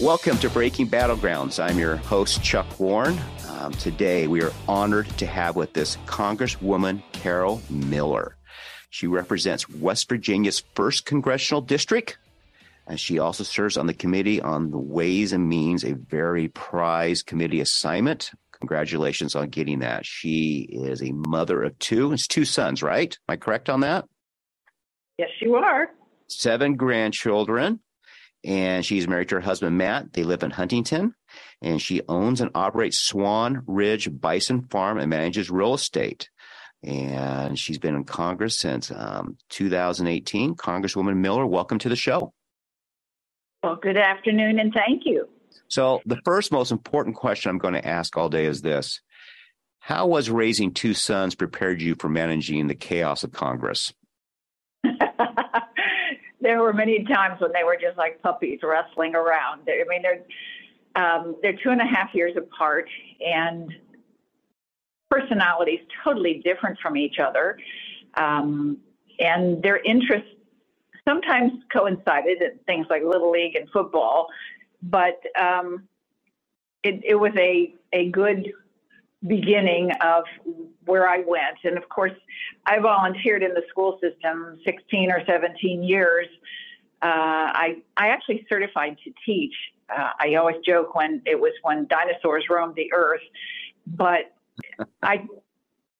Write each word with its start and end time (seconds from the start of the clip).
Welcome 0.00 0.36
to 0.38 0.50
Breaking 0.50 0.88
Battlegrounds. 0.90 1.58
I'm 1.58 1.78
your 1.78 1.96
host, 1.96 2.42
Chuck 2.42 2.78
Warren. 2.78 3.18
Um, 3.48 3.72
today, 3.72 4.26
we 4.26 4.42
are 4.42 4.52
honored 4.68 5.08
to 5.16 5.24
have 5.24 5.56
with 5.56 5.74
us 5.78 5.96
Congresswoman 6.04 7.02
Carol 7.12 7.62
Miller. 7.70 8.36
She 8.90 9.06
represents 9.06 9.70
West 9.70 10.10
Virginia's 10.10 10.62
1st 10.74 11.06
Congressional 11.06 11.62
District, 11.62 12.18
and 12.86 13.00
she 13.00 13.18
also 13.18 13.42
serves 13.42 13.78
on 13.78 13.86
the 13.86 13.94
Committee 13.94 14.38
on 14.38 14.70
the 14.70 14.78
Ways 14.78 15.32
and 15.32 15.48
Means, 15.48 15.82
a 15.82 15.94
very 15.94 16.48
prized 16.48 17.24
committee 17.24 17.62
assignment. 17.62 18.32
Congratulations 18.60 19.34
on 19.34 19.48
getting 19.48 19.78
that. 19.78 20.04
She 20.04 20.68
is 20.70 21.02
a 21.02 21.12
mother 21.12 21.62
of 21.62 21.78
two. 21.78 22.12
It's 22.12 22.26
two 22.26 22.44
sons, 22.44 22.82
right? 22.82 23.16
Am 23.26 23.32
I 23.32 23.36
correct 23.36 23.70
on 23.70 23.80
that? 23.80 24.04
Yes, 25.16 25.30
you 25.40 25.54
are. 25.54 25.88
Seven 26.28 26.76
grandchildren 26.76 27.80
and 28.44 28.84
she's 28.84 29.08
married 29.08 29.28
to 29.30 29.36
her 29.36 29.40
husband 29.40 29.76
Matt. 29.76 30.12
They 30.12 30.22
live 30.22 30.42
in 30.42 30.50
Huntington, 30.50 31.14
and 31.62 31.80
she 31.80 32.02
owns 32.08 32.40
and 32.40 32.50
operates 32.54 32.98
Swann 32.98 33.62
Ridge 33.66 34.08
Bison 34.20 34.62
Farm 34.68 34.98
and 34.98 35.10
manages 35.10 35.50
real 35.50 35.74
estate. 35.74 36.28
And 36.82 37.58
she's 37.58 37.78
been 37.78 37.96
in 37.96 38.04
Congress 38.04 38.58
since 38.58 38.92
um, 38.94 39.38
2018. 39.50 40.54
Congresswoman 40.54 41.16
Miller, 41.16 41.46
welcome 41.46 41.78
to 41.78 41.88
the 41.88 41.96
show. 41.96 42.32
Well, 43.62 43.76
good 43.76 43.96
afternoon, 43.96 44.60
and 44.60 44.72
thank 44.72 45.02
you. 45.04 45.28
So, 45.68 46.00
the 46.06 46.20
first 46.24 46.52
most 46.52 46.70
important 46.70 47.16
question 47.16 47.50
I'm 47.50 47.58
going 47.58 47.74
to 47.74 47.86
ask 47.86 48.16
all 48.16 48.28
day 48.28 48.44
is 48.44 48.62
this 48.62 49.00
How 49.80 50.06
was 50.06 50.30
raising 50.30 50.72
two 50.72 50.94
sons 50.94 51.34
prepared 51.34 51.82
you 51.82 51.96
for 51.98 52.08
managing 52.08 52.68
the 52.68 52.74
chaos 52.74 53.24
of 53.24 53.32
Congress? 53.32 53.92
There 56.40 56.60
were 56.60 56.72
many 56.72 57.04
times 57.04 57.40
when 57.40 57.52
they 57.52 57.64
were 57.64 57.76
just 57.80 57.96
like 57.96 58.20
puppies 58.22 58.60
wrestling 58.62 59.14
around. 59.14 59.62
I 59.68 59.84
mean, 59.88 60.02
they're 60.02 60.24
um, 60.96 61.36
they're 61.42 61.56
two 61.62 61.70
and 61.70 61.80
a 61.80 61.86
half 61.86 62.14
years 62.14 62.36
apart, 62.36 62.88
and 63.20 63.72
personalities 65.10 65.80
totally 66.02 66.40
different 66.44 66.78
from 66.80 66.96
each 66.96 67.18
other, 67.18 67.58
um, 68.14 68.78
and 69.18 69.62
their 69.62 69.78
interests 69.78 70.30
sometimes 71.06 71.52
coincided 71.72 72.42
in 72.42 72.58
things 72.66 72.86
like 72.90 73.02
little 73.02 73.30
league 73.30 73.54
and 73.54 73.68
football, 73.70 74.26
but 74.82 75.20
um, 75.40 75.84
it, 76.82 77.00
it 77.04 77.14
was 77.14 77.32
a 77.38 77.74
a 77.92 78.10
good 78.10 78.52
beginning 79.26 79.90
of 80.02 80.24
where 80.84 81.08
I 81.08 81.18
went. 81.26 81.58
And 81.64 81.76
of 81.76 81.88
course, 81.88 82.12
I 82.66 82.78
volunteered 82.78 83.42
in 83.42 83.54
the 83.54 83.62
school 83.68 83.98
system 84.00 84.58
16 84.64 85.10
or 85.10 85.22
17 85.26 85.82
years. 85.82 86.26
Uh, 87.02 87.06
I, 87.52 87.76
I 87.96 88.08
actually 88.08 88.46
certified 88.48 88.96
to 89.04 89.12
teach. 89.24 89.54
Uh, 89.90 90.10
I 90.20 90.34
always 90.34 90.56
joke 90.64 90.94
when 90.94 91.22
it 91.26 91.38
was 91.38 91.52
when 91.62 91.86
dinosaurs 91.86 92.44
roamed 92.50 92.74
the 92.74 92.92
earth, 92.92 93.20
but 93.86 94.34
I, 95.02 95.26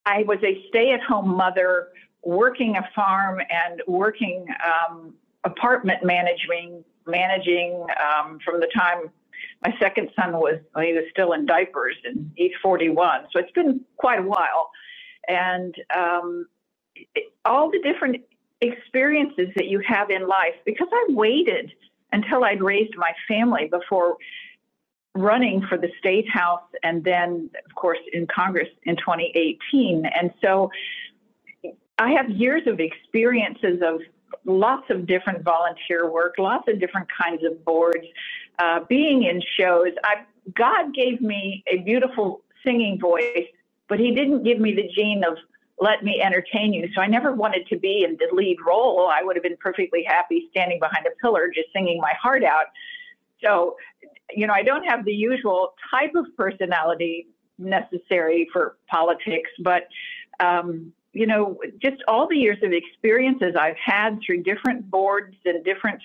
I 0.05 0.23
was 0.23 0.39
a 0.43 0.65
stay-at-home 0.69 1.29
mother 1.29 1.89
working 2.23 2.75
a 2.75 2.89
farm 2.93 3.39
and 3.39 3.81
working 3.87 4.45
um, 4.65 5.13
apartment 5.43 6.03
managing, 6.03 6.83
managing 7.05 7.85
um, 8.01 8.39
from 8.43 8.59
the 8.59 8.67
time 8.75 9.09
my 9.63 9.73
second 9.79 10.09
son 10.15 10.33
was 10.33 10.59
well, 10.75 10.85
he 10.85 10.93
was 10.93 11.03
still 11.11 11.33
in 11.33 11.45
diapers 11.45 11.95
and 12.03 12.31
he's 12.35 12.51
41 12.61 13.27
so 13.31 13.39
it's 13.39 13.51
been 13.51 13.81
quite 13.97 14.19
a 14.19 14.23
while. 14.23 14.69
And 15.27 15.75
um, 15.95 16.45
all 17.45 17.69
the 17.69 17.79
different 17.79 18.23
experiences 18.61 19.49
that 19.55 19.67
you 19.67 19.79
have 19.85 20.09
in 20.09 20.27
life 20.27 20.55
because 20.65 20.87
i 20.91 21.05
waited 21.09 21.71
until 22.11 22.43
i'd 22.43 22.61
raised 22.61 22.95
my 22.97 23.11
family 23.27 23.67
before 23.69 24.17
running 25.13 25.61
for 25.69 25.77
the 25.77 25.89
state 25.99 26.27
house 26.27 26.63
and 26.81 27.03
then 27.03 27.49
of 27.67 27.75
course 27.75 27.99
in 28.13 28.25
congress 28.25 28.67
in 28.83 28.95
2018 28.95 30.05
and 30.19 30.33
so 30.43 30.71
i 31.99 32.11
have 32.11 32.29
years 32.31 32.63
of 32.65 32.79
experiences 32.79 33.79
of 33.83 34.01
lots 34.45 34.89
of 34.89 35.05
different 35.05 35.43
volunteer 35.43 36.09
work 36.09 36.33
lots 36.39 36.67
of 36.67 36.79
different 36.79 37.07
kinds 37.15 37.43
of 37.43 37.63
boards 37.63 38.05
uh, 38.59 38.81
being 38.87 39.23
in 39.23 39.41
shows. 39.59 39.91
I, 40.03 40.25
God 40.55 40.93
gave 40.93 41.21
me 41.21 41.63
a 41.71 41.77
beautiful 41.77 42.41
singing 42.65 42.99
voice, 42.99 43.45
but 43.87 43.99
He 43.99 44.13
didn't 44.13 44.43
give 44.43 44.59
me 44.59 44.73
the 44.73 44.89
gene 44.95 45.23
of 45.23 45.37
let 45.79 46.03
me 46.03 46.21
entertain 46.23 46.73
you. 46.73 46.89
So 46.95 47.01
I 47.01 47.07
never 47.07 47.31
wanted 47.33 47.67
to 47.67 47.77
be 47.77 48.03
in 48.03 48.17
the 48.17 48.33
lead 48.35 48.57
role. 48.65 49.09
I 49.13 49.23
would 49.23 49.35
have 49.35 49.43
been 49.43 49.57
perfectly 49.57 50.03
happy 50.03 50.47
standing 50.49 50.79
behind 50.79 51.05
a 51.05 51.15
pillar 51.21 51.51
just 51.53 51.67
singing 51.71 52.01
my 52.01 52.13
heart 52.19 52.43
out. 52.43 52.65
So, 53.43 53.75
you 54.31 54.47
know, 54.47 54.53
I 54.53 54.63
don't 54.63 54.83
have 54.85 55.05
the 55.05 55.13
usual 55.13 55.75
type 55.91 56.13
of 56.15 56.25
personality 56.35 57.27
necessary 57.59 58.49
for 58.51 58.77
politics, 58.89 59.49
but, 59.63 59.87
um, 60.39 60.91
you 61.13 61.27
know, 61.27 61.59
just 61.81 61.97
all 62.07 62.27
the 62.27 62.37
years 62.37 62.57
of 62.63 62.71
experiences 62.71 63.55
I've 63.59 63.77
had 63.83 64.19
through 64.25 64.43
different 64.43 64.89
boards 64.89 65.35
and 65.45 65.63
different 65.63 66.01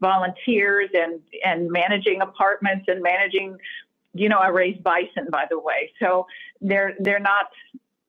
volunteers 0.00 0.90
and 0.94 1.20
and 1.44 1.70
managing 1.70 2.20
apartments 2.20 2.86
and 2.88 3.02
managing 3.02 3.56
you 4.14 4.28
know 4.28 4.38
I 4.38 4.48
raise 4.48 4.78
bison 4.78 5.28
by 5.30 5.46
the 5.50 5.58
way. 5.58 5.92
So 6.00 6.26
they're 6.60 6.94
they're 7.00 7.20
not 7.20 7.46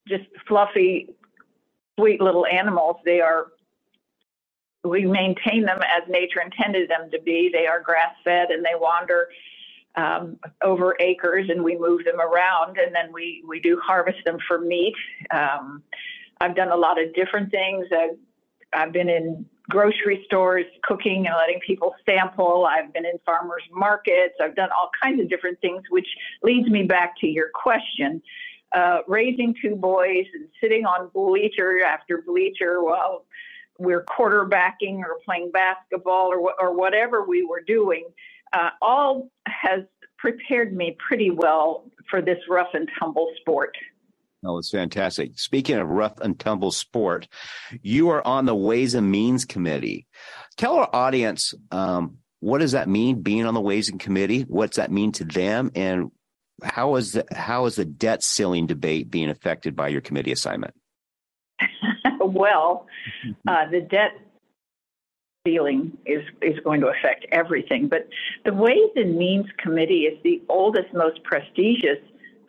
just 0.07 0.25
fluffy 0.47 1.09
sweet 1.99 2.21
little 2.21 2.45
animals. 2.45 2.97
They 3.05 3.21
are 3.21 3.47
we 4.83 5.05
maintain 5.05 5.65
them 5.65 5.79
as 5.81 6.07
nature 6.07 6.39
intended 6.39 6.89
them 6.89 7.09
to 7.11 7.19
be. 7.21 7.49
They 7.51 7.67
are 7.67 7.81
grass 7.81 8.15
fed 8.23 8.51
and 8.51 8.63
they 8.63 8.75
wander 8.75 9.27
um, 9.95 10.37
over 10.63 10.95
acres 10.99 11.49
and 11.49 11.63
we 11.63 11.77
move 11.77 12.05
them 12.05 12.21
around 12.21 12.77
and 12.77 12.93
then 12.95 13.11
we 13.11 13.43
we 13.47 13.59
do 13.59 13.79
harvest 13.83 14.19
them 14.25 14.37
for 14.47 14.59
meat. 14.59 14.95
Um, 15.31 15.83
I've 16.39 16.55
done 16.55 16.69
a 16.69 16.75
lot 16.75 17.01
of 17.01 17.13
different 17.15 17.51
things. 17.51 17.87
I've, 17.91 18.17
I've 18.73 18.93
been 18.93 19.09
in 19.09 19.45
grocery 19.69 20.23
stores 20.25 20.65
cooking 20.83 21.27
and 21.27 21.35
letting 21.35 21.59
people 21.65 21.93
sample. 22.07 22.65
I've 22.65 22.93
been 22.93 23.05
in 23.05 23.19
farmers 23.25 23.63
markets. 23.71 24.35
I've 24.41 24.55
done 24.55 24.69
all 24.71 24.89
kinds 25.01 25.21
of 25.21 25.29
different 25.29 25.59
things, 25.59 25.83
which 25.89 26.07
leads 26.43 26.69
me 26.69 26.83
back 26.83 27.15
to 27.19 27.27
your 27.27 27.49
question. 27.53 28.21
Uh, 28.75 28.99
raising 29.07 29.55
two 29.61 29.75
boys 29.75 30.25
and 30.33 30.47
sitting 30.61 30.85
on 30.85 31.09
bleacher 31.13 31.81
after 31.83 32.21
bleacher 32.21 32.83
while 32.83 33.25
we're 33.79 34.03
quarterbacking 34.03 34.99
or 34.99 35.19
playing 35.23 35.51
basketball 35.51 36.27
or, 36.27 36.53
or 36.59 36.75
whatever 36.75 37.25
we 37.25 37.45
were 37.45 37.61
doing, 37.61 38.05
uh, 38.53 38.69
all 38.81 39.29
has 39.47 39.81
prepared 40.17 40.75
me 40.75 40.97
pretty 41.05 41.29
well 41.31 41.85
for 42.09 42.21
this 42.21 42.39
rough 42.49 42.69
and 42.73 42.89
tumble 42.99 43.31
sport. 43.39 43.77
Oh, 44.45 44.59
it's 44.59 44.69
fantastic. 44.69 45.39
Speaking 45.39 45.77
of 45.77 45.87
rough 45.87 46.19
and 46.19 46.39
tumble 46.39 46.71
sport, 46.71 47.27
you 47.81 48.09
are 48.09 48.25
on 48.25 48.45
the 48.45 48.55
Ways 48.55 48.93
and 48.93 49.09
Means 49.09 49.45
Committee. 49.45 50.05
Tell 50.57 50.75
our 50.75 50.89
audience 50.93 51.53
um, 51.71 52.17
what 52.39 52.59
does 52.59 52.73
that 52.73 52.87
mean, 52.87 53.21
being 53.21 53.45
on 53.45 53.53
the 53.53 53.61
Ways 53.61 53.89
and 53.89 53.99
Committee? 53.99 54.41
What's 54.41 54.77
that 54.77 54.91
mean 54.91 55.11
to 55.13 55.23
them, 55.23 55.71
and 55.75 56.11
how 56.63 56.95
is 56.95 57.13
the 57.13 57.25
how 57.31 57.65
is 57.65 57.75
the 57.75 57.85
debt 57.85 58.23
ceiling 58.23 58.67
debate 58.67 59.09
being 59.09 59.29
affected 59.29 59.75
by 59.75 59.87
your 59.87 60.01
committee 60.01 60.31
assignment? 60.31 60.73
well, 62.19 62.85
uh, 63.47 63.69
the 63.71 63.81
debt 63.81 64.11
ceiling 65.47 65.97
is 66.05 66.23
is 66.43 66.59
going 66.63 66.81
to 66.81 66.87
affect 66.87 67.25
everything, 67.31 67.87
but 67.87 68.07
the 68.45 68.53
Ways 68.53 68.91
and 68.95 69.17
Means 69.17 69.47
Committee 69.57 70.01
is 70.01 70.21
the 70.23 70.41
oldest, 70.47 70.93
most 70.93 71.23
prestigious 71.23 71.99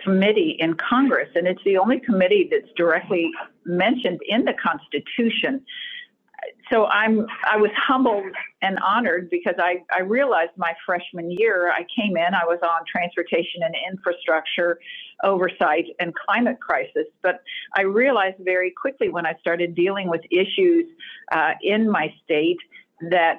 committee 0.02 0.56
in 0.58 0.74
Congress, 0.74 1.28
and 1.34 1.46
it's 1.46 1.62
the 1.64 1.78
only 1.78 2.00
committee 2.00 2.48
that's 2.50 2.72
directly 2.76 3.30
mentioned 3.64 4.20
in 4.28 4.44
the 4.44 4.54
Constitution. 4.54 5.64
So 6.70 6.86
I'm 6.86 7.26
I 7.50 7.56
was 7.56 7.70
humbled 7.76 8.24
and 8.62 8.78
honored 8.78 9.28
because 9.28 9.56
I, 9.58 9.82
I 9.92 10.02
realized 10.02 10.52
my 10.56 10.72
freshman 10.86 11.30
year 11.30 11.72
I 11.72 11.84
came 11.96 12.16
in 12.16 12.32
I 12.32 12.44
was 12.44 12.60
on 12.62 12.84
transportation 12.86 13.62
and 13.62 13.74
infrastructure 13.90 14.78
oversight 15.24 15.86
and 15.98 16.14
climate 16.14 16.60
crisis 16.60 17.06
but 17.22 17.42
I 17.74 17.82
realized 17.82 18.36
very 18.40 18.70
quickly 18.70 19.08
when 19.08 19.26
I 19.26 19.34
started 19.40 19.74
dealing 19.74 20.08
with 20.08 20.20
issues 20.30 20.86
uh, 21.32 21.54
in 21.60 21.90
my 21.90 22.14
state 22.24 22.58
that 23.10 23.38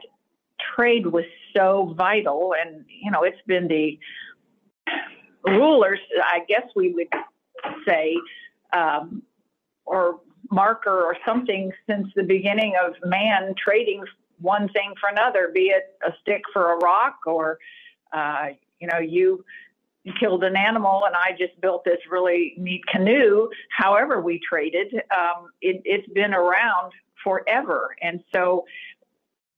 trade 0.76 1.08
was 1.08 1.26
so 1.56 1.94
vital. 1.98 2.54
And, 2.60 2.86
you 2.88 3.12
know, 3.12 3.24
it's 3.24 3.42
been 3.48 3.68
the 3.68 3.98
rulers, 5.46 6.00
I 6.24 6.40
guess 6.48 6.64
we 6.76 6.94
would 6.94 7.08
say, 7.88 8.16
um, 8.74 9.24
or 9.86 10.20
marker 10.52 11.04
or 11.04 11.16
something 11.26 11.72
since 11.88 12.08
the 12.16 12.24
beginning 12.24 12.76
of 12.84 12.94
man 13.08 13.54
trading 13.64 14.04
one 14.40 14.70
thing 14.70 14.94
for 15.00 15.10
another, 15.10 15.52
be 15.54 15.68
it 15.68 15.96
a 16.06 16.12
stick 16.22 16.42
for 16.54 16.74
a 16.74 16.78
rock 16.78 17.18
or, 17.26 17.60
uh, 18.14 18.48
you 18.80 18.88
know, 18.88 19.00
you 19.00 19.44
killed 20.20 20.44
an 20.44 20.56
animal 20.56 21.04
and 21.06 21.16
I 21.16 21.32
just 21.38 21.60
built 21.62 21.84
this 21.84 22.00
really 22.10 22.54
neat 22.58 22.86
canoe. 22.88 23.50
However, 23.70 24.22
we 24.22 24.40
traded, 24.48 24.94
um, 24.96 25.50
it, 25.62 25.82
it's 25.84 26.08
been 26.14 26.34
around 26.34 26.94
forever. 27.24 27.96
And 28.02 28.24
so, 28.34 28.66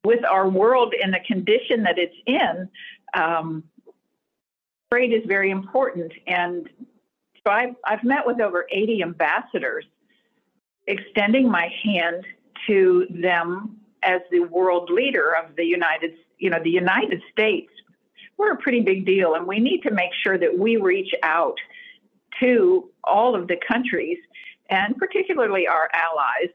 with 0.04 0.26
our 0.26 0.50
world 0.50 0.96
in 1.00 1.12
the 1.12 1.20
condition 1.28 1.84
that 1.84 2.00
it's 2.00 2.16
in, 2.26 2.68
um, 3.14 3.64
trade 4.92 5.14
is 5.14 5.24
very 5.26 5.52
important. 5.52 6.12
And 6.28 6.70
so 7.46 7.52
I've, 7.52 7.76
I've 7.86 8.04
met 8.04 8.26
with 8.26 8.42
over 8.42 8.68
80 8.72 9.02
ambassadors, 9.04 9.86
extending 10.88 11.50
my 11.50 11.70
hand 11.84 12.26
to 12.68 13.08
them 13.10 13.78
as 14.04 14.22
the 14.32 14.42
world 14.42 14.90
leader 14.90 15.36
of 15.36 15.56
the 15.56 15.64
United, 15.64 16.16
you 16.38 16.50
know, 16.50 16.60
the 16.64 16.70
United 16.70 17.22
States. 17.32 17.72
We're 18.38 18.54
a 18.54 18.58
pretty 18.58 18.82
big 18.82 19.06
deal, 19.06 19.36
and 19.36 19.48
we 19.48 19.60
need 19.60 19.82
to 19.84 19.92
make 19.92 20.12
sure 20.24 20.38
that 20.38 20.58
we 20.58 20.78
reach 20.78 21.14
out 21.24 21.58
to 22.40 22.90
all 23.04 23.36
of 23.36 23.48
the 23.48 23.58
countries, 23.68 24.18
and 24.70 24.98
particularly 24.98 25.68
our 25.68 25.90
allies. 25.94 26.50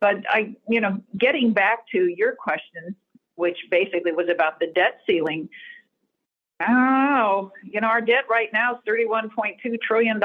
But 0.00 0.16
I, 0.28 0.56
you 0.68 0.80
know, 0.80 1.00
getting 1.16 1.52
back 1.52 1.86
to 1.92 2.06
your 2.16 2.34
question, 2.34 2.96
which 3.36 3.58
basically 3.70 4.12
was 4.12 4.28
about 4.28 4.58
the 4.58 4.66
debt 4.74 5.00
ceiling. 5.06 5.48
Oh, 6.66 7.52
you 7.62 7.80
know, 7.80 7.86
our 7.86 8.00
debt 8.00 8.24
right 8.28 8.48
now 8.52 8.74
is 8.74 8.80
$31.2 8.88 9.80
trillion, 9.80 10.20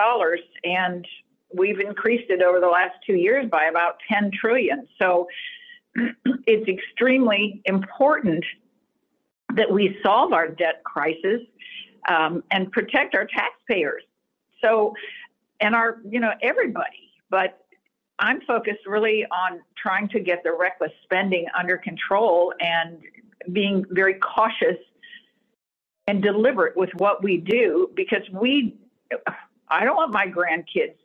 and 0.63 1.07
we've 1.55 1.79
increased 1.79 2.29
it 2.29 2.41
over 2.41 2.59
the 2.59 2.67
last 2.67 2.95
two 3.05 3.13
years 3.13 3.47
by 3.51 3.65
about 3.65 3.97
10 4.11 4.31
trillion. 4.31 4.87
So 4.99 5.27
it's 5.95 6.67
extremely 6.67 7.61
important 7.65 8.43
that 9.55 9.71
we 9.71 9.95
solve 10.03 10.33
our 10.33 10.47
debt 10.47 10.83
crisis 10.83 11.41
um, 12.09 12.43
and 12.49 12.71
protect 12.71 13.13
our 13.13 13.25
taxpayers. 13.25 14.01
So, 14.61 14.93
and 15.59 15.75
our, 15.75 15.99
you 16.09 16.19
know, 16.19 16.31
everybody. 16.41 17.11
But 17.29 17.63
I'm 18.17 18.41
focused 18.41 18.87
really 18.87 19.25
on 19.25 19.61
trying 19.77 20.09
to 20.09 20.19
get 20.19 20.43
the 20.43 20.55
reckless 20.57 20.91
spending 21.03 21.45
under 21.57 21.77
control 21.77 22.53
and 22.59 22.99
being 23.51 23.85
very 23.91 24.15
cautious 24.15 24.77
and 26.07 26.21
deliberate 26.21 26.75
with 26.75 26.89
what 26.95 27.23
we 27.23 27.37
do 27.37 27.89
because 27.95 28.23
we, 28.31 28.75
I 29.69 29.85
don't 29.85 29.95
want 29.95 30.11
my 30.11 30.27
grandkids 30.27 30.95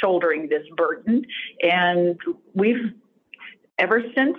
shouldering 0.00 0.48
this 0.48 0.62
burden. 0.76 1.24
And 1.62 2.18
we've 2.54 2.92
ever 3.78 4.02
since 4.14 4.36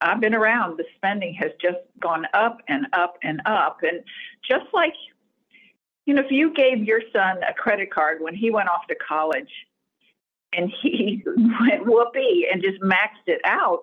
I've 0.00 0.20
been 0.20 0.34
around, 0.34 0.78
the 0.78 0.84
spending 0.96 1.34
has 1.34 1.50
just 1.60 1.78
gone 2.00 2.26
up 2.34 2.58
and 2.68 2.86
up 2.92 3.18
and 3.22 3.40
up. 3.46 3.78
And 3.82 4.02
just 4.48 4.66
like, 4.72 4.94
you 6.06 6.14
know, 6.14 6.22
if 6.22 6.30
you 6.30 6.54
gave 6.54 6.84
your 6.84 7.00
son 7.12 7.38
a 7.48 7.52
credit 7.52 7.92
card 7.92 8.18
when 8.20 8.34
he 8.34 8.50
went 8.50 8.68
off 8.68 8.86
to 8.88 8.94
college 8.96 9.50
and 10.52 10.72
he 10.82 11.22
went 11.26 11.84
whoopee 11.84 12.46
and 12.50 12.62
just 12.62 12.80
maxed 12.80 13.26
it 13.26 13.40
out, 13.44 13.82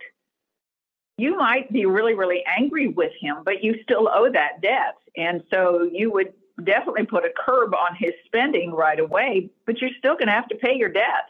you 1.18 1.38
might 1.38 1.72
be 1.72 1.86
really, 1.86 2.14
really 2.14 2.44
angry 2.46 2.90
with 2.90 3.12
him, 3.20 3.38
but 3.46 3.64
you 3.64 3.76
still 3.84 4.10
owe 4.14 4.30
that 4.32 4.62
debt. 4.62 4.96
And 5.16 5.44
so 5.50 5.90
you 5.92 6.12
would 6.12 6.34
definitely 6.64 7.06
put 7.06 7.24
a 7.24 7.30
curb 7.46 7.74
on 7.74 7.96
his 7.96 8.12
spending 8.26 8.72
right 8.72 9.00
away, 9.00 9.50
but 9.66 9.80
you're 9.80 9.92
still 9.98 10.14
going 10.14 10.28
to 10.28 10.34
have 10.34 10.48
to 10.50 10.56
pay 10.56 10.76
your 10.76 10.90
debt. 10.90 11.30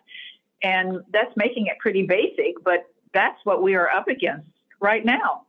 And 0.63 1.01
that's 1.11 1.35
making 1.35 1.67
it 1.67 1.77
pretty 1.79 2.05
basic, 2.05 2.63
but 2.63 2.87
that's 3.13 3.37
what 3.43 3.61
we 3.61 3.75
are 3.75 3.89
up 3.89 4.07
against 4.07 4.49
right 4.79 5.05
now. 5.05 5.43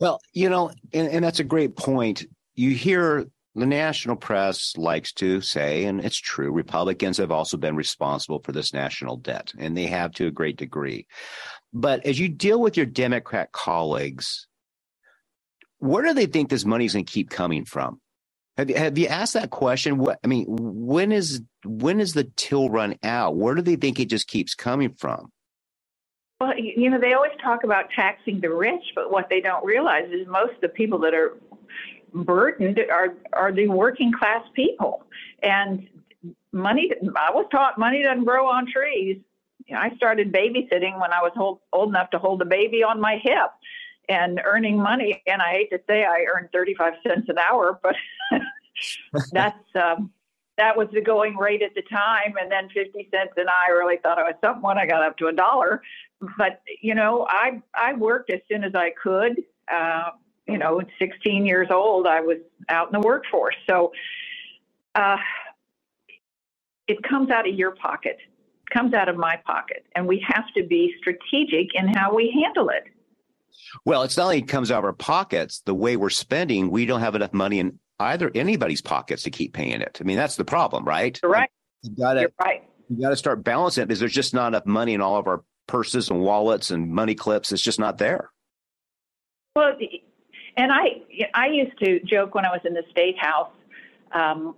Well, 0.00 0.20
you 0.32 0.48
know, 0.48 0.70
and, 0.92 1.08
and 1.08 1.24
that's 1.24 1.40
a 1.40 1.44
great 1.44 1.76
point. 1.76 2.26
You 2.54 2.70
hear 2.70 3.26
the 3.54 3.66
national 3.66 4.16
press 4.16 4.76
likes 4.76 5.12
to 5.14 5.40
say, 5.40 5.84
and 5.84 6.04
it's 6.04 6.16
true, 6.16 6.52
Republicans 6.52 7.16
have 7.18 7.32
also 7.32 7.56
been 7.56 7.76
responsible 7.76 8.40
for 8.40 8.52
this 8.52 8.72
national 8.72 9.16
debt, 9.16 9.52
and 9.58 9.76
they 9.76 9.86
have 9.86 10.12
to 10.12 10.26
a 10.26 10.32
great 10.32 10.56
degree. 10.56 11.06
But 11.72 12.06
as 12.06 12.18
you 12.18 12.28
deal 12.28 12.60
with 12.60 12.76
your 12.76 12.86
Democrat 12.86 13.52
colleagues, 13.52 14.46
where 15.78 16.02
do 16.02 16.14
they 16.14 16.26
think 16.26 16.48
this 16.48 16.64
money 16.64 16.86
is 16.86 16.94
going 16.94 17.04
to 17.04 17.12
keep 17.12 17.30
coming 17.30 17.64
from? 17.64 18.00
Have 18.56 18.70
you, 18.70 18.76
have 18.76 18.98
you 18.98 19.06
asked 19.06 19.34
that 19.34 19.50
question? 19.50 19.98
What, 19.98 20.18
I 20.24 20.26
mean, 20.26 20.46
when 20.48 21.12
is 21.12 21.42
when 21.64 22.00
is 22.00 22.14
the 22.14 22.24
till 22.36 22.68
run 22.68 22.96
out? 23.04 23.36
Where 23.36 23.54
do 23.54 23.62
they 23.62 23.76
think 23.76 24.00
it 24.00 24.08
just 24.08 24.26
keeps 24.26 24.54
coming 24.54 24.94
from? 24.94 25.30
Well, 26.40 26.58
you 26.58 26.90
know, 26.90 26.98
they 27.00 27.14
always 27.14 27.32
talk 27.42 27.62
about 27.62 27.90
taxing 27.94 28.40
the 28.40 28.50
rich, 28.50 28.82
but 28.94 29.12
what 29.12 29.28
they 29.28 29.40
don't 29.40 29.64
realize 29.64 30.10
is 30.10 30.26
most 30.26 30.54
of 30.54 30.60
the 30.60 30.68
people 30.68 30.98
that 31.00 31.14
are 31.14 31.36
burdened 32.12 32.80
are 32.90 33.14
are 33.32 33.52
the 33.52 33.68
working 33.68 34.12
class 34.12 34.42
people. 34.54 35.04
And 35.40 35.88
money, 36.52 36.90
I 37.16 37.30
was 37.32 37.46
taught 37.52 37.78
money 37.78 38.02
doesn't 38.02 38.24
grow 38.24 38.48
on 38.48 38.66
trees. 38.66 39.18
You 39.68 39.74
know, 39.74 39.80
I 39.80 39.94
started 39.96 40.32
babysitting 40.32 41.00
when 41.00 41.12
I 41.12 41.22
was 41.22 41.32
old, 41.36 41.60
old 41.72 41.90
enough 41.90 42.10
to 42.10 42.18
hold 42.18 42.42
a 42.42 42.46
baby 42.46 42.82
on 42.82 43.00
my 43.00 43.18
hip 43.22 43.50
and 44.08 44.40
earning 44.44 44.78
money. 44.78 45.22
And 45.26 45.40
I 45.40 45.52
hate 45.52 45.70
to 45.70 45.80
say 45.88 46.04
I 46.04 46.26
earned 46.34 46.48
35 46.52 46.94
cents 47.06 47.28
an 47.28 47.36
hour, 47.38 47.78
but 47.82 47.94
that's 49.32 49.58
um, 49.74 50.10
that 50.56 50.76
was 50.76 50.88
the 50.92 51.00
going 51.00 51.36
rate 51.36 51.62
at 51.62 51.74
the 51.74 51.82
time. 51.82 52.34
And 52.40 52.50
then 52.50 52.68
50 52.70 53.08
cents 53.10 53.32
and 53.36 53.48
I 53.48 53.70
really 53.70 53.98
thought 53.98 54.18
I 54.18 54.24
was 54.24 54.34
something 54.42 54.62
when 54.62 54.78
I 54.78 54.86
got 54.86 55.02
up 55.02 55.16
to 55.18 55.28
a 55.28 55.32
dollar 55.32 55.82
but 56.20 56.62
you 56.80 56.94
know, 56.94 57.26
I 57.28 57.62
I 57.74 57.94
worked 57.94 58.30
as 58.32 58.40
soon 58.50 58.64
as 58.64 58.74
I 58.74 58.90
could. 58.90 59.42
Uh, 59.72 60.10
you 60.46 60.56
know, 60.56 60.80
16 60.98 61.44
years 61.44 61.68
old, 61.70 62.06
I 62.06 62.20
was 62.20 62.38
out 62.70 62.88
in 62.88 62.98
the 62.98 63.06
workforce. 63.06 63.54
So 63.68 63.92
uh, 64.94 65.18
it 66.86 67.02
comes 67.02 67.30
out 67.30 67.46
of 67.46 67.54
your 67.54 67.72
pocket, 67.72 68.16
comes 68.70 68.94
out 68.94 69.08
of 69.08 69.16
my 69.16 69.36
pocket, 69.46 69.86
and 69.94 70.06
we 70.06 70.24
have 70.26 70.44
to 70.56 70.62
be 70.62 70.94
strategic 70.98 71.74
in 71.74 71.88
how 71.88 72.14
we 72.14 72.30
handle 72.44 72.68
it. 72.70 72.84
Well, 73.84 74.02
it's 74.02 74.16
not 74.16 74.24
only 74.24 74.38
it 74.38 74.48
comes 74.48 74.70
out 74.70 74.78
of 74.78 74.84
our 74.84 74.92
pockets, 74.92 75.60
the 75.64 75.74
way 75.74 75.96
we're 75.96 76.10
spending, 76.10 76.70
we 76.70 76.86
don't 76.86 77.00
have 77.00 77.14
enough 77.14 77.32
money 77.32 77.58
in 77.58 77.78
either 78.00 78.30
anybody's 78.34 78.80
pockets 78.80 79.24
to 79.24 79.30
keep 79.30 79.52
paying 79.52 79.80
it. 79.80 79.98
I 80.00 80.04
mean, 80.04 80.16
that's 80.16 80.36
the 80.36 80.44
problem, 80.44 80.84
right? 80.84 81.18
Right. 81.22 81.50
You 81.82 81.90
got 81.96 82.14
to 82.14 82.30
right. 82.40 82.62
You 82.88 83.00
got 83.02 83.10
to 83.10 83.16
start 83.16 83.44
balancing 83.44 83.82
it 83.82 83.86
because 83.86 84.00
there's 84.00 84.14
just 84.14 84.34
not 84.34 84.48
enough 84.48 84.66
money 84.66 84.94
in 84.94 85.00
all 85.00 85.16
of 85.16 85.26
our 85.26 85.42
purses 85.66 86.10
and 86.10 86.20
wallets 86.20 86.70
and 86.70 86.90
money 86.90 87.14
clips. 87.14 87.52
It's 87.52 87.62
just 87.62 87.78
not 87.78 87.98
there. 87.98 88.30
Well, 89.54 89.76
and 90.56 90.72
I 90.72 91.02
I 91.34 91.48
used 91.48 91.78
to 91.84 92.00
joke 92.00 92.34
when 92.34 92.46
I 92.46 92.50
was 92.50 92.60
in 92.64 92.74
the 92.74 92.84
state 92.90 93.18
house 93.18 93.50
um, 94.12 94.54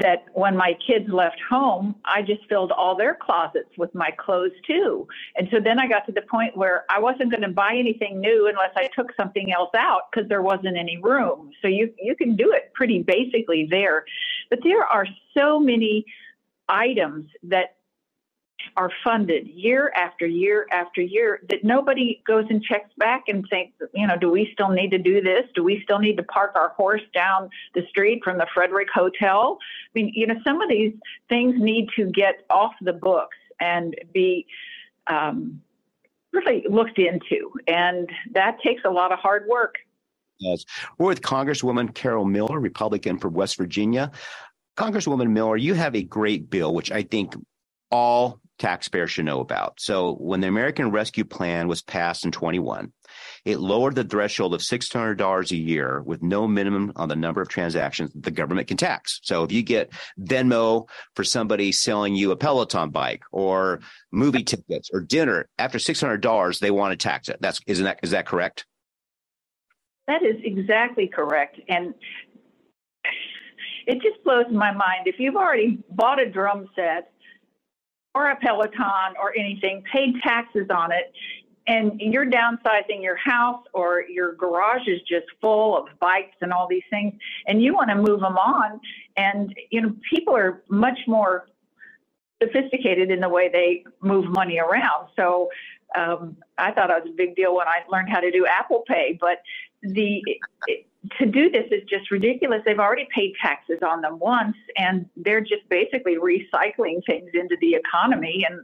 that 0.00 0.26
when 0.34 0.56
my 0.56 0.76
kids 0.86 1.08
left 1.08 1.40
home, 1.48 1.94
I 2.04 2.22
just 2.22 2.46
filled 2.48 2.72
all 2.72 2.96
their 2.96 3.14
closets 3.20 3.70
with 3.76 3.94
my 3.94 4.10
clothes 4.10 4.52
too. 4.66 5.06
And 5.36 5.48
so 5.50 5.58
then 5.60 5.78
I 5.78 5.88
got 5.88 6.06
to 6.06 6.12
the 6.12 6.22
point 6.22 6.56
where 6.56 6.84
I 6.90 6.98
wasn't 6.98 7.30
going 7.30 7.42
to 7.42 7.48
buy 7.48 7.74
anything 7.78 8.20
new 8.20 8.48
unless 8.48 8.72
I 8.76 8.88
took 8.94 9.14
something 9.16 9.52
else 9.52 9.70
out 9.76 10.10
because 10.10 10.28
there 10.28 10.42
wasn't 10.42 10.76
any 10.76 10.98
room. 10.98 11.50
So 11.62 11.68
you 11.68 11.92
you 12.00 12.14
can 12.14 12.36
do 12.36 12.52
it 12.52 12.72
pretty 12.74 13.02
basically 13.02 13.66
there, 13.70 14.04
but 14.50 14.60
there 14.62 14.84
are 14.84 15.06
so 15.36 15.58
many 15.58 16.04
items 16.68 17.30
that 17.44 17.77
are 18.76 18.90
funded 19.04 19.46
year 19.48 19.92
after 19.94 20.26
year 20.26 20.66
after 20.70 21.00
year 21.00 21.40
that 21.48 21.64
nobody 21.64 22.22
goes 22.26 22.44
and 22.50 22.62
checks 22.62 22.90
back 22.96 23.24
and 23.28 23.44
thinks, 23.50 23.76
you 23.94 24.06
know, 24.06 24.16
do 24.16 24.30
we 24.30 24.50
still 24.52 24.68
need 24.68 24.90
to 24.90 24.98
do 24.98 25.20
this? 25.20 25.44
Do 25.54 25.62
we 25.62 25.80
still 25.82 25.98
need 25.98 26.16
to 26.16 26.22
park 26.24 26.52
our 26.54 26.70
horse 26.70 27.02
down 27.14 27.50
the 27.74 27.82
street 27.88 28.20
from 28.24 28.38
the 28.38 28.46
Frederick 28.52 28.88
Hotel? 28.92 29.58
I 29.60 29.90
mean, 29.94 30.12
you 30.14 30.26
know, 30.26 30.36
some 30.44 30.60
of 30.60 30.68
these 30.68 30.92
things 31.28 31.54
need 31.58 31.88
to 31.96 32.06
get 32.06 32.44
off 32.50 32.72
the 32.80 32.92
books 32.92 33.36
and 33.60 33.96
be 34.12 34.46
um, 35.06 35.60
really 36.32 36.64
looked 36.68 36.98
into. 36.98 37.52
And 37.66 38.08
that 38.32 38.58
takes 38.64 38.82
a 38.84 38.90
lot 38.90 39.12
of 39.12 39.18
hard 39.18 39.46
work. 39.48 39.76
Yes. 40.38 40.64
We're 40.98 41.08
with 41.08 41.22
Congresswoman 41.22 41.94
Carol 41.94 42.24
Miller, 42.24 42.60
Republican 42.60 43.18
from 43.18 43.34
West 43.34 43.56
Virginia. 43.56 44.12
Congresswoman 44.76 45.30
Miller, 45.30 45.56
you 45.56 45.74
have 45.74 45.96
a 45.96 46.02
great 46.02 46.48
bill, 46.48 46.72
which 46.72 46.92
I 46.92 47.02
think 47.02 47.34
all 47.90 48.40
taxpayers 48.58 49.10
should 49.10 49.24
know 49.24 49.40
about. 49.40 49.80
So 49.80 50.14
when 50.14 50.40
the 50.40 50.48
American 50.48 50.90
Rescue 50.90 51.24
Plan 51.24 51.68
was 51.68 51.82
passed 51.82 52.24
in 52.24 52.32
21, 52.32 52.92
it 53.44 53.60
lowered 53.60 53.94
the 53.94 54.04
threshold 54.04 54.54
of 54.54 54.60
$600 54.60 55.50
a 55.50 55.56
year 55.56 56.02
with 56.02 56.22
no 56.22 56.46
minimum 56.46 56.92
on 56.96 57.08
the 57.08 57.16
number 57.16 57.40
of 57.40 57.48
transactions 57.48 58.10
the 58.14 58.30
government 58.30 58.68
can 58.68 58.76
tax. 58.76 59.20
So 59.22 59.44
if 59.44 59.52
you 59.52 59.62
get 59.62 59.92
Venmo 60.20 60.88
for 61.14 61.24
somebody 61.24 61.72
selling 61.72 62.14
you 62.14 62.30
a 62.30 62.36
Peloton 62.36 62.90
bike 62.90 63.22
or 63.32 63.80
movie 64.10 64.44
tickets 64.44 64.90
or 64.92 65.00
dinner, 65.00 65.48
after 65.58 65.78
$600, 65.78 66.58
they 66.58 66.70
want 66.70 66.98
to 66.98 67.08
tax 67.08 67.28
it. 67.28 67.38
That's 67.40 67.60
isn't 67.66 67.84
that 67.84 68.00
is 68.02 68.10
that 68.10 68.26
correct? 68.26 68.66
That 70.06 70.22
is 70.22 70.36
exactly 70.42 71.06
correct. 71.06 71.60
And 71.68 71.94
it 73.86 74.02
just 74.02 74.22
blows 74.24 74.46
my 74.50 74.72
mind. 74.72 75.06
If 75.06 75.16
you've 75.18 75.36
already 75.36 75.78
bought 75.90 76.20
a 76.20 76.30
drum 76.30 76.68
set 76.76 77.12
or 78.18 78.30
a 78.30 78.36
Peloton 78.36 79.14
or 79.22 79.32
anything, 79.38 79.84
paid 79.92 80.14
taxes 80.22 80.66
on 80.70 80.90
it, 80.90 81.12
and 81.68 82.00
you're 82.00 82.26
downsizing 82.26 83.00
your 83.00 83.16
house 83.16 83.62
or 83.72 84.02
your 84.02 84.34
garage 84.34 84.88
is 84.88 85.00
just 85.02 85.26
full 85.40 85.78
of 85.78 85.86
bikes 86.00 86.36
and 86.40 86.52
all 86.52 86.66
these 86.68 86.82
things, 86.90 87.14
and 87.46 87.62
you 87.62 87.74
want 87.74 87.90
to 87.90 87.94
move 87.94 88.20
them 88.20 88.36
on, 88.36 88.80
and 89.16 89.54
you 89.70 89.80
know 89.80 89.94
people 90.10 90.34
are 90.34 90.64
much 90.68 90.98
more 91.06 91.46
sophisticated 92.42 93.10
in 93.10 93.20
the 93.20 93.28
way 93.28 93.48
they 93.52 93.84
move 94.00 94.26
money 94.30 94.58
around. 94.58 95.08
So 95.14 95.48
um, 95.96 96.36
I 96.56 96.72
thought 96.72 96.90
it 96.90 97.04
was 97.04 97.10
a 97.12 97.16
big 97.16 97.36
deal 97.36 97.54
when 97.54 97.68
I 97.68 97.78
learned 97.88 98.08
how 98.10 98.20
to 98.20 98.32
do 98.32 98.46
Apple 98.46 98.82
Pay, 98.88 99.16
but 99.20 99.38
the 99.82 100.22
it, 100.66 100.87
to 101.18 101.26
do 101.26 101.50
this 101.50 101.66
is 101.70 101.82
just 101.88 102.10
ridiculous. 102.10 102.60
They've 102.64 102.78
already 102.78 103.08
paid 103.14 103.34
taxes 103.40 103.78
on 103.82 104.00
them 104.00 104.18
once, 104.18 104.56
and 104.76 105.06
they're 105.16 105.40
just 105.40 105.68
basically 105.68 106.16
recycling 106.16 107.04
things 107.06 107.30
into 107.34 107.56
the 107.60 107.74
economy, 107.74 108.44
and 108.48 108.60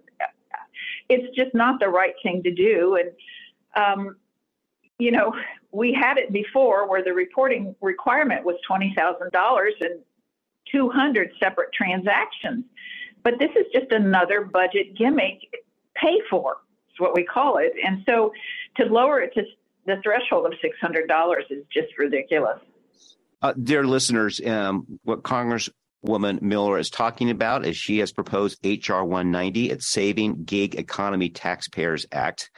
it's 1.09 1.35
just 1.37 1.55
not 1.55 1.81
the 1.81 1.89
right 1.89 2.15
thing 2.23 2.43
to 2.43 2.53
do. 2.53 2.97
And 2.97 3.11
um, 3.77 4.17
you 4.99 5.11
know, 5.11 5.33
we 5.73 5.93
had 5.93 6.19
it 6.19 6.33
before 6.33 6.89
where 6.89 7.03
the 7.03 7.13
reporting 7.13 7.75
requirement 7.81 8.45
was 8.45 8.57
twenty 8.67 8.93
thousand 8.97 9.31
dollars 9.33 9.75
and 9.81 10.01
two 10.71 10.89
hundred 10.89 11.31
separate 11.41 11.73
transactions, 11.73 12.65
but 13.23 13.35
this 13.39 13.51
is 13.57 13.67
just 13.73 13.93
another 13.93 14.43
budget 14.43 14.97
gimmick. 14.97 15.39
Pay 15.95 16.21
for 16.29 16.57
is 16.89 16.99
what 16.99 17.15
we 17.15 17.25
call 17.25 17.59
it, 17.59 17.73
and 17.85 18.03
so 18.07 18.33
to 18.77 18.87
lower 18.87 19.21
it 19.21 19.33
to 19.35 19.43
the 19.87 19.97
threshold 20.03 20.47
of 20.47 20.53
$600 20.53 21.41
is 21.51 21.65
just 21.73 21.99
ridiculous. 21.99 22.59
Uh, 23.43 23.53
dear 23.61 23.85
listeners, 23.85 24.41
um, 24.47 24.99
what 25.03 25.23
Congresswoman 25.23 26.41
Miller 26.41 26.79
is 26.79 26.91
talking 26.91 27.31
about 27.31 27.67
is 27.67 27.77
she 27.77 27.99
has 27.99 28.13
proposed 28.13 28.59
H.R. 28.65 29.05
190. 29.05 29.71
It's 29.71 29.91
Saving 29.91 30.45
Gig 30.45 30.77
Economy 30.77 31.29
Taxpayers 31.29 32.07
Act. 32.11 32.51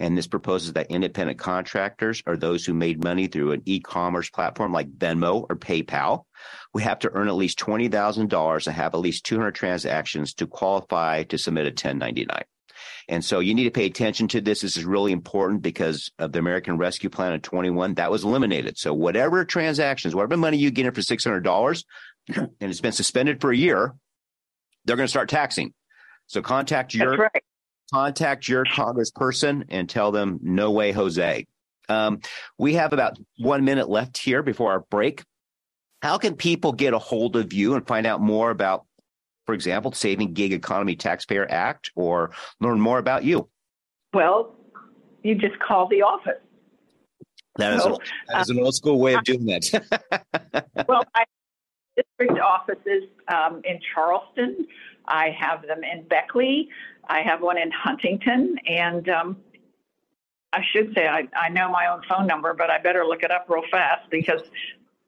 And 0.00 0.18
this 0.18 0.26
proposes 0.26 0.72
that 0.72 0.90
independent 0.90 1.38
contractors 1.38 2.22
or 2.26 2.36
those 2.36 2.64
who 2.64 2.74
made 2.74 3.02
money 3.02 3.28
through 3.28 3.52
an 3.52 3.62
e 3.64 3.78
commerce 3.78 4.28
platform 4.28 4.72
like 4.72 4.90
Venmo 4.90 5.46
or 5.48 5.56
PayPal 5.56 6.24
we 6.74 6.82
have 6.82 6.98
to 7.00 7.10
earn 7.14 7.28
at 7.28 7.34
least 7.34 7.58
$20,000 7.58 8.66
and 8.66 8.76
have 8.76 8.94
at 8.94 9.00
least 9.00 9.24
200 9.24 9.54
transactions 9.54 10.34
to 10.34 10.46
qualify 10.46 11.22
to 11.24 11.38
submit 11.38 11.66
a 11.66 11.70
1099. 11.70 12.42
And 13.08 13.24
so 13.24 13.40
you 13.40 13.54
need 13.54 13.64
to 13.64 13.70
pay 13.70 13.86
attention 13.86 14.28
to 14.28 14.40
this. 14.40 14.62
This 14.62 14.76
is 14.76 14.84
really 14.84 15.12
important 15.12 15.62
because 15.62 16.10
of 16.18 16.32
the 16.32 16.38
American 16.38 16.78
Rescue 16.78 17.10
Plan 17.10 17.32
of 17.32 17.42
21 17.42 17.94
that 17.94 18.10
was 18.10 18.24
eliminated. 18.24 18.78
So 18.78 18.94
whatever 18.94 19.44
transactions, 19.44 20.14
whatever 20.14 20.36
money 20.36 20.56
you 20.56 20.70
get 20.70 20.86
in 20.86 20.92
for 20.92 21.00
$600 21.00 21.84
and 22.36 22.50
it's 22.60 22.80
been 22.80 22.92
suspended 22.92 23.40
for 23.40 23.50
a 23.50 23.56
year, 23.56 23.94
they're 24.84 24.96
going 24.96 25.06
to 25.06 25.10
start 25.10 25.28
taxing. 25.28 25.74
So 26.26 26.40
contact 26.40 26.94
your 26.94 27.16
right. 27.16 27.42
contact 27.92 28.48
your 28.48 28.64
congressperson 28.64 29.64
and 29.68 29.88
tell 29.88 30.10
them 30.10 30.40
no 30.42 30.70
way, 30.70 30.92
Jose. 30.92 31.46
Um, 31.88 32.20
we 32.58 32.74
have 32.74 32.94
about 32.94 33.18
one 33.38 33.64
minute 33.64 33.90
left 33.90 34.16
here 34.16 34.42
before 34.42 34.72
our 34.72 34.80
break. 34.80 35.22
How 36.00 36.16
can 36.18 36.36
people 36.36 36.72
get 36.72 36.94
a 36.94 36.98
hold 36.98 37.36
of 37.36 37.52
you 37.52 37.74
and 37.74 37.86
find 37.86 38.06
out 38.06 38.20
more 38.20 38.50
about 38.50 38.86
for 39.46 39.54
example, 39.54 39.92
Saving 39.92 40.32
Gig 40.32 40.52
Economy 40.52 40.96
Taxpayer 40.96 41.46
Act, 41.50 41.90
or 41.94 42.30
learn 42.60 42.80
more 42.80 42.98
about 42.98 43.24
you? 43.24 43.48
Well, 44.12 44.54
you 45.22 45.34
just 45.34 45.58
call 45.58 45.88
the 45.88 46.02
office. 46.02 46.40
That 47.56 47.74
is, 47.74 47.82
so, 47.82 47.94
a, 47.94 47.98
that 48.32 48.42
is 48.42 48.50
an 48.50 48.60
old 48.60 48.74
school 48.74 48.98
way 48.98 49.14
of 49.14 49.22
doing 49.24 49.46
that. 49.46 50.66
well, 50.88 51.04
I 51.14 51.24
district 51.96 52.40
offices 52.40 53.04
um, 53.28 53.60
in 53.64 53.78
Charleston. 53.94 54.66
I 55.06 55.30
have 55.38 55.62
them 55.62 55.84
in 55.84 56.02
Beckley. 56.08 56.68
I 57.08 57.20
have 57.20 57.40
one 57.42 57.58
in 57.58 57.70
Huntington, 57.70 58.56
and 58.66 59.08
um, 59.08 59.36
I 60.52 60.62
should 60.72 60.92
say 60.94 61.06
I, 61.06 61.28
I 61.36 61.50
know 61.50 61.70
my 61.70 61.86
own 61.86 62.02
phone 62.08 62.26
number, 62.26 62.54
but 62.54 62.70
I 62.70 62.78
better 62.78 63.04
look 63.04 63.22
it 63.22 63.30
up 63.30 63.46
real 63.48 63.62
fast 63.70 64.10
because 64.10 64.40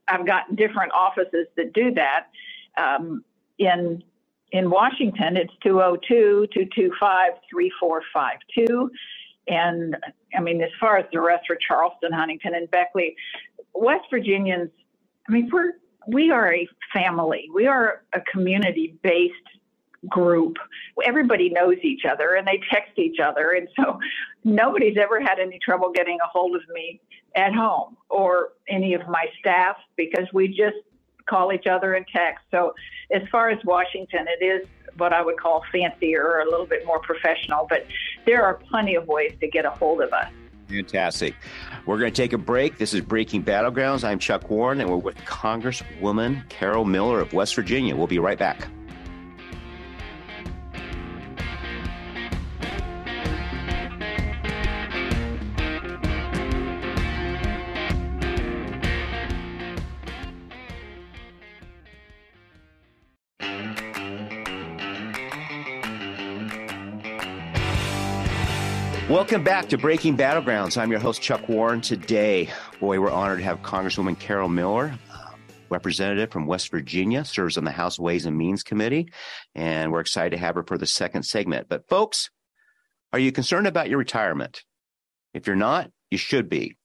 I've 0.06 0.26
got 0.26 0.54
different 0.54 0.92
offices 0.92 1.46
that 1.56 1.72
do 1.72 1.92
that. 1.94 2.26
Um, 2.76 3.24
in 3.58 4.02
in 4.56 4.70
Washington, 4.70 5.36
it's 5.36 5.52
202 5.62 6.48
225 6.52 7.32
3452. 7.50 8.90
And 9.48 9.96
I 10.36 10.40
mean, 10.40 10.60
as 10.62 10.70
far 10.80 10.96
as 10.98 11.06
the 11.12 11.20
rest 11.20 11.44
for 11.46 11.56
Charleston, 11.56 12.12
Huntington, 12.12 12.54
and 12.54 12.70
Beckley, 12.70 13.16
West 13.75 14.04
Virginians, 14.10 14.70
I 15.28 15.32
mean, 15.32 15.48
we're, 15.52 15.72
we 16.08 16.30
are 16.30 16.52
a 16.52 16.68
family. 16.92 17.48
We 17.54 17.66
are 17.66 18.02
a 18.12 18.20
community 18.32 18.96
based 19.02 19.34
group. 20.08 20.56
Everybody 21.04 21.50
knows 21.50 21.76
each 21.82 22.02
other 22.04 22.34
and 22.34 22.46
they 22.46 22.60
text 22.70 22.92
each 22.96 23.18
other. 23.20 23.52
And 23.56 23.68
so 23.78 23.98
nobody's 24.44 24.96
ever 25.00 25.20
had 25.20 25.38
any 25.40 25.58
trouble 25.64 25.90
getting 25.92 26.18
a 26.25 26.28
hold 26.28 26.54
of 26.54 26.62
me 26.72 27.00
at 27.34 27.52
home 27.52 27.96
or 28.08 28.50
any 28.68 28.94
of 28.94 29.02
my 29.08 29.26
staff 29.40 29.76
because 29.96 30.26
we 30.32 30.48
just 30.48 30.76
call 31.26 31.52
each 31.52 31.66
other 31.66 31.95
and 31.95 32.06
text. 32.06 32.45
So, 32.50 32.75
as 33.11 33.23
far 33.30 33.50
as 33.50 33.62
Washington, 33.64 34.26
it 34.28 34.45
is 34.45 34.66
what 34.99 35.12
I 35.12 35.23
would 35.23 35.38
call 35.38 35.62
fancier 35.71 36.25
or 36.25 36.40
a 36.40 36.50
little 36.50 36.66
bit 36.66 36.87
more 36.87 36.99
professional, 37.00 37.66
but 37.68 37.87
there 38.25 38.45
are 38.45 38.54
plenty 38.54 38.95
of 38.95 39.06
ways 39.06 39.35
to 39.40 39.49
get 39.49 39.64
a 39.64 39.71
hold 39.71 40.00
of 40.00 40.12
us. 40.12 40.28
Fantastic. 40.68 41.35
We're 41.85 41.99
going 41.99 42.12
to 42.12 42.23
take 42.23 42.33
a 42.33 42.38
break. 42.38 42.78
This 42.78 42.92
is 42.92 43.00
Breaking 43.00 43.45
Battlegrounds. 43.45 44.02
I'm 44.02 44.18
Chuck 44.18 44.50
Warren, 44.50 44.80
and 44.80 44.90
we're 44.90 44.97
with 44.97 45.16
Congresswoman 45.18 46.49
Carol 46.49 46.85
Miller 46.85 47.21
of 47.21 47.33
West 47.33 47.54
Virginia. 47.54 47.95
We'll 47.95 48.09
be 48.09 48.18
right 48.18 48.38
back. 48.38 48.66
Welcome 69.26 69.42
back 69.42 69.68
to 69.71 69.76
Breaking 69.76 70.16
Battlegrounds. 70.16 70.80
I'm 70.80 70.92
your 70.92 71.00
host, 71.00 71.21
Chuck 71.21 71.49
Warren. 71.49 71.80
Today, 71.80 72.49
boy, 72.78 73.00
we're 73.00 73.11
honored 73.11 73.38
to 73.38 73.45
have 73.45 73.61
Congresswoman 73.61 74.16
Carol 74.16 74.49
Miller, 74.49 74.97
uh, 75.12 75.30
representative 75.68 76.30
from 76.30 76.47
West 76.47 76.71
Virginia, 76.71 77.25
serves 77.25 77.59
on 77.59 77.64
the 77.64 77.73
House 77.73 77.99
Ways 77.99 78.25
and 78.25 78.38
Means 78.38 78.62
Committee, 78.62 79.09
and 79.52 79.90
we're 79.90 79.99
excited 79.99 80.30
to 80.30 80.37
have 80.37 80.54
her 80.54 80.62
for 80.62 80.78
the 80.78 80.87
second 80.87 81.25
segment. 81.25 81.66
But, 81.68 81.88
folks, 81.88 82.30
are 83.12 83.18
you 83.18 83.33
concerned 83.33 83.66
about 83.66 83.88
your 83.88 83.99
retirement? 83.99 84.62
If 85.35 85.49
you're 85.49 85.56
not, 85.56 85.90
you 86.09 86.18
should 86.18 86.49
be. 86.49 86.76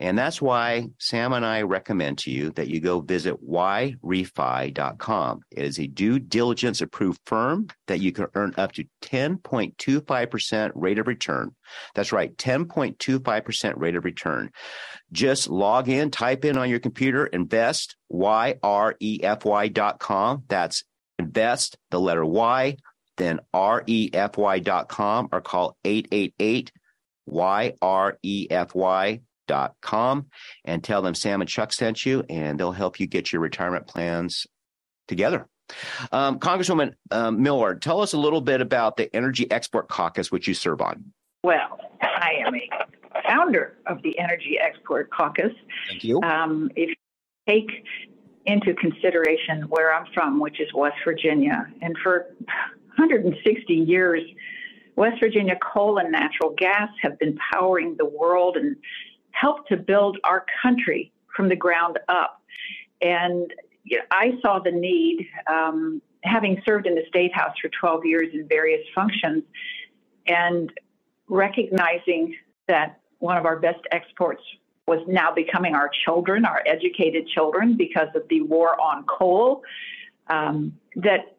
And 0.00 0.16
that's 0.16 0.40
why 0.40 0.86
Sam 0.98 1.32
and 1.32 1.44
I 1.44 1.62
recommend 1.62 2.18
to 2.18 2.30
you 2.30 2.50
that 2.52 2.68
you 2.68 2.80
go 2.80 3.00
visit 3.00 3.44
yrefy.com. 3.44 5.40
It 5.50 5.64
is 5.64 5.80
a 5.80 5.88
due 5.88 6.20
diligence 6.20 6.80
approved 6.80 7.20
firm 7.26 7.66
that 7.88 7.98
you 8.00 8.12
can 8.12 8.28
earn 8.34 8.54
up 8.56 8.70
to 8.72 8.84
10.25% 9.02 10.70
rate 10.74 11.00
of 11.00 11.08
return. 11.08 11.56
That's 11.96 12.12
right, 12.12 12.36
10.25% 12.36 13.72
rate 13.76 13.96
of 13.96 14.04
return. 14.04 14.50
Just 15.10 15.48
log 15.48 15.88
in, 15.88 16.12
type 16.12 16.44
in 16.44 16.56
on 16.56 16.70
your 16.70 16.78
computer, 16.78 17.26
invest, 17.26 17.96
Y-R-E-F-Y.com. 18.08 18.54
That's 20.46 20.84
invest, 21.18 21.76
the 21.90 21.98
letter 21.98 22.24
Y, 22.24 22.76
then 23.16 23.40
R-E-F-Y.com 23.52 25.28
or 25.32 25.40
call 25.40 25.76
888 25.84 26.70
Y-R-E-F-Y 27.26 29.20
com 29.80 30.26
and 30.64 30.82
tell 30.82 31.02
them 31.02 31.14
Sam 31.14 31.40
and 31.40 31.48
Chuck 31.48 31.72
sent 31.72 32.04
you, 32.06 32.24
and 32.28 32.58
they'll 32.58 32.72
help 32.72 33.00
you 33.00 33.06
get 33.06 33.32
your 33.32 33.42
retirement 33.42 33.86
plans 33.86 34.46
together. 35.06 35.46
Um, 36.12 36.38
Congresswoman 36.38 36.94
um, 37.10 37.42
Miller, 37.42 37.74
tell 37.74 38.00
us 38.00 38.12
a 38.12 38.18
little 38.18 38.40
bit 38.40 38.60
about 38.60 38.96
the 38.96 39.14
Energy 39.14 39.50
Export 39.50 39.88
Caucus, 39.88 40.30
which 40.32 40.48
you 40.48 40.54
serve 40.54 40.80
on. 40.80 41.12
Well, 41.42 41.78
I 42.00 42.32
am 42.46 42.54
a 42.54 42.68
founder 43.26 43.76
of 43.86 44.02
the 44.02 44.18
Energy 44.18 44.58
Export 44.60 45.10
Caucus. 45.10 45.52
Thank 45.88 46.04
you. 46.04 46.20
Um, 46.22 46.70
if 46.76 46.90
you 46.90 46.94
take 47.46 47.70
into 48.46 48.74
consideration 48.74 49.62
where 49.68 49.94
I'm 49.94 50.06
from, 50.14 50.40
which 50.40 50.60
is 50.60 50.68
West 50.74 50.96
Virginia, 51.04 51.66
and 51.82 51.96
for 52.02 52.34
160 52.96 53.74
years, 53.74 54.22
West 54.96 55.20
Virginia 55.20 55.54
coal 55.62 55.98
and 55.98 56.10
natural 56.10 56.54
gas 56.56 56.88
have 57.02 57.18
been 57.18 57.38
powering 57.52 57.94
the 57.98 58.06
world 58.06 58.56
and 58.56 58.74
helped 59.40 59.68
to 59.68 59.76
build 59.76 60.18
our 60.24 60.44
country 60.62 61.12
from 61.34 61.48
the 61.48 61.56
ground 61.56 61.98
up. 62.08 62.42
And 63.00 63.52
you 63.84 63.98
know, 63.98 64.04
I 64.10 64.32
saw 64.42 64.58
the 64.58 64.72
need, 64.72 65.28
um, 65.50 66.02
having 66.24 66.60
served 66.66 66.86
in 66.86 66.94
the 66.94 67.04
State 67.08 67.32
House 67.34 67.54
for 67.60 67.70
12 67.80 68.04
years 68.04 68.28
in 68.34 68.48
various 68.48 68.84
functions, 68.94 69.44
and 70.26 70.72
recognizing 71.28 72.34
that 72.66 73.00
one 73.18 73.36
of 73.36 73.46
our 73.46 73.58
best 73.58 73.80
exports 73.92 74.42
was 74.86 75.00
now 75.06 75.32
becoming 75.32 75.74
our 75.74 75.90
children, 76.04 76.44
our 76.44 76.62
educated 76.66 77.28
children, 77.28 77.76
because 77.76 78.08
of 78.14 78.22
the 78.28 78.42
war 78.42 78.80
on 78.80 79.04
coal. 79.04 79.62
Um, 80.28 80.76
that 80.96 81.36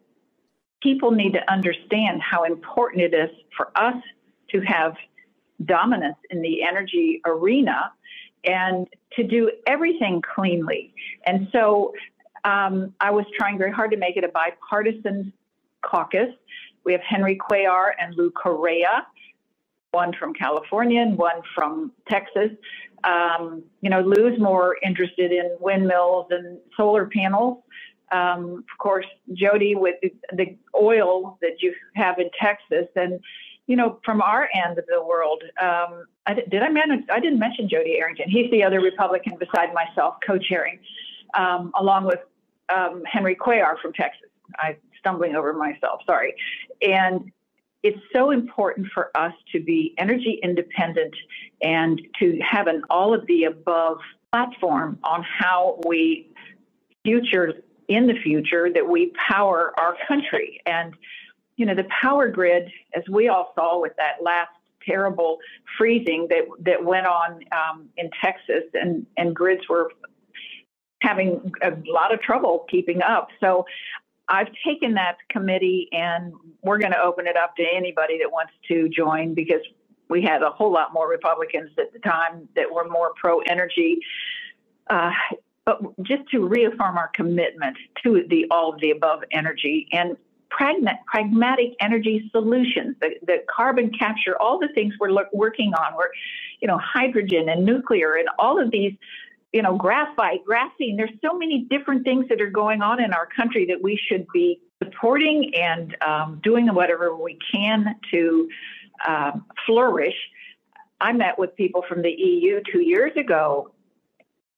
people 0.82 1.10
need 1.10 1.32
to 1.34 1.52
understand 1.52 2.20
how 2.22 2.44
important 2.44 3.02
it 3.02 3.14
is 3.14 3.30
for 3.56 3.70
us 3.76 3.96
to 4.50 4.60
have 4.62 4.94
dominance 5.64 6.16
in 6.30 6.40
the 6.42 6.62
energy 6.62 7.20
arena 7.26 7.92
and 8.44 8.86
to 9.12 9.22
do 9.22 9.50
everything 9.66 10.22
cleanly. 10.34 10.94
And 11.26 11.48
so 11.52 11.92
um, 12.44 12.94
I 13.00 13.10
was 13.10 13.26
trying 13.36 13.58
very 13.58 13.72
hard 13.72 13.90
to 13.90 13.96
make 13.96 14.16
it 14.16 14.24
a 14.24 14.28
bipartisan 14.28 15.32
caucus. 15.82 16.30
We 16.84 16.92
have 16.92 17.02
Henry 17.02 17.36
Cuellar 17.36 17.92
and 18.00 18.14
Lou 18.16 18.30
Correa, 18.30 19.06
one 19.90 20.12
from 20.18 20.32
California 20.32 21.02
and 21.02 21.18
one 21.18 21.42
from 21.54 21.92
Texas. 22.08 22.50
Um, 23.04 23.62
you 23.80 23.90
know, 23.90 24.00
Lou's 24.00 24.38
more 24.38 24.76
interested 24.82 25.32
in 25.32 25.56
windmills 25.60 26.26
and 26.30 26.58
solar 26.76 27.06
panels. 27.06 27.62
Um, 28.12 28.64
of 28.70 28.78
course, 28.78 29.06
Jodey 29.32 29.78
with 29.78 29.96
the, 30.02 30.12
the 30.32 30.56
oil 30.74 31.38
that 31.42 31.62
you 31.62 31.74
have 31.94 32.18
in 32.18 32.28
Texas, 32.40 32.88
and 32.96 33.20
you 33.70 33.76
know, 33.76 34.00
from 34.04 34.20
our 34.20 34.48
end 34.52 34.80
of 34.80 34.84
the 34.86 35.00
world, 35.00 35.44
um, 35.62 36.04
I, 36.26 36.34
did 36.34 36.60
I 36.60 36.70
mention? 36.70 37.06
I 37.08 37.20
didn't 37.20 37.38
mention 37.38 37.68
Jodey 37.68 38.00
Arrington. 38.00 38.28
He's 38.28 38.50
the 38.50 38.64
other 38.64 38.80
Republican 38.80 39.34
beside 39.38 39.72
myself, 39.72 40.16
co-chairing, 40.26 40.80
um, 41.34 41.70
along 41.78 42.06
with 42.06 42.18
um, 42.76 43.04
Henry 43.04 43.36
Cuellar 43.36 43.78
from 43.80 43.92
Texas. 43.92 44.28
I'm 44.60 44.74
stumbling 44.98 45.36
over 45.36 45.52
myself. 45.52 46.00
Sorry, 46.04 46.34
and 46.82 47.30
it's 47.84 48.00
so 48.12 48.32
important 48.32 48.88
for 48.92 49.16
us 49.16 49.32
to 49.52 49.62
be 49.62 49.94
energy 49.98 50.40
independent 50.42 51.14
and 51.62 52.02
to 52.18 52.40
have 52.40 52.66
an 52.66 52.82
all 52.90 53.14
of 53.14 53.24
the 53.28 53.44
above 53.44 53.98
platform 54.32 54.98
on 55.04 55.22
how 55.22 55.78
we 55.86 56.28
future 57.04 57.52
in 57.86 58.08
the 58.08 58.14
future 58.14 58.68
that 58.72 58.88
we 58.88 59.12
power 59.28 59.72
our 59.78 59.96
country. 60.08 60.60
And, 60.66 60.92
you 61.60 61.66
know, 61.66 61.74
the 61.74 61.86
power 62.00 62.26
grid, 62.26 62.72
as 62.96 63.02
we 63.10 63.28
all 63.28 63.52
saw 63.54 63.78
with 63.78 63.92
that 63.98 64.22
last 64.22 64.48
terrible 64.82 65.36
freezing 65.76 66.26
that, 66.30 66.44
that 66.60 66.82
went 66.82 67.06
on 67.06 67.40
um, 67.52 67.86
in 67.98 68.08
Texas, 68.24 68.64
and, 68.72 69.06
and 69.18 69.36
grids 69.36 69.68
were 69.68 69.92
having 71.02 71.52
a 71.62 71.72
lot 71.86 72.14
of 72.14 72.22
trouble 72.22 72.64
keeping 72.70 73.02
up. 73.02 73.28
So 73.40 73.66
I've 74.26 74.48
taken 74.66 74.94
that 74.94 75.16
committee 75.28 75.90
and 75.92 76.32
we're 76.62 76.78
going 76.78 76.92
to 76.92 76.98
open 77.00 77.26
it 77.26 77.36
up 77.36 77.54
to 77.56 77.64
anybody 77.74 78.16
that 78.20 78.32
wants 78.32 78.52
to 78.68 78.88
join 78.88 79.34
because 79.34 79.60
we 80.08 80.22
had 80.22 80.42
a 80.42 80.48
whole 80.48 80.72
lot 80.72 80.94
more 80.94 81.10
Republicans 81.10 81.72
at 81.78 81.92
the 81.92 81.98
time 81.98 82.48
that 82.56 82.72
were 82.72 82.88
more 82.88 83.12
pro 83.20 83.40
energy. 83.40 83.98
Uh, 84.88 85.10
but 85.66 85.82
just 86.04 86.22
to 86.30 86.46
reaffirm 86.46 86.96
our 86.96 87.10
commitment 87.14 87.76
to 88.02 88.24
the 88.30 88.46
all 88.50 88.72
of 88.72 88.80
the 88.80 88.92
above 88.92 89.20
energy 89.30 89.86
and 89.92 90.16
pragmatic 90.50 91.74
energy 91.80 92.28
solutions, 92.32 92.96
the, 93.00 93.10
the 93.26 93.38
carbon 93.54 93.90
capture, 93.96 94.36
all 94.40 94.58
the 94.58 94.68
things 94.74 94.94
we're 95.00 95.16
working 95.32 95.72
on, 95.74 95.96
we're, 95.96 96.10
you 96.60 96.68
know, 96.68 96.78
hydrogen 96.78 97.48
and 97.48 97.64
nuclear 97.64 98.14
and 98.14 98.28
all 98.38 98.60
of 98.60 98.70
these, 98.70 98.92
you 99.52 99.62
know, 99.62 99.76
graphite, 99.76 100.40
graphene. 100.44 100.96
There's 100.96 101.10
so 101.24 101.36
many 101.36 101.66
different 101.70 102.04
things 102.04 102.26
that 102.28 102.40
are 102.40 102.50
going 102.50 102.82
on 102.82 103.02
in 103.02 103.12
our 103.12 103.26
country 103.26 103.66
that 103.66 103.82
we 103.82 103.98
should 104.08 104.26
be 104.32 104.60
supporting 104.82 105.52
and 105.54 105.96
um, 106.06 106.40
doing 106.42 106.66
whatever 106.74 107.16
we 107.16 107.38
can 107.52 107.96
to 108.10 108.48
uh, 109.06 109.32
flourish. 109.66 110.14
I 111.00 111.12
met 111.12 111.38
with 111.38 111.56
people 111.56 111.82
from 111.88 112.02
the 112.02 112.10
EU 112.10 112.60
two 112.70 112.80
years 112.80 113.12
ago 113.16 113.72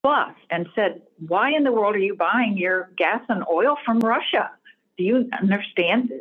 plus 0.03 0.35
and 0.51 0.69
said, 0.75 1.03
Why 1.29 1.53
in 1.55 1.63
the 1.63 1.73
world 1.73 1.95
are 1.95 2.01
you 2.01 2.17
buying 2.17 2.57
your 2.57 2.91
gas 2.97 3.23
and 3.29 3.45
oil 3.51 3.77
from 3.85 4.01
Russia? 4.01 4.51
Do 4.99 5.05
you 5.05 5.29
understand 5.41 6.13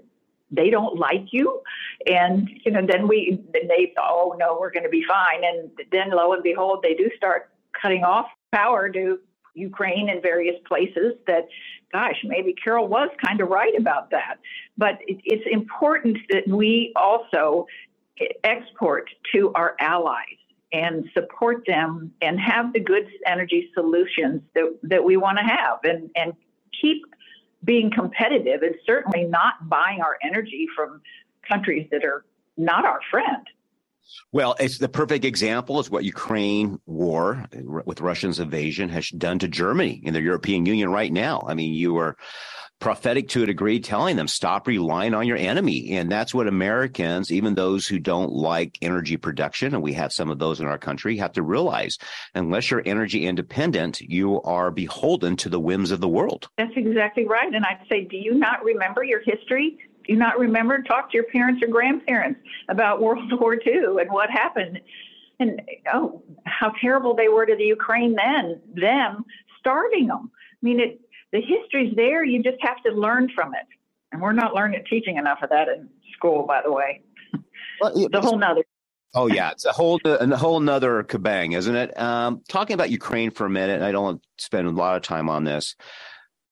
they 0.52 0.70
don't 0.70 0.98
like 0.98 1.28
you? 1.32 1.62
And, 2.06 2.50
you 2.66 2.72
know, 2.72 2.82
then 2.86 3.08
we, 3.08 3.42
then 3.54 3.68
they, 3.68 3.94
oh 3.98 4.36
no, 4.38 4.58
we're 4.60 4.72
going 4.72 4.84
to 4.84 4.90
be 4.90 5.06
fine. 5.08 5.44
And 5.44 5.70
then 5.92 6.12
lo 6.12 6.34
and 6.34 6.44
behold, 6.44 6.80
they 6.84 6.94
do 6.94 7.10
start 7.16 7.50
cutting 7.82 8.04
off 8.04 8.28
power 8.52 8.90
to 8.90 9.20
Ukraine 9.54 10.10
and 10.10 10.22
various 10.22 10.56
places 10.68 11.14
that, 11.28 11.48
gosh, 11.92 12.18
maybe 12.24 12.54
Carol 12.54 12.88
was 12.88 13.10
kind 13.26 13.42
of 13.42 13.50
right 13.50 13.74
about 13.78 14.12
that. 14.12 14.36
But 14.78 15.00
it, 15.08 15.20
it's 15.24 15.46
important 15.50 16.18
that 16.30 16.48
we 16.48 16.94
also 16.96 17.66
export 18.44 19.10
to 19.34 19.52
our 19.54 19.76
allies 19.80 20.38
and 20.74 21.10
support 21.14 21.64
them 21.68 22.12
and 22.22 22.40
have 22.40 22.72
the 22.72 22.80
good 22.80 23.08
energy 23.26 23.70
solutions 23.74 24.42
that, 24.56 24.78
that 24.84 25.04
we 25.04 25.18
want 25.18 25.38
to 25.38 25.44
have 25.44 25.80
and, 25.84 26.10
and 26.16 26.34
keep 26.80 27.04
being 27.64 27.92
competitive 27.92 28.64
and 28.64 28.76
certainly 28.86 29.26
not 29.26 29.70
buying 29.70 30.02
our 30.02 30.18
energy 30.24 30.68
from 30.76 31.02
countries 31.48 31.88
that 31.92 32.04
are 32.04 32.26
not 32.58 32.86
our 32.86 33.00
friend. 33.10 33.48
Well, 34.32 34.56
it's 34.60 34.78
the 34.78 34.90
perfect 34.90 35.24
example 35.26 35.80
is 35.80 35.90
what 35.90 36.04
Ukraine 36.04 36.80
war 36.86 37.46
with 37.86 38.02
Russia's 38.02 38.40
invasion 38.40 38.90
has 38.90 39.10
done 39.10 39.40
to 39.40 39.48
Germany 39.48 40.02
in 40.04 40.14
the 40.14 40.22
European 40.22 40.66
Union 40.66 40.90
right 40.90 41.12
now. 41.12 41.44
I 41.48 41.54
mean, 41.54 41.74
you 41.74 41.98
are 41.98 42.18
prophetic 42.82 43.30
to 43.30 43.44
a 43.44 43.46
degree, 43.46 43.80
telling 43.80 44.18
them 44.18 44.28
stop 44.28 44.68
relying 44.68 45.14
on 45.14 45.28
your 45.28 45.38
enemy. 45.38 45.96
And 45.96 46.12
that's 46.12 46.34
what 46.34 46.48
Americans, 46.48 47.32
even 47.32 47.56
those 47.56 47.88
who 47.88 48.00
don't 48.00 48.32
like 48.32 48.78
energy 48.82 49.16
production, 49.16 49.74
and 49.74 49.82
we 49.82 49.94
have 49.94 50.12
some 50.12 50.30
of 50.30 50.40
those 50.40 50.60
in 50.60 50.66
our 50.66 50.80
country, 50.80 51.16
have 51.18 51.32
to 51.34 51.44
realize 51.44 51.98
unless 52.36 52.70
you're 52.70 52.82
energy 52.86 53.26
independent, 53.26 54.02
you 54.02 54.42
are 54.42 54.72
beholden 54.72 55.38
to 55.38 55.50
the 55.50 55.60
whims 55.60 55.92
of 55.92 56.02
the 56.02 56.10
world. 56.10 56.50
That's 56.58 56.74
exactly 56.76 57.26
right. 57.26 57.54
And 57.54 57.64
I'd 57.64 57.86
say, 57.88 58.04
do 58.04 58.18
you 58.18 58.34
not 58.34 58.64
remember 58.64 59.04
your 59.04 59.22
history? 59.22 59.78
Do 60.04 60.12
you 60.12 60.18
not 60.18 60.40
remember? 60.40 60.82
Talk 60.82 61.12
to 61.12 61.16
your 61.16 61.26
parents 61.26 61.64
or 61.64 61.68
grandparents 61.68 62.40
about 62.68 63.00
World 63.00 63.32
War 63.40 63.54
II 63.56 64.02
and 64.02 64.12
what 64.12 64.30
happened. 64.32 64.82
And 65.40 65.62
oh, 65.94 66.24
how 66.46 66.74
terrible 66.82 67.16
they 67.16 67.28
were 67.28 67.46
to 67.46 67.56
the 67.56 67.64
Ukraine 67.64 68.16
then, 68.16 68.60
them 68.76 69.24
starving 69.60 70.08
them. 70.08 70.32
I 70.34 70.66
mean, 70.66 70.80
it 70.80 71.00
the 71.32 71.42
history's 71.42 71.94
there. 71.96 72.24
You 72.24 72.44
just 72.44 72.58
have 72.62 72.82
to 72.84 72.92
learn 72.92 73.30
from 73.34 73.54
it. 73.54 73.68
And 74.12 74.22
we're 74.22 74.34
not 74.34 74.54
learning 74.54 74.84
teaching 74.90 75.18
enough 75.18 75.40
of 75.42 75.50
that 75.50 75.70
in 75.70 75.90
school, 76.14 76.46
by 76.46 76.62
the 76.64 76.72
way. 76.72 77.02
Well, 77.80 78.10
the 78.10 78.22
whole 78.22 78.38
nother. 78.38 78.64
Oh 79.14 79.28
yeah, 79.28 79.52
it's 79.52 79.66
a 79.66 79.72
whole 79.72 80.00
a 80.06 80.38
whole 80.38 80.60
nother 80.60 81.04
kabang, 81.04 81.56
isn't 81.56 81.76
it? 81.76 82.00
Um, 82.00 82.42
talking 82.48 82.74
about 82.74 82.90
Ukraine 82.90 83.32
for 83.32 83.46
a 83.46 83.50
minute, 83.50 83.82
I 83.82 83.92
don't 83.92 84.04
want 84.04 84.22
to 84.38 84.44
spend 84.44 84.68
a 84.68 84.72
lot 84.72 84.96
of 84.96 85.02
time 85.02 85.30
on 85.30 85.44
this. 85.44 85.76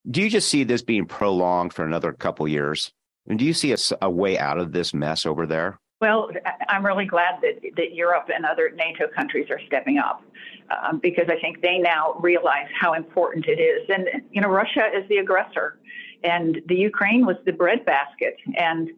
Do 0.10 0.22
you 0.22 0.30
just 0.30 0.50
see 0.50 0.64
this 0.64 0.82
being 0.82 1.06
prolonged 1.06 1.74
for 1.74 1.86
another 1.86 2.12
couple 2.14 2.48
years? 2.48 2.92
And 3.28 3.38
do 3.38 3.46
you 3.46 3.54
see 3.54 3.74
a, 3.74 3.78
a 4.02 4.10
way 4.10 4.38
out 4.38 4.58
of 4.58 4.72
this 4.72 4.94
mess 4.94 5.26
over 5.26 5.46
there? 5.46 5.80
Well, 6.02 6.30
I'm 6.70 6.86
really 6.86 7.06
glad 7.06 7.42
that, 7.42 7.60
that 7.76 7.94
Europe 7.94 8.30
and 8.34 8.46
other 8.46 8.72
NATO 8.74 9.08
countries 9.14 9.50
are 9.50 9.60
stepping 9.68 9.98
up 9.98 10.24
um, 10.72 11.00
because 11.00 11.26
I 11.30 11.38
think 11.42 11.62
they 11.62 11.78
now 11.78 12.16
realize 12.22 12.68
how 12.80 12.94
important 12.94 13.48
it 13.48 13.60
is. 13.60 13.90
And, 13.90 14.08
you 14.32 14.40
know, 14.40 14.48
Russia 14.48 14.90
is 14.96 15.08
the 15.10 15.18
aggressor, 15.18 15.78
and 16.24 16.62
the 16.68 16.76
Ukraine 16.76 17.26
was 17.26 17.36
the 17.46 17.52
breadbasket. 17.52 18.38
And 18.56 18.90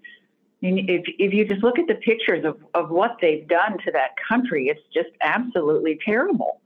if, 0.62 1.04
if 1.18 1.34
you 1.34 1.44
just 1.46 1.64
look 1.64 1.80
at 1.80 1.88
the 1.88 1.96
pictures 1.96 2.46
of, 2.46 2.58
of 2.76 2.92
what 2.92 3.18
they've 3.20 3.48
done 3.48 3.80
to 3.80 3.92
that 3.94 4.12
country, 4.30 4.68
it's 4.68 4.82
just 4.94 5.10
absolutely 5.22 5.98
terrible. 6.06 6.62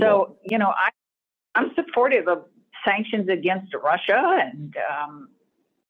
So, 0.00 0.36
you 0.42 0.58
know, 0.58 0.74
I, 0.76 0.88
I'm 1.54 1.70
supportive 1.76 2.26
of 2.26 2.46
sanctions 2.84 3.28
against 3.28 3.72
Russia 3.72 4.40
and 4.42 4.76
um, 4.90 5.28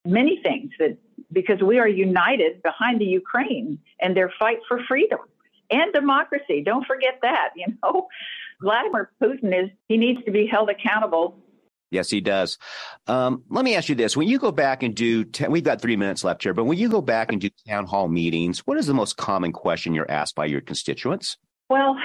many 0.05 0.43
things 0.43 0.71
that 0.79 0.99
because 1.33 1.61
we 1.63 1.79
are 1.79 1.89
united 1.89 2.63
behind 2.63 3.01
the 3.01 3.05
Ukraine 3.05 3.79
and 4.01 4.17
their 4.17 4.33
fight 4.39 4.59
for 4.69 4.81
freedom 4.89 5.21
and 5.71 5.93
democracy. 5.93 6.63
Don't 6.65 6.87
forget 6.87 7.19
that, 7.23 7.51
you 7.57 7.67
know. 7.83 8.09
Vladimir 8.63 9.11
Putin 9.23 9.65
is 9.65 9.71
he 9.87 9.99
needs 9.99 10.25
to 10.25 10.31
be 10.31 10.47
held 10.47 10.71
accountable. 10.71 11.39
Yes, 11.91 12.11
he 12.11 12.21
does. 12.21 12.59
Um, 13.07 13.45
let 13.49 13.65
me 13.65 13.75
ask 13.75 13.89
you 13.89 13.95
this: 13.95 14.17
When 14.17 14.29
you 14.29 14.39
go 14.39 14.51
back 14.51 14.83
and 14.83 14.95
do, 14.95 15.25
we 15.41 15.49
we've 15.49 15.65
got 15.65 15.81
three 15.81 15.97
minutes 15.97 16.25
left 16.25 16.43
here, 16.43 16.55
but 16.55 16.65
when 16.65 16.79
you 16.79 16.89
go 16.89 17.01
back 17.01 17.31
and 17.31 17.41
do 17.41 17.51
town 17.69 17.87
hall 17.87 18.09
meetings, 18.09 18.61
what 18.61 18.79
is 18.79 18.87
the 18.87 18.95
most 18.95 19.17
common 19.17 19.53
question 19.53 19.95
you're 19.95 20.11
asked 20.11 20.35
by 20.35 20.47
your 20.47 20.61
constituents? 20.61 21.37
Well, 21.69 21.97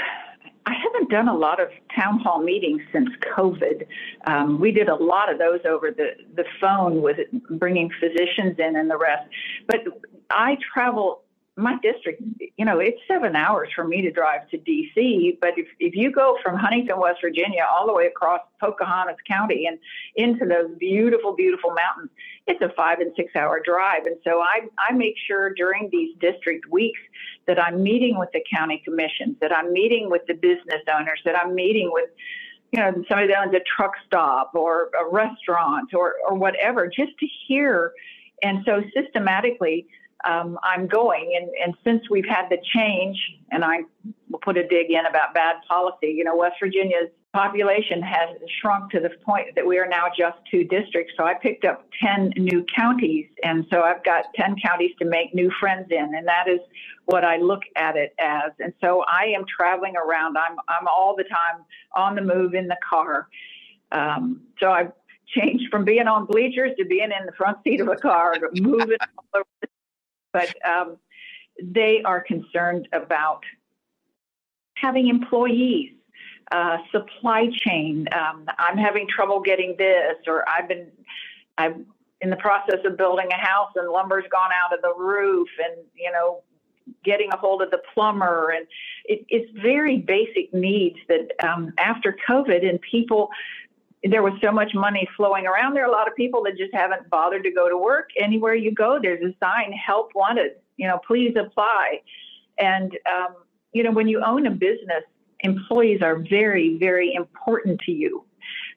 done 1.12 1.28
a 1.28 1.36
lot 1.36 1.62
of 1.62 1.67
town 1.95 2.19
hall 2.19 2.41
meetings 2.41 2.82
since 2.91 3.10
COVID. 3.38 3.86
Um, 4.26 4.60
we 4.60 4.71
did 4.71 4.89
a 4.89 4.95
lot 4.95 5.32
of 5.32 5.38
those 5.38 5.60
over 5.69 5.91
the, 5.91 6.12
the 6.36 6.45
phone 6.60 7.02
with 7.02 7.17
bringing 7.52 7.89
physicians 8.00 8.56
in 8.58 8.76
and 8.76 8.89
the 8.89 8.97
rest. 8.97 9.30
But 9.67 9.82
I 10.32 10.58
travel 10.74 11.21
my 11.58 11.78
district, 11.82 12.22
you 12.58 12.64
know, 12.64 12.80
it's 12.80 12.98
seven 13.08 13.36
hours 13.36 13.70
for 13.76 13.84
me 13.84 14.02
to 14.02 14.12
drive 14.12 14.50
to 14.50 14.58
D.C. 14.58 15.38
But 15.42 15.52
if, 15.58 15.68
if 15.80 15.96
you 15.96 16.12
go 16.12 16.38
from 16.42 16.56
Huntington, 16.56 16.98
West 16.98 17.20
Virginia, 17.22 17.68
all 17.70 17.86
the 17.86 17.94
way 17.94 18.08
across 18.08 18.40
Pocahontas 18.60 19.18
County 19.28 19.68
and 19.68 19.78
into 20.16 20.46
those 20.46 20.76
beautiful, 20.80 21.36
beautiful 21.36 21.72
mountains, 21.72 22.10
it's 22.48 22.62
a 22.62 22.70
five 22.76 23.00
and 23.00 23.12
six 23.18 23.36
hour 23.36 23.62
drive. 23.64 24.06
And 24.06 24.16
so 24.24 24.40
I, 24.40 24.62
I 24.80 24.94
make 24.94 25.16
sure 25.28 25.54
during 25.54 25.90
these 25.92 26.16
district 26.20 26.72
weeks 26.72 27.00
that 27.48 27.62
I'm 27.62 27.84
meeting 27.84 28.18
with 28.18 28.30
the 28.32 28.44
county 28.54 28.82
commissions, 28.86 29.36
that 29.42 29.56
I'm 29.56 29.74
meeting 29.74 30.10
with 30.10 30.26
the 30.28 30.36
business 30.36 30.82
owners, 30.92 31.20
that 31.26 31.38
I'm 31.38 31.54
meeting 31.54 31.92
with 31.92 32.10
you 32.72 32.80
know, 32.80 32.94
somebody 33.10 33.28
that 33.28 33.38
owns 33.38 33.54
a 33.54 33.60
truck 33.76 33.92
stop 34.08 34.52
or 34.56 34.90
a 34.98 35.10
restaurant 35.12 35.94
or, 35.94 36.16
or 36.26 36.36
whatever, 36.36 36.88
just 36.88 37.12
to 37.20 37.28
hear. 37.46 37.92
And 38.44 38.64
so 38.66 38.82
systematically, 38.96 39.88
um, 40.24 40.58
I'm 40.64 40.88
going. 40.88 41.38
And, 41.40 41.50
and 41.64 41.76
since 41.84 42.10
we've 42.10 42.28
had 42.28 42.50
the 42.50 42.58
change, 42.74 43.18
and 43.52 43.64
I 43.64 43.80
will 44.30 44.40
put 44.40 44.58
a 44.58 44.68
dig 44.68 44.92
in 44.92 45.06
about 45.06 45.34
bad 45.34 45.58
policy, 45.68 46.08
you 46.08 46.24
know, 46.24 46.36
West 46.36 46.56
Virginia's 46.62 47.10
population 47.34 48.02
has 48.02 48.30
shrunk 48.60 48.92
to 48.92 49.00
the 49.00 49.10
point 49.24 49.48
that 49.56 49.66
we 49.66 49.78
are 49.78 49.88
now 49.88 50.08
just 50.08 50.38
two 50.50 50.66
districts. 50.66 51.14
So 51.18 51.24
I 51.24 51.34
picked 51.34 51.64
up 51.64 51.86
10 52.04 52.34
new 52.36 52.66
counties. 52.76 53.28
And 53.44 53.66
so 53.72 53.84
I've 53.84 54.04
got 54.04 54.26
10 54.36 54.58
counties 54.64 54.92
to 55.00 55.06
make 55.06 55.34
new 55.34 55.50
friends 55.60 55.88
in. 55.92 56.14
And 56.16 56.28
that 56.28 56.48
is 56.50 56.60
what 57.06 57.24
I 57.24 57.38
look 57.38 57.62
at 57.78 57.96
it 57.96 58.14
as. 58.20 58.52
And 58.60 58.74
so 58.82 59.04
I 59.08 59.28
am 59.36 59.46
traveling 59.48 59.96
around. 59.96 60.38
I'm, 60.38 60.58
I'm 60.68 60.88
all 60.88 61.16
the 61.16 61.24
time 61.24 61.64
on 61.96 62.16
the 62.16 62.22
move 62.22 62.54
in 62.54 62.68
the 62.68 62.78
car. 62.88 63.28
Um, 63.94 64.42
so 64.60 64.72
I've 64.72 64.92
changed 65.28 65.66
from 65.72 65.86
being 65.86 66.08
on 66.08 66.26
bleachers 66.26 66.72
to 66.78 66.86
being 66.86 67.12
in 67.18 67.26
the 67.26 67.32
front 67.34 67.58
seat 67.64 67.80
of 67.80 67.88
a 67.88 67.96
car, 67.96 68.36
moving 68.54 68.98
all 69.18 69.26
over 69.40 69.46
the 69.62 69.68
but 70.34 70.54
um, 70.65 70.98
they 71.62 72.02
are 72.04 72.22
concerned 72.22 72.88
about 72.94 73.44
having 74.76 75.08
employees, 75.08 75.94
uh, 76.52 76.78
supply 76.91 77.50
chain. 77.52 78.08
Um, 78.13 78.46
I'm 78.58 78.78
having 78.78 79.08
trouble 79.08 79.41
getting 79.41 79.76
this, 79.78 80.15
or 80.28 80.48
I've 80.50 80.67
been, 80.67 80.88
I'm 81.58 81.86
in 82.22 82.30
the 82.30 82.36
process 82.38 82.80
of 82.86 82.98
building 82.98 83.28
a 83.32 83.38
house 83.38 83.72
and 83.76 83.89
lumber's 83.89 84.26
gone 84.32 84.52
out 84.63 84.74
of 84.74 84.82
the 84.82 84.94
roof, 84.96 85.50
and 85.63 85.86
you 85.96 86.12
know, 86.12 86.41
getting 87.04 87.30
a 87.32 87.38
hold 87.38 87.62
of 87.62 87.72
the 87.72 87.82
plumber, 87.94 88.50
and 88.50 88.67
it, 89.06 89.26
it's 89.30 89.52
very 89.62 89.98
basic 89.98 90.54
needs 90.54 90.98
that 91.08 91.32
um, 91.48 91.74
after 91.78 92.15
COVID 92.28 92.67
and 92.67 92.80
people 92.82 93.30
there 94.04 94.24
was 94.24 94.34
so 94.42 94.52
much 94.52 94.74
money 94.74 95.08
flowing 95.16 95.46
around. 95.46 95.76
There 95.76 95.84
are 95.84 95.90
a 95.90 95.92
lot 95.92 96.08
of 96.08 96.16
people 96.16 96.44
that 96.44 96.58
just 96.58 96.74
haven't 96.74 97.10
bothered 97.10 97.44
to 97.44 97.52
go 97.52 97.70
to 97.70 97.78
work. 97.78 98.10
Anywhere 98.20 98.56
you 98.56 98.74
go, 98.74 99.00
there's 99.02 99.24
a 99.24 99.34
sign, 99.44 99.72
help 99.74 100.12
wanted, 100.16 100.54
you 100.78 100.88
know, 100.88 101.00
please 101.06 101.36
apply. 101.40 102.02
And, 102.58 102.98
um, 103.06 103.36
you 103.74 103.84
know, 103.84 103.92
when 103.92 104.08
you 104.08 104.24
own 104.26 104.48
a 104.48 104.52
business, 104.52 105.04
employees 105.42 106.02
are 106.02 106.20
very, 106.30 106.78
very 106.78 107.14
important 107.14 107.80
to 107.82 107.92
you. 107.92 108.26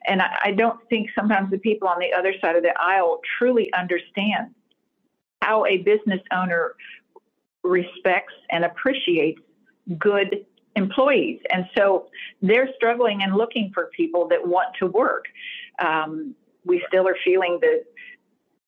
And 0.07 0.21
I, 0.21 0.37
I 0.45 0.51
don't 0.51 0.79
think 0.89 1.09
sometimes 1.15 1.49
the 1.49 1.57
people 1.57 1.87
on 1.87 1.99
the 1.99 2.13
other 2.13 2.33
side 2.39 2.55
of 2.55 2.61
the 2.61 2.73
aisle 2.79 3.19
truly 3.39 3.73
understand 3.73 4.53
how 5.41 5.65
a 5.65 5.77
business 5.77 6.21
owner 6.31 6.75
respects 7.63 8.33
and 8.51 8.63
appreciates 8.63 9.41
good 9.97 10.45
employees. 10.75 11.39
And 11.51 11.67
so 11.77 12.07
they're 12.41 12.69
struggling 12.75 13.23
and 13.23 13.35
looking 13.35 13.71
for 13.73 13.89
people 13.95 14.27
that 14.29 14.45
want 14.45 14.75
to 14.79 14.87
work. 14.87 15.25
Um, 15.79 16.35
we 16.65 16.83
still 16.87 17.07
are 17.07 17.17
feeling 17.23 17.59
the 17.61 17.83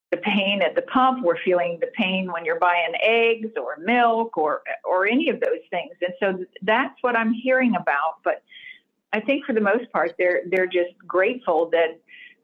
the 0.09 0.17
pain 0.17 0.61
at 0.61 0.73
the 0.73 0.83
pump. 0.83 1.21
We're 1.21 1.41
feeling 1.43 1.79
the 1.81 1.87
pain 1.87 2.31
when 2.31 2.45
you're 2.45 2.59
buying 2.59 2.93
eggs 3.03 3.49
or 3.61 3.75
milk 3.77 4.37
or 4.37 4.61
or 4.85 5.05
any 5.05 5.29
of 5.29 5.39
those 5.41 5.59
things. 5.69 5.93
And 6.01 6.13
so 6.19 6.45
that's 6.61 6.95
what 7.01 7.17
I'm 7.17 7.33
hearing 7.33 7.75
about. 7.75 8.23
But 8.23 8.41
I 9.11 9.19
think 9.19 9.45
for 9.45 9.53
the 9.53 9.61
most 9.61 9.91
part, 9.91 10.15
they're 10.17 10.43
they're 10.49 10.67
just 10.67 10.97
grateful 11.05 11.69
that 11.71 11.99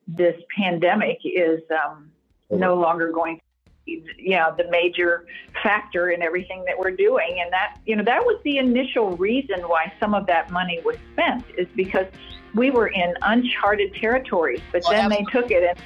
this 0.07 0.35
pandemic 0.57 1.19
is 1.23 1.61
um, 1.71 2.11
no 2.51 2.75
longer 2.75 3.11
going 3.11 3.39
you 3.85 4.31
know 4.31 4.53
the 4.57 4.69
major 4.69 5.25
factor 5.61 6.11
in 6.11 6.21
everything 6.21 6.63
that 6.65 6.77
we're 6.77 6.91
doing 6.91 7.39
and 7.41 7.51
that 7.51 7.79
you 7.85 7.95
know 7.95 8.03
that 8.03 8.23
was 8.23 8.39
the 8.43 8.57
initial 8.57 9.15
reason 9.17 9.59
why 9.67 9.91
some 9.99 10.13
of 10.13 10.25
that 10.25 10.49
money 10.51 10.79
was 10.85 10.95
spent 11.11 11.43
is 11.57 11.67
because 11.75 12.07
we 12.55 12.69
were 12.69 12.87
in 12.87 13.13
uncharted 13.23 13.93
territories 13.95 14.61
but 14.71 14.81
well, 14.83 14.93
then 14.93 15.11
absolutely. 15.11 15.25
they 15.25 15.41
took 15.41 15.51
it 15.51 15.63
and 15.63 15.77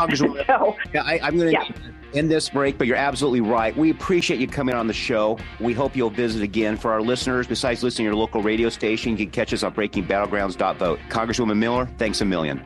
so, 0.46 0.76
yeah, 0.94 1.02
I, 1.02 1.26
am 1.26 1.36
going 1.36 1.52
to 1.52 1.52
yeah. 1.52 2.18
end 2.18 2.30
this 2.30 2.48
break, 2.50 2.78
but 2.78 2.86
you're 2.86 2.96
absolutely 2.96 3.40
right. 3.40 3.76
We 3.76 3.90
appreciate 3.90 4.38
you 4.38 4.46
coming 4.46 4.74
on 4.74 4.86
the 4.86 4.92
show. 4.92 5.38
We 5.60 5.72
hope 5.72 5.96
you'll 5.96 6.10
visit 6.10 6.42
again. 6.42 6.76
For 6.76 6.92
our 6.92 7.02
listeners, 7.02 7.46
besides 7.46 7.82
listening 7.82 8.04
to 8.04 8.10
your 8.10 8.14
local 8.14 8.42
radio 8.42 8.68
station, 8.68 9.12
you 9.12 9.18
can 9.18 9.30
catch 9.30 9.52
us 9.52 9.62
on 9.62 9.72
breaking 9.72 10.04
breakingbattlegrounds.vote. 10.04 11.00
Congresswoman 11.08 11.56
Miller, 11.56 11.88
thanks 11.98 12.20
a 12.20 12.24
million. 12.24 12.62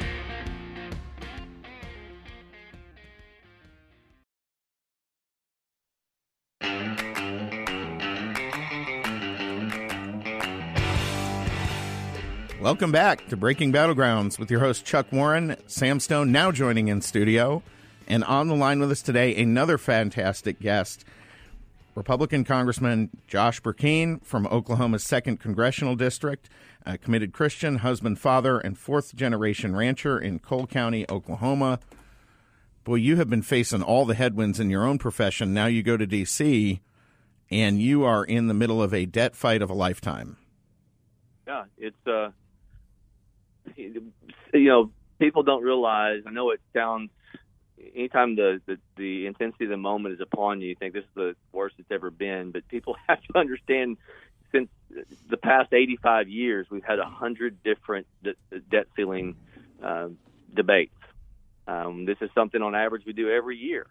Welcome 12.63 12.93
back 12.93 13.27
to 13.27 13.37
Breaking 13.37 13.73
Battlegrounds 13.73 14.39
with 14.39 14.49
your 14.49 14.61
host 14.61 14.85
Chuck 14.85 15.11
Warren, 15.11 15.57
Sam 15.67 15.99
Stone 15.99 16.31
now 16.31 16.53
joining 16.53 16.87
in 16.87 17.01
studio, 17.01 17.61
and 18.07 18.23
on 18.23 18.47
the 18.47 18.55
line 18.55 18.79
with 18.79 18.93
us 18.93 19.03
today 19.03 19.35
another 19.35 19.79
fantastic 19.79 20.61
guest, 20.61 21.05
Republican 21.97 22.45
Congressman 22.45 23.11
Josh 23.27 23.61
Brecheen 23.61 24.25
from 24.25 24.47
Oklahoma's 24.47 25.03
second 25.03 25.41
congressional 25.41 25.97
district, 25.97 26.49
a 26.87 26.97
committed 26.97 27.33
Christian, 27.33 27.79
husband, 27.79 28.21
father, 28.21 28.61
and 28.61 28.79
fourth 28.79 29.17
generation 29.17 29.75
rancher 29.75 30.17
in 30.17 30.39
Coal 30.39 30.69
County, 30.69 31.05
Oklahoma. 31.11 31.81
Boy, 32.85 32.95
you 32.95 33.17
have 33.17 33.29
been 33.29 33.43
facing 33.43 33.83
all 33.83 34.05
the 34.05 34.15
headwinds 34.15 34.61
in 34.61 34.71
your 34.71 34.87
own 34.87 34.99
profession. 34.99 35.53
Now 35.53 35.67
you 35.67 35.83
go 35.83 35.97
to 35.97 36.07
D.C. 36.07 36.81
and 37.51 37.83
you 37.83 38.05
are 38.05 38.25
in 38.25 38.47
the 38.47 38.55
middle 38.55 38.81
of 38.81 38.95
a 38.95 39.05
debt 39.05 39.35
fight 39.35 39.63
of 39.63 39.71
a 39.71 39.75
lifetime. 39.75 40.37
Yeah, 41.45 41.65
it's 41.77 42.07
uh, 42.07 42.31
you 44.53 44.69
know, 44.69 44.91
people 45.19 45.43
don't 45.43 45.63
realize. 45.63 46.23
I 46.27 46.31
know 46.31 46.51
it 46.51 46.61
sounds. 46.73 47.11
Anytime 47.95 48.37
the, 48.37 48.61
the 48.67 48.79
the 48.97 49.27
intensity 49.27 49.65
of 49.65 49.71
the 49.71 49.77
moment 49.77 50.15
is 50.15 50.21
upon 50.21 50.61
you, 50.61 50.69
you 50.69 50.75
think 50.77 50.95
this 50.95 51.05
is 51.05 51.11
the 51.15 51.37
worst 51.53 51.77
it's 51.79 51.91
ever 51.91 52.11
been. 52.11 52.51
But 52.51 52.69
people 52.69 52.97
have 53.09 53.23
to 53.23 53.39
understand. 53.39 53.99
Since 54.53 54.69
the 55.31 55.39
past 55.39 55.73
85 55.73 56.29
years, 56.29 56.67
we've 56.71 56.85
had 56.85 56.99
a 56.99 57.07
hundred 57.07 57.63
different 57.63 58.07
de- 58.23 58.35
debt 58.71 58.87
ceiling 58.95 59.35
uh, 59.83 60.09
debates. 60.53 60.95
Um, 61.67 62.05
this 62.05 62.19
is 62.21 62.29
something 62.35 62.61
on 62.61 62.75
average 62.75 63.05
we 63.07 63.15
do 63.15 63.31
every 63.31 63.57
year, 63.57 63.87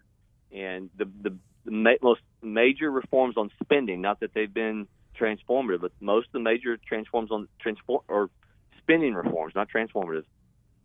and 0.52 0.92
the 0.98 1.06
the, 1.24 1.36
the 1.66 1.72
ma- 1.72 2.02
most 2.04 2.22
major 2.44 2.92
reforms 2.92 3.38
on 3.38 3.50
spending, 3.64 4.02
not 4.02 4.20
that 4.20 4.36
they've 4.36 4.54
been 4.54 4.88
transformative, 5.20 5.82
but 5.82 5.92
most 6.00 6.28
of 6.28 6.34
the 6.34 6.40
major 6.40 6.78
transforms 6.78 7.32
on 7.32 7.48
transform 7.60 8.02
or 8.08 8.30
spending 8.84 9.14
reforms, 9.14 9.54
not 9.56 9.68
transformative, 9.70 10.24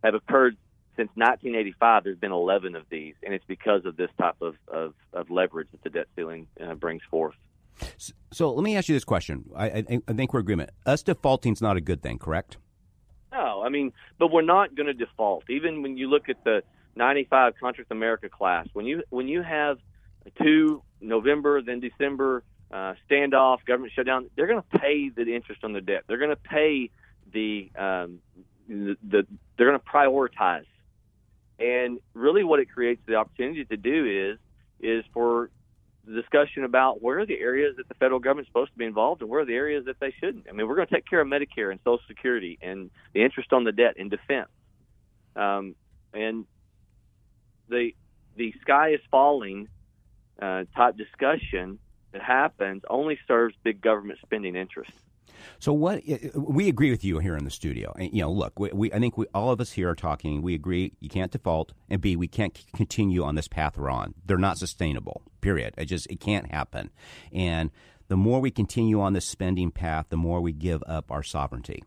have 0.03 0.15
occurred 0.15 0.57
since 0.95 1.09
1985. 1.15 2.03
There's 2.03 2.17
been 2.17 2.31
11 2.31 2.75
of 2.75 2.83
these, 2.89 3.15
and 3.23 3.33
it's 3.33 3.45
because 3.45 3.85
of 3.85 3.97
this 3.97 4.09
type 4.19 4.41
of, 4.41 4.55
of, 4.67 4.93
of 5.13 5.29
leverage 5.29 5.67
that 5.71 5.83
the 5.83 5.89
debt 5.89 6.07
ceiling 6.15 6.47
uh, 6.61 6.73
brings 6.75 7.01
forth. 7.09 7.35
So 8.31 8.51
let 8.51 8.63
me 8.63 8.75
ask 8.75 8.89
you 8.89 8.95
this 8.95 9.05
question. 9.05 9.45
I, 9.55 9.65
I, 9.67 9.99
I 10.07 10.13
think 10.13 10.33
we're 10.33 10.39
agreement. 10.39 10.71
Us 10.85 11.03
defaulting 11.03 11.53
is 11.53 11.61
not 11.61 11.77
a 11.77 11.81
good 11.81 12.01
thing, 12.01 12.17
correct? 12.17 12.57
No, 13.31 13.61
I 13.63 13.69
mean, 13.69 13.93
but 14.17 14.31
we're 14.31 14.41
not 14.41 14.75
going 14.75 14.87
to 14.87 14.93
default. 14.93 15.43
Even 15.49 15.83
when 15.83 15.97
you 15.97 16.09
look 16.09 16.29
at 16.29 16.43
the 16.43 16.63
95 16.95 17.53
Contract 17.59 17.91
America 17.91 18.29
class, 18.29 18.67
when 18.73 18.85
you 18.85 19.03
when 19.09 19.27
you 19.27 19.43
have 19.43 19.77
two 20.41 20.81
November 20.99 21.61
then 21.61 21.79
December 21.79 22.43
uh, 22.71 22.93
standoff, 23.09 23.63
government 23.65 23.93
shutdown, 23.95 24.29
they're 24.35 24.47
going 24.47 24.61
to 24.61 24.79
pay 24.79 25.09
the 25.09 25.35
interest 25.35 25.63
on 25.63 25.73
the 25.73 25.81
debt. 25.81 26.03
They're 26.07 26.17
going 26.17 26.31
to 26.31 26.35
pay 26.35 26.89
the 27.31 27.71
um, 27.77 28.19
the, 28.67 28.97
the 29.07 29.27
they're 29.57 29.67
going 29.67 29.79
to 29.79 29.85
prioritize, 29.85 30.65
and 31.59 31.99
really 32.13 32.43
what 32.43 32.59
it 32.59 32.71
creates 32.71 33.01
the 33.07 33.15
opportunity 33.15 33.65
to 33.65 33.77
do 33.77 34.33
is 34.33 34.39
is 34.79 35.03
for 35.13 35.49
discussion 36.05 36.63
about 36.63 37.01
where 37.01 37.19
are 37.19 37.25
the 37.25 37.39
areas 37.39 37.75
that 37.77 37.87
the 37.87 37.93
federal 37.95 38.19
government's 38.19 38.49
supposed 38.49 38.71
to 38.71 38.77
be 38.77 38.85
involved 38.85 39.21
and 39.21 39.29
where 39.29 39.41
are 39.41 39.45
the 39.45 39.55
areas 39.55 39.85
that 39.85 39.99
they 39.99 40.13
shouldn't. 40.19 40.45
I 40.49 40.53
mean, 40.53 40.67
we're 40.67 40.75
going 40.75 40.87
to 40.87 40.93
take 40.93 41.07
care 41.09 41.19
of 41.19 41.27
Medicare 41.27 41.69
and 41.71 41.79
Social 41.83 42.03
Security 42.07 42.57
and 42.61 42.89
the 43.13 43.23
interest 43.23 43.51
on 43.51 43.63
the 43.63 43.71
debt 43.71 43.95
and 43.97 44.09
defense, 44.09 44.49
um, 45.35 45.75
and 46.13 46.45
the 47.69 47.91
the 48.35 48.53
sky 48.61 48.89
is 48.93 49.01
falling 49.11 49.67
uh, 50.41 50.65
type 50.75 50.95
discussion 50.95 51.79
that 52.11 52.21
happens 52.21 52.83
only 52.89 53.19
serves 53.27 53.55
big 53.63 53.81
government 53.81 54.19
spending 54.23 54.55
interests. 54.55 54.93
So 55.59 55.73
what 55.73 55.99
eh, 56.07 56.17
eh, 56.21 56.29
we 56.35 56.69
agree 56.69 56.91
with 56.91 57.03
you 57.03 57.19
here 57.19 57.35
in 57.35 57.43
the 57.43 57.51
studio. 57.51 57.93
You 57.97 58.21
know, 58.21 58.31
look, 58.31 58.59
we, 58.59 58.69
we 58.73 58.93
I 58.93 58.99
think 58.99 59.17
we, 59.17 59.25
all 59.33 59.51
of 59.51 59.61
us 59.61 59.71
here 59.71 59.89
are 59.89 59.95
talking. 59.95 60.41
We 60.41 60.53
agree 60.53 60.93
you 60.99 61.09
can't 61.09 61.31
default, 61.31 61.73
and 61.89 62.01
B 62.01 62.15
we 62.15 62.27
can't 62.27 62.57
continue 62.75 63.23
on 63.23 63.35
this 63.35 63.47
path 63.47 63.77
we're 63.77 63.89
on. 63.89 64.13
They're 64.25 64.37
not 64.37 64.57
sustainable. 64.57 65.21
Period. 65.41 65.73
It 65.77 65.85
just 65.85 66.07
it 66.07 66.19
can't 66.19 66.51
happen. 66.51 66.89
And 67.31 67.71
the 68.07 68.17
more 68.17 68.39
we 68.39 68.51
continue 68.51 69.01
on 69.01 69.13
this 69.13 69.25
spending 69.25 69.71
path, 69.71 70.07
the 70.09 70.17
more 70.17 70.41
we 70.41 70.53
give 70.53 70.83
up 70.87 71.11
our 71.11 71.23
sovereignty. 71.23 71.83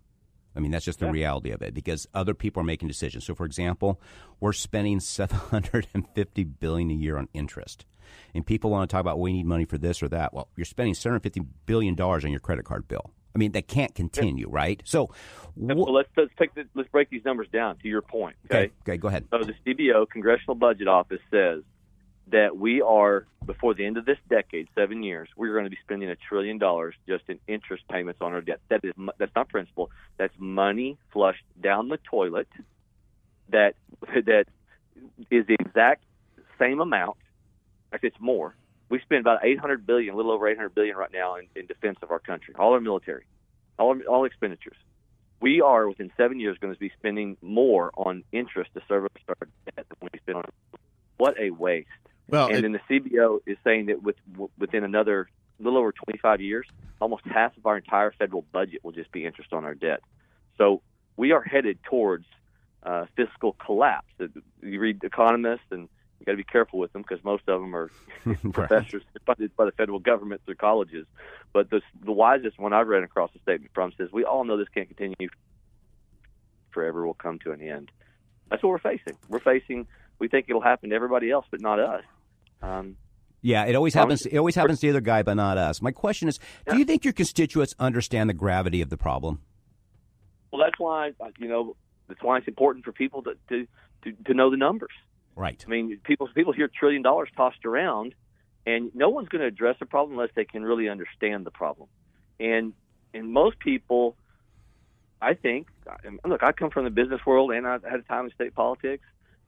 I 0.54 0.60
mean, 0.60 0.72
that's 0.72 0.84
just 0.84 0.98
the 0.98 1.06
yeah. 1.06 1.12
reality 1.12 1.50
of 1.52 1.62
it 1.62 1.74
because 1.74 2.06
other 2.12 2.34
people 2.34 2.60
are 2.60 2.64
making 2.64 2.88
decisions. 2.88 3.24
So, 3.24 3.34
for 3.34 3.46
example, 3.46 4.00
we're 4.40 4.52
spending 4.52 5.00
750 5.00 6.44
billion 6.44 6.90
a 6.90 6.94
year 6.94 7.16
on 7.16 7.28
interest. 7.32 7.86
And 8.34 8.44
people 8.44 8.70
want 8.70 8.88
to 8.88 8.92
talk 8.92 9.00
about 9.00 9.18
well, 9.18 9.24
we 9.24 9.32
need 9.32 9.46
money 9.46 9.64
for 9.64 9.78
this 9.78 10.02
or 10.02 10.08
that. 10.08 10.34
Well, 10.34 10.48
you're 10.56 10.64
spending 10.64 10.94
750 10.94 11.40
billion 11.66 11.94
dollars 11.94 12.24
on 12.24 12.30
your 12.30 12.40
credit 12.40 12.64
card 12.64 12.88
bill. 12.88 13.10
I 13.34 13.38
mean, 13.38 13.52
that 13.52 13.68
can't 13.68 13.94
continue, 13.94 14.48
yeah. 14.48 14.56
right? 14.56 14.82
So, 14.84 15.06
wh- 15.56 15.68
so 15.68 15.74
let's 15.74 16.08
let's 16.16 16.32
take 16.38 16.54
the, 16.54 16.64
let's 16.74 16.88
break 16.88 17.10
these 17.10 17.24
numbers 17.24 17.48
down 17.52 17.76
to 17.78 17.88
your 17.88 18.02
point. 18.02 18.36
Okay? 18.46 18.64
okay, 18.64 18.72
okay, 18.82 18.96
go 18.96 19.08
ahead. 19.08 19.26
So 19.30 19.38
the 19.44 19.54
CBO, 19.64 20.08
Congressional 20.08 20.56
Budget 20.56 20.88
Office, 20.88 21.20
says 21.30 21.62
that 22.28 22.56
we 22.56 22.80
are 22.82 23.26
before 23.44 23.74
the 23.74 23.84
end 23.84 23.96
of 23.96 24.04
this 24.04 24.18
decade, 24.28 24.68
seven 24.74 25.02
years, 25.02 25.28
we're 25.36 25.52
going 25.52 25.64
to 25.64 25.70
be 25.70 25.78
spending 25.82 26.10
a 26.10 26.16
trillion 26.16 26.58
dollars 26.58 26.94
just 27.08 27.24
in 27.28 27.38
interest 27.48 27.84
payments 27.88 28.20
on 28.20 28.32
our 28.32 28.40
debt. 28.40 28.60
That 28.68 28.84
is 28.84 28.92
that's 29.18 29.34
not 29.34 29.48
principal. 29.48 29.90
That's 30.16 30.34
money 30.38 30.98
flushed 31.12 31.44
down 31.60 31.88
the 31.88 31.98
toilet. 31.98 32.48
That 33.50 33.74
that 34.26 34.44
is 35.30 35.46
the 35.46 35.56
exact 35.58 36.04
same 36.58 36.80
amount. 36.80 37.16
Actually, 37.92 38.10
it's 38.10 38.20
more. 38.20 38.54
We 38.90 39.00
spend 39.00 39.20
about 39.20 39.44
800 39.44 39.86
billion, 39.86 40.12
a 40.12 40.16
little 40.16 40.32
over 40.32 40.48
800 40.48 40.74
billion 40.74 40.96
right 40.96 41.12
now 41.12 41.36
in, 41.36 41.46
in 41.54 41.66
defense 41.66 41.98
of 42.02 42.10
our 42.10 42.18
country, 42.18 42.54
all 42.58 42.72
our 42.72 42.80
military, 42.80 43.24
all 43.78 43.98
all 44.08 44.24
expenditures. 44.24 44.76
We 45.40 45.62
are 45.62 45.88
within 45.88 46.12
seven 46.18 46.38
years 46.38 46.58
going 46.58 46.74
to 46.74 46.78
be 46.78 46.92
spending 46.98 47.38
more 47.40 47.90
on 47.96 48.24
interest 48.30 48.70
to 48.74 48.82
service 48.86 49.10
our 49.28 49.48
debt 49.64 49.86
than 49.88 50.08
we 50.12 50.18
spend 50.18 50.36
on. 50.36 50.44
What 51.16 51.40
a 51.40 51.50
waste! 51.50 51.88
Well, 52.28 52.48
and 52.48 52.58
it, 52.58 52.62
then 52.62 52.72
the 52.72 53.00
CBO 53.00 53.40
is 53.46 53.56
saying 53.64 53.86
that 53.86 54.02
with, 54.02 54.16
within 54.58 54.84
another 54.84 55.28
little 55.58 55.78
over 55.78 55.92
25 55.92 56.40
years, 56.40 56.66
almost 57.00 57.24
half 57.24 57.56
of 57.56 57.66
our 57.66 57.76
entire 57.76 58.12
federal 58.12 58.42
budget 58.52 58.84
will 58.84 58.92
just 58.92 59.12
be 59.12 59.24
interest 59.24 59.52
on 59.52 59.64
our 59.64 59.74
debt. 59.74 60.00
So 60.58 60.82
we 61.16 61.32
are 61.32 61.42
headed 61.42 61.78
towards 61.84 62.26
uh, 62.82 63.06
fiscal 63.16 63.56
collapse. 63.64 64.12
You 64.62 64.80
read 64.80 65.02
economists, 65.02 65.66
and 65.70 65.88
you 66.20 66.26
got 66.26 66.32
to 66.32 66.36
be 66.36 66.44
careful 66.44 66.78
with 66.78 66.92
them 66.92 67.02
because 67.02 67.24
most 67.24 67.48
of 67.48 67.60
them 67.60 67.74
are 67.74 67.90
professors 68.52 69.02
funded 69.26 69.56
by 69.56 69.64
the 69.64 69.72
federal 69.72 69.98
government 69.98 70.42
through 70.44 70.56
colleges. 70.56 71.06
But 71.52 71.70
the, 71.70 71.80
the 72.04 72.12
wisest 72.12 72.58
one 72.58 72.72
I've 72.72 72.86
read 72.86 73.02
across 73.02 73.32
the 73.32 73.40
statement 73.40 73.72
from 73.74 73.92
says 73.96 74.10
we 74.12 74.24
all 74.24 74.44
know 74.44 74.56
this 74.56 74.68
can't 74.68 74.86
continue 74.86 75.28
forever. 76.70 77.06
Will 77.06 77.14
come 77.14 77.38
to 77.40 77.52
an 77.52 77.60
end. 77.60 77.90
That's 78.50 78.62
what 78.62 78.70
we're 78.70 78.78
facing. 78.78 79.16
We're 79.28 79.40
facing. 79.40 79.86
We 80.18 80.28
think 80.28 80.46
it'll 80.48 80.60
happen 80.60 80.90
to 80.90 80.96
everybody 80.96 81.30
else, 81.30 81.46
but 81.50 81.60
not 81.60 81.80
us. 81.80 82.04
Um, 82.62 82.96
yeah, 83.40 83.64
it 83.64 83.74
always 83.74 83.94
happens. 83.94 84.26
It 84.26 84.36
always 84.36 84.54
happens 84.54 84.80
to 84.80 84.86
the 84.86 84.90
other 84.90 85.00
guy, 85.00 85.22
but 85.22 85.34
not 85.34 85.56
us. 85.56 85.80
My 85.80 85.92
question 85.92 86.28
is. 86.28 86.38
Do 86.68 86.76
you 86.78 86.84
think 86.84 87.04
your 87.04 87.14
constituents 87.14 87.74
understand 87.78 88.28
the 88.28 88.34
gravity 88.34 88.82
of 88.82 88.90
the 88.90 88.98
problem? 88.98 89.40
Well, 90.52 90.60
that's 90.62 90.78
why 90.78 91.12
you 91.38 91.48
know 91.48 91.74
that's 92.06 92.22
why 92.22 92.36
it's 92.36 92.48
important 92.48 92.84
for 92.84 92.92
people 92.92 93.22
to 93.22 93.34
to 93.48 93.66
to, 94.04 94.12
to 94.26 94.34
know 94.34 94.50
the 94.50 94.58
numbers. 94.58 94.92
Right. 95.40 95.64
I 95.66 95.70
mean, 95.70 95.98
people 96.04 96.28
people 96.34 96.52
hear 96.52 96.68
trillion 96.68 97.00
dollars 97.00 97.30
tossed 97.34 97.64
around, 97.64 98.14
and 98.66 98.94
no 98.94 99.08
one's 99.08 99.30
going 99.30 99.40
to 99.40 99.46
address 99.46 99.76
the 99.80 99.86
problem 99.86 100.18
unless 100.18 100.34
they 100.34 100.44
can 100.44 100.62
really 100.62 100.86
understand 100.90 101.46
the 101.46 101.50
problem. 101.50 101.88
And 102.38 102.74
and 103.14 103.32
most 103.32 103.58
people, 103.58 104.16
I 105.22 105.32
think, 105.32 105.68
look, 106.26 106.42
I 106.42 106.52
come 106.52 106.68
from 106.68 106.84
the 106.84 106.90
business 106.90 107.22
world, 107.24 107.52
and 107.52 107.66
I've 107.66 107.82
had 107.82 108.00
a 108.00 108.02
time 108.02 108.26
in 108.26 108.32
state 108.32 108.54
politics. 108.54 109.04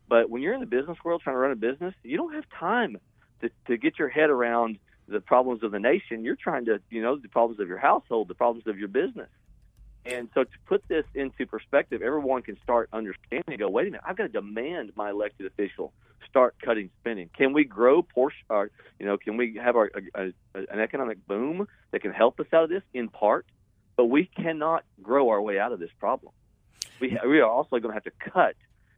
But 0.09 0.31
when 0.31 0.41
you're 0.41 0.55
in 0.55 0.61
the 0.61 0.67
business 0.67 0.97
world 1.05 1.21
trying 1.23 1.37
to 1.37 1.41
run 1.41 1.53
a 1.53 1.57
business, 1.57 1.95
you 2.03 2.17
don't 2.17 2.35
have 2.35 2.45
time 2.59 2.97
to, 3.43 3.51
to 3.67 3.77
get 3.77 3.99
your 3.99 4.09
head 4.09 4.31
around 4.31 4.79
the 5.09 5.21
problems 5.21 5.63
of 5.63 5.73
the 5.73 5.79
nation. 5.79 6.25
You're 6.25 6.37
trying 6.37 6.65
to, 6.67 6.81
you 6.89 7.03
know, 7.03 7.19
the 7.19 7.29
problems 7.29 7.61
of 7.61 7.69
your 7.69 7.79
household, 7.79 8.29
the 8.29 8.35
problems 8.35 8.67
of 8.67 8.79
your 8.79 8.89
business. 8.89 9.29
And 10.05 10.29
so 10.35 10.45
to 10.45 10.51
put 10.67 10.87
this 10.89 11.05
into 11.15 11.47
perspective, 11.47 12.03
everyone 12.03 12.43
can 12.43 12.59
start 12.63 12.89
understanding. 12.93 13.59
Go, 13.59 13.69
wait 13.69 13.83
a 13.83 13.91
minute, 13.93 14.01
I've 14.05 14.17
got 14.17 14.25
to 14.25 14.29
demand 14.29 14.93
my 14.97 15.11
elected 15.11 15.47
official 15.47 15.93
start 16.29 16.55
cutting 16.65 16.91
spending. 17.01 17.29
Can 17.37 17.53
we 17.53 17.65
grow 17.65 18.03
portion? 18.03 18.45
Or, 18.49 18.71
you 18.99 19.07
know, 19.07 19.19
can 19.19 19.37
we 19.37 19.59
have 19.63 19.77
our 19.77 19.91
a, 20.15 20.33
a, 20.55 20.59
an 20.71 20.81
economic 20.81 21.27
boom 21.27 21.69
that 21.91 22.01
can 22.01 22.13
help 22.13 22.41
us 22.41 22.47
out 22.53 22.65
of 22.65 22.71
this 22.71 22.83
in 22.95 23.09
part? 23.09 23.47
But 23.97 24.07
we 24.07 24.25
cannot 24.25 24.85
grow 25.03 25.29
our 25.29 25.41
way 25.43 25.59
out 25.59 25.73
of 25.73 25.79
this 25.79 25.91
problem. 26.01 26.33
We 27.01 27.19
we 27.27 27.41
are 27.41 27.49
also 27.49 27.79
going 27.79 27.91
to 27.91 27.95
have 27.95 28.05
to 28.05 28.31
cut 28.31 28.57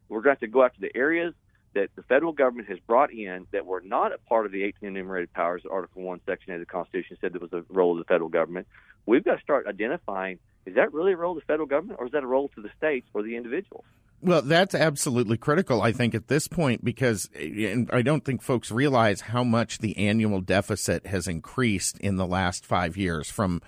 we're 0.09 0.21
going 0.21 0.35
to 0.35 0.39
have 0.41 0.49
to 0.49 0.53
go 0.53 0.63
after 0.63 0.79
the 0.79 0.95
areas 0.95 1.33
that 1.73 1.89
the 1.95 2.03
federal 2.03 2.31
government 2.31 2.69
has 2.69 2.79
brought 2.79 3.11
in 3.11 3.47
that 3.51 3.65
were 3.65 3.81
not 3.81 4.13
a 4.13 4.17
part 4.17 4.45
of 4.45 4.51
the 4.51 4.63
18 4.63 4.87
enumerated 4.89 5.33
powers, 5.33 5.63
Article 5.69 6.03
1, 6.03 6.21
Section 6.25 6.53
8 6.53 6.55
of 6.55 6.59
the 6.61 6.65
Constitution 6.65 7.17
said 7.19 7.33
there 7.33 7.41
was 7.41 7.51
a 7.53 7.63
role 7.69 7.93
of 7.93 7.97
the 7.97 8.05
federal 8.05 8.29
government. 8.29 8.67
We've 9.05 9.23
got 9.23 9.35
to 9.35 9.41
start 9.41 9.67
identifying 9.67 10.39
is 10.65 10.75
that 10.75 10.93
really 10.93 11.13
a 11.13 11.17
role 11.17 11.31
of 11.31 11.37
the 11.37 11.45
federal 11.45 11.67
government 11.67 11.99
or 11.99 12.07
is 12.07 12.11
that 12.13 12.23
a 12.23 12.27
role 12.27 12.49
to 12.55 12.61
the 12.61 12.69
states 12.77 13.07
or 13.13 13.23
the 13.23 13.35
individuals? 13.35 13.85
Well, 14.21 14.41
that's 14.41 14.73
absolutely 14.73 15.37
critical, 15.37 15.81
I 15.81 15.91
think, 15.91 16.15
at 16.15 16.27
this 16.27 16.47
point, 16.47 16.83
because 16.83 17.29
I 17.35 18.01
don't 18.01 18.25
think 18.25 18.41
folks 18.41 18.71
realize 18.71 19.21
how 19.21 19.43
much 19.43 19.79
the 19.79 19.95
annual 19.97 20.41
deficit 20.41 21.05
has 21.05 21.27
increased 21.27 21.99
in 21.99 22.15
the 22.15 22.25
last 22.25 22.65
five 22.65 22.97
years 22.97 23.29
from, 23.29 23.61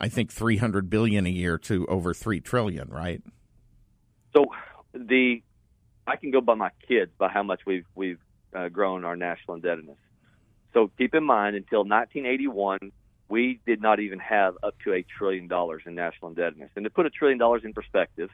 I 0.00 0.08
think, 0.08 0.30
300 0.30 0.88
billion 0.88 1.26
a 1.26 1.30
year 1.30 1.58
to 1.58 1.86
over 1.86 2.14
3 2.14 2.40
trillion, 2.40 2.90
right? 2.90 3.22
So 4.36 4.46
the 4.92 5.42
I 6.06 6.16
can 6.16 6.30
go 6.30 6.40
by 6.40 6.54
my 6.54 6.70
kids 6.86 7.10
by 7.18 7.28
how 7.28 7.42
much 7.42 7.62
we've 7.66 7.86
we've 7.94 8.20
uh, 8.54 8.68
grown 8.68 9.04
our 9.04 9.16
national 9.16 9.56
indebtedness. 9.56 9.96
So 10.74 10.90
keep 10.98 11.14
in 11.14 11.24
mind, 11.24 11.56
until 11.56 11.80
1981, 11.80 12.92
we 13.28 13.60
did 13.66 13.80
not 13.80 14.00
even 14.00 14.18
have 14.18 14.56
up 14.62 14.74
to 14.84 14.92
a 14.92 15.02
trillion 15.02 15.48
dollars 15.48 15.82
in 15.86 15.94
national 15.94 16.30
indebtedness. 16.30 16.70
And 16.76 16.84
to 16.84 16.90
put 16.90 17.06
a 17.06 17.10
trillion 17.10 17.38
dollars 17.38 17.62
in 17.64 17.72
perspective, 17.72 18.30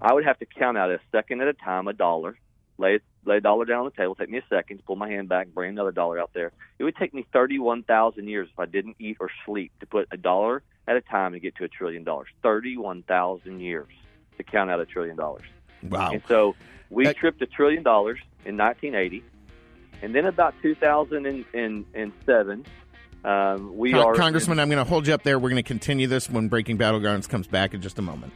I 0.00 0.12
would 0.12 0.24
have 0.24 0.38
to 0.40 0.46
count 0.46 0.78
out 0.78 0.90
a 0.90 1.00
second 1.12 1.42
at 1.42 1.48
a 1.48 1.52
time 1.52 1.86
a 1.86 1.92
dollar, 1.92 2.38
lay 2.78 3.00
lay 3.24 3.36
a 3.36 3.40
dollar 3.40 3.64
down 3.64 3.80
on 3.80 3.84
the 3.84 3.92
table, 3.92 4.14
take 4.14 4.30
me 4.30 4.38
a 4.38 4.44
second 4.48 4.78
to 4.78 4.82
pull 4.82 4.96
my 4.96 5.08
hand 5.08 5.28
back, 5.28 5.48
bring 5.48 5.70
another 5.70 5.92
dollar 5.92 6.18
out 6.18 6.30
there. 6.34 6.50
It 6.78 6.84
would 6.84 6.96
take 6.96 7.14
me 7.14 7.24
31,000 7.32 8.26
years 8.26 8.48
if 8.52 8.58
I 8.58 8.66
didn't 8.66 8.96
eat 8.98 9.18
or 9.20 9.30
sleep 9.46 9.72
to 9.80 9.86
put 9.86 10.08
a 10.10 10.16
dollar 10.16 10.62
at 10.88 10.96
a 10.96 11.00
time 11.00 11.34
and 11.34 11.42
get 11.42 11.54
to 11.56 11.64
a 11.64 11.68
trillion 11.68 12.02
dollars. 12.02 12.28
31,000 12.42 13.60
years 13.60 13.88
to 14.38 14.42
count 14.42 14.70
out 14.70 14.80
a 14.80 14.86
trillion 14.86 15.16
dollars. 15.16 15.44
Wow. 15.82 16.12
And 16.12 16.22
so 16.26 16.56
we 16.90 17.04
that, 17.04 17.16
tripped 17.16 17.42
a 17.42 17.46
trillion 17.46 17.82
dollars 17.82 18.18
in 18.44 18.56
1980, 18.56 19.22
and 20.02 20.14
then 20.14 20.26
about 20.26 20.54
2007, 20.62 22.66
um, 23.24 23.76
we 23.76 23.92
Con- 23.92 24.00
are. 24.04 24.14
Congressman, 24.14 24.58
in- 24.58 24.62
I'm 24.62 24.68
going 24.68 24.84
to 24.84 24.88
hold 24.88 25.06
you 25.06 25.14
up 25.14 25.22
there. 25.22 25.38
We're 25.38 25.50
going 25.50 25.62
to 25.62 25.68
continue 25.68 26.06
this 26.06 26.28
when 26.28 26.48
Breaking 26.48 26.78
Battlegrounds 26.78 27.28
comes 27.28 27.46
back 27.46 27.74
in 27.74 27.80
just 27.80 27.98
a 27.98 28.02
moment. 28.02 28.32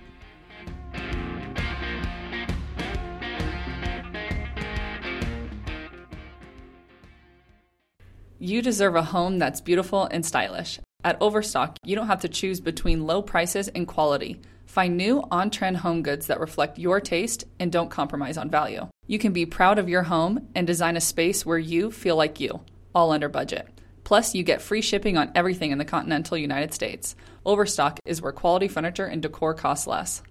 You 8.38 8.61
deserve 8.61 8.94
a 8.94 9.03
home 9.03 9.38
that's 9.38 9.62
beautiful 9.62 10.05
and 10.05 10.25
stylish. 10.25 10.79
At 11.03 11.20
Overstock, 11.22 11.79
you 11.85 11.96
don't 11.96 12.09
have 12.09 12.20
to 12.20 12.29
choose 12.29 12.61
between 12.61 13.07
low 13.07 13.22
prices 13.22 13.68
and 13.68 13.88
quality. 13.88 14.40
Find 14.66 14.96
new 14.96 15.25
on 15.31 15.51
trend 15.51 15.79
home 15.79 16.03
goods 16.03 16.27
that 16.27 16.40
reflect 16.40 16.79
your 16.79 17.01
taste 17.01 17.44
and 17.59 17.72
don't 17.72 17.90
compromise 17.90 18.37
on 18.37 18.51
value. 18.51 18.88
You 19.07 19.18
can 19.18 19.33
be 19.33 19.46
proud 19.46 19.79
of 19.79 19.88
your 19.88 20.03
home 20.03 20.49
and 20.55 20.66
design 20.66 20.96
a 20.96 21.01
space 21.01 21.46
where 21.46 21.59
you 21.59 21.90
feel 21.90 22.16
like 22.16 22.40
you, 22.40 22.61
all 22.94 23.11
under 23.11 23.29
budget. 23.29 23.68
Plus, 24.07 24.37
you 24.37 24.45
get 24.45 24.62
free 24.62 24.83
shipping 24.83 25.16
on 25.16 25.33
everything 25.35 25.73
in 25.73 25.79
the 25.79 25.85
continental 25.85 26.38
United 26.38 26.73
States. 26.73 27.16
Overstock 27.45 27.99
is 28.05 28.23
where 28.23 28.31
quality 28.31 28.69
furniture 28.69 29.05
and 29.05 29.21
decor 29.21 29.53
cost 29.53 29.88
less. 29.88 30.23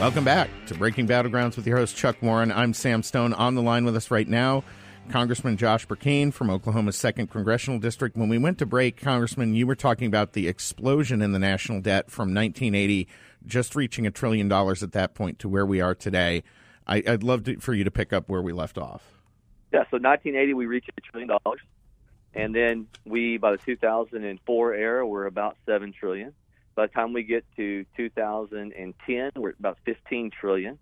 Welcome 0.00 0.24
back 0.24 0.50
to 0.66 0.74
Breaking 0.74 1.06
Battlegrounds 1.06 1.54
with 1.54 1.64
your 1.64 1.76
host, 1.76 1.94
Chuck 1.94 2.16
Warren. 2.20 2.50
I'm 2.50 2.74
Sam 2.74 3.04
Stone. 3.04 3.32
On 3.34 3.54
the 3.54 3.62
line 3.62 3.84
with 3.84 3.94
us 3.94 4.10
right 4.10 4.26
now, 4.26 4.64
Congressman 5.10 5.56
Josh 5.56 5.86
Brecheen 5.86 6.32
from 6.32 6.50
Oklahoma's 6.50 6.96
2nd 6.96 7.30
Congressional 7.30 7.78
District. 7.78 8.16
When 8.16 8.28
we 8.28 8.38
went 8.38 8.58
to 8.58 8.66
break, 8.66 9.00
Congressman, 9.00 9.54
you 9.54 9.68
were 9.68 9.76
talking 9.76 10.08
about 10.08 10.32
the 10.32 10.48
explosion 10.48 11.22
in 11.22 11.30
the 11.30 11.38
national 11.38 11.80
debt 11.80 12.10
from 12.10 12.34
1980, 12.34 13.06
just 13.46 13.74
reaching 13.74 14.06
a 14.06 14.10
trillion 14.10 14.48
dollars 14.48 14.82
at 14.82 14.92
that 14.92 15.14
point 15.14 15.38
to 15.40 15.48
where 15.48 15.66
we 15.66 15.80
are 15.80 15.94
today. 15.94 16.42
I, 16.86 17.02
would 17.06 17.22
love 17.22 17.44
to, 17.44 17.58
for 17.58 17.74
you 17.74 17.84
to 17.84 17.90
pick 17.90 18.12
up 18.12 18.28
where 18.28 18.42
we 18.42 18.52
left 18.52 18.78
off. 18.78 19.02
Yeah, 19.72 19.80
so 19.90 19.98
1980, 19.98 20.54
we 20.54 20.66
reached 20.66 20.90
a 20.96 21.00
trillion 21.00 21.28
dollars. 21.28 21.60
And 22.34 22.54
then 22.54 22.86
we, 23.04 23.38
by 23.38 23.52
the 23.52 23.58
2004 23.58 24.74
era, 24.74 25.06
we're 25.06 25.26
about 25.26 25.56
7 25.66 25.92
trillion. 25.98 26.32
By 26.74 26.86
the 26.86 26.92
time 26.92 27.12
we 27.12 27.22
get 27.22 27.44
to 27.56 27.86
2010, 27.96 29.30
we're 29.36 29.54
about 29.58 29.78
15 29.84 30.30
trillion. 30.30 30.78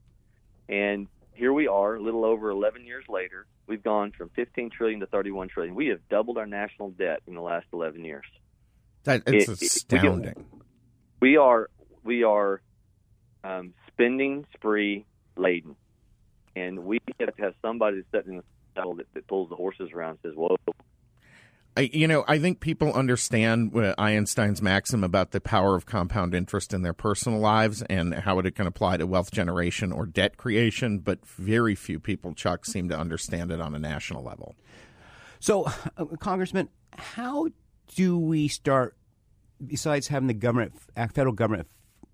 And 0.68 1.06
here 1.32 1.52
we 1.52 1.68
are, 1.68 1.94
a 1.94 2.02
little 2.02 2.24
over 2.24 2.50
11 2.50 2.84
years 2.84 3.04
later 3.08 3.46
we've 3.66 3.82
gone 3.82 4.12
from 4.12 4.30
15 4.30 4.70
trillion 4.70 5.00
to 5.00 5.06
31 5.06 5.48
trillion. 5.48 5.74
We 5.74 5.88
have 5.88 6.06
doubled 6.08 6.38
our 6.38 6.46
national 6.46 6.90
debt 6.90 7.20
in 7.26 7.34
the 7.34 7.40
last 7.40 7.66
11 7.72 8.04
years. 8.04 8.24
That, 9.04 9.22
it's 9.26 9.48
it, 9.48 9.62
astounding. 9.62 10.30
It, 10.30 10.36
we, 11.20 11.30
we, 11.30 11.36
are 11.36 11.68
we 12.04 12.22
are 12.22 12.60
um, 13.42 13.74
spending 13.88 14.46
spree 14.54 15.04
laden, 15.36 15.76
and 16.54 16.84
we 16.84 17.00
have 17.18 17.34
to 17.34 17.42
have 17.42 17.54
somebody 17.62 18.02
sitting 18.12 18.34
in 18.34 18.36
the 18.38 18.44
saddle 18.74 18.94
that, 18.96 19.06
that 19.14 19.26
pulls 19.26 19.48
the 19.48 19.56
horses 19.56 19.90
around 19.92 20.10
and 20.10 20.18
says, 20.22 20.32
"Whoa, 20.36 20.56
I, 21.76 21.90
you 21.92 22.06
know, 22.06 22.24
I 22.28 22.38
think 22.38 22.60
people 22.60 22.92
understand 22.92 23.72
Einstein's 23.98 24.62
maxim 24.62 25.02
about 25.02 25.32
the 25.32 25.40
power 25.40 25.74
of 25.74 25.86
compound 25.86 26.32
interest 26.32 26.72
in 26.72 26.82
their 26.82 26.92
personal 26.92 27.40
lives 27.40 27.82
and 27.82 28.14
how 28.14 28.38
it 28.38 28.54
can 28.54 28.68
apply 28.68 28.98
to 28.98 29.06
wealth 29.08 29.32
generation 29.32 29.90
or 29.90 30.06
debt 30.06 30.36
creation, 30.36 31.00
but 31.00 31.26
very 31.26 31.74
few 31.74 31.98
people, 31.98 32.32
Chuck, 32.32 32.64
seem 32.64 32.88
to 32.90 32.98
understand 32.98 33.50
it 33.50 33.60
on 33.60 33.74
a 33.74 33.80
national 33.80 34.22
level. 34.22 34.54
So, 35.40 35.64
uh, 35.96 36.04
Congressman, 36.20 36.68
how 36.96 37.48
do 37.96 38.18
we 38.18 38.46
start, 38.46 38.96
besides 39.64 40.06
having 40.08 40.28
the 40.28 40.34
government, 40.34 40.74
federal 41.12 41.34
government, 41.34 41.66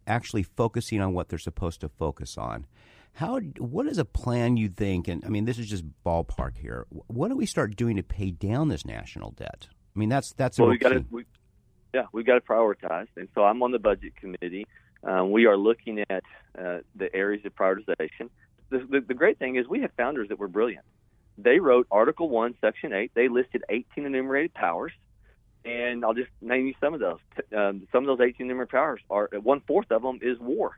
actually 0.07 0.43
focusing 0.43 1.01
on 1.01 1.13
what 1.13 1.29
they're 1.29 1.39
supposed 1.39 1.81
to 1.81 1.89
focus 1.89 2.37
on? 2.39 2.67
How 3.15 3.41
what 3.59 3.87
is 3.87 3.99
a 3.99 4.05
plan 4.05 4.57
you 4.57 4.69
think? 4.69 5.09
And 5.09 5.25
I 5.25 5.29
mean, 5.29 5.45
this 5.45 5.59
is 5.59 5.69
just 5.69 5.85
ballpark 6.05 6.57
here. 6.57 6.87
What 7.09 7.29
do 7.29 7.37
we 7.37 7.47
start 7.47 7.77
doing 7.77 7.97
to 7.97 8.03
pay 8.03 8.31
down 8.31 8.69
this 8.69 8.87
national 8.87 9.33
debt? 9.33 9.69
I 9.95 9.99
mean, 9.99 10.09
that's 10.09 10.33
that's 10.33 10.59
well, 10.59 10.69
we 10.69 10.79
got 10.79 10.91
to 10.91 11.05
we, 11.11 11.25
yeah, 11.93 12.05
we've 12.13 12.27
got 12.27 12.35
to 12.35 12.41
prioritize. 12.41 13.09
And 13.17 13.29
so 13.35 13.43
I'm 13.43 13.63
on 13.63 13.73
the 13.73 13.79
budget 13.79 14.15
committee. 14.17 14.67
Um, 15.03 15.33
we 15.33 15.47
are 15.47 15.57
looking 15.57 16.05
at 16.09 16.23
uh, 16.59 16.79
the 16.95 17.15
areas 17.15 17.45
of 17.45 17.55
prioritization. 17.55 18.31
The, 18.69 18.79
the, 18.79 19.01
the 19.09 19.15
great 19.15 19.39
thing 19.39 19.57
is 19.57 19.67
we 19.67 19.81
have 19.81 19.91
founders 19.97 20.29
that 20.29 20.39
were 20.39 20.49
brilliant. 20.49 20.85
They 21.37 21.59
wrote 21.59 21.87
Article 21.91 22.29
One, 22.29 22.55
Section 22.61 22.93
Eight. 22.93 23.13
They 23.15 23.29
listed 23.29 23.65
18 23.69 24.05
enumerated 24.05 24.55
powers 24.55 24.93
and 25.65 26.05
I'll 26.05 26.15
just 26.15 26.31
name 26.41 26.67
you 26.67 26.75
some 26.81 26.95
of 26.95 27.01
those. 27.01 27.19
Um, 27.57 27.87
some 27.93 28.09
of 28.09 28.19
those 28.19 28.27
18 28.27 28.47
enumerated 28.47 28.71
powers 28.71 29.01
are 29.11 29.29
one 29.43 29.61
fourth 29.67 29.91
of 29.91 30.03
them 30.03 30.19
is 30.23 30.39
war 30.39 30.77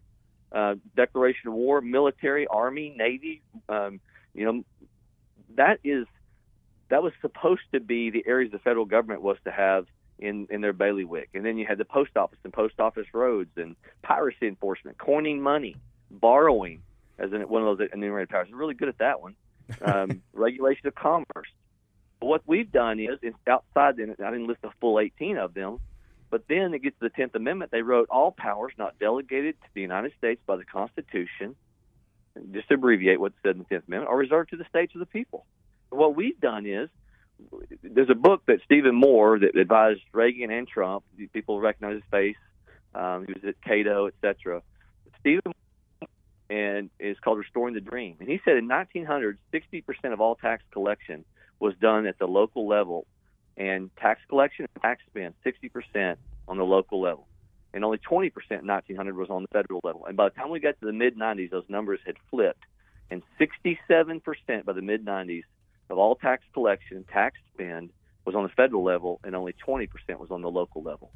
uh, 0.52 0.74
declaration 0.96 1.48
of 1.48 1.54
war, 1.54 1.80
military, 1.80 2.46
army, 2.46 2.94
navy. 2.96 3.42
Um, 3.68 4.00
you 4.34 4.44
know, 4.44 4.64
that 5.56 5.80
is 5.82 6.06
that 6.90 7.02
was 7.02 7.12
supposed 7.22 7.62
to 7.72 7.80
be 7.80 8.10
the 8.10 8.22
areas 8.26 8.52
the 8.52 8.58
federal 8.58 8.84
government 8.84 9.22
was 9.22 9.38
to 9.44 9.50
have 9.50 9.86
in 10.18 10.46
in 10.50 10.60
their 10.60 10.72
bailiwick. 10.72 11.30
And 11.34 11.44
then 11.44 11.56
you 11.56 11.66
had 11.66 11.78
the 11.78 11.84
post 11.84 12.16
office 12.16 12.38
and 12.44 12.52
post 12.52 12.78
office 12.78 13.06
roads 13.14 13.50
and 13.56 13.76
piracy 14.02 14.46
enforcement, 14.46 14.98
coining 14.98 15.40
money, 15.40 15.76
borrowing 16.10 16.82
as 17.18 17.32
in 17.32 17.40
one 17.42 17.66
of 17.66 17.78
those 17.78 17.88
enumerated 17.92 18.28
powers. 18.28 18.48
We're 18.50 18.58
really 18.58 18.74
good 18.74 18.88
at 18.88 18.98
that 18.98 19.20
one. 19.20 19.34
Um, 19.80 20.20
regulation 20.34 20.86
of 20.86 20.94
commerce. 20.94 21.48
What 22.22 22.42
we've 22.46 22.70
done 22.70 23.00
is, 23.00 23.18
outside. 23.46 23.96
The, 23.96 24.14
I 24.24 24.30
didn't 24.30 24.46
list 24.46 24.62
the 24.62 24.70
full 24.80 25.00
18 25.00 25.36
of 25.38 25.54
them, 25.54 25.78
but 26.30 26.44
then 26.48 26.72
it 26.72 26.82
gets 26.82 26.98
to 27.00 27.08
the 27.08 27.10
Tenth 27.10 27.34
Amendment. 27.34 27.70
They 27.70 27.82
wrote 27.82 28.08
all 28.10 28.32
powers 28.32 28.72
not 28.78 28.98
delegated 28.98 29.60
to 29.62 29.68
the 29.74 29.80
United 29.80 30.12
States 30.18 30.40
by 30.46 30.56
the 30.56 30.64
Constitution, 30.64 31.56
just 32.52 32.68
to 32.68 32.74
abbreviate 32.74 33.20
what's 33.20 33.34
said 33.42 33.56
in 33.56 33.58
the 33.58 33.64
Tenth 33.64 33.88
Amendment, 33.88 34.10
are 34.10 34.16
reserved 34.16 34.50
to 34.50 34.56
the 34.56 34.64
states 34.68 34.94
or 34.94 35.00
the 35.00 35.06
people. 35.06 35.46
What 35.90 36.14
we've 36.14 36.40
done 36.40 36.64
is 36.64 36.88
there's 37.82 38.10
a 38.10 38.14
book 38.14 38.42
that 38.46 38.60
Stephen 38.64 38.94
Moore 38.94 39.38
that 39.40 39.56
advised 39.56 40.00
Reagan 40.12 40.50
and 40.50 40.68
Trump. 40.68 41.04
People 41.32 41.60
recognize 41.60 41.94
his 41.94 42.04
face. 42.10 42.36
Um, 42.94 43.26
he 43.26 43.32
was 43.32 43.42
at 43.44 43.60
Cato, 43.62 44.06
etc. 44.06 44.62
Stephen 45.20 45.52
and 46.50 46.90
is 47.00 47.16
called 47.18 47.38
Restoring 47.38 47.74
the 47.74 47.80
Dream. 47.80 48.16
And 48.20 48.28
he 48.28 48.38
said 48.44 48.58
in 48.58 48.68
1900, 48.68 49.38
60% 49.54 50.12
of 50.12 50.20
all 50.20 50.34
tax 50.34 50.62
collection 50.70 51.24
was 51.62 51.74
done 51.80 52.06
at 52.06 52.18
the 52.18 52.26
local 52.26 52.66
level 52.66 53.06
and 53.56 53.88
tax 53.96 54.20
collection 54.28 54.66
and 54.74 54.82
tax 54.82 55.00
spend 55.08 55.32
60% 55.46 56.16
on 56.48 56.58
the 56.58 56.64
local 56.64 57.00
level. 57.00 57.28
And 57.72 57.84
only 57.84 57.98
20% 57.98 58.32
in 58.50 58.66
1900 58.66 59.16
was 59.16 59.30
on 59.30 59.42
the 59.42 59.48
federal 59.48 59.80
level. 59.84 60.04
And 60.06 60.16
by 60.16 60.28
the 60.28 60.34
time 60.34 60.50
we 60.50 60.58
got 60.58 60.78
to 60.80 60.86
the 60.86 60.92
mid 60.92 61.16
90s, 61.16 61.50
those 61.50 61.64
numbers 61.68 62.00
had 62.04 62.16
flipped. 62.30 62.64
And 63.10 63.22
67% 63.40 64.64
by 64.64 64.72
the 64.72 64.82
mid 64.82 65.06
90s 65.06 65.44
of 65.88 65.98
all 65.98 66.16
tax 66.16 66.42
collection, 66.52 67.04
tax 67.04 67.38
spend 67.54 67.90
was 68.24 68.34
on 68.34 68.42
the 68.42 68.48
federal 68.48 68.82
level, 68.82 69.20
and 69.22 69.36
only 69.36 69.54
20% 69.66 69.88
was 70.18 70.30
on 70.30 70.42
the 70.42 70.50
local 70.50 70.82
level. 70.82 71.12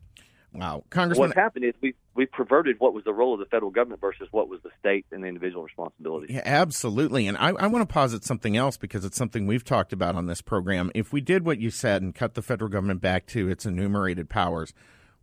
Wow, 0.57 0.85
Congressman. 0.89 1.29
What 1.29 1.37
happened 1.37 1.67
is 1.67 1.75
we 1.83 1.95
we 2.15 2.25
perverted 2.25 2.77
what 2.79 2.95
was 2.95 3.05
the 3.05 3.13
role 3.13 3.35
of 3.35 3.41
the 3.41 3.47
federal 3.47 3.71
government 3.71 4.01
versus 4.01 4.27
what 4.31 4.49
was 4.49 4.61
the 4.63 4.71
state 4.81 5.05
and 5.13 5.23
the 5.23 5.29
individual 5.29 5.63
responsibility. 5.63 6.33
Yeah, 6.33 6.43
absolutely. 6.45 7.27
And 7.27 7.37
I, 7.37 7.49
I 7.51 7.67
want 7.67 7.87
to 7.87 7.93
posit 7.93 8.25
something 8.25 8.57
else 8.57 8.79
because 8.79 9.05
it's 9.05 9.19
something 9.19 9.47
we've 9.47 9.65
talked 9.65 9.93
about 9.93 10.15
on 10.15 10.27
this 10.27 10.41
program. 10.41 10.91
If 10.95 11.13
we 11.13 11.21
did 11.21 11.45
what 11.45 11.61
you 11.61 11.71
said 11.71 12.01
and 12.01 12.15
cut 12.15 12.35
the 12.35 12.43
federal 12.43 12.71
government 12.71 13.03
back 13.03 13.27
to 13.29 13.49
its 13.49 13.67
enumerated 13.67 14.31
powers, 14.31 14.73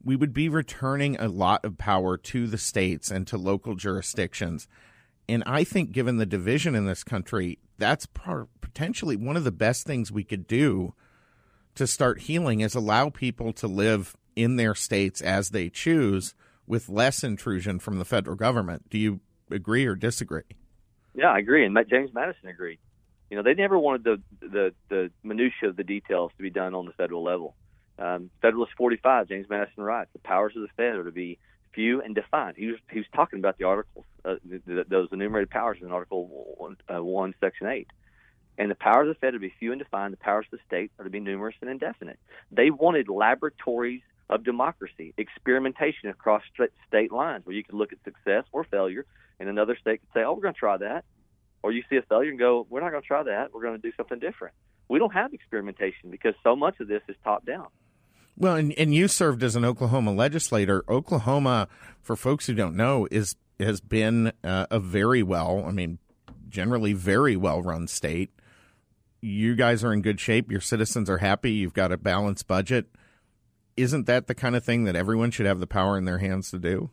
we 0.03 0.15
would 0.15 0.33
be 0.33 0.49
returning 0.49 1.19
a 1.19 1.27
lot 1.27 1.65
of 1.65 1.77
power 1.77 2.15
to 2.17 2.45
the 2.45 2.57
states 2.57 3.09
and 3.09 3.25
to 3.27 3.37
local 3.37 3.75
jurisdictions. 3.75 4.67
And 5.27 5.43
I 5.47 5.63
think, 5.63 5.93
given 5.93 6.17
the 6.17 6.25
division 6.25 6.75
in 6.75 6.85
this 6.85 7.03
country, 7.03 7.57
that's 7.77 8.05
potentially 8.05 9.15
one 9.15 9.37
of 9.37 9.45
the 9.45 9.51
best 9.51 9.87
things 9.87 10.11
we 10.11 10.23
could 10.23 10.45
do 10.45 10.93
to 11.75 11.87
start 11.87 12.21
healing 12.21 12.61
is 12.61 12.75
allow 12.75 13.09
people 13.09 13.51
to 13.53 13.67
live 13.67 14.15
in 14.35 14.55
their 14.55 14.75
states 14.75 15.21
as 15.21 15.49
they 15.49 15.69
choose 15.69 16.35
with 16.67 16.89
less 16.89 17.23
intrusion 17.23 17.79
from 17.79 17.99
the 17.99 18.05
federal 18.05 18.35
government. 18.35 18.89
Do 18.89 18.97
you 18.97 19.19
agree 19.51 19.85
or 19.85 19.95
disagree? 19.95 20.43
Yeah, 21.13 21.31
I 21.31 21.39
agree, 21.39 21.65
and 21.65 21.77
James 21.89 22.13
Madison 22.13 22.49
agreed. 22.49 22.79
You 23.29 23.37
know, 23.37 23.43
they 23.43 23.53
never 23.53 23.77
wanted 23.77 24.03
the 24.03 24.21
the 24.41 24.73
the 24.89 25.11
minutia 25.23 25.69
of 25.69 25.75
the 25.75 25.83
details 25.83 26.31
to 26.37 26.43
be 26.43 26.49
done 26.49 26.73
on 26.73 26.85
the 26.85 26.93
federal 26.93 27.23
level. 27.23 27.55
Um, 27.99 28.31
Federalist 28.41 28.73
45, 28.75 29.27
James 29.27 29.47
Madison 29.49 29.83
writes, 29.83 30.09
the 30.13 30.19
powers 30.19 30.53
of 30.55 30.63
the 30.63 30.67
Fed 30.75 30.95
are 30.95 31.03
to 31.03 31.11
be 31.11 31.37
few 31.73 32.01
and 32.01 32.15
defined. 32.15 32.55
He 32.57 32.67
was 32.67 32.77
he 32.91 32.99
was 32.99 33.07
talking 33.15 33.39
about 33.39 33.57
the 33.57 33.65
articles, 33.65 34.05
uh, 34.25 34.35
those 34.87 35.09
enumerated 35.11 35.49
powers 35.49 35.77
in 35.81 35.91
Article 35.91 36.55
one, 36.57 36.77
uh, 36.93 37.03
one, 37.03 37.33
Section 37.39 37.67
eight. 37.67 37.87
And 38.57 38.69
the 38.69 38.75
powers 38.75 39.09
of 39.09 39.15
the 39.15 39.19
Fed 39.19 39.29
are 39.29 39.37
to 39.37 39.39
be 39.39 39.53
few 39.59 39.71
and 39.71 39.79
defined. 39.79 40.13
The 40.13 40.17
powers 40.17 40.45
of 40.51 40.59
the 40.59 40.63
state 40.67 40.91
are 40.99 41.03
to 41.03 41.09
be 41.09 41.19
numerous 41.19 41.55
and 41.61 41.69
indefinite. 41.69 42.19
They 42.51 42.69
wanted 42.69 43.09
laboratories 43.09 44.01
of 44.33 44.43
democracy, 44.43 45.13
experimentation 45.17 46.09
across 46.09 46.41
state 46.87 47.11
lines 47.11 47.45
where 47.45 47.55
you 47.55 47.63
can 47.63 47.77
look 47.77 47.93
at 47.93 47.99
success 48.03 48.45
or 48.51 48.63
failure, 48.63 49.05
and 49.39 49.47
another 49.47 49.77
state 49.79 50.01
could 50.01 50.09
say, 50.13 50.23
"Oh, 50.23 50.33
we're 50.33 50.41
going 50.41 50.55
to 50.55 50.59
try 50.59 50.77
that," 50.77 51.05
or 51.61 51.71
you 51.71 51.83
see 51.89 51.97
a 51.97 52.01
failure 52.01 52.31
and 52.31 52.39
go, 52.39 52.65
"We're 52.69 52.81
not 52.81 52.89
going 52.89 53.03
to 53.03 53.07
try 53.07 53.23
that. 53.23 53.53
We're 53.53 53.61
going 53.61 53.79
to 53.79 53.81
do 53.81 53.93
something 53.95 54.19
different." 54.19 54.55
We 54.89 54.99
don't 54.99 55.13
have 55.13 55.33
experimentation 55.33 56.09
because 56.09 56.33
so 56.43 56.55
much 56.55 56.79
of 56.79 56.87
this 56.87 57.01
is 57.07 57.15
top 57.23 57.45
down. 57.45 57.67
Well, 58.35 58.55
and, 58.55 58.73
and 58.73 58.93
you 58.93 59.07
served 59.07 59.43
as 59.43 59.55
an 59.55 59.63
Oklahoma 59.63 60.11
legislator. 60.11 60.83
Oklahoma, 60.89 61.67
for 62.01 62.15
folks 62.15 62.47
who 62.47 62.55
don't 62.55 62.75
know, 62.75 63.07
is 63.11 63.35
has 63.59 63.79
been 63.79 64.33
uh, 64.43 64.65
a 64.71 64.79
very 64.79 65.21
well, 65.21 65.63
I 65.65 65.71
mean, 65.71 65.99
generally 66.49 66.93
very 66.93 67.35
well 67.35 67.61
run 67.61 67.87
state. 67.87 68.31
You 69.21 69.55
guys 69.55 69.83
are 69.83 69.93
in 69.93 70.01
good 70.01 70.19
shape. 70.19 70.51
Your 70.51 70.59
citizens 70.59 71.09
are 71.09 71.19
happy. 71.19 71.51
You've 71.51 71.73
got 71.73 71.91
a 71.91 71.97
balanced 71.97 72.47
budget 72.47 72.87
isn't 73.75 74.05
that 74.07 74.27
the 74.27 74.35
kind 74.35 74.55
of 74.55 74.63
thing 74.63 74.83
that 74.85 74.95
everyone 74.95 75.31
should 75.31 75.45
have 75.45 75.59
the 75.59 75.67
power 75.67 75.97
in 75.97 76.05
their 76.05 76.19
hands 76.19 76.51
to 76.51 76.59
do? 76.59 76.91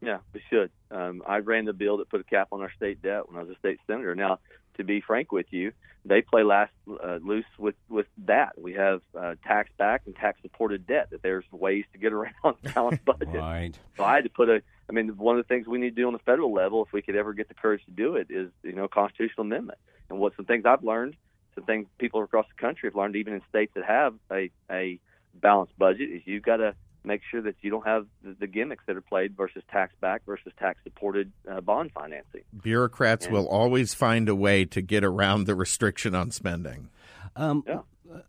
Yeah, 0.00 0.18
we 0.32 0.42
should. 0.48 0.70
Um, 0.90 1.22
I 1.26 1.38
ran 1.38 1.66
the 1.66 1.72
bill 1.72 1.98
that 1.98 2.08
put 2.08 2.20
a 2.20 2.24
cap 2.24 2.48
on 2.52 2.62
our 2.62 2.72
state 2.72 3.02
debt 3.02 3.28
when 3.28 3.38
I 3.38 3.42
was 3.42 3.50
a 3.50 3.58
state 3.58 3.78
senator. 3.86 4.14
Now, 4.14 4.38
to 4.78 4.84
be 4.84 5.02
frank 5.02 5.30
with 5.30 5.46
you, 5.50 5.72
they 6.04 6.22
play 6.22 6.42
last 6.42 6.72
uh, 6.88 7.18
loose 7.22 7.44
with 7.58 7.74
with 7.88 8.06
that. 8.24 8.58
We 8.58 8.72
have 8.74 9.02
uh, 9.18 9.34
tax 9.46 9.70
back 9.76 10.02
and 10.06 10.16
tax 10.16 10.40
supported 10.40 10.86
debt. 10.86 11.10
That 11.10 11.22
there's 11.22 11.44
ways 11.52 11.84
to 11.92 11.98
get 11.98 12.12
around 12.14 12.32
the 12.62 12.70
balanced 12.70 13.04
budget. 13.04 13.28
right. 13.34 13.78
So 13.96 14.04
I 14.04 14.14
had 14.14 14.24
to 14.24 14.30
put 14.30 14.48
a. 14.48 14.62
I 14.88 14.92
mean, 14.92 15.08
one 15.18 15.38
of 15.38 15.44
the 15.44 15.48
things 15.48 15.66
we 15.68 15.78
need 15.78 15.90
to 15.90 16.02
do 16.02 16.06
on 16.06 16.14
the 16.14 16.18
federal 16.20 16.52
level, 16.52 16.84
if 16.84 16.92
we 16.92 17.02
could 17.02 17.14
ever 17.14 17.32
get 17.32 17.48
the 17.48 17.54
courage 17.54 17.84
to 17.84 17.90
do 17.90 18.16
it, 18.16 18.28
is 18.30 18.50
you 18.62 18.72
know 18.72 18.88
constitutional 18.88 19.42
amendment. 19.42 19.78
And 20.08 20.18
what 20.18 20.34
some 20.36 20.46
things 20.46 20.64
I've 20.64 20.82
learned, 20.82 21.16
some 21.54 21.64
things 21.64 21.86
people 21.98 22.22
across 22.22 22.46
the 22.48 22.60
country 22.60 22.88
have 22.88 22.96
learned, 22.96 23.16
even 23.16 23.34
in 23.34 23.42
states 23.50 23.72
that 23.74 23.84
have 23.84 24.14
a 24.32 24.50
a 24.70 24.98
balanced 25.34 25.76
budget 25.78 26.10
is 26.10 26.22
you've 26.24 26.42
got 26.42 26.58
to 26.58 26.74
make 27.04 27.22
sure 27.30 27.42
that 27.42 27.56
you 27.62 27.70
don't 27.70 27.86
have 27.86 28.06
the, 28.22 28.36
the 28.40 28.46
gimmicks 28.46 28.84
that 28.86 28.96
are 28.96 29.00
played 29.00 29.36
versus 29.36 29.62
tax 29.70 29.94
back 30.00 30.22
versus 30.26 30.52
tax 30.58 30.78
supported 30.84 31.32
uh, 31.50 31.60
bond 31.60 31.90
financing. 31.92 32.42
Bureaucrats 32.62 33.26
and, 33.26 33.34
will 33.34 33.48
always 33.48 33.94
find 33.94 34.28
a 34.28 34.34
way 34.34 34.64
to 34.66 34.82
get 34.82 35.04
around 35.04 35.44
the 35.44 35.54
restriction 35.54 36.14
on 36.14 36.30
spending. 36.30 36.90
Um, 37.36 37.64
yeah. 37.66 37.80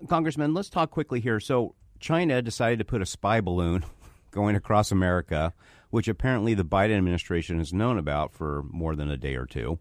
Congressman, 0.08 0.54
let's 0.54 0.70
talk 0.70 0.92
quickly 0.92 1.20
here. 1.20 1.40
So, 1.40 1.76
China 2.00 2.42
decided 2.42 2.80
to 2.80 2.86
put 2.86 3.02
a 3.02 3.06
spy 3.06 3.42
balloon 3.42 3.84
going 4.32 4.56
across 4.56 4.92
America, 4.92 5.54
which 5.90 6.08
apparently 6.08 6.54
the 6.54 6.66
Biden 6.66 6.98
administration 6.98 7.60
has 7.60 7.74
known 7.74 7.98
about 7.98 8.34
for 8.34 8.64
more 8.70 8.96
than 8.96 9.10
a 9.10 9.18
day 9.18 9.36
or 9.36 9.46
two. 9.46 9.80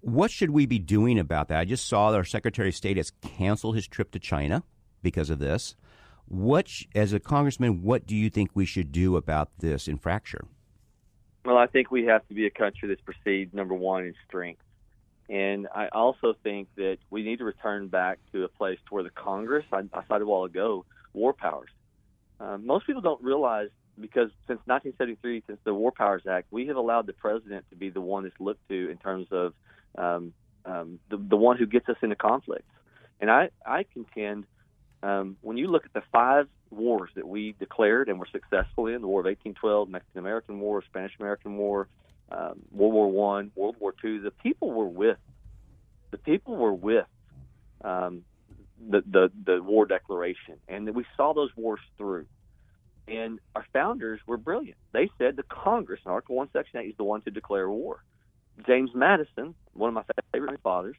What 0.00 0.30
should 0.30 0.50
we 0.50 0.66
be 0.66 0.78
doing 0.78 1.18
about 1.18 1.48
that? 1.48 1.60
I 1.60 1.64
just 1.66 1.86
saw 1.86 2.12
our 2.12 2.24
Secretary 2.24 2.68
of 2.70 2.74
State 2.74 2.96
has 2.96 3.10
canceled 3.20 3.76
his 3.76 3.86
trip 3.86 4.10
to 4.12 4.18
China 4.18 4.62
because 5.02 5.30
of 5.30 5.38
this. 5.38 5.76
What, 6.30 6.70
as 6.94 7.12
a 7.12 7.18
congressman, 7.18 7.82
what 7.82 8.06
do 8.06 8.14
you 8.14 8.30
think 8.30 8.52
we 8.54 8.64
should 8.64 8.92
do 8.92 9.16
about 9.16 9.50
this 9.58 9.88
infraction? 9.88 10.46
Well, 11.44 11.58
I 11.58 11.66
think 11.66 11.90
we 11.90 12.04
have 12.04 12.26
to 12.28 12.34
be 12.34 12.46
a 12.46 12.50
country 12.50 12.88
that's 12.88 13.00
perceived 13.00 13.52
number 13.52 13.74
one 13.74 14.04
in 14.04 14.14
strength, 14.28 14.62
And 15.28 15.66
I 15.74 15.88
also 15.88 16.34
think 16.44 16.68
that 16.76 16.98
we 17.10 17.24
need 17.24 17.38
to 17.38 17.44
return 17.44 17.88
back 17.88 18.20
to 18.30 18.44
a 18.44 18.48
place 18.48 18.78
where 18.90 19.02
the 19.02 19.10
Congress, 19.10 19.64
I, 19.72 19.80
I 19.92 20.04
cited 20.06 20.22
a 20.22 20.26
while 20.26 20.44
ago, 20.44 20.84
war 21.14 21.32
powers. 21.32 21.70
Uh, 22.38 22.58
most 22.58 22.86
people 22.86 23.02
don't 23.02 23.20
realize 23.24 23.70
because 23.98 24.30
since 24.46 24.60
1973, 24.66 25.42
since 25.48 25.58
the 25.64 25.74
War 25.74 25.90
Powers 25.90 26.22
Act, 26.30 26.46
we 26.52 26.68
have 26.68 26.76
allowed 26.76 27.06
the 27.08 27.12
president 27.12 27.64
to 27.70 27.76
be 27.76 27.90
the 27.90 28.00
one 28.00 28.22
that's 28.22 28.38
looked 28.38 28.66
to 28.68 28.88
in 28.88 28.98
terms 28.98 29.26
of 29.32 29.52
um, 29.98 30.32
um, 30.64 31.00
the, 31.10 31.16
the 31.16 31.36
one 31.36 31.56
who 31.56 31.66
gets 31.66 31.88
us 31.88 31.96
into 32.02 32.14
conflicts. 32.14 32.70
And 33.20 33.30
I, 33.32 33.50
I 33.66 33.84
contend 33.92 34.44
um, 35.02 35.36
when 35.40 35.56
you 35.56 35.68
look 35.68 35.86
at 35.86 35.92
the 35.92 36.02
five 36.12 36.48
wars 36.70 37.10
that 37.14 37.26
we 37.26 37.54
declared 37.58 38.08
and 38.08 38.18
were 38.18 38.28
successful 38.30 38.86
in, 38.86 39.00
the 39.00 39.06
War 39.06 39.20
of 39.20 39.26
1812, 39.26 39.88
Mexican 39.88 40.18
American 40.18 40.60
War, 40.60 40.82
Spanish 40.82 41.12
American 41.18 41.56
War, 41.56 41.88
um, 42.30 42.60
World 42.70 42.92
War 42.92 43.10
One, 43.10 43.50
World 43.54 43.76
War 43.80 43.94
Two, 44.00 44.20
the 44.20 44.30
people 44.30 44.70
were 44.70 44.86
with. 44.86 45.18
The 46.10 46.18
people 46.18 46.56
were 46.56 46.72
with 46.72 47.06
um, 47.82 48.24
the, 48.88 49.02
the 49.06 49.30
the 49.44 49.62
war 49.62 49.86
declaration, 49.86 50.56
and 50.68 50.94
we 50.94 51.04
saw 51.16 51.32
those 51.34 51.50
wars 51.56 51.80
through. 51.96 52.26
And 53.08 53.40
our 53.56 53.66
founders 53.72 54.20
were 54.26 54.36
brilliant. 54.36 54.76
They 54.92 55.10
said 55.18 55.34
the 55.34 55.42
Congress, 55.42 56.00
in 56.04 56.12
Article 56.12 56.36
One, 56.36 56.48
Section 56.52 56.80
Eight, 56.80 56.90
is 56.90 56.96
the 56.96 57.04
one 57.04 57.22
to 57.22 57.30
declare 57.30 57.68
war. 57.68 58.04
James 58.66 58.90
Madison, 58.94 59.54
one 59.72 59.88
of 59.88 59.94
my 59.94 60.04
favorite 60.32 60.60
fathers, 60.62 60.96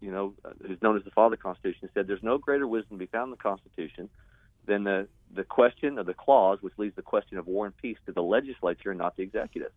you 0.00 0.10
know, 0.10 0.34
uh, 0.44 0.50
who's 0.66 0.80
known 0.82 0.96
as 0.96 1.04
the 1.04 1.10
father 1.10 1.34
of 1.34 1.38
the 1.38 1.42
Constitution, 1.42 1.88
said 1.94 2.06
there's 2.06 2.22
no 2.22 2.38
greater 2.38 2.66
wisdom 2.66 2.98
to 2.98 3.04
be 3.04 3.10
found 3.10 3.24
in 3.24 3.30
the 3.30 3.36
Constitution 3.36 4.08
than 4.66 4.84
the 4.84 5.08
the 5.34 5.44
question 5.44 5.98
of 5.98 6.06
the 6.06 6.14
clause 6.14 6.58
which 6.60 6.74
leaves 6.78 6.94
the 6.96 7.02
question 7.02 7.38
of 7.38 7.46
war 7.46 7.66
and 7.66 7.76
peace 7.76 7.98
to 8.06 8.12
the 8.12 8.22
legislature 8.22 8.90
and 8.90 8.98
not 8.98 9.16
the 9.16 9.22
executive. 9.22 9.72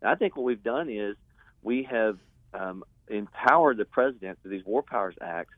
And 0.00 0.10
I 0.10 0.14
think 0.14 0.36
what 0.36 0.44
we've 0.44 0.62
done 0.62 0.88
is 0.88 1.16
we 1.62 1.84
have 1.84 2.18
um, 2.54 2.84
empowered 3.08 3.78
the 3.78 3.84
president 3.84 4.38
through 4.42 4.52
these 4.52 4.64
War 4.64 4.82
Powers 4.82 5.14
Acts 5.20 5.54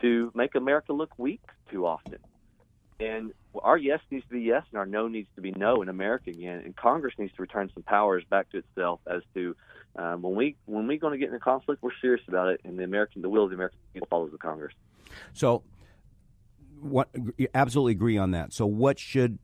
to 0.00 0.30
make 0.34 0.54
America 0.54 0.92
look 0.92 1.10
weak 1.18 1.42
too 1.70 1.86
often. 1.86 2.18
And 3.00 3.32
our 3.62 3.76
yes 3.76 4.00
needs 4.10 4.24
to 4.26 4.32
be 4.32 4.40
yes, 4.40 4.64
and 4.70 4.78
our 4.78 4.86
no 4.86 5.08
needs 5.08 5.28
to 5.36 5.40
be 5.40 5.52
no 5.52 5.82
in 5.82 5.88
America 5.88 6.30
again. 6.30 6.62
And 6.64 6.74
Congress 6.74 7.14
needs 7.18 7.32
to 7.34 7.42
return 7.42 7.70
some 7.74 7.82
powers 7.82 8.24
back 8.28 8.50
to 8.50 8.58
itself 8.58 9.00
as 9.06 9.22
to 9.34 9.54
um, 9.96 10.22
when 10.22 10.34
we 10.34 10.56
when 10.66 10.86
we're 10.86 10.98
going 10.98 11.12
to 11.12 11.18
get 11.18 11.28
in 11.28 11.34
a 11.34 11.40
conflict, 11.40 11.82
we're 11.82 11.90
serious 12.00 12.22
about 12.28 12.48
it, 12.48 12.60
and 12.64 12.78
the 12.78 12.84
American 12.84 13.22
the 13.22 13.28
will 13.28 13.44
of 13.44 13.50
the 13.50 13.56
American 13.56 13.78
people 13.92 14.08
follows 14.08 14.30
the 14.32 14.38
Congress. 14.38 14.74
So, 15.34 15.62
what 16.80 17.08
you 17.36 17.48
absolutely 17.54 17.92
agree 17.92 18.16
on 18.16 18.30
that. 18.30 18.52
So, 18.52 18.64
what 18.64 18.98
should 18.98 19.38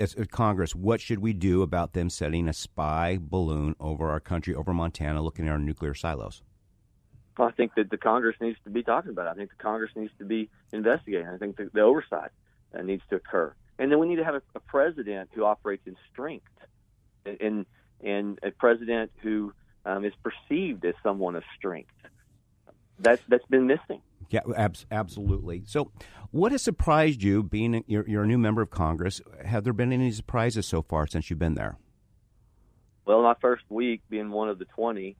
as 0.00 0.14
Congress, 0.30 0.74
what 0.74 1.00
should 1.00 1.20
we 1.20 1.32
do 1.32 1.62
about 1.62 1.92
them 1.92 2.10
setting 2.10 2.48
a 2.48 2.52
spy 2.52 3.18
balloon 3.20 3.76
over 3.80 4.10
our 4.10 4.20
country, 4.20 4.54
over 4.54 4.74
Montana, 4.74 5.22
looking 5.22 5.46
at 5.46 5.52
our 5.52 5.58
nuclear 5.58 5.94
silos? 5.94 6.42
Well, 7.38 7.48
I 7.48 7.52
think 7.52 7.74
that 7.76 7.90
the 7.90 7.96
Congress 7.96 8.36
needs 8.40 8.58
to 8.64 8.70
be 8.70 8.82
talking 8.82 9.10
about 9.10 9.26
it. 9.26 9.30
I 9.30 9.34
think 9.34 9.50
the 9.50 9.62
Congress 9.62 9.90
needs 9.96 10.12
to 10.18 10.24
be 10.24 10.50
investigating. 10.72 11.28
I 11.28 11.36
think 11.36 11.56
the, 11.56 11.70
the 11.72 11.80
oversight 11.80 12.30
uh, 12.76 12.82
needs 12.82 13.02
to 13.10 13.16
occur, 13.16 13.54
and 13.78 13.90
then 13.90 13.98
we 13.98 14.08
need 14.08 14.16
to 14.16 14.24
have 14.24 14.34
a, 14.34 14.42
a 14.54 14.60
president 14.60 15.30
who 15.34 15.44
operates 15.44 15.86
in 15.86 15.96
strength, 16.12 16.46
and 17.24 17.66
and 18.02 18.38
a 18.42 18.50
president 18.50 19.10
who 19.22 19.52
um, 19.84 20.04
is 20.04 20.12
perceived 20.22 20.84
as 20.84 20.94
someone 21.02 21.36
of 21.36 21.42
strength. 21.56 21.90
That's 22.98 23.22
that's 23.28 23.46
been 23.46 23.66
missing. 23.66 24.02
Yeah, 24.30 24.40
ab- 24.56 24.76
absolutely. 24.90 25.62
So, 25.66 25.90
what 26.30 26.52
has 26.52 26.62
surprised 26.62 27.22
you 27.22 27.42
being 27.42 27.84
you're, 27.86 28.08
you're, 28.08 28.24
a 28.24 28.26
new 28.26 28.38
member 28.38 28.62
of 28.62 28.70
Congress? 28.70 29.20
Have 29.44 29.64
there 29.64 29.72
been 29.72 29.92
any 29.92 30.10
surprises 30.10 30.66
so 30.66 30.82
far 30.82 31.06
since 31.06 31.30
you've 31.30 31.38
been 31.38 31.54
there? 31.54 31.78
Well, 33.06 33.22
my 33.22 33.34
first 33.40 33.64
week 33.68 34.02
being 34.08 34.30
one 34.30 34.48
of 34.48 34.58
the 34.58 34.64
twenty, 34.64 35.16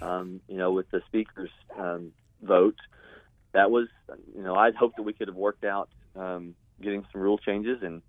um, 0.00 0.40
you 0.48 0.56
know, 0.56 0.72
with 0.72 0.90
the 0.90 1.02
speaker's 1.06 1.50
um, 1.78 2.12
vote, 2.42 2.76
that 3.52 3.70
was, 3.70 3.88
you 4.34 4.42
know, 4.42 4.54
I'd 4.54 4.74
hoped 4.74 4.96
that 4.96 5.02
we 5.02 5.12
could 5.12 5.28
have 5.28 5.36
worked 5.36 5.64
out 5.64 5.88
um, 6.14 6.54
getting 6.82 7.04
some 7.12 7.20
rule 7.20 7.38
changes 7.38 7.82
and 7.82 8.02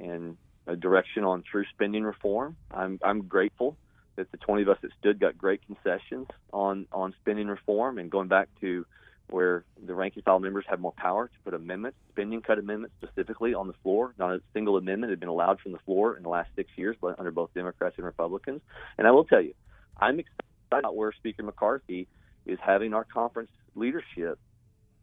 and 0.00 0.36
a 0.66 0.76
direction 0.76 1.24
on 1.24 1.42
true 1.42 1.64
spending 1.74 2.04
reform. 2.04 2.56
I'm 2.70 2.98
I'm 3.02 3.22
grateful 3.22 3.76
that 4.16 4.30
the 4.30 4.36
20 4.36 4.62
of 4.62 4.68
us 4.68 4.78
that 4.82 4.90
stood 4.98 5.18
got 5.18 5.36
great 5.36 5.60
concessions 5.66 6.28
on 6.52 6.86
on 6.92 7.14
spending 7.20 7.48
reform 7.48 7.98
and 7.98 8.10
going 8.10 8.28
back 8.28 8.48
to 8.60 8.86
where 9.28 9.64
the 9.86 9.94
rank 9.94 10.14
and 10.14 10.24
file 10.24 10.38
members 10.38 10.64
have 10.68 10.78
more 10.78 10.92
power 10.92 11.28
to 11.28 11.34
put 11.44 11.54
amendments, 11.54 11.96
spending 12.10 12.42
cut 12.42 12.58
amendments 12.58 12.94
specifically 13.02 13.54
on 13.54 13.66
the 13.66 13.72
floor. 13.82 14.14
Not 14.18 14.34
a 14.34 14.40
single 14.52 14.76
amendment 14.76 15.10
had 15.10 15.20
been 15.20 15.28
allowed 15.28 15.60
from 15.60 15.72
the 15.72 15.78
floor 15.78 16.16
in 16.16 16.22
the 16.22 16.28
last 16.28 16.50
six 16.54 16.70
years, 16.76 16.96
but 17.00 17.18
under 17.18 17.30
both 17.30 17.52
Democrats 17.54 17.94
and 17.96 18.04
Republicans. 18.04 18.60
And 18.98 19.06
I 19.06 19.10
will 19.10 19.24
tell 19.24 19.40
you, 19.40 19.54
I'm 19.98 20.18
excited 20.18 20.44
about 20.70 20.96
where 20.96 21.12
Speaker 21.12 21.42
McCarthy 21.42 22.08
is 22.44 22.58
having 22.60 22.92
our 22.92 23.04
conference 23.04 23.50
leadership 23.74 24.38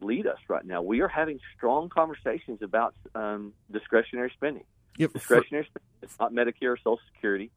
lead 0.02 0.28
us 0.28 0.38
right 0.48 0.66
now. 0.66 0.82
We 0.82 1.02
are 1.02 1.08
having 1.08 1.40
strong 1.56 1.90
conversations 1.90 2.62
about 2.62 2.96
um, 3.16 3.54
discretionary 3.72 4.32
spending. 4.36 4.64
Yep. 4.98 5.14
Discretionary 5.14 5.66
spending. 5.66 5.88
It's 6.02 6.20
not 6.20 6.34
Medicare 6.34 6.74
or 6.74 6.78
Social 6.78 7.00
Security. 7.14 7.52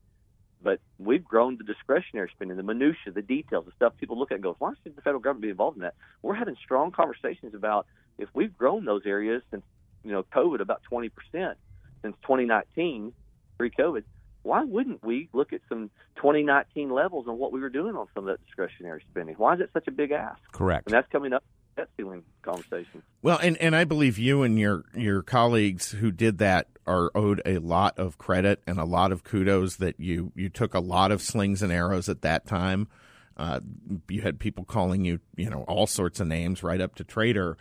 But 0.62 0.80
we've 0.98 1.24
grown 1.24 1.56
the 1.56 1.64
discretionary 1.64 2.30
spending, 2.34 2.56
the 2.56 2.62
minutia, 2.62 3.12
the 3.12 3.22
details, 3.22 3.64
the 3.66 3.72
stuff 3.72 3.94
people 3.98 4.16
look 4.16 4.30
at 4.30 4.36
and 4.36 4.44
go, 4.44 4.54
why 4.60 4.72
should 4.82 4.94
the 4.94 5.02
federal 5.02 5.20
government 5.20 5.42
be 5.42 5.50
involved 5.50 5.76
in 5.76 5.82
that? 5.82 5.94
We're 6.22 6.34
having 6.34 6.56
strong 6.62 6.92
conversations 6.92 7.54
about 7.54 7.86
if 8.18 8.28
we've 8.32 8.56
grown 8.56 8.84
those 8.84 9.02
areas 9.04 9.42
since, 9.50 9.64
you 10.04 10.12
know, 10.12 10.22
COVID 10.22 10.60
about 10.60 10.82
20% 10.90 11.10
since 11.32 12.16
2019, 12.22 13.12
pre-COVID, 13.58 14.04
why 14.42 14.64
wouldn't 14.64 15.02
we 15.04 15.28
look 15.32 15.52
at 15.52 15.60
some 15.68 15.90
2019 16.16 16.90
levels 16.90 17.26
on 17.28 17.38
what 17.38 17.52
we 17.52 17.60
were 17.60 17.68
doing 17.68 17.96
on 17.96 18.06
some 18.14 18.28
of 18.28 18.36
that 18.36 18.44
discretionary 18.44 19.04
spending? 19.10 19.34
Why 19.36 19.54
is 19.54 19.60
it 19.60 19.70
such 19.72 19.86
a 19.88 19.92
big 19.92 20.10
ask? 20.10 20.40
Correct. 20.52 20.86
And 20.86 20.94
that's 20.94 21.10
coming 21.10 21.32
up 21.32 21.44
debt 21.76 21.88
ceiling 21.96 22.22
conversation. 22.42 23.02
Well, 23.22 23.38
and, 23.42 23.56
and 23.58 23.74
I 23.74 23.84
believe 23.84 24.18
you 24.18 24.42
and 24.42 24.58
your 24.58 24.84
your 24.94 25.22
colleagues 25.22 25.92
who 25.92 26.10
did 26.10 26.38
that 26.38 26.68
are 26.86 27.10
owed 27.14 27.40
a 27.46 27.58
lot 27.58 27.98
of 27.98 28.18
credit 28.18 28.62
and 28.66 28.78
a 28.78 28.84
lot 28.84 29.12
of 29.12 29.24
kudos 29.24 29.76
that 29.76 29.98
you 30.00 30.32
you 30.34 30.48
took 30.48 30.74
a 30.74 30.80
lot 30.80 31.12
of 31.12 31.22
slings 31.22 31.62
and 31.62 31.72
arrows 31.72 32.08
at 32.08 32.22
that 32.22 32.46
time. 32.46 32.88
Uh, 33.36 33.60
you 34.08 34.20
had 34.22 34.38
people 34.38 34.64
calling 34.64 35.04
you, 35.04 35.18
you 35.36 35.48
know, 35.48 35.62
all 35.62 35.86
sorts 35.86 36.20
of 36.20 36.26
names, 36.26 36.62
right 36.62 36.80
up 36.80 36.94
to 36.96 37.04
traitor. 37.04 37.56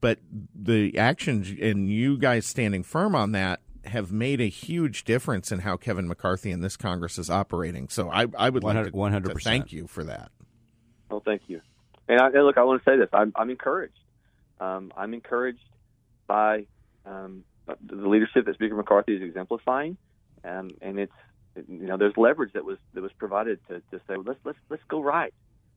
But 0.00 0.18
the 0.54 0.98
actions 0.98 1.52
and 1.60 1.88
you 1.88 2.16
guys 2.16 2.46
standing 2.46 2.82
firm 2.82 3.14
on 3.14 3.32
that 3.32 3.60
have 3.84 4.12
made 4.12 4.40
a 4.40 4.48
huge 4.48 5.04
difference 5.04 5.52
in 5.52 5.60
how 5.60 5.76
Kevin 5.76 6.08
McCarthy 6.08 6.50
and 6.50 6.62
this 6.62 6.76
Congress 6.76 7.18
is 7.18 7.30
operating. 7.30 7.88
So 7.88 8.10
I, 8.10 8.26
I 8.38 8.48
would 8.48 8.64
like 8.64 8.82
to, 8.84 8.90
100%. 8.90 9.24
to 9.24 9.34
thank 9.40 9.72
you 9.72 9.86
for 9.86 10.04
that. 10.04 10.30
Well, 11.10 11.22
thank 11.24 11.42
you. 11.48 11.60
And, 12.08 12.20
I, 12.20 12.28
look, 12.40 12.58
I 12.58 12.64
want 12.64 12.84
to 12.84 12.90
say 12.90 12.96
this: 12.96 13.08
I'm, 13.12 13.32
I'm 13.36 13.50
encouraged. 13.50 13.98
Um, 14.60 14.92
I'm 14.96 15.14
encouraged 15.14 15.60
by 16.26 16.66
um, 17.04 17.44
the 17.66 18.08
leadership 18.08 18.46
that 18.46 18.54
Speaker 18.54 18.76
McCarthy 18.76 19.16
is 19.16 19.22
exemplifying, 19.22 19.96
um, 20.44 20.70
and 20.80 20.98
it's 20.98 21.12
you 21.68 21.86
know 21.86 21.96
there's 21.96 22.16
leverage 22.16 22.52
that 22.54 22.64
was 22.64 22.78
that 22.94 23.02
was 23.02 23.12
provided 23.18 23.58
to, 23.68 23.80
to 23.90 24.00
say 24.08 24.16
let's 24.24 24.38
let's 24.44 24.58
let's 24.68 24.82
go 24.88 25.02
right. 25.02 25.34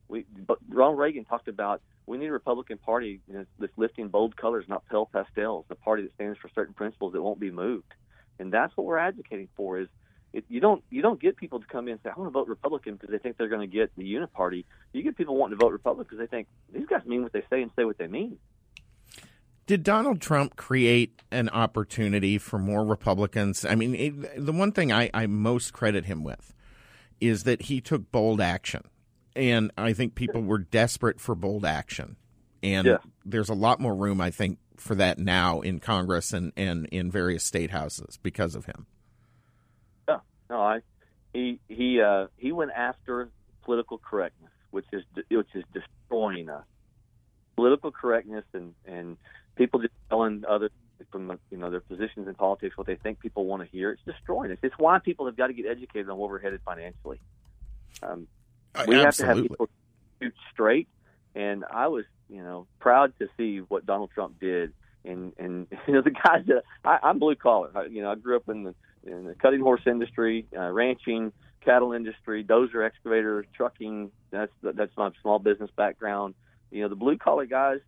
We 0.08 0.24
but 0.46 0.58
Ronald 0.68 0.98
Reagan 0.98 1.24
talked 1.24 1.48
about 1.48 1.82
we 2.06 2.18
need 2.18 2.26
a 2.26 2.32
Republican 2.32 2.78
Party 2.78 3.20
you 3.26 3.34
know, 3.34 3.46
that's 3.58 3.72
lifting 3.76 4.08
bold 4.08 4.36
colors, 4.36 4.64
not 4.68 4.86
pale 4.88 5.08
pastels. 5.12 5.66
A 5.70 5.74
party 5.74 6.04
that 6.04 6.14
stands 6.14 6.38
for 6.38 6.48
certain 6.54 6.74
principles 6.74 7.12
that 7.12 7.22
won't 7.22 7.40
be 7.40 7.50
moved, 7.50 7.92
and 8.38 8.52
that's 8.52 8.76
what 8.76 8.86
we're 8.86 8.98
advocating 8.98 9.48
for. 9.56 9.78
Is 9.80 9.88
it, 10.32 10.44
you 10.48 10.60
don't 10.60 10.82
you 10.90 11.02
don't 11.02 11.20
get 11.20 11.36
people 11.36 11.60
to 11.60 11.66
come 11.66 11.88
in 11.88 11.92
and 11.92 12.00
say 12.02 12.10
I 12.10 12.18
want 12.18 12.28
to 12.28 12.32
vote 12.32 12.48
Republican 12.48 12.94
because 12.94 13.10
they 13.10 13.18
think 13.18 13.36
they're 13.36 13.48
going 13.48 13.68
to 13.68 13.74
get 13.74 13.90
the 13.96 14.02
uniparty. 14.02 14.64
You 14.92 15.02
get 15.02 15.16
people 15.16 15.36
wanting 15.36 15.58
to 15.58 15.64
vote 15.64 15.72
Republican 15.72 16.04
because 16.04 16.18
they 16.18 16.36
think 16.36 16.48
these 16.72 16.86
guys 16.86 17.04
mean 17.06 17.22
what 17.22 17.32
they 17.32 17.42
say 17.50 17.62
and 17.62 17.70
say 17.76 17.84
what 17.84 17.98
they 17.98 18.06
mean. 18.06 18.38
Did 19.66 19.82
Donald 19.82 20.20
Trump 20.20 20.54
create 20.54 21.22
an 21.32 21.48
opportunity 21.48 22.38
for 22.38 22.58
more 22.58 22.84
Republicans? 22.84 23.64
I 23.64 23.74
mean, 23.74 23.94
it, 23.96 24.44
the 24.44 24.52
one 24.52 24.70
thing 24.70 24.92
I, 24.92 25.10
I 25.12 25.26
most 25.26 25.72
credit 25.72 26.04
him 26.04 26.22
with 26.22 26.54
is 27.20 27.44
that 27.44 27.62
he 27.62 27.80
took 27.80 28.12
bold 28.12 28.40
action. 28.40 28.82
And 29.34 29.72
I 29.76 29.92
think 29.92 30.14
people 30.14 30.40
were 30.42 30.58
desperate 30.58 31.20
for 31.20 31.34
bold 31.34 31.64
action. 31.64 32.16
And 32.62 32.86
yeah. 32.86 32.98
there's 33.24 33.48
a 33.48 33.54
lot 33.54 33.80
more 33.80 33.94
room, 33.94 34.20
I 34.20 34.30
think, 34.30 34.58
for 34.76 34.94
that 34.94 35.18
now 35.18 35.60
in 35.60 35.80
Congress 35.80 36.32
and, 36.32 36.52
and 36.56 36.86
in 36.86 37.10
various 37.10 37.44
state 37.44 37.70
houses 37.70 38.18
because 38.22 38.54
of 38.54 38.66
him. 38.66 38.86
No, 40.48 40.60
I 40.60 40.80
he 41.32 41.60
he 41.68 42.00
uh, 42.00 42.26
he 42.36 42.52
went 42.52 42.70
after 42.72 43.30
political 43.62 43.98
correctness, 43.98 44.50
which 44.70 44.86
is 44.92 45.02
which 45.28 45.48
is 45.54 45.64
destroying 45.72 46.48
us. 46.48 46.64
Political 47.56 47.92
correctness 47.92 48.44
and 48.52 48.74
and 48.86 49.16
people 49.56 49.80
just 49.80 49.92
telling 50.08 50.44
others 50.48 50.70
from 51.10 51.38
you 51.50 51.58
know 51.58 51.70
their 51.70 51.80
positions 51.80 52.28
in 52.28 52.34
politics 52.34 52.76
what 52.76 52.86
they 52.86 52.96
think 52.96 53.20
people 53.20 53.44
want 53.46 53.62
to 53.62 53.68
hear. 53.68 53.90
It's 53.92 54.02
destroying 54.04 54.52
us. 54.52 54.58
It's 54.62 54.74
why 54.78 54.98
people 54.98 55.26
have 55.26 55.36
got 55.36 55.48
to 55.48 55.52
get 55.52 55.66
educated 55.66 56.08
on 56.08 56.16
where 56.18 56.30
we're 56.30 56.40
headed 56.40 56.60
financially. 56.64 57.20
Um, 58.02 58.26
uh, 58.74 58.84
we 58.86 58.96
have 58.96 59.16
to 59.16 59.26
have 59.26 59.36
people 59.36 59.68
shoot 60.20 60.34
straight, 60.52 60.88
and 61.34 61.64
I 61.70 61.88
was 61.88 62.04
you 62.28 62.42
know 62.42 62.66
proud 62.78 63.12
to 63.18 63.28
see 63.36 63.58
what 63.58 63.86
Donald 63.86 64.10
Trump 64.14 64.40
did. 64.40 64.72
And 65.04 65.32
and 65.38 65.66
you 65.86 65.94
know 65.94 66.02
the 66.02 66.10
guys 66.10 66.44
that 66.46 66.62
I, 66.84 66.98
I'm 67.02 67.18
blue 67.18 67.36
collar. 67.36 67.70
I, 67.74 67.84
you 67.84 68.02
know 68.02 68.10
I 68.10 68.14
grew 68.14 68.36
up 68.36 68.48
in 68.48 68.64
the 68.64 68.74
in 69.06 69.24
the 69.24 69.34
cutting 69.34 69.60
horse 69.60 69.82
industry, 69.86 70.46
uh, 70.56 70.70
ranching, 70.70 71.32
cattle 71.64 71.92
industry, 71.92 72.44
dozer 72.44 72.84
excavator, 72.84 73.44
trucking. 73.54 74.10
That's 74.30 74.52
that's 74.62 74.96
my 74.96 75.10
small 75.22 75.38
business 75.38 75.70
background. 75.76 76.34
You 76.70 76.82
know, 76.82 76.88
the 76.88 76.96
blue 76.96 77.16
collar 77.16 77.46
guys, 77.46 77.80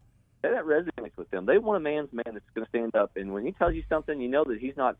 that 0.42 0.64
resonates 0.64 1.16
with 1.16 1.30
them. 1.30 1.46
They 1.46 1.58
want 1.58 1.78
a 1.78 1.80
man's 1.80 2.12
man 2.12 2.32
that's 2.32 2.44
going 2.54 2.64
to 2.64 2.68
stand 2.68 2.94
up, 2.94 3.12
and 3.16 3.32
when 3.32 3.44
he 3.44 3.52
tells 3.52 3.74
you 3.74 3.82
something, 3.88 4.20
you 4.20 4.28
know 4.28 4.44
that 4.44 4.58
he's 4.58 4.76
not 4.76 4.96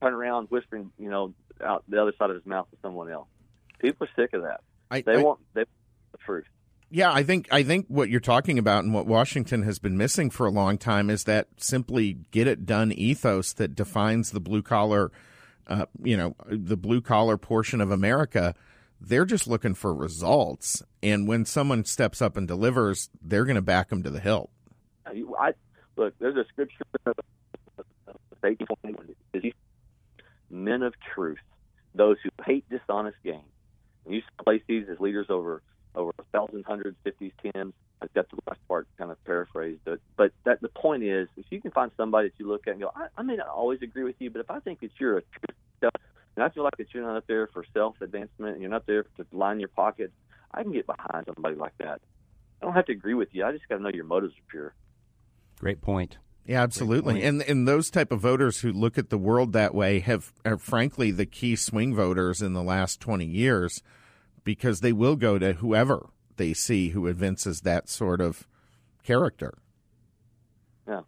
turning 0.00 0.18
around 0.18 0.48
whispering, 0.50 0.90
you 0.98 1.10
know, 1.10 1.34
out 1.64 1.84
the 1.88 2.00
other 2.00 2.12
side 2.18 2.30
of 2.30 2.36
his 2.36 2.46
mouth 2.46 2.70
to 2.70 2.76
someone 2.82 3.10
else. 3.10 3.28
People 3.78 4.06
are 4.06 4.10
sick 4.22 4.32
of 4.32 4.42
that. 4.42 4.60
I, 4.90 5.02
they 5.02 5.16
I, 5.16 5.22
want 5.22 5.40
they 5.54 5.60
want 5.60 5.68
the 6.12 6.18
truth. 6.18 6.46
Yeah, 6.90 7.12
I 7.12 7.22
think 7.22 7.46
I 7.52 7.62
think 7.62 7.86
what 7.86 8.10
you're 8.10 8.18
talking 8.18 8.58
about 8.58 8.82
and 8.82 8.92
what 8.92 9.06
Washington 9.06 9.62
has 9.62 9.78
been 9.78 9.96
missing 9.96 10.28
for 10.28 10.46
a 10.46 10.50
long 10.50 10.76
time 10.76 11.08
is 11.08 11.24
that 11.24 11.46
simply 11.56 12.18
get 12.32 12.48
it 12.48 12.66
done 12.66 12.90
ethos 12.90 13.52
that 13.54 13.76
defines 13.76 14.32
the 14.32 14.40
blue 14.40 14.62
collar, 14.62 15.12
uh, 15.66 15.86
you 16.02 16.16
know, 16.16 16.34
the 16.46 16.76
blue 16.76 17.00
collar 17.00 17.36
portion 17.36 17.80
of 17.80 17.90
America. 17.90 18.54
They're 19.00 19.24
just 19.24 19.46
looking 19.46 19.74
for 19.74 19.94
results, 19.94 20.82
and 21.02 21.26
when 21.26 21.46
someone 21.46 21.86
steps 21.86 22.20
up 22.20 22.36
and 22.36 22.46
delivers, 22.46 23.08
they're 23.22 23.46
going 23.46 23.56
to 23.56 23.62
back 23.62 23.88
them 23.88 24.02
to 24.02 24.10
the 24.10 24.20
hilt. 24.20 24.50
I 25.06 25.52
look. 25.96 26.14
There's 26.18 26.36
a 26.36 26.44
scripture, 26.50 26.84
men 30.50 30.82
of 30.82 30.94
truth, 31.14 31.38
those 31.94 32.16
who 32.22 32.30
hate 32.44 32.68
dishonest 32.68 33.16
gain. 33.24 33.44
And 34.04 34.14
you 34.14 34.22
place 34.44 34.62
these 34.66 34.86
as 34.90 35.00
leaders 35.00 35.26
over 35.28 35.62
over 35.94 36.10
a 36.18 36.22
thousands, 36.32 36.64
hundreds, 36.66 36.96
fifties, 37.04 37.32
tens. 37.42 37.72
That's 38.14 38.30
the 38.30 38.38
last 38.46 38.60
part, 38.66 38.88
kind 38.96 39.10
of 39.10 39.22
paraphrased. 39.24 39.80
But 39.84 40.00
but 40.16 40.32
that 40.44 40.60
the 40.60 40.68
point 40.68 41.02
is, 41.02 41.28
if 41.36 41.46
you 41.50 41.60
can 41.60 41.70
find 41.70 41.90
somebody 41.96 42.28
that 42.28 42.34
you 42.38 42.48
look 42.48 42.66
at 42.66 42.72
and 42.72 42.80
go, 42.80 42.90
I, 42.94 43.08
I 43.16 43.22
may 43.22 43.36
not 43.36 43.48
always 43.48 43.82
agree 43.82 44.04
with 44.04 44.16
you, 44.18 44.30
but 44.30 44.40
if 44.40 44.50
I 44.50 44.60
think 44.60 44.80
that 44.80 44.90
you're 44.98 45.18
a 45.18 45.22
truth, 45.22 45.92
and 46.36 46.44
I 46.44 46.48
feel 46.48 46.64
like 46.64 46.76
that 46.78 46.94
you're 46.94 47.02
not 47.02 47.16
up 47.16 47.26
there 47.26 47.46
for 47.48 47.64
self 47.74 48.00
advancement, 48.00 48.54
and 48.54 48.62
you're 48.62 48.70
not 48.70 48.86
there 48.86 49.02
to 49.02 49.26
line 49.32 49.60
your 49.60 49.68
pockets, 49.68 50.12
I 50.52 50.62
can 50.62 50.72
get 50.72 50.86
behind 50.86 51.26
somebody 51.26 51.56
like 51.56 51.76
that. 51.78 52.00
I 52.60 52.64
don't 52.64 52.74
have 52.74 52.86
to 52.86 52.92
agree 52.92 53.14
with 53.14 53.28
you. 53.32 53.44
I 53.44 53.52
just 53.52 53.68
got 53.68 53.76
to 53.76 53.82
know 53.82 53.90
your 53.90 54.04
motives 54.04 54.34
are 54.34 54.50
pure. 54.50 54.74
Great 55.58 55.80
point. 55.80 56.18
Yeah, 56.46 56.62
absolutely. 56.62 57.22
And 57.22 57.42
and 57.42 57.68
those 57.68 57.90
type 57.90 58.10
of 58.10 58.20
voters 58.20 58.60
who 58.60 58.72
look 58.72 58.98
at 58.98 59.10
the 59.10 59.18
world 59.18 59.52
that 59.52 59.74
way 59.74 60.00
have 60.00 60.32
are 60.44 60.56
frankly 60.56 61.10
the 61.10 61.26
key 61.26 61.54
swing 61.54 61.94
voters 61.94 62.40
in 62.40 62.54
the 62.54 62.62
last 62.62 63.00
20 63.00 63.26
years 63.26 63.82
because 64.44 64.80
they 64.80 64.92
will 64.92 65.16
go 65.16 65.38
to 65.38 65.54
whoever 65.54 66.10
they 66.36 66.54
see 66.54 66.88
who 66.90 67.06
evinces 67.06 67.60
that 67.60 67.88
sort 67.88 68.20
of 68.20 68.48
character. 69.02 69.58
Yeah. 70.88 71.02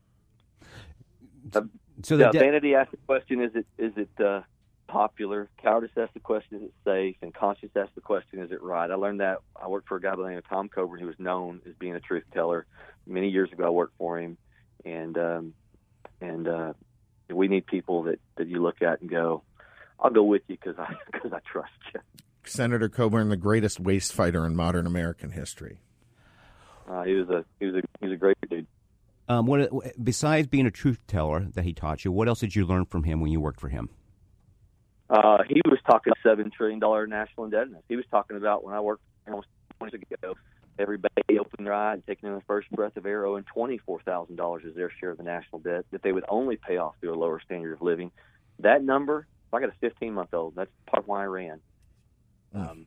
So 2.03 2.17
yeah, 2.17 2.27
the 2.27 2.33
de- 2.33 2.39
vanity 2.39 2.75
asks 2.75 2.91
the 2.91 2.99
question: 2.99 3.43
Is 3.43 3.53
it 3.55 3.67
is 3.79 3.93
it 3.97 4.25
uh, 4.25 4.43
popular? 4.89 5.49
Cowardice 5.63 5.91
asks 5.97 6.15
the 6.15 6.21
question: 6.21 6.59
Is 6.59 6.63
it 6.65 6.75
safe? 6.85 7.17
And 7.23 7.33
conscience 7.33 7.73
asks 7.77 7.95
the 7.95 8.01
question: 8.01 8.41
Is 8.41 8.53
it 8.53 8.63
right? 8.63 8.91
I 8.91 8.95
learned 8.95 9.21
that. 9.21 9.39
I 9.57 9.69
worked 9.69 9.89
for 9.89 9.97
a 9.97 10.01
guy 10.01 10.15
by 10.15 10.23
the 10.23 10.29
name 10.29 10.39
of 10.39 10.49
Tom 10.49 10.69
Coburn, 10.69 11.01
who 11.01 11.07
was 11.07 11.19
known 11.19 11.61
as 11.67 11.75
being 11.79 11.95
a 11.95 12.01
truth 12.01 12.25
teller. 12.33 12.67
Many 13.07 13.31
years 13.31 13.51
ago, 13.53 13.67
I 13.67 13.71
worked 13.71 13.97
for 13.99 14.19
him, 14.19 14.37
and 14.85 15.17
um, 15.17 15.55
and 16.21 16.49
uh, 16.49 16.73
we 17.31 17.49
need 17.49 17.67
people 17.67 18.05
that 18.05 18.21
that 18.37 18.49
you 18.49 18.63
look 18.63 18.83
at 18.83 19.01
and 19.01 19.11
go, 19.11 19.43
"I'll 19.99 20.11
go 20.11 20.25
with 20.25 20.43
you 20.49 20.57
because 20.57 20.79
I 20.79 20.95
because 21.13 21.33
I 21.33 21.41
trust 21.41 21.73
you." 21.95 22.01
Senator 22.45 22.89
Coburn, 22.89 23.29
the 23.29 23.37
greatest 23.37 23.81
waste 23.81 24.13
fighter 24.13 24.45
in 24.47 24.57
modern 24.57 24.87
American 24.87 25.31
history. 25.31 25.81
Uh, 26.89 27.05
he 27.05 27.15
was 27.15 27.29
a 27.29 27.45
he 27.61 27.67
was 27.67 27.77
a 27.77 27.83
he 28.01 28.07
was 28.07 28.15
a 28.15 28.19
great 28.19 28.37
dude. 28.51 28.67
Um, 29.29 29.47
what 29.47 29.71
besides 30.03 30.49
being 30.49 30.67
a 30.67 30.71
truth 30.71 30.99
teller 31.07 31.49
that 31.55 31.65
he 31.65 31.73
taught 31.73 32.05
you, 32.05 32.13
what 32.13 32.29
else 32.29 32.41
did 32.41 32.57
you 32.57 32.67
learn 32.67 32.85
from 32.87 33.05
him 33.05 33.21
when 33.21 33.31
you 33.31 33.41
worked 33.41 33.61
for 33.61 33.69
him? 33.69 33.89
Uh, 35.09 35.39
he 35.47 35.61
was 35.67 35.79
talking 35.87 36.13
seven 36.23 36.51
trillion 36.51 36.81
dollar 36.81 37.07
national 37.07 37.45
indebtedness. 37.45 37.83
He 37.89 37.97
was 37.97 38.05
talking 38.11 38.37
about 38.37 38.65
when 38.65 38.75
I 38.75 38.81
worked 38.81 39.03
almost 39.27 39.49
twenty 39.79 39.99
years 39.99 40.21
ago. 40.23 40.35
Everybody 40.79 41.39
opened 41.39 41.67
their 41.67 41.75
eye 41.75 41.93
and 41.93 42.07
taking 42.07 42.29
in 42.29 42.35
the 42.35 42.41
first 42.43 42.71
breath 42.71 42.97
of 42.97 43.07
air, 43.07 43.27
owing 43.27 43.45
twenty 43.45 43.79
four 43.79 44.01
thousand 44.01 44.37
dollars 44.37 44.65
as 44.67 44.75
their 44.75 44.91
share 45.01 45.11
of 45.11 45.19
the 45.19 45.23
national 45.23 45.61
debt 45.61 45.85
that 45.93 46.03
they 46.03 46.13
would 46.13 46.25
only 46.29 46.57
pay 46.57 46.79
off 46.79 46.95
through 47.01 47.15
a 47.15 47.19
lower 47.19 47.41
standard 47.45 47.75
of 47.75 47.83
living. 47.83 48.11
That 48.59 48.83
number, 48.83 49.27
I 49.53 49.61
got 49.61 49.69
a 49.69 49.75
fifteen 49.81 50.15
month 50.15 50.35
old. 50.35 50.55
That's 50.57 50.71
part 50.87 51.05
of 51.05 51.09
why 51.09 51.23
I 51.23 51.27
ran. 51.27 51.61
Um, 52.55 52.87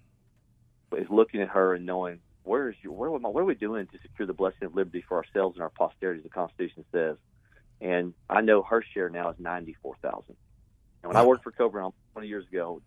is 0.96 1.10
looking 1.10 1.42
at 1.42 1.50
her 1.50 1.74
and 1.74 1.86
knowing 1.86 2.20
where 2.44 2.70
is 2.70 2.76
your 2.82 2.94
where 2.94 3.14
am 3.14 3.26
I, 3.26 3.30
what 3.30 3.42
are 3.42 3.46
we 3.46 3.56
doing 3.56 3.88
to 3.88 4.00
secure 4.02 4.26
the 4.26 4.34
blessing 4.34 4.64
of 4.64 4.76
liberty 4.76 5.04
for 5.08 5.18
ourselves 5.18 5.56
and 5.56 5.64
our 5.64 5.70
posterity, 5.70 6.20
as 6.20 6.24
the 6.24 6.30
Constitution 6.30 6.86
says. 6.92 7.18
And 7.82 8.14
I 8.30 8.42
know 8.42 8.62
her 8.62 8.84
share 8.94 9.10
now 9.10 9.30
is 9.30 9.36
ninety 9.40 9.76
four 9.82 9.96
thousand. 10.02 10.36
And 11.04 11.14
when 11.14 11.22
I 11.22 11.26
worked 11.26 11.44
for 11.44 11.52
Coburn 11.52 11.92
20 12.14 12.28
years 12.28 12.48
ago, 12.48 12.82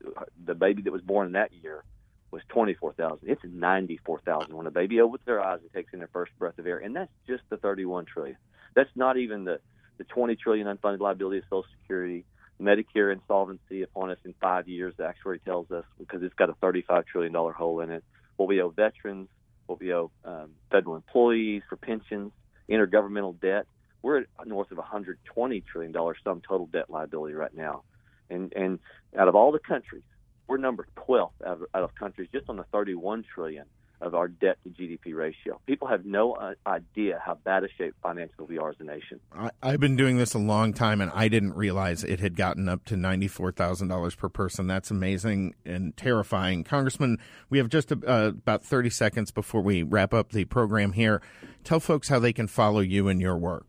the 0.45 0.55
baby 0.55 0.83
that 0.83 0.93
was 0.93 1.03
born 1.03 1.29
in 1.29 1.33
that 1.35 1.53
year 1.53 1.85
was 2.33 2.43
24,000. 2.49 3.21
It's 3.23 3.41
94,000 3.45 4.57
when 4.57 4.67
a 4.67 4.73
baby 4.73 5.01
opens 5.01 5.23
their 5.25 5.41
eyes 5.41 5.61
and 5.63 5.73
takes 5.73 5.93
in 5.93 6.01
their 6.01 6.11
first 6.13 6.33
breath 6.37 6.59
of 6.59 6.67
air, 6.67 6.79
and 6.79 6.97
that's 6.97 7.13
just 7.29 7.45
the 7.49 7.59
31 7.59 8.07
trillion. 8.07 8.37
That's 8.75 8.91
not 8.97 9.17
even 9.19 9.45
the 9.45 9.61
the 9.99 10.05
20 10.05 10.37
trillion 10.37 10.67
unfunded 10.67 11.01
liability 11.01 11.39
of 11.39 11.45
Social 11.45 11.67
Security, 11.81 12.25
Medicare 12.61 13.13
insolvency 13.13 13.83
upon 13.83 14.11
us 14.11 14.19
in 14.25 14.35
five 14.41 14.69
years. 14.69 14.95
The 14.97 15.07
actuary 15.07 15.39
tells 15.41 15.71
us 15.71 15.85
because 15.99 16.23
it's 16.23 16.35
got 16.35 16.51
a 16.51 16.55
35 16.55 17.07
trillion 17.07 17.33
dollar 17.33 17.53
hole 17.53 17.81
in 17.81 17.91
it. 17.91 18.05
What 18.37 18.49
we 18.49 18.61
owe 18.61 18.71
veterans, 18.71 19.29
what 19.67 19.81
we 19.81 19.93
owe 19.93 20.11
um, 20.25 20.51
federal 20.71 20.97
employees 20.97 21.63
for 21.69 21.77
pensions, 21.77 22.33
intergovernmental 22.69 23.41
debt. 23.41 23.67
We're 24.03 24.19
at 24.19 24.27
north 24.47 24.71
of 24.71 24.79
120 24.79 25.61
trillion 25.63 25.93
dollar 25.93 26.17
sum 26.23 26.41
total 26.47 26.67
debt 26.67 26.89
liability 26.89 27.35
right 27.35 27.55
now 27.55 27.83
and 28.31 28.53
and 28.55 28.79
out 29.19 29.29
of 29.29 29.35
all 29.35 29.53
the 29.53 29.59
countries, 29.59 30.03
we're 30.47 30.59
number 30.59 30.87
12th 30.97 31.31
out 31.47 31.63
of, 31.63 31.63
out 31.75 31.83
of 31.83 31.95
countries 31.95 32.29
just 32.33 32.49
on 32.49 32.57
the 32.57 32.65
31 32.65 33.25
trillion 33.35 33.67
of 34.01 34.15
our 34.15 34.29
debt 34.29 34.59
to 34.65 34.71
GDP 34.71 35.15
ratio. 35.15 35.61
People 35.67 35.89
have 35.89 36.05
no 36.05 36.33
uh, 36.33 36.55
idea 36.67 37.21
how 37.25 37.35
bad 37.35 37.65
a 37.65 37.69
shape 37.77 37.95
financially 38.03 38.47
we 38.49 38.59
are 38.59 38.71
as 38.71 38.77
a 38.81 38.85
nation. 38.85 39.21
I, 39.33 39.51
I've 39.63 39.81
been 39.81 39.97
doing 39.97 40.19
this 40.19 40.35
a 40.35 40.39
long 40.39 40.73
time, 40.73 41.01
and 41.01 41.11
I 41.15 41.29
didn't 41.29 41.55
realize 41.55 42.05
it 42.05 42.21
had 42.21 42.37
gotten 42.37 42.69
up 42.69 42.85
to 42.87 42.97
ninety-four 42.97 43.53
thousand 43.53 43.89
dollars 43.89 44.15
per 44.15 44.29
person. 44.29 44.67
That's 44.67 44.91
amazing 44.91 45.55
and 45.65 45.97
terrifying, 45.97 46.65
Congressman. 46.65 47.19
We 47.51 47.59
have 47.59 47.69
just 47.69 47.93
uh, 47.93 47.97
about 48.07 48.65
thirty 48.65 48.91
seconds 48.91 49.31
before 49.31 49.63
we 49.63 49.83
wrap 49.83 50.15
up 50.15 50.31
the 50.33 50.45
program 50.45 50.93
here. 50.93 51.21
Tell 51.65 51.81
folks 51.81 52.09
how 52.09 52.19
they 52.19 52.33
can 52.33 52.47
follow 52.47 52.81
you 52.81 53.09
and 53.09 53.21
your 53.21 53.37
work. 53.37 53.67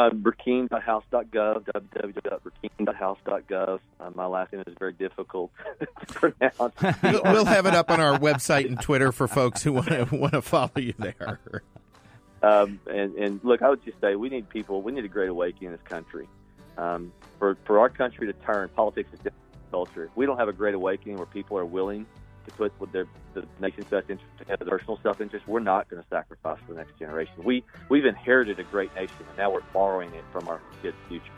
Uh, 0.00 0.08
Brecheen.house.gov, 0.08 1.66
www.brecheen.house.gov. 1.66 3.80
Uh, 4.00 4.10
my 4.14 4.24
last 4.24 4.50
name 4.50 4.64
is 4.66 4.72
very 4.78 4.94
difficult 4.94 5.50
to 5.80 5.86
pronounce. 6.06 6.74
we'll, 7.02 7.44
have 7.44 7.66
it 7.66 7.74
up 7.74 7.90
on 7.90 8.00
our 8.00 8.18
website 8.18 8.64
and 8.64 8.80
Twitter 8.80 9.12
for 9.12 9.28
folks 9.28 9.62
who 9.62 9.74
want 9.74 9.88
to 9.88 10.08
want 10.10 10.32
to 10.32 10.40
follow 10.40 10.70
you 10.76 10.94
there. 10.98 11.38
Um, 12.42 12.80
and, 12.90 13.14
and 13.16 13.40
look, 13.44 13.60
I 13.60 13.68
would 13.68 13.84
just 13.84 14.00
say 14.00 14.16
we 14.16 14.30
need 14.30 14.48
people. 14.48 14.80
We 14.80 14.92
need 14.92 15.04
a 15.04 15.08
great 15.08 15.28
awakening 15.28 15.66
in 15.66 15.72
this 15.72 15.82
country. 15.82 16.26
Um, 16.78 17.12
for 17.38 17.58
for 17.66 17.78
our 17.78 17.90
country 17.90 18.26
to 18.26 18.32
turn, 18.32 18.70
politics 18.70 19.10
is 19.12 19.18
different 19.18 19.36
culture. 19.70 20.04
If 20.04 20.16
we 20.16 20.24
don't 20.24 20.38
have 20.38 20.48
a 20.48 20.54
great 20.54 20.74
awakening 20.74 21.18
where 21.18 21.26
people 21.26 21.58
are 21.58 21.66
willing 21.66 22.06
to 22.50 22.56
put 22.56 22.80
with 22.80 22.92
their 22.92 23.06
the 23.34 23.44
nation's 23.60 23.86
best 23.86 24.10
interest 24.10 24.30
of 24.48 24.58
their 24.58 24.68
personal 24.68 24.98
self 25.02 25.20
interest, 25.20 25.46
we're 25.46 25.60
not 25.60 25.88
going 25.88 26.02
to 26.02 26.08
sacrifice 26.08 26.58
for 26.66 26.72
the 26.72 26.78
next 26.78 26.98
generation. 26.98 27.34
We 27.42 27.64
we've 27.88 28.04
inherited 28.04 28.58
a 28.58 28.64
great 28.64 28.94
nation, 28.94 29.16
and 29.28 29.38
now 29.38 29.50
we're 29.50 29.60
borrowing 29.72 30.12
it 30.14 30.24
from 30.32 30.48
our 30.48 30.60
kids' 30.82 30.96
future. 31.08 31.32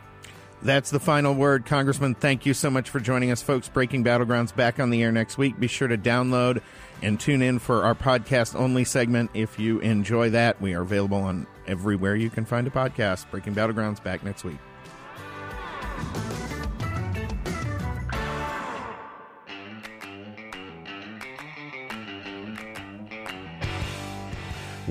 That's 0.63 0.91
the 0.91 0.99
final 0.99 1.33
word, 1.33 1.65
Congressman. 1.65 2.15
Thank 2.15 2.45
you 2.45 2.53
so 2.53 2.69
much 2.69 2.89
for 2.89 3.01
joining 3.01 3.31
us, 3.31 3.41
folks. 3.41 3.67
Breaking 3.67 4.03
Battlegrounds 4.03 4.55
back 4.55 4.79
on 4.79 4.91
the 4.91 5.03
air 5.03 5.11
next 5.11 5.37
week. 5.37 5.59
Be 5.59 5.67
sure 5.67 5.89
to 5.89 5.97
download 5.97 6.61
and 7.01 7.19
tune 7.19 7.41
in 7.41 7.59
for 7.59 7.83
our 7.83 7.93
podcast 7.93 8.55
only 8.55 8.85
segment. 8.85 9.31
If 9.33 9.59
you 9.59 9.79
enjoy 9.79 10.29
that, 10.29 10.61
we 10.61 10.73
are 10.73 10.81
available 10.81 11.17
on 11.17 11.47
everywhere 11.67 12.15
you 12.15 12.29
can 12.29 12.45
find 12.45 12.65
a 12.65 12.69
podcast. 12.69 13.29
Breaking 13.29 13.53
Battlegrounds 13.53 14.01
back 14.01 14.23
next 14.23 14.45
week. 14.45 14.59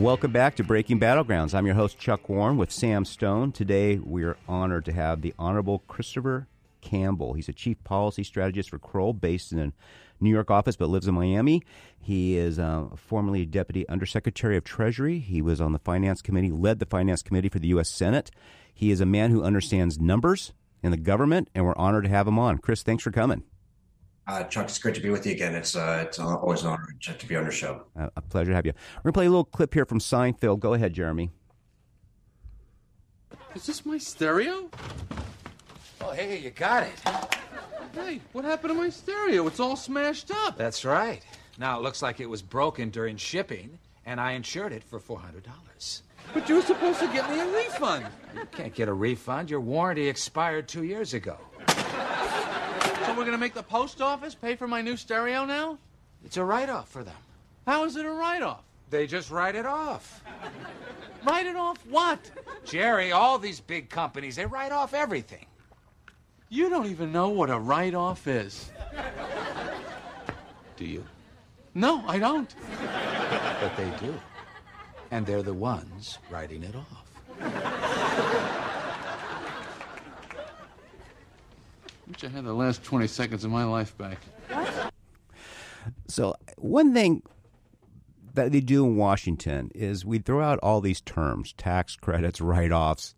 Welcome 0.02 0.32
back 0.32 0.56
to 0.56 0.64
Breaking 0.64 0.98
Battlegrounds. 0.98 1.54
I'm 1.54 1.64
your 1.64 1.76
host, 1.76 1.96
Chuck 1.96 2.28
Warren, 2.28 2.56
with 2.56 2.72
Sam 2.72 3.04
Stone. 3.04 3.52
Today, 3.52 4.00
we 4.00 4.24
are 4.24 4.36
honored 4.48 4.84
to 4.86 4.92
have 4.92 5.22
the 5.22 5.32
Honorable 5.38 5.84
Christopher 5.86 6.48
Campbell. 6.80 7.34
He's 7.34 7.48
a 7.48 7.52
chief 7.52 7.82
policy 7.84 8.24
strategist 8.24 8.70
for 8.70 8.80
Kroll, 8.80 9.12
based 9.12 9.52
in 9.52 9.60
a 9.60 9.72
New 10.18 10.30
York 10.30 10.50
office, 10.50 10.74
but 10.74 10.88
lives 10.88 11.06
in 11.06 11.14
Miami. 11.14 11.62
He 12.00 12.36
is 12.36 12.58
uh, 12.58 12.86
formerly 12.96 13.46
Deputy 13.46 13.88
Undersecretary 13.88 14.56
of 14.56 14.64
Treasury. 14.64 15.20
He 15.20 15.40
was 15.40 15.60
on 15.60 15.72
the 15.72 15.78
Finance 15.78 16.20
Committee, 16.20 16.50
led 16.50 16.80
the 16.80 16.86
Finance 16.86 17.22
Committee 17.22 17.48
for 17.48 17.60
the 17.60 17.68
U.S. 17.68 17.88
Senate. 17.88 18.32
He 18.74 18.90
is 18.90 19.00
a 19.00 19.06
man 19.06 19.30
who 19.30 19.44
understands 19.44 20.00
numbers 20.00 20.52
in 20.82 20.90
the 20.90 20.96
government, 20.96 21.48
and 21.54 21.64
we're 21.64 21.76
honored 21.76 22.02
to 22.04 22.10
have 22.10 22.26
him 22.26 22.40
on. 22.40 22.58
Chris, 22.58 22.82
thanks 22.82 23.04
for 23.04 23.12
coming. 23.12 23.44
Uh, 24.26 24.44
Chuck, 24.44 24.66
it's 24.66 24.78
great 24.78 24.94
to 24.94 25.00
be 25.00 25.10
with 25.10 25.26
you 25.26 25.32
again. 25.32 25.54
It's 25.54 25.74
uh, 25.74 26.04
it's 26.06 26.18
always 26.18 26.62
an 26.62 26.68
honor 26.68 26.94
to 27.02 27.26
be 27.26 27.36
on 27.36 27.42
your 27.42 27.52
show. 27.52 27.82
Uh, 27.98 28.08
a 28.16 28.20
pleasure 28.20 28.50
to 28.50 28.54
have 28.54 28.66
you. 28.66 28.72
We're 28.98 29.10
going 29.10 29.12
to 29.12 29.18
play 29.18 29.26
a 29.26 29.30
little 29.30 29.44
clip 29.44 29.74
here 29.74 29.84
from 29.84 29.98
Seinfeld. 29.98 30.60
Go 30.60 30.74
ahead, 30.74 30.92
Jeremy. 30.92 31.30
Is 33.54 33.66
this 33.66 33.84
my 33.84 33.98
stereo? 33.98 34.70
Oh, 36.00 36.12
hey, 36.12 36.38
you 36.38 36.50
got 36.50 36.84
it. 36.84 36.92
Hey, 37.94 38.20
what 38.32 38.44
happened 38.44 38.72
to 38.72 38.78
my 38.78 38.88
stereo? 38.90 39.46
It's 39.46 39.60
all 39.60 39.76
smashed 39.76 40.30
up. 40.30 40.56
That's 40.56 40.84
right. 40.84 41.20
Now 41.58 41.78
it 41.78 41.82
looks 41.82 42.00
like 42.00 42.20
it 42.20 42.30
was 42.30 42.40
broken 42.40 42.90
during 42.90 43.16
shipping, 43.16 43.78
and 44.06 44.20
I 44.20 44.32
insured 44.32 44.72
it 44.72 44.82
for 44.82 44.98
$400. 44.98 46.00
But 46.32 46.48
you 46.48 46.54
were 46.56 46.62
supposed 46.62 47.00
to 47.00 47.08
get 47.08 47.28
me 47.28 47.40
a 47.40 47.46
refund. 47.46 48.06
You 48.34 48.46
can't 48.52 48.74
get 48.74 48.88
a 48.88 48.92
refund. 48.92 49.50
Your 49.50 49.60
warranty 49.60 50.08
expired 50.08 50.66
two 50.68 50.84
years 50.84 51.12
ago. 51.12 51.36
So 53.12 53.18
we're 53.18 53.26
gonna 53.26 53.36
make 53.36 53.52
the 53.52 53.62
post 53.62 54.00
office 54.00 54.34
pay 54.34 54.56
for 54.56 54.66
my 54.66 54.80
new 54.80 54.96
stereo 54.96 55.44
now? 55.44 55.76
It's 56.24 56.38
a 56.38 56.44
write 56.44 56.70
off 56.70 56.88
for 56.88 57.04
them. 57.04 57.14
How 57.66 57.84
is 57.84 57.96
it 57.96 58.06
a 58.06 58.10
write-off? 58.10 58.64
They 58.88 59.06
just 59.06 59.30
write 59.30 59.54
it 59.54 59.66
off. 59.66 60.24
Write 61.22 61.44
it 61.44 61.54
off 61.54 61.76
what? 61.90 62.30
Jerry, 62.64 63.12
all 63.12 63.38
these 63.38 63.60
big 63.60 63.90
companies, 63.90 64.36
they 64.36 64.46
write 64.46 64.72
off 64.72 64.94
everything. 64.94 65.44
You 66.48 66.70
don't 66.70 66.86
even 66.86 67.12
know 67.12 67.28
what 67.28 67.50
a 67.50 67.58
write-off 67.58 68.26
is. 68.26 68.70
Do 70.78 70.86
you? 70.86 71.04
No, 71.74 72.02
I 72.08 72.18
don't. 72.18 72.54
But 73.60 73.76
they 73.76 73.92
do. 74.00 74.18
And 75.10 75.26
they're 75.26 75.42
the 75.42 75.52
ones 75.52 76.18
writing 76.30 76.62
it 76.62 76.74
off. 76.74 77.10
Wish 82.12 82.24
I 82.24 82.28
had 82.28 82.44
the 82.44 82.52
last 82.52 82.84
20 82.84 83.06
seconds 83.06 83.42
of 83.44 83.50
my 83.50 83.64
life 83.64 83.96
back. 83.96 84.18
So, 86.08 86.34
one 86.58 86.92
thing 86.92 87.22
that 88.34 88.52
they 88.52 88.60
do 88.60 88.84
in 88.84 88.96
Washington 88.96 89.70
is 89.74 90.04
we 90.04 90.18
throw 90.18 90.42
out 90.42 90.58
all 90.62 90.80
these 90.80 91.00
terms 91.00 91.54
tax 91.54 91.96
credits, 91.96 92.40
write 92.40 92.70
offs, 92.70 93.14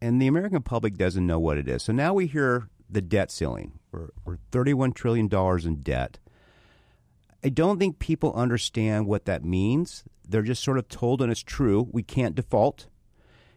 and 0.00 0.20
the 0.20 0.26
American 0.26 0.62
public 0.62 0.96
doesn't 0.96 1.26
know 1.26 1.38
what 1.38 1.58
it 1.58 1.68
is. 1.68 1.82
So 1.82 1.92
now 1.92 2.14
we 2.14 2.26
hear 2.26 2.68
the 2.88 3.02
debt 3.02 3.30
ceiling. 3.30 3.78
We're, 3.92 4.08
we're 4.24 4.38
$31 4.52 4.94
trillion 4.94 5.28
in 5.66 5.80
debt. 5.82 6.18
I 7.44 7.50
don't 7.50 7.78
think 7.78 7.98
people 7.98 8.32
understand 8.34 9.06
what 9.06 9.26
that 9.26 9.44
means. 9.44 10.04
They're 10.26 10.42
just 10.42 10.64
sort 10.64 10.78
of 10.78 10.88
told, 10.88 11.20
and 11.20 11.30
it's 11.30 11.42
true, 11.42 11.88
we 11.92 12.02
can't 12.02 12.34
default. 12.34 12.86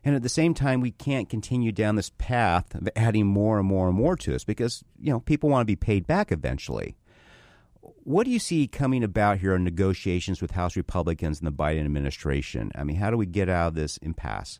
And 0.05 0.15
at 0.15 0.21
the 0.23 0.29
same 0.29 0.53
time, 0.53 0.81
we 0.81 0.91
can't 0.91 1.29
continue 1.29 1.71
down 1.71 1.95
this 1.95 2.11
path 2.17 2.75
of 2.75 2.89
adding 2.95 3.25
more 3.25 3.57
and 3.57 3.67
more 3.67 3.87
and 3.87 3.97
more 3.97 4.17
to 4.17 4.35
us 4.35 4.43
because, 4.43 4.83
you 4.99 5.11
know, 5.11 5.21
people 5.21 5.49
want 5.49 5.61
to 5.61 5.71
be 5.71 5.77
paid 5.77 6.05
back 6.05 6.31
eventually. 6.31 6.95
What 7.81 8.25
do 8.25 8.31
you 8.31 8.39
see 8.39 8.67
coming 8.67 9.03
about 9.03 9.39
here 9.39 9.55
in 9.55 9.63
negotiations 9.63 10.41
with 10.41 10.51
House 10.51 10.75
Republicans 10.75 11.39
and 11.39 11.47
the 11.47 11.51
Biden 11.51 11.85
administration? 11.85 12.71
I 12.75 12.83
mean, 12.83 12.97
how 12.97 13.11
do 13.11 13.17
we 13.17 13.25
get 13.25 13.47
out 13.47 13.69
of 13.69 13.75
this 13.75 13.97
impasse? 13.97 14.59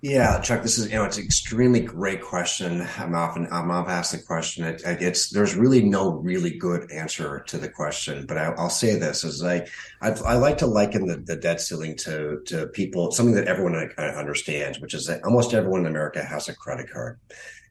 Yeah, 0.00 0.40
Chuck, 0.40 0.62
this 0.62 0.78
is 0.78 0.88
you 0.88 0.94
know 0.94 1.04
it's 1.04 1.18
an 1.18 1.24
extremely 1.24 1.80
great 1.80 2.22
question. 2.22 2.86
I'm 2.98 3.16
often 3.16 3.48
I'm 3.50 3.68
often 3.72 3.90
asked 3.90 4.12
the 4.12 4.18
question. 4.18 4.64
It, 4.64 4.82
it's 4.84 5.30
there's 5.30 5.56
really 5.56 5.82
no 5.82 6.12
really 6.12 6.56
good 6.56 6.88
answer 6.92 7.42
to 7.48 7.58
the 7.58 7.68
question, 7.68 8.24
but 8.24 8.38
I, 8.38 8.50
will 8.50 8.70
say 8.70 8.94
this: 8.94 9.24
is 9.24 9.42
I 9.42 9.66
I, 10.00 10.10
I 10.10 10.34
like 10.34 10.56
to 10.58 10.66
liken 10.66 11.06
the, 11.06 11.16
the 11.16 11.34
debt 11.34 11.60
ceiling 11.60 11.96
to 11.96 12.40
to 12.46 12.68
people 12.68 13.10
something 13.10 13.34
that 13.34 13.48
everyone 13.48 13.74
uh, 13.74 14.00
understands, 14.00 14.78
which 14.78 14.94
is 14.94 15.04
that 15.06 15.24
almost 15.24 15.52
everyone 15.52 15.80
in 15.80 15.86
America 15.86 16.22
has 16.22 16.48
a 16.48 16.54
credit 16.54 16.88
card, 16.88 17.18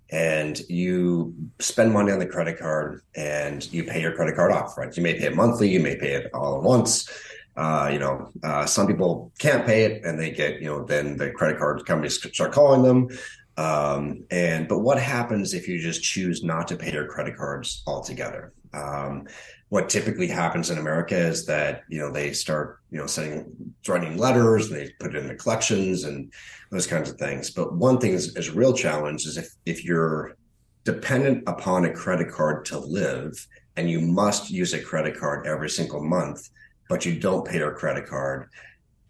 and 0.09 0.59
you 0.67 1.33
spend 1.59 1.93
money 1.93 2.11
on 2.11 2.19
the 2.19 2.25
credit 2.27 2.59
card 2.59 3.03
and 3.15 3.71
you 3.71 3.85
pay 3.85 4.01
your 4.01 4.11
credit 4.11 4.35
card 4.35 4.51
off. 4.51 4.77
Right? 4.77 4.95
You 4.97 5.01
may 5.01 5.13
pay 5.13 5.27
it 5.27 5.35
monthly, 5.35 5.69
you 5.69 5.79
may 5.79 5.95
pay 5.95 6.15
it 6.15 6.29
all 6.33 6.57
at 6.57 6.63
once 6.63 7.09
uh, 7.57 7.89
you 7.91 7.97
know, 7.97 8.31
uh, 8.43 8.65
some 8.67 8.85
people 8.85 9.31
can't 9.39 9.65
pay 9.65 9.83
it 9.83 10.05
and 10.05 10.19
they 10.19 10.29
get, 10.29 10.61
you 10.61 10.67
know, 10.67 10.83
then 10.83 11.17
the 11.17 11.31
credit 11.31 11.57
card 11.57 11.83
companies 11.85 12.21
start 12.31 12.51
calling 12.51 12.83
them. 12.83 13.09
Um, 13.57 14.23
and 14.29 14.67
but 14.67 14.79
what 14.79 14.99
happens 14.99 15.55
if 15.55 15.67
you 15.67 15.79
just 15.79 16.03
choose 16.03 16.43
not 16.43 16.67
to 16.67 16.77
pay 16.77 16.93
your 16.93 17.07
credit 17.07 17.35
cards 17.35 17.81
altogether? 17.87 18.53
Um, 18.73 19.27
what 19.69 19.89
typically 19.89 20.27
happens 20.27 20.69
in 20.69 20.77
America 20.77 21.17
is 21.17 21.47
that 21.47 21.81
you 21.89 21.97
know 21.99 22.11
they 22.11 22.31
start 22.31 22.79
you 22.91 22.99
know 22.99 23.07
sending 23.07 23.51
writing 23.87 24.17
letters 24.17 24.69
and 24.69 24.79
they 24.79 24.91
put 24.99 25.15
it 25.15 25.17
in 25.17 25.27
the 25.27 25.35
collections 25.35 26.03
and 26.03 26.31
those 26.69 26.85
kinds 26.85 27.09
of 27.09 27.17
things. 27.17 27.49
But 27.49 27.73
one 27.73 27.97
thing 27.97 28.13
is, 28.13 28.35
is 28.35 28.49
a 28.49 28.53
real 28.53 28.73
challenge 28.73 29.25
is 29.25 29.37
if 29.37 29.49
if 29.65 29.83
you're 29.83 30.37
dependent 30.83 31.43
upon 31.47 31.85
a 31.85 31.93
credit 31.93 32.31
card 32.31 32.65
to 32.65 32.77
live 32.77 33.33
and 33.75 33.89
you 33.89 33.99
must 33.99 34.51
use 34.51 34.73
a 34.73 34.81
credit 34.81 35.17
card 35.17 35.47
every 35.47 35.69
single 35.69 36.03
month 36.03 36.47
but 36.89 37.05
you 37.05 37.19
don't 37.19 37.47
pay 37.47 37.57
your 37.57 37.73
credit 37.73 38.07
card, 38.07 38.49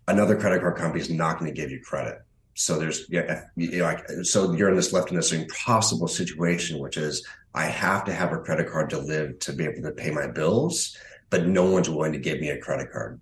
another 0.08 0.36
credit 0.36 0.62
card 0.62 0.78
company 0.78 1.02
is 1.02 1.10
not 1.10 1.40
going 1.40 1.54
to 1.54 1.62
give 1.62 1.72
you 1.72 1.82
credit. 1.82 2.20
So 2.56 2.80
there's 2.80 3.06
yeah, 3.10 3.44
you 3.56 3.80
know, 3.80 4.24
so 4.24 4.54
you're 4.54 4.70
in 4.70 4.76
this 4.76 4.92
left 4.92 5.12
in 5.12 5.16
this 5.16 5.32
impossible 5.32 6.08
situation, 6.08 6.80
which 6.80 6.98
is 6.98 7.26
I 7.54 7.66
have 7.66 8.04
to 8.06 8.14
have 8.14 8.34
a 8.34 8.40
credit 8.40 8.70
card 8.70 8.90
to 8.92 9.00
live 9.00 9.38
to 9.40 9.54
be 9.54 9.66
able 9.66 9.84
to 9.84 9.92
pay 9.92 10.10
my 10.10 10.28
bills, 10.28 10.98
but 11.30 11.46
no 11.46 11.66
one's 11.66 11.90
willing 11.90 12.14
to 12.14 12.18
give 12.18 12.40
me 12.40 12.50
a 12.50 12.60
credit 12.60 12.92
card. 12.92 13.22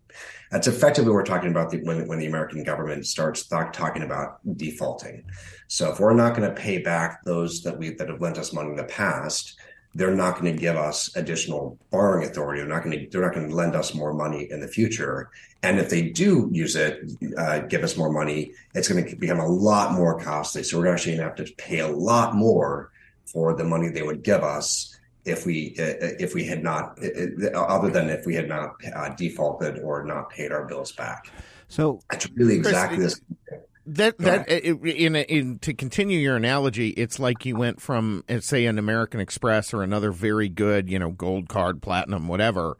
That's 0.52 0.68
effectively 0.68 1.10
what 1.10 1.16
we're 1.16 1.26
talking 1.26 1.52
about 1.52 1.70
the, 1.70 1.82
when 1.84 2.08
when 2.08 2.20
the 2.20 2.28
American 2.28 2.64
government 2.64 3.06
starts 3.06 3.48
th- 3.48 3.74
talking 3.74 4.04
about 4.04 4.40
defaulting. 4.56 5.26
So 5.68 5.92
if 5.92 6.00
we're 6.00 6.14
not 6.14 6.36
going 6.36 6.48
to 6.48 6.56
pay 6.56 6.78
back 6.78 7.24
those 7.26 7.62
that 7.64 7.78
we 7.78 7.90
that 7.96 8.08
have 8.08 8.22
lent 8.22 8.38
us 8.38 8.54
money 8.54 8.70
in 8.70 8.78
the 8.78 8.86
past, 8.86 9.60
they're 9.96 10.14
not 10.14 10.40
going 10.40 10.54
to 10.54 10.60
give 10.60 10.76
us 10.76 11.16
additional 11.16 11.80
borrowing 11.90 12.28
authority. 12.28 12.60
They're 12.60 12.70
not 12.70 12.84
going 12.84 13.00
to 13.00 13.08
they're 13.10 13.22
not 13.22 13.34
going 13.34 13.50
to 13.50 13.56
lend 13.56 13.76
us 13.76 13.96
more 13.96 14.14
money 14.14 14.52
in 14.52 14.60
the 14.60 14.68
future. 14.68 15.30
And 15.64 15.80
if 15.80 15.90
they 15.90 16.10
do 16.10 16.50
use 16.52 16.76
it, 16.76 17.00
uh, 17.38 17.60
give 17.60 17.84
us 17.84 17.98
more 17.98 18.12
money, 18.12 18.52
it's 18.76 18.88
going 18.88 19.04
to 19.04 19.16
become 19.16 19.40
a 19.40 19.48
lot 19.48 19.94
more 19.94 20.20
costly. 20.20 20.64
So 20.64 20.78
we're 20.78 20.94
actually 20.94 21.18
going 21.18 21.30
to 21.30 21.36
have 21.36 21.48
to 21.48 21.54
pay 21.56 21.80
a 21.80 21.88
lot 21.88 22.36
more 22.36 22.92
for 23.26 23.56
the 23.56 23.64
money 23.64 23.90
they 23.90 24.04
would 24.04 24.22
give 24.22 24.44
us 24.44 24.96
if 25.24 25.46
we 25.46 25.76
uh, 25.80 25.96
if 26.20 26.36
we 26.36 26.46
had 26.46 26.62
not 26.62 27.00
uh, 27.02 27.58
other 27.58 27.90
than 27.90 28.10
if 28.10 28.26
we 28.26 28.36
had 28.36 28.50
not 28.50 28.76
uh, 28.94 29.10
defaulted 29.16 29.80
or 29.80 30.04
not 30.04 30.30
paid 30.30 30.52
our 30.52 30.66
bills 30.66 30.92
back. 30.92 31.32
So 31.68 32.02
it's 32.12 32.30
really 32.36 32.56
exactly 32.56 32.98
Chris, 32.98 33.22
this. 33.50 33.60
That 33.88 34.18
that 34.20 34.50
in, 34.50 35.16
in 35.16 35.60
to 35.60 35.74
continue 35.74 36.18
your 36.18 36.36
analogy, 36.36 36.90
it's 36.90 37.20
like 37.20 37.46
you 37.46 37.56
went 37.56 37.82
from 37.82 38.24
eh, 38.28 38.40
say 38.40 38.66
an 38.66 38.80
American 38.80 39.20
Express 39.20 39.74
or 39.74 39.84
another 39.84 40.12
very 40.12 40.50
good, 40.50 40.90
you 40.90 40.98
know, 40.98 41.12
gold 41.12 41.50
card, 41.50 41.84
platinum, 41.84 42.28
whatever, 42.28 42.78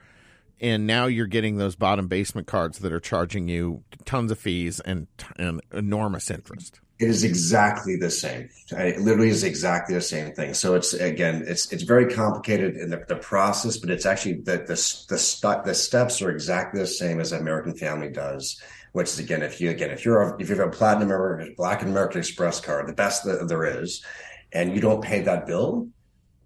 and 0.60 0.88
now 0.88 1.06
you're 1.06 1.28
getting 1.28 1.58
those 1.58 1.76
bottom 1.76 2.08
basement 2.08 2.48
cards 2.48 2.80
that 2.80 2.92
are 2.92 3.00
charging 3.00 3.48
you 3.48 3.84
tons 4.06 4.32
of 4.32 4.40
fees 4.40 4.80
and, 4.80 5.08
and 5.38 5.62
enormous 5.72 6.32
interest. 6.32 6.80
It 6.98 7.10
is 7.10 7.26
exactly 7.26 7.98
the 7.98 8.10
same. 8.10 8.50
It 8.72 9.02
literally 9.02 9.30
is 9.30 9.44
exactly 9.44 9.96
the 9.96 10.02
same 10.02 10.32
thing. 10.34 10.54
So 10.54 10.76
it's 10.76 10.94
again, 10.94 11.44
it's 11.46 11.72
it's 11.74 11.84
very 11.84 12.12
complicated 12.12 12.78
in 12.78 12.90
the, 12.90 13.04
the 13.08 13.18
process, 13.18 13.76
but 13.78 13.90
it's 13.90 14.06
actually 14.06 14.36
the 14.36 14.60
the 14.60 15.06
the, 15.10 15.18
st- 15.18 15.66
the 15.66 15.76
steps 15.76 16.22
are 16.22 16.32
exactly 16.32 16.80
the 16.80 16.88
same 16.88 17.20
as 17.20 17.34
American 17.34 17.76
Family 17.76 18.10
does 18.10 18.62
which 18.96 19.10
is 19.10 19.20
again, 19.20 19.42
if 19.42 19.60
you 19.60 19.72
again, 19.72 19.90
if 19.90 20.06
you're 20.06 20.22
a, 20.22 20.42
if 20.42 20.48
you 20.48 20.56
have 20.56 20.66
a 20.66 20.72
platinum 20.72 21.12
or 21.12 21.46
black 21.58 21.82
American 21.82 22.20
Express 22.20 22.62
card, 22.62 22.88
the 22.88 22.94
best 22.94 23.26
that 23.26 23.46
there 23.50 23.82
is, 23.82 24.06
and 24.54 24.74
you 24.74 24.80
don't 24.80 25.04
pay 25.04 25.20
that 25.20 25.46
bill, 25.46 25.90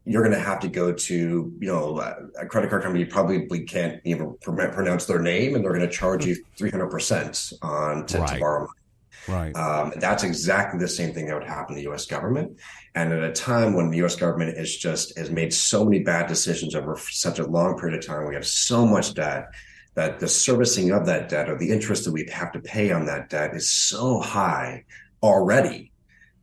you're 0.03 0.23
going 0.23 0.33
to 0.33 0.43
have 0.43 0.59
to 0.61 0.67
go 0.67 0.91
to 0.91 1.15
you 1.15 1.67
know 1.67 1.99
a 2.39 2.47
credit 2.47 2.71
card 2.71 2.81
company 2.81 3.03
you 3.03 3.11
probably 3.11 3.63
can't 3.65 4.01
even 4.03 4.35
pronounce 4.41 5.05
their 5.05 5.21
name, 5.21 5.53
and 5.53 5.63
they're 5.63 5.75
going 5.75 5.87
to 5.87 5.95
charge 5.95 6.25
you 6.25 6.43
300 6.57 6.87
percent 6.87 7.53
on 7.61 8.07
to, 8.07 8.17
right. 8.17 8.33
to 8.33 8.39
borrow 8.39 8.61
money. 8.61 8.71
Right. 9.27 9.55
Um, 9.55 9.93
that's 9.97 10.23
exactly 10.23 10.79
the 10.79 10.87
same 10.87 11.13
thing 11.13 11.27
that 11.27 11.35
would 11.35 11.47
happen 11.47 11.75
to 11.75 11.79
the 11.79 11.83
U.S. 11.83 12.07
government, 12.07 12.57
and 12.95 13.13
at 13.13 13.23
a 13.23 13.31
time 13.31 13.75
when 13.75 13.91
the 13.91 13.97
U.S. 13.97 14.15
government 14.15 14.57
is 14.57 14.75
just 14.75 15.15
has 15.19 15.29
made 15.29 15.53
so 15.53 15.85
many 15.85 15.99
bad 15.99 16.25
decisions 16.25 16.73
over 16.73 16.97
such 16.97 17.37
a 17.37 17.45
long 17.45 17.77
period 17.77 17.99
of 17.99 18.03
time, 18.03 18.27
we 18.27 18.33
have 18.33 18.47
so 18.47 18.87
much 18.87 19.13
debt 19.13 19.49
that 19.95 20.19
the 20.19 20.27
servicing 20.27 20.91
of 20.91 21.05
that 21.05 21.29
debt 21.29 21.49
or 21.49 21.57
the 21.57 21.71
interest 21.71 22.05
that 22.05 22.11
we'd 22.11 22.29
have 22.29 22.51
to 22.51 22.59
pay 22.59 22.91
on 22.91 23.05
that 23.05 23.29
debt 23.29 23.55
is 23.55 23.69
so 23.69 24.19
high 24.19 24.85
already 25.21 25.91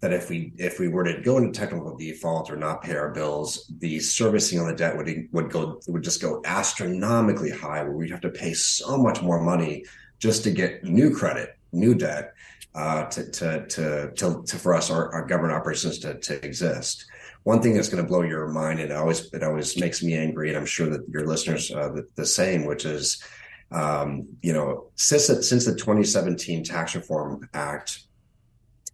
that 0.00 0.12
if 0.12 0.28
we 0.28 0.52
if 0.58 0.78
we 0.78 0.88
were 0.88 1.04
to 1.04 1.20
go 1.22 1.38
into 1.38 1.58
technical 1.58 1.96
default 1.96 2.50
or 2.50 2.56
not 2.56 2.82
pay 2.82 2.94
our 2.94 3.10
bills, 3.12 3.70
the 3.78 3.98
servicing 3.98 4.58
on 4.58 4.66
the 4.66 4.74
debt 4.74 4.96
would 4.96 5.28
would 5.32 5.50
go 5.50 5.80
would 5.88 6.02
just 6.02 6.20
go 6.20 6.42
astronomically 6.44 7.50
high, 7.50 7.82
where 7.82 7.92
we'd 7.92 8.10
have 8.10 8.20
to 8.20 8.30
pay 8.30 8.52
so 8.52 8.98
much 8.98 9.22
more 9.22 9.40
money 9.40 9.84
just 10.18 10.44
to 10.44 10.50
get 10.50 10.84
new 10.84 11.14
credit, 11.14 11.56
new 11.72 11.94
debt, 11.94 12.34
uh, 12.74 13.04
to, 13.06 13.30
to, 13.30 13.66
to 13.66 14.12
to 14.12 14.42
to 14.44 14.56
for 14.56 14.74
us 14.74 14.90
our, 14.90 15.12
our 15.14 15.26
government 15.26 15.54
operations 15.54 15.98
to 16.00 16.18
to 16.18 16.44
exist. 16.44 17.06
One 17.46 17.62
thing 17.62 17.74
that's 17.74 17.88
going 17.88 18.02
to 18.02 18.08
blow 18.08 18.22
your 18.22 18.48
mind, 18.48 18.80
and 18.80 18.90
it 18.90 18.96
always 18.96 19.32
it 19.32 19.44
always 19.44 19.78
makes 19.78 20.02
me 20.02 20.14
angry, 20.14 20.48
and 20.48 20.58
I'm 20.58 20.66
sure 20.66 20.90
that 20.90 21.08
your 21.08 21.28
listeners 21.28 21.70
uh, 21.70 21.90
the, 21.90 22.08
the 22.16 22.26
same, 22.26 22.64
which 22.64 22.84
is 22.84 23.22
um, 23.70 24.26
you 24.42 24.52
know, 24.52 24.90
since 24.96 25.28
the, 25.28 25.40
since 25.44 25.64
the 25.64 25.76
2017 25.76 26.64
Tax 26.64 26.96
Reform 26.96 27.48
Act, 27.54 28.00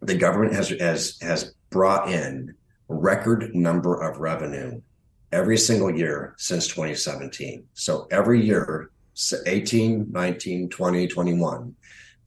the 0.03 0.13
government 0.13 0.53
has 0.53 0.69
has 0.69 1.17
has 1.23 1.55
brought 1.71 2.11
in 2.11 2.53
record 2.89 3.55
number 3.55 3.99
of 3.99 4.19
revenue 4.19 4.79
every 5.31 5.57
single 5.57 5.89
year 5.89 6.35
since 6.37 6.67
2017. 6.67 7.65
So 7.73 8.07
every 8.11 8.45
year, 8.45 8.91
18, 9.47 10.11
19, 10.11 10.69
20, 10.69 11.07
21, 11.07 11.75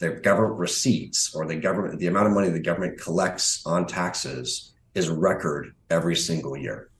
the 0.00 0.10
government 0.10 0.58
receipts 0.58 1.32
or 1.36 1.46
the 1.46 1.54
government, 1.54 2.00
the 2.00 2.08
amount 2.08 2.26
of 2.26 2.32
money 2.32 2.48
the 2.48 2.58
government 2.58 3.00
collects 3.00 3.64
on 3.64 3.86
taxes 3.86 4.72
is 4.96 5.08
record 5.08 5.74
every 5.90 6.16
single 6.16 6.56
year. 6.56 6.90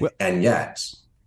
Well, 0.00 0.10
and 0.20 0.42
yet, 0.42 0.84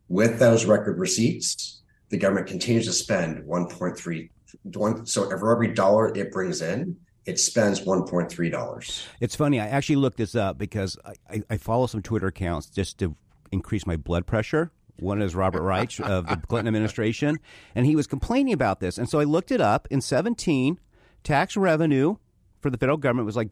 with 0.10 0.40
those 0.40 0.66
record 0.66 1.00
receipts, 1.00 1.82
the 2.10 2.18
government 2.18 2.48
continues 2.48 2.86
to 2.86 2.94
spend 2.94 3.44
1.3 3.46 4.30
one. 4.64 5.06
So 5.06 5.30
for 5.30 5.52
every 5.52 5.74
dollar 5.74 6.16
it 6.16 6.32
brings 6.32 6.62
in, 6.62 6.98
it 7.26 7.40
spends 7.40 7.82
one 7.82 8.08
point 8.08 8.30
three 8.32 8.50
dollars. 8.50 9.06
It's 9.20 9.36
funny. 9.36 9.60
I 9.60 9.68
actually 9.68 9.98
looked 9.98 10.18
this 10.18 10.36
up 10.36 10.58
because 10.58 10.98
I, 11.30 11.44
I 11.50 11.58
follow 11.58 11.88
some 11.88 12.02
Twitter 12.02 12.28
accounts 12.28 12.70
just 12.70 12.98
to 13.00 13.16
increase 13.52 13.86
my 13.86 13.98
blood 13.98 14.26
pressure. 14.26 14.72
One 15.00 15.22
is 15.22 15.36
Robert 15.36 15.62
Reich 15.62 16.00
of 16.04 16.28
the 16.28 16.38
Clinton 16.38 16.68
administration, 16.68 17.40
and 17.76 17.86
he 17.86 17.96
was 17.96 18.08
complaining 18.08 18.54
about 18.54 18.80
this. 18.80 18.98
And 18.98 19.10
so 19.10 19.20
I 19.20 19.26
looked 19.26 19.52
it 19.52 19.62
up. 19.62 19.88
In 19.92 20.02
17, 20.02 20.80
tax 21.24 21.58
revenue 21.58 22.16
for 22.62 22.70
the 22.70 22.78
federal 22.78 22.98
government 22.98 23.26
was 23.26 23.36
like 23.36 23.50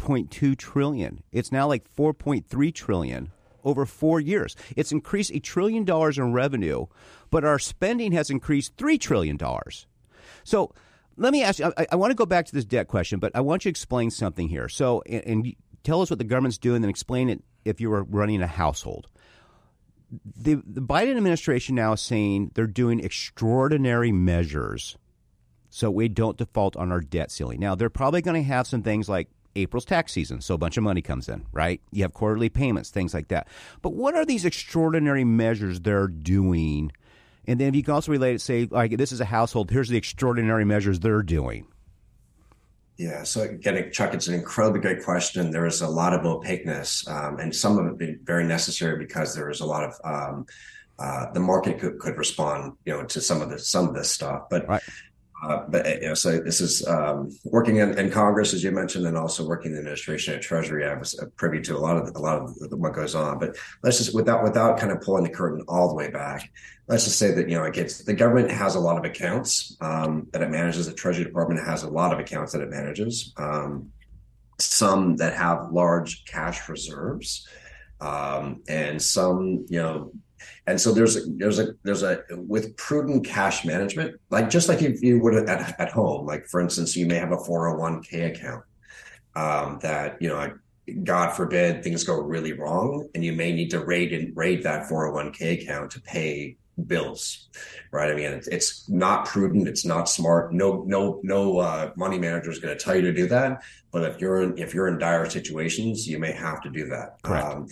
3.2 0.00 0.56
trillion. 0.56 1.22
It's 1.32 1.52
now 1.52 1.66
like 1.66 1.94
4.3 1.94 2.74
trillion 2.74 3.30
over 3.64 3.84
four 3.84 4.20
years. 4.20 4.56
It's 4.76 4.92
increased 4.92 5.30
a 5.34 5.40
trillion 5.40 5.84
dollars 5.84 6.18
in 6.18 6.32
revenue, 6.32 6.86
but 7.30 7.44
our 7.44 7.58
spending 7.58 8.12
has 8.12 8.30
increased 8.30 8.76
$3 8.76 8.98
trillion. 8.98 9.38
So 10.44 10.72
let 11.16 11.32
me 11.32 11.42
ask 11.42 11.58
you 11.58 11.72
I, 11.76 11.86
I 11.92 11.96
want 11.96 12.10
to 12.10 12.14
go 12.14 12.26
back 12.26 12.46
to 12.46 12.52
this 12.52 12.64
debt 12.64 12.88
question, 12.88 13.18
but 13.18 13.32
I 13.34 13.40
want 13.40 13.64
you 13.64 13.70
to 13.70 13.72
explain 13.72 14.10
something 14.10 14.48
here. 14.48 14.68
So, 14.68 15.02
and, 15.06 15.22
and 15.26 15.56
tell 15.84 16.00
us 16.00 16.10
what 16.10 16.18
the 16.18 16.24
government's 16.24 16.58
doing, 16.58 16.80
then 16.80 16.90
explain 16.90 17.28
it 17.28 17.42
if 17.64 17.80
you 17.80 17.90
were 17.90 18.04
running 18.04 18.42
a 18.42 18.46
household. 18.46 19.08
The, 20.36 20.54
the 20.66 20.80
Biden 20.80 21.16
administration 21.16 21.76
now 21.76 21.92
is 21.92 22.00
saying 22.00 22.52
they're 22.54 22.66
doing 22.66 22.98
extraordinary 22.98 24.10
measures 24.10 24.96
so 25.68 25.88
we 25.88 26.08
don't 26.08 26.36
default 26.36 26.74
on 26.74 26.90
our 26.90 27.00
debt 27.00 27.30
ceiling. 27.30 27.60
Now, 27.60 27.76
they're 27.76 27.90
probably 27.90 28.22
going 28.22 28.42
to 28.42 28.48
have 28.48 28.66
some 28.66 28.82
things 28.82 29.08
like 29.08 29.28
April's 29.56 29.84
tax 29.84 30.12
season, 30.12 30.40
so 30.40 30.54
a 30.54 30.58
bunch 30.58 30.76
of 30.76 30.82
money 30.82 31.02
comes 31.02 31.28
in, 31.28 31.46
right? 31.52 31.80
You 31.90 32.02
have 32.02 32.12
quarterly 32.12 32.48
payments, 32.48 32.90
things 32.90 33.14
like 33.14 33.28
that. 33.28 33.48
But 33.82 33.94
what 33.94 34.14
are 34.14 34.24
these 34.24 34.44
extraordinary 34.44 35.24
measures 35.24 35.80
they're 35.80 36.08
doing? 36.08 36.92
And 37.46 37.58
then 37.58 37.68
if 37.68 37.74
you 37.74 37.82
can 37.82 37.94
also 37.94 38.12
relate 38.12 38.34
it, 38.34 38.40
say, 38.40 38.68
like, 38.70 38.96
this 38.96 39.12
is 39.12 39.20
a 39.20 39.24
household, 39.24 39.70
here's 39.70 39.88
the 39.88 39.96
extraordinary 39.96 40.64
measures 40.64 41.00
they're 41.00 41.22
doing. 41.22 41.66
Yeah, 42.96 43.22
so 43.22 43.40
again, 43.40 43.90
Chuck, 43.92 44.12
it's 44.12 44.28
an 44.28 44.34
incredibly 44.34 44.80
great 44.80 45.02
question. 45.02 45.50
There 45.50 45.64
is 45.64 45.80
a 45.80 45.88
lot 45.88 46.12
of 46.12 46.26
opaqueness, 46.26 47.08
um, 47.08 47.38
and 47.38 47.54
some 47.56 47.78
of 47.78 47.86
it 47.86 47.96
been 47.96 48.20
very 48.24 48.44
necessary 48.44 48.98
because 48.98 49.34
there 49.34 49.48
is 49.48 49.60
a 49.60 49.64
lot 49.64 49.84
of 49.84 49.94
um, 50.04 50.46
uh, 50.98 51.32
the 51.32 51.40
market 51.40 51.80
could, 51.80 51.98
could 51.98 52.18
respond, 52.18 52.74
you 52.84 52.92
know, 52.92 53.04
to 53.06 53.22
some 53.22 53.40
of 53.40 53.48
the 53.48 53.58
some 53.58 53.88
of 53.88 53.94
this 53.94 54.10
stuff. 54.10 54.50
But 54.50 54.68
right. 54.68 54.82
Uh, 55.42 55.64
but 55.68 55.86
you 56.02 56.08
know, 56.08 56.14
so 56.14 56.38
this 56.38 56.60
is 56.60 56.86
um, 56.86 57.30
working 57.44 57.76
in, 57.76 57.98
in, 57.98 58.10
Congress, 58.10 58.52
as 58.52 58.62
you 58.62 58.70
mentioned, 58.70 59.06
and 59.06 59.16
also 59.16 59.46
working 59.46 59.70
in 59.70 59.74
the 59.74 59.78
administration 59.78 60.34
at 60.34 60.42
Treasury. 60.42 60.86
I 60.86 60.94
was 60.94 61.18
privy 61.36 61.62
to 61.62 61.76
a 61.76 61.78
lot 61.78 61.96
of 61.96 62.14
a 62.14 62.18
lot 62.18 62.42
of 62.42 62.54
what 62.72 62.92
goes 62.92 63.14
on. 63.14 63.38
But 63.38 63.56
let's 63.82 63.98
just 63.98 64.14
without 64.14 64.42
without 64.42 64.78
kind 64.78 64.92
of 64.92 65.00
pulling 65.00 65.24
the 65.24 65.30
curtain 65.30 65.64
all 65.66 65.88
the 65.88 65.94
way 65.94 66.10
back, 66.10 66.50
let's 66.88 67.04
just 67.04 67.18
say 67.18 67.32
that 67.32 67.48
you 67.48 67.56
know 67.56 67.64
it 67.64 67.72
gets 67.72 68.04
the 68.04 68.12
government 68.12 68.50
has 68.50 68.74
a 68.74 68.80
lot 68.80 68.98
of 68.98 69.04
accounts 69.04 69.76
um, 69.80 70.26
that 70.32 70.42
it 70.42 70.50
manages. 70.50 70.86
The 70.86 70.92
Treasury 70.92 71.24
Department 71.24 71.64
has 71.64 71.84
a 71.84 71.90
lot 71.90 72.12
of 72.12 72.18
accounts 72.18 72.52
that 72.52 72.60
it 72.60 72.68
manages. 72.68 73.32
Um, 73.38 73.90
some 74.58 75.16
that 75.16 75.34
have 75.34 75.72
large 75.72 76.26
cash 76.26 76.68
reserves, 76.68 77.48
um, 78.02 78.62
and 78.68 79.00
some 79.00 79.64
you 79.70 79.80
know 79.80 80.12
and 80.66 80.80
so 80.80 80.92
there's 80.92 81.16
a, 81.16 81.20
there's 81.36 81.58
a 81.58 81.74
there's 81.82 82.02
a 82.02 82.22
with 82.30 82.76
prudent 82.76 83.24
cash 83.24 83.64
management, 83.64 84.20
like 84.30 84.50
just 84.50 84.68
like 84.68 84.82
if 84.82 85.02
you 85.02 85.20
would 85.20 85.48
at, 85.48 85.80
at 85.80 85.90
home, 85.90 86.26
like 86.26 86.46
for 86.46 86.60
instance, 86.60 86.96
you 86.96 87.06
may 87.06 87.16
have 87.16 87.32
a 87.32 87.36
401k 87.36 88.34
account 88.34 88.64
um, 89.34 89.78
that 89.82 90.20
you 90.20 90.28
know, 90.28 90.52
God 91.04 91.30
forbid 91.30 91.82
things 91.82 92.04
go 92.04 92.20
really 92.20 92.52
wrong, 92.52 93.08
and 93.14 93.24
you 93.24 93.32
may 93.32 93.52
need 93.52 93.70
to 93.70 93.84
raid 93.84 94.12
and 94.12 94.36
raid 94.36 94.62
that 94.64 94.88
401k 94.88 95.62
account 95.62 95.92
to 95.92 96.00
pay 96.00 96.56
bills, 96.86 97.48
right? 97.92 98.10
I 98.10 98.14
mean, 98.14 98.40
it's, 98.46 98.88
not 98.88 99.26
prudent, 99.26 99.68
it's 99.68 99.84
not 99.84 100.08
smart. 100.08 100.52
No, 100.52 100.84
no, 100.86 101.20
no 101.22 101.58
uh, 101.58 101.90
money 101.96 102.18
manager 102.18 102.50
is 102.50 102.58
going 102.58 102.76
to 102.76 102.82
tell 102.82 102.96
you 102.96 103.02
to 103.02 103.12
do 103.12 103.26
that. 103.28 103.62
But 103.92 104.04
if 104.04 104.20
you're 104.20 104.42
in, 104.42 104.58
if 104.58 104.74
you're 104.74 104.88
in 104.88 104.98
dire 104.98 105.28
situations, 105.28 106.06
you 106.06 106.18
may 106.18 106.32
have 106.32 106.60
to 106.62 106.70
do 106.70 106.86
that. 106.88 107.18
Um, 107.24 107.66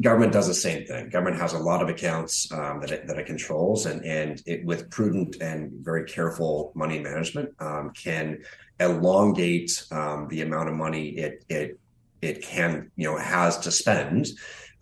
government 0.00 0.32
does 0.32 0.46
the 0.46 0.54
same 0.54 0.86
thing. 0.86 1.08
Government 1.08 1.40
has 1.40 1.52
a 1.52 1.58
lot 1.58 1.82
of 1.82 1.88
accounts 1.88 2.50
um, 2.52 2.80
that 2.80 2.90
it, 2.90 3.06
that 3.06 3.18
it 3.18 3.26
controls, 3.26 3.86
and 3.86 4.04
and 4.04 4.42
it, 4.46 4.64
with 4.64 4.90
prudent 4.90 5.36
and 5.40 5.72
very 5.84 6.04
careful 6.04 6.72
money 6.74 6.98
management, 6.98 7.50
um, 7.60 7.90
can 7.90 8.42
elongate 8.78 9.86
um, 9.90 10.28
the 10.28 10.42
amount 10.42 10.68
of 10.68 10.74
money 10.74 11.08
it 11.10 11.44
it 11.48 11.78
it 12.20 12.42
can 12.42 12.90
you 12.96 13.10
know 13.10 13.16
has 13.16 13.58
to 13.58 13.70
spend. 13.70 14.28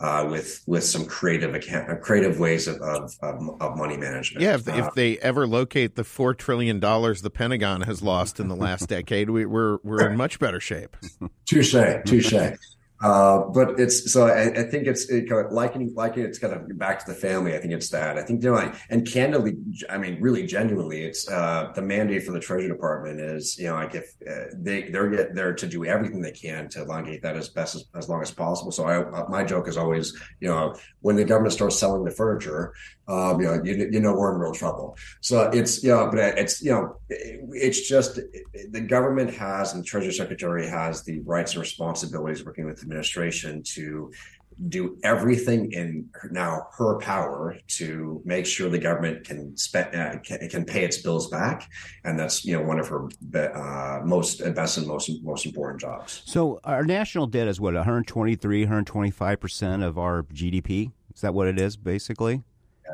Uh, 0.00 0.26
with 0.28 0.60
with 0.66 0.82
some 0.82 1.06
creative 1.06 1.54
account, 1.54 1.88
uh, 1.88 1.94
creative 1.94 2.40
ways 2.40 2.66
of, 2.66 2.76
of, 2.82 3.14
of, 3.22 3.76
money 3.76 3.96
management. 3.96 4.42
Yeah, 4.42 4.56
if, 4.56 4.68
uh, 4.68 4.72
if 4.72 4.94
they 4.94 5.18
ever 5.18 5.46
locate 5.46 5.94
the 5.94 6.02
four 6.02 6.34
trillion 6.34 6.80
dollars 6.80 7.22
the 7.22 7.30
Pentagon 7.30 7.82
has 7.82 8.02
lost 8.02 8.40
in 8.40 8.48
the 8.48 8.56
last 8.56 8.88
decade, 8.88 9.30
we, 9.30 9.46
we're 9.46 9.78
we're 9.84 10.10
in 10.10 10.16
much 10.16 10.40
better 10.40 10.58
shape. 10.58 10.96
touche, 11.46 11.76
touche. 12.04 12.34
Uh, 13.04 13.48
but 13.52 13.78
it's 13.78 14.10
so 14.10 14.26
I, 14.26 14.44
I 14.60 14.62
think 14.62 14.86
it's 14.86 15.10
it 15.10 15.28
kind 15.28 15.44
of 15.44 15.52
likening 15.52 15.92
likening 15.94 16.24
it's 16.24 16.38
kind 16.38 16.54
of 16.54 16.78
back 16.78 17.04
to 17.04 17.12
the 17.12 17.14
family. 17.14 17.54
I 17.54 17.58
think 17.58 17.74
it's 17.74 17.90
that. 17.90 18.16
I 18.16 18.22
think 18.22 18.42
you 18.42 18.50
know, 18.50 18.72
and 18.88 19.06
candidly, 19.06 19.58
I 19.90 19.98
mean, 19.98 20.22
really 20.22 20.46
genuinely, 20.46 21.04
it's 21.04 21.28
uh, 21.28 21.70
the 21.74 21.82
mandate 21.82 22.22
for 22.22 22.32
the 22.32 22.40
Treasury 22.40 22.66
Department 22.66 23.20
is 23.20 23.58
you 23.58 23.66
know 23.66 23.74
like 23.74 23.94
if 23.94 24.14
uh, 24.26 24.46
they 24.54 24.84
they're 24.84 25.10
get 25.10 25.34
there 25.34 25.52
to 25.52 25.66
do 25.66 25.84
everything 25.84 26.22
they 26.22 26.32
can 26.32 26.70
to 26.70 26.80
elongate 26.80 27.20
that 27.20 27.36
as 27.36 27.50
best 27.50 27.74
as, 27.74 27.84
as 27.94 28.08
long 28.08 28.22
as 28.22 28.30
possible. 28.30 28.72
So 28.72 28.84
I 28.84 28.96
uh, 28.96 29.28
my 29.28 29.44
joke 29.44 29.68
is 29.68 29.76
always 29.76 30.18
you 30.40 30.48
know 30.48 30.74
when 31.02 31.16
the 31.16 31.24
government 31.24 31.52
starts 31.52 31.78
selling 31.78 32.04
the 32.04 32.10
furniture, 32.10 32.72
um, 33.06 33.40
you 33.40 33.46
know, 33.46 33.62
you, 33.62 33.90
you 33.92 34.00
know, 34.00 34.14
we're 34.14 34.32
in 34.32 34.40
real 34.40 34.54
trouble. 34.54 34.96
So 35.20 35.50
it's, 35.50 35.82
you 35.82 35.90
know, 35.90 36.08
but 36.10 36.38
it's, 36.38 36.62
you 36.62 36.70
know, 36.70 36.96
it's 37.10 37.86
just 37.86 38.18
the 38.70 38.80
government 38.80 39.34
has 39.34 39.74
and 39.74 39.82
the 39.82 39.86
Treasury 39.86 40.12
Secretary 40.12 40.66
has 40.66 41.02
the 41.02 41.20
rights 41.20 41.52
and 41.52 41.60
responsibilities 41.60 42.44
working 42.44 42.64
with 42.64 42.80
the 42.80 42.86
administration 42.94 43.62
to 43.62 44.10
do 44.68 44.96
everything 45.02 45.72
in 45.72 46.08
now 46.30 46.68
her 46.78 46.96
power 46.98 47.56
to 47.66 48.22
make 48.24 48.46
sure 48.46 48.70
the 48.70 48.78
government 48.78 49.24
can 49.26 49.56
spend 49.56 49.94
uh, 49.96 50.16
can, 50.20 50.48
can, 50.48 50.64
pay 50.64 50.84
its 50.84 50.98
bills 50.98 51.28
back. 51.28 51.68
And 52.04 52.16
that's 52.18 52.44
you 52.44 52.56
know 52.56 52.62
one 52.62 52.78
of 52.78 52.86
her 52.88 53.08
uh, 53.34 54.00
most 54.04 54.38
best 54.54 54.78
and 54.78 54.86
most 54.86 55.10
most 55.24 55.44
important 55.44 55.80
jobs. 55.80 56.22
So 56.24 56.60
our 56.62 56.84
national 56.84 57.26
debt 57.26 57.48
is 57.48 57.60
what 57.60 57.74
123 57.74 58.60
125 58.60 59.40
percent 59.40 59.82
of 59.82 59.98
our 59.98 60.22
gdp 60.22 60.92
is 61.14 61.20
that 61.22 61.34
what 61.34 61.48
it 61.48 61.58
is 61.58 61.76
basically? 61.76 62.42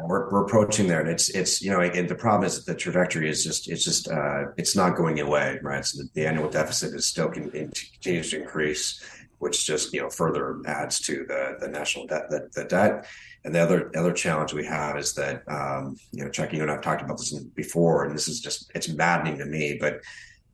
We're, 0.04 0.30
we're 0.30 0.44
approaching 0.44 0.86
there, 0.86 1.00
and 1.00 1.10
it's 1.10 1.28
it's 1.30 1.60
you 1.60 1.70
know, 1.70 1.80
and 1.80 2.08
the 2.08 2.14
problem 2.14 2.46
is 2.46 2.56
that 2.56 2.72
the 2.72 2.78
trajectory 2.78 3.28
is 3.28 3.42
just 3.44 3.68
it's 3.68 3.84
just 3.84 4.08
uh, 4.08 4.44
it's 4.56 4.76
not 4.76 4.96
going 4.96 5.18
away, 5.18 5.58
right? 5.62 5.84
So 5.84 6.02
the, 6.02 6.08
the 6.14 6.26
annual 6.26 6.48
deficit 6.48 6.94
is 6.94 7.06
still 7.06 7.28
con- 7.28 7.50
continues 7.50 8.30
to 8.30 8.40
increase, 8.40 9.02
which 9.40 9.66
just 9.66 9.92
you 9.92 10.00
know 10.00 10.08
further 10.08 10.60
adds 10.66 11.00
to 11.00 11.24
the 11.26 11.56
the 11.58 11.68
national 11.68 12.06
debt 12.06 12.30
the, 12.30 12.48
the 12.54 12.64
debt. 12.64 13.06
And 13.44 13.54
the 13.54 13.60
other 13.60 13.90
other 13.96 14.12
challenge 14.12 14.52
we 14.52 14.66
have 14.66 14.96
is 14.96 15.14
that 15.14 15.42
um, 15.48 15.96
you 16.12 16.24
know, 16.24 16.30
Chuck, 16.30 16.52
you 16.52 16.62
and 16.62 16.70
I've 16.70 16.82
talked 16.82 17.02
about 17.02 17.18
this 17.18 17.32
before, 17.32 18.04
and 18.04 18.14
this 18.14 18.28
is 18.28 18.40
just 18.40 18.70
it's 18.74 18.88
maddening 18.88 19.38
to 19.38 19.46
me, 19.46 19.78
but 19.80 20.00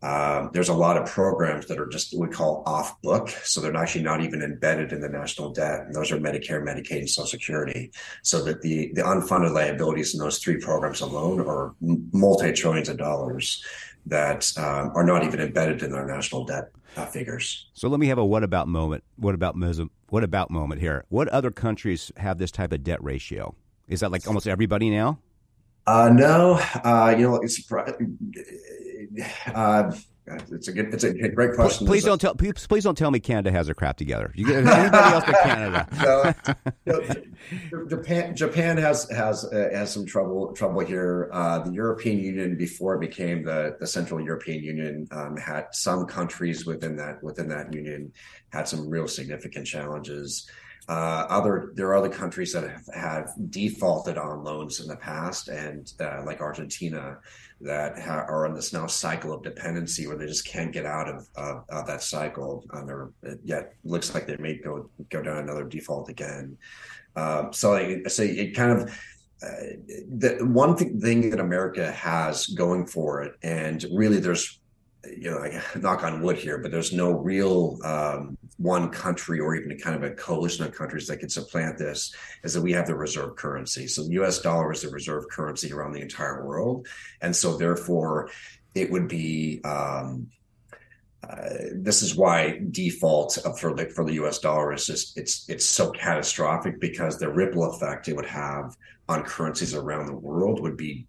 um, 0.03 0.51
there's 0.53 0.69
a 0.69 0.75
lot 0.75 0.97
of 0.97 1.09
programs 1.09 1.67
that 1.67 1.81
are 1.81 1.87
just 1.87 2.17
what 2.17 2.29
we 2.29 2.35
call 2.35 2.63
off 2.67 3.01
book. 3.03 3.31
So 3.31 3.61
they're 3.61 3.77
actually 3.77 4.05
not 4.05 4.21
even 4.21 4.43
embedded 4.43 4.93
in 4.93 5.01
the 5.01 5.09
national 5.09 5.51
debt. 5.51 5.81
And 5.81 5.95
those 5.95 6.13
are 6.13 6.19
Medicare, 6.19 6.63
Medicaid, 6.63 6.99
and 6.99 7.11
Social 7.11 7.27
Security. 7.27 7.91
So 8.23 8.45
that 8.45 8.61
the, 8.61 8.93
the 8.93 9.03
unfunded 9.03 9.53
liabilities 9.53 10.15
in 10.15 10.21
those 10.21 10.39
three 10.39 10.59
programs 10.59 11.01
alone 11.01 11.41
are 11.41 11.75
multi 11.81 12.53
trillions 12.53 12.89
of 12.89 12.99
dollars 12.99 13.65
that 14.05 14.53
um, 14.59 14.93
are 14.95 15.05
not 15.05 15.25
even 15.25 15.41
embedded 15.41 15.83
in 15.83 15.93
our 15.93 16.07
national 16.07 16.45
debt 16.45 16.71
uh, 16.97 17.07
figures. 17.07 17.67
So 17.73 17.89
let 17.89 18.01
me 18.01 18.07
have 18.09 18.19
a 18.19 18.25
what 18.25 18.43
about 18.43 18.69
moment. 18.69 19.05
What 19.17 19.35
about 19.35 19.57
what 20.09 20.25
about 20.25 20.51
moment 20.51 20.81
here? 20.81 21.05
What 21.09 21.29
other 21.29 21.51
countries 21.51 22.13
have 22.17 22.39
this 22.39 22.51
type 22.51 22.73
of 22.73 22.83
debt 22.85 23.03
ratio? 23.03 23.55
Is 23.89 24.01
that 24.01 24.11
like 24.11 24.27
almost 24.27 24.47
everybody 24.47 24.91
now? 24.91 25.21
Uh, 25.87 26.11
no, 26.13 26.55
uh, 26.83 27.15
you 27.17 27.29
know, 27.29 27.37
it's 27.37 27.71
uh, 29.55 29.93
it's 30.27 30.69
a 30.69 30.73
good, 30.73 30.93
it's 30.93 31.05
a 31.05 31.13
great 31.29 31.55
question. 31.55 31.87
Please, 31.87 32.05
don't 32.05 32.21
tell, 32.21 32.35
please, 32.35 32.67
please, 32.67 32.83
don't 32.83 32.99
tell 32.99 33.11
me 33.11 33.21
Canada 33.21 33.53
has 33.53 33.67
their 33.67 33.75
crap 33.75 33.97
together. 33.97 34.33
You, 34.35 34.53
anybody 34.53 34.97
else 34.97 35.25
but 35.25 35.37
Canada? 35.43 36.57
no, 36.87 37.85
Japan, 37.89 38.35
Japan 38.35 38.77
has 38.77 39.09
has 39.11 39.45
uh, 39.45 39.69
has 39.73 39.93
some 39.93 40.05
trouble 40.05 40.53
trouble 40.53 40.81
here. 40.81 41.31
Uh, 41.33 41.61
the 41.61 41.73
European 41.73 42.19
Union, 42.19 42.57
before 42.57 42.97
it 42.97 43.01
became 43.01 43.45
the 43.45 43.77
the 43.79 43.87
Central 43.87 44.21
European 44.21 44.65
Union, 44.65 45.07
um, 45.13 45.37
had 45.37 45.67
some 45.73 46.07
countries 46.07 46.67
within 46.67 46.97
that 46.97 47.23
within 47.23 47.49
that 47.49 47.73
union 47.73 48.13
had 48.51 48.67
some 48.67 48.89
real 48.89 49.07
significant 49.07 49.67
challenges. 49.67 50.49
Uh, 50.89 51.27
other 51.29 51.73
there 51.75 51.89
are 51.89 51.97
other 51.97 52.09
countries 52.09 52.53
that 52.53 52.63
have, 52.63 52.87
have 52.95 53.33
defaulted 53.51 54.17
on 54.17 54.45
loans 54.45 54.81
in 54.81 54.87
the 54.87 54.97
past, 54.97 55.49
and 55.49 55.93
uh, 56.01 56.23
like 56.25 56.41
Argentina, 56.41 57.19
that 57.61 57.99
ha- 57.99 58.27
are 58.29 58.47
in 58.47 58.55
this 58.55 58.73
now 58.73 58.87
cycle 58.87 59.33
of 59.33 59.43
dependency 59.43 60.07
where 60.07 60.17
they 60.17 60.27
just 60.27 60.47
can't 60.47 60.73
get 60.73 60.85
out 60.85 61.09
of, 61.09 61.27
of, 61.37 61.65
of 61.71 61.87
that 61.87 62.03
cycle. 62.03 62.65
And 62.73 62.89
they're 62.89 63.11
yet 63.45 63.73
looks 63.85 64.15
like 64.15 64.27
they 64.27 64.37
may 64.37 64.57
go 64.57 64.91
go 65.11 65.23
down 65.23 65.39
another 65.39 65.65
default 65.65 66.09
again. 66.09 66.59
Um, 67.17 67.53
so 67.53 67.75
I 67.75 68.03
say 68.09 68.29
it 68.29 68.55
kind 68.55 68.73
of 68.73 68.91
uh, 69.43 69.47
the 70.19 70.39
one 70.43 70.77
th- 70.77 71.01
thing 71.01 71.31
that 71.31 71.41
America 71.41 71.91
has 71.93 72.47
going 72.47 72.87
for 72.87 73.23
it, 73.23 73.35
and 73.43 73.85
really 73.93 74.19
there's, 74.19 74.61
you 75.05 75.31
know, 75.31 75.39
I 75.39 75.63
knock 75.79 76.05
on 76.05 76.23
wood 76.23 76.37
here, 76.37 76.59
but 76.59 76.71
there's 76.71 76.93
no 76.93 77.13
real 77.13 77.79
um, 77.85 78.39
one 78.59 78.91
country 78.91 79.39
or 79.39 79.55
even 79.55 79.73
a 79.73 79.79
kind 79.79 79.97
of 79.97 80.03
a 80.03 80.15
coalition 80.15 80.65
of 80.65 80.75
countries 80.75 81.07
that 81.07 81.19
could 81.19 81.31
supplant 81.31 81.79
this, 81.79 82.15
is 82.43 82.55
that 82.55 82.63
we 82.63 82.73
have 82.73 82.87
the 82.87 82.95
reserve 82.95 83.37
currency. 83.37 83.87
So 83.87 84.05
the 84.05 84.13
U.S. 84.13 84.41
dollar 84.41 84.73
is 84.73 84.83
the 84.83 84.91
reserve 84.91 85.25
currency 85.31 85.73
around 85.73 85.93
the 85.93 86.01
entire 86.01 86.45
world, 86.45 86.87
and 87.21 87.35
so 87.35 87.57
therefore 87.57 88.31
it 88.75 88.91
would 88.91 89.09
be. 89.09 89.61
Um, 89.65 90.29
uh, 91.29 91.49
this 91.73 92.03
is 92.03 92.15
why 92.15 92.61
default 92.71 93.37
for 93.59 93.75
the 93.75 93.87
for 93.87 94.05
the 94.05 94.15
U.S. 94.15 94.39
dollar 94.39 94.73
is 94.73 94.87
just 94.87 95.19
it's 95.19 95.49
it's 95.49 95.67
so 95.67 95.91
catastrophic 95.91 96.79
because 96.79 97.19
the 97.19 97.29
ripple 97.29 97.65
effect 97.65 98.07
it 98.07 98.15
would 98.15 98.27
have 98.27 98.77
on 99.09 99.25
currencies 99.25 99.75
around 99.75 100.07
the 100.07 100.15
world 100.15 100.61
would 100.61 100.77
be 100.77 101.07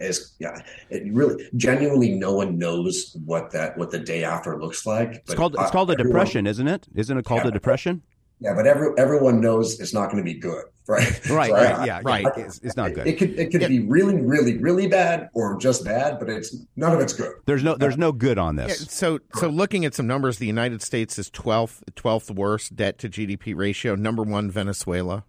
as 0.00 0.34
yeah 0.38 0.60
it 0.90 1.02
really 1.12 1.48
genuinely 1.56 2.10
no 2.10 2.32
one 2.34 2.58
knows 2.58 3.16
what 3.24 3.50
that 3.50 3.76
what 3.76 3.90
the 3.90 3.98
day 3.98 4.24
after 4.24 4.60
looks 4.60 4.86
like 4.86 5.14
it's 5.14 5.34
called 5.34 5.56
it's 5.58 5.70
called 5.70 5.90
a 5.90 5.96
depression 5.96 6.46
isn't 6.46 6.68
it? 6.68 6.86
Isn't 6.94 7.18
it 7.18 7.24
called 7.24 7.42
yeah, 7.42 7.48
a 7.48 7.52
depression? 7.52 8.02
Yeah 8.40 8.54
but 8.54 8.66
every, 8.66 8.90
everyone 8.98 9.40
knows 9.40 9.80
it's 9.80 9.94
not 9.94 10.10
going 10.10 10.18
to 10.18 10.24
be 10.24 10.38
good 10.38 10.64
right? 10.86 11.30
Right, 11.30 11.48
so 11.48 11.56
right 11.56 11.74
I, 11.74 11.86
yeah 11.86 12.00
right. 12.04 12.26
I, 12.26 12.40
it's, 12.40 12.58
it's, 12.58 12.76
not 12.76 12.92
good. 12.92 13.06
it 13.06 13.18
could 13.18 13.38
it 13.38 13.50
could 13.50 13.66
be 13.68 13.80
really 13.80 14.20
really 14.20 14.58
really 14.58 14.86
bad 14.86 15.30
or 15.32 15.56
just 15.58 15.84
bad 15.84 16.18
but 16.18 16.28
it's 16.28 16.54
none 16.76 16.92
of 16.92 17.00
it's 17.00 17.14
good. 17.14 17.32
There's 17.46 17.64
no 17.64 17.74
there's 17.76 17.96
no 17.96 18.12
good 18.12 18.38
on 18.38 18.56
this. 18.56 18.80
Yeah, 18.80 18.86
so 18.88 19.18
so 19.34 19.48
looking 19.48 19.84
at 19.86 19.94
some 19.94 20.06
numbers 20.06 20.38
the 20.38 20.46
united 20.46 20.82
states 20.82 21.18
is 21.18 21.30
12th 21.30 21.82
12th 21.94 22.34
worst 22.34 22.76
debt 22.76 22.98
to 22.98 23.08
gdp 23.08 23.56
ratio 23.56 23.94
number 23.94 24.22
one 24.22 24.50
venezuela 24.50 25.24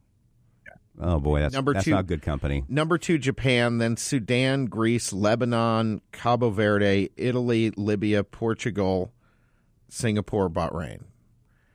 Oh 0.99 1.19
boy, 1.19 1.41
that's 1.41 1.53
number 1.53 1.73
that's 1.73 1.85
two, 1.85 1.91
not 1.91 2.07
good 2.07 2.21
company. 2.21 2.63
Number 2.69 2.97
two, 2.97 3.17
Japan, 3.17 3.79
then 3.79 3.97
Sudan, 3.97 4.65
Greece, 4.65 5.11
Lebanon, 5.11 6.01
Cabo 6.11 6.49
Verde, 6.49 7.09
Italy, 7.17 7.71
Libya, 7.75 8.23
Portugal, 8.23 9.11
Singapore, 9.89 10.49
Bahrain. 10.49 11.03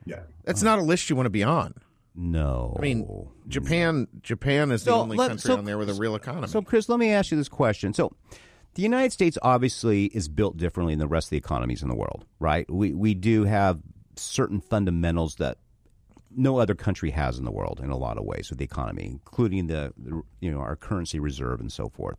Yeah, 0.06 0.20
that's 0.44 0.62
oh. 0.62 0.66
not 0.66 0.78
a 0.78 0.82
list 0.82 1.10
you 1.10 1.16
want 1.16 1.26
to 1.26 1.30
be 1.30 1.42
on. 1.42 1.74
No, 2.14 2.74
I 2.78 2.82
mean 2.82 3.28
Japan. 3.46 4.08
Japan 4.22 4.70
is 4.70 4.84
the 4.84 4.92
so 4.92 5.00
only 5.00 5.16
let, 5.16 5.28
country 5.28 5.48
so, 5.48 5.56
on 5.56 5.64
there 5.64 5.78
with 5.78 5.90
a 5.90 5.94
real 5.94 6.14
economy. 6.16 6.48
So, 6.48 6.62
Chris, 6.62 6.88
let 6.88 6.98
me 6.98 7.10
ask 7.10 7.30
you 7.30 7.36
this 7.36 7.48
question. 7.48 7.92
So, 7.92 8.12
the 8.74 8.82
United 8.82 9.12
States 9.12 9.36
obviously 9.42 10.06
is 10.06 10.28
built 10.28 10.56
differently 10.56 10.94
than 10.94 11.00
the 11.00 11.08
rest 11.08 11.26
of 11.26 11.30
the 11.30 11.36
economies 11.36 11.82
in 11.82 11.88
the 11.88 11.94
world, 11.94 12.24
right? 12.38 12.70
We 12.70 12.94
we 12.94 13.14
do 13.14 13.44
have 13.44 13.80
certain 14.16 14.60
fundamentals 14.60 15.36
that 15.36 15.58
no 16.34 16.58
other 16.58 16.74
country 16.74 17.10
has 17.10 17.38
in 17.38 17.44
the 17.44 17.50
world 17.50 17.80
in 17.82 17.90
a 17.90 17.96
lot 17.96 18.18
of 18.18 18.24
ways 18.24 18.50
with 18.50 18.58
the 18.58 18.64
economy, 18.64 19.06
including 19.06 19.66
the, 19.66 19.92
the 19.96 20.22
you 20.40 20.50
know 20.50 20.58
our 20.58 20.76
currency 20.76 21.18
reserve 21.18 21.60
and 21.60 21.72
so 21.72 21.88
forth. 21.88 22.18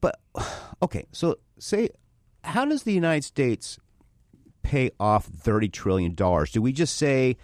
But 0.00 0.18
okay, 0.82 1.06
so 1.12 1.38
say 1.58 1.90
how 2.44 2.64
does 2.64 2.84
the 2.84 2.92
United 2.92 3.24
States 3.24 3.78
pay 4.62 4.90
off 4.98 5.26
thirty 5.26 5.68
trillion 5.68 6.14
dollars? 6.14 6.52
Do 6.52 6.62
we 6.62 6.72
just 6.72 6.96
say 6.96 7.36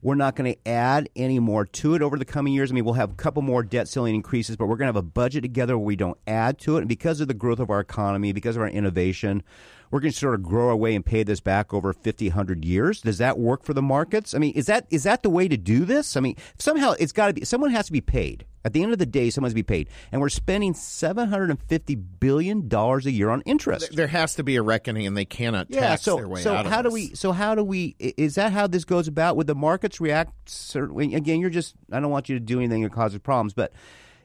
we're 0.00 0.14
not 0.14 0.36
going 0.36 0.52
to 0.52 0.68
add 0.68 1.08
any 1.16 1.38
more 1.38 1.64
to 1.64 1.94
it 1.94 2.02
over 2.02 2.16
the 2.16 2.24
coming 2.24 2.52
years. 2.52 2.70
I 2.70 2.74
mean, 2.74 2.84
we'll 2.84 2.94
have 2.94 3.10
a 3.10 3.14
couple 3.14 3.42
more 3.42 3.62
debt 3.62 3.88
ceiling 3.88 4.14
increases, 4.14 4.56
but 4.56 4.66
we're 4.66 4.76
going 4.76 4.86
to 4.86 4.96
have 4.96 4.96
a 4.96 5.02
budget 5.02 5.42
together 5.42 5.76
where 5.76 5.86
we 5.86 5.96
don't 5.96 6.18
add 6.26 6.58
to 6.60 6.76
it. 6.76 6.80
And 6.80 6.88
because 6.88 7.20
of 7.20 7.26
the 7.26 7.34
growth 7.34 7.58
of 7.58 7.70
our 7.70 7.80
economy, 7.80 8.32
because 8.32 8.54
of 8.54 8.62
our 8.62 8.68
innovation, 8.68 9.42
we're 9.90 10.00
going 10.00 10.12
to 10.12 10.18
sort 10.18 10.34
of 10.34 10.42
grow 10.42 10.68
our 10.68 10.76
way 10.76 10.94
and 10.94 11.04
pay 11.04 11.22
this 11.22 11.40
back 11.40 11.72
over 11.72 11.92
50, 11.92 12.28
100 12.28 12.64
years. 12.64 13.00
Does 13.00 13.18
that 13.18 13.38
work 13.38 13.64
for 13.64 13.74
the 13.74 13.82
markets? 13.82 14.34
I 14.34 14.38
mean, 14.38 14.52
is 14.54 14.66
that 14.66 14.86
is 14.90 15.04
that 15.04 15.22
the 15.22 15.30
way 15.30 15.48
to 15.48 15.56
do 15.56 15.84
this? 15.84 16.16
I 16.16 16.20
mean, 16.20 16.36
somehow 16.58 16.94
it's 16.98 17.12
got 17.12 17.28
to 17.28 17.32
be 17.32 17.44
someone 17.44 17.70
has 17.70 17.86
to 17.86 17.92
be 17.92 18.00
paid. 18.00 18.44
At 18.64 18.72
the 18.74 18.82
end 18.82 18.92
of 18.92 18.98
the 18.98 19.06
day, 19.06 19.30
someone 19.30 19.46
has 19.46 19.52
to 19.52 19.56
be 19.56 19.62
paid, 19.62 19.88
and 20.12 20.20
we're 20.20 20.28
spending 20.28 20.74
seven 20.74 21.28
hundred 21.28 21.50
and 21.50 21.62
fifty 21.62 21.94
billion 21.94 22.68
dollars 22.68 23.06
a 23.06 23.10
year 23.10 23.30
on 23.30 23.40
interest. 23.42 23.94
There 23.96 24.08
has 24.08 24.34
to 24.34 24.42
be 24.42 24.56
a 24.56 24.62
reckoning, 24.62 25.06
and 25.06 25.16
they 25.16 25.24
cannot 25.24 25.68
yeah, 25.70 25.80
tax 25.80 26.02
so, 26.02 26.16
their 26.16 26.28
way 26.28 26.42
so 26.42 26.54
out. 26.54 26.64
So 26.64 26.70
how 26.70 26.82
do 26.82 26.90
we? 26.90 27.14
So 27.14 27.32
how 27.32 27.54
do 27.54 27.64
we? 27.64 27.96
Is 27.98 28.34
that 28.34 28.52
how 28.52 28.66
this 28.66 28.84
goes 28.84 29.08
about? 29.08 29.36
Would 29.36 29.46
the 29.46 29.54
markets 29.54 30.00
react? 30.00 30.50
Certainly. 30.50 31.14
Again, 31.14 31.40
you're 31.40 31.50
just. 31.50 31.76
I 31.90 32.00
don't 32.00 32.10
want 32.10 32.28
you 32.28 32.36
to 32.36 32.44
do 32.44 32.58
anything 32.58 32.82
that 32.82 32.92
causes 32.92 33.20
problems, 33.20 33.54
but 33.54 33.72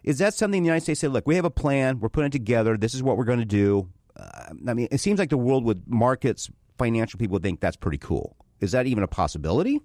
is 0.03 0.17
that 0.17 0.33
something 0.33 0.61
the 0.61 0.67
United 0.67 0.83
States 0.83 0.99
said? 0.99 1.11
Look, 1.11 1.25
we 1.25 1.35
have 1.35 1.45
a 1.45 1.51
plan. 1.51 1.99
We're 1.99 2.09
putting 2.09 2.27
it 2.27 2.33
together. 2.33 2.75
This 2.75 2.93
is 2.93 3.01
what 3.01 3.17
we're 3.17 3.23
going 3.23 3.39
to 3.39 3.45
do 3.45 3.87
I 4.67 4.73
mean, 4.73 4.87
it 4.91 4.99
seems 4.99 5.19
like 5.19 5.29
the 5.29 5.37
world 5.37 5.63
with 5.63 5.83
markets, 5.87 6.49
financial 6.77 7.17
people 7.17 7.39
think 7.39 7.59
that's 7.59 7.75
pretty 7.75 7.97
cool. 7.97 8.35
Is 8.59 8.71
that 8.71 8.85
even 8.87 9.03
a 9.03 9.07
possibility? 9.07 9.81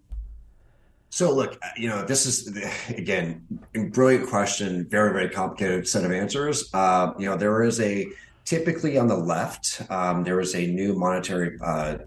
So, 1.11 1.35
look, 1.35 1.59
you 1.77 1.89
know, 1.89 2.05
this 2.05 2.27
is 2.27 2.57
again 2.91 3.47
brilliant 3.93 4.29
question, 4.29 4.87
very 4.89 5.13
very 5.13 5.31
complicated 5.31 5.89
set 5.89 6.05
of 6.05 6.13
answers. 6.13 6.69
Uh, 6.75 7.13
you 7.19 7.27
know, 7.27 7.37
there 7.37 7.63
is 7.63 7.81
a 7.81 8.07
typically 8.45 8.99
on 8.99 9.09
the 9.09 9.17
left, 9.17 9.83
um, 9.91 10.25
there 10.25 10.41
is 10.41 10.55
a 10.55 10.67
new 10.67 10.95
monetary 10.95 11.59
uh, 11.63 11.99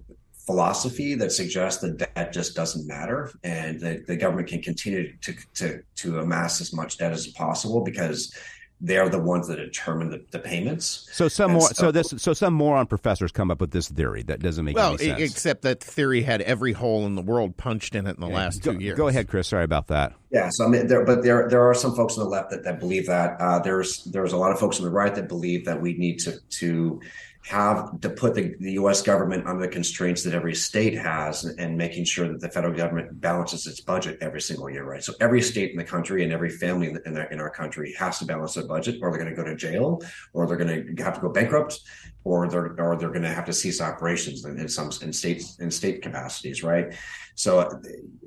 philosophy 0.45 1.13
that 1.15 1.31
suggests 1.31 1.81
that 1.81 1.97
debt 1.97 2.33
just 2.33 2.55
doesn't 2.55 2.87
matter, 2.87 3.31
and 3.43 3.79
that 3.79 4.07
the 4.07 4.15
government 4.15 4.47
can 4.47 4.61
continue 4.61 5.15
to 5.17 5.33
to 5.55 5.83
to 5.95 6.19
amass 6.19 6.61
as 6.61 6.73
much 6.73 6.97
debt 6.97 7.11
as 7.11 7.27
possible 7.27 7.83
because 7.83 8.35
they're 8.81 9.09
the 9.09 9.19
ones 9.19 9.47
that 9.47 9.57
determine 9.57 10.09
the, 10.09 10.25
the 10.31 10.39
payments. 10.39 11.07
So 11.11 11.27
some 11.27 11.51
more, 11.51 11.67
so, 11.69 11.73
so, 11.73 11.91
this, 11.91 12.13
so 12.17 12.33
some 12.33 12.53
moron 12.53 12.87
professors 12.87 13.31
come 13.31 13.51
up 13.51 13.61
with 13.61 13.71
this 13.71 13.87
theory 13.87 14.23
that 14.23 14.39
doesn't 14.41 14.65
make 14.65 14.75
well, 14.75 14.93
any 14.93 15.09
sense. 15.09 15.21
except 15.21 15.61
that 15.61 15.81
theory 15.81 16.23
had 16.23 16.41
every 16.41 16.73
hole 16.73 17.05
in 17.05 17.13
the 17.13 17.21
world 17.21 17.57
punched 17.57 17.93
in 17.93 18.07
it 18.07 18.15
in 18.15 18.21
the 18.21 18.27
yeah. 18.27 18.35
last 18.35 18.63
go, 18.63 18.73
two 18.73 18.79
years. 18.79 18.97
Go 18.97 19.07
ahead, 19.07 19.27
Chris. 19.27 19.47
Sorry 19.47 19.63
about 19.63 19.87
that. 19.87 20.13
Yeah, 20.31 20.49
so 20.51 20.65
I 20.65 20.69
mean, 20.69 20.87
there, 20.87 21.05
but 21.05 21.23
there 21.23 21.47
there 21.47 21.69
are 21.69 21.73
some 21.73 21.95
folks 21.95 22.17
on 22.17 22.23
the 22.23 22.29
left 22.29 22.49
that, 22.49 22.63
that 22.63 22.79
believe 22.79 23.05
that. 23.07 23.39
Uh, 23.39 23.59
there's 23.59 24.03
there's 24.05 24.33
a 24.33 24.37
lot 24.37 24.51
of 24.51 24.59
folks 24.59 24.79
on 24.79 24.85
the 24.85 24.91
right 24.91 25.13
that 25.13 25.27
believe 25.27 25.65
that 25.65 25.81
we 25.81 25.93
need 25.93 26.19
to 26.19 26.39
to 26.39 27.01
have 27.43 27.99
to 28.01 28.09
put 28.09 28.35
the, 28.35 28.55
the 28.59 28.73
U.S. 28.73 29.01
government 29.01 29.47
under 29.47 29.61
the 29.61 29.67
constraints 29.67 30.23
that 30.23 30.33
every 30.33 30.53
state 30.53 30.95
has, 30.95 31.43
and, 31.43 31.59
and, 31.59 31.75
making 31.75 32.05
sure 32.05 32.27
that 32.27 32.39
the 32.39 32.49
federal 32.49 32.73
government 32.73 33.19
balances 33.19 33.65
its 33.65 33.81
budget 33.81 34.19
every 34.21 34.41
single 34.41 34.69
year, 34.69 34.83
right? 34.83 35.03
So 35.03 35.13
every 35.19 35.41
state 35.41 35.71
in 35.71 35.77
the 35.77 35.83
country 35.83 36.23
and 36.23 36.31
every 36.31 36.51
family 36.51 36.87
in, 36.87 36.93
the, 36.93 37.27
in, 37.31 37.39
our 37.39 37.49
country 37.49 37.95
has 37.97 38.19
to 38.19 38.25
balance 38.25 38.53
their 38.53 38.67
budget, 38.67 38.99
or 39.01 39.09
they're 39.09 39.19
going 39.19 39.35
to 39.35 39.35
go 39.35 39.47
to 39.47 39.55
jail, 39.55 40.01
or 40.33 40.45
they're 40.45 40.57
going 40.57 40.95
to 40.95 41.03
have 41.03 41.15
to 41.15 41.21
go 41.21 41.29
bankrupt, 41.29 41.79
or 42.23 42.47
they're 42.47 42.79
or 42.79 42.95
they're 42.95 43.09
going 43.09 43.23
to 43.23 43.33
have 43.33 43.45
to 43.45 43.53
cease 43.53 43.81
operations 43.81 44.45
in, 44.45 44.59
in 44.59 44.69
some 44.69 44.91
in 45.01 45.11
states 45.11 45.57
in 45.59 45.71
state 45.71 46.03
capacities, 46.03 46.61
right? 46.61 46.93
So, 47.33 47.81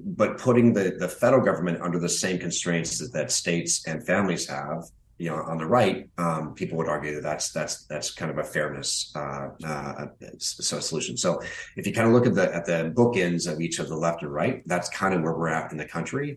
but 0.05 0.39
putting 0.39 0.73
the 0.73 0.97
the 0.99 1.09
federal 1.09 1.45
government 1.45 1.81
under 1.81 2.01
the 2.01 2.09
same 2.09 2.39
constraints 2.39 2.99
that, 2.99 3.13
that 3.13 3.31
states 3.31 3.87
and 3.87 4.05
families 4.05 4.49
have 4.49 4.91
you 5.25 5.31
know, 5.31 5.37
on 5.37 5.57
the 5.57 5.65
right, 5.65 6.11
um, 6.19 6.53
people 6.55 6.77
would 6.77 6.87
argue 6.87 7.15
that 7.15 7.23
that's 7.23 7.51
that's 7.51 7.85
that's 7.85 8.13
kind 8.13 8.31
of 8.31 8.37
a 8.37 8.45
fairness 8.45 9.11
uh, 9.17 9.49
uh, 9.65 10.07
so 10.37 10.79
solution. 10.81 11.17
So 11.17 11.41
if 11.77 11.87
you 11.87 11.95
kind 11.95 12.07
of 12.07 12.13
look 12.13 12.27
at 12.27 12.35
the 12.35 12.55
at 12.55 12.67
the 12.67 12.93
bookends 12.95 13.51
of 13.51 13.59
each 13.59 13.79
of 13.79 13.89
the 13.89 13.97
left 13.97 14.21
and 14.21 14.31
right, 14.31 14.63
that's 14.67 14.91
kind 14.91 15.15
of 15.15 15.23
where 15.23 15.33
we're 15.33 15.49
at 15.49 15.73
in 15.73 15.79
the 15.79 15.87
country. 15.87 16.37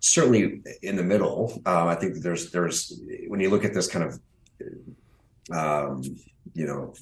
Certainly 0.00 0.62
in 0.80 0.96
the 0.96 1.02
middle, 1.02 1.60
uh, 1.66 1.88
I 1.88 1.94
think 1.94 2.22
there's 2.22 2.50
there's 2.52 2.98
when 3.28 3.38
you 3.38 3.50
look 3.50 3.66
at 3.66 3.74
this 3.74 3.86
kind 3.86 4.04
of 4.06 4.12
um, 5.52 6.02
you 6.54 6.66
know 6.66 6.94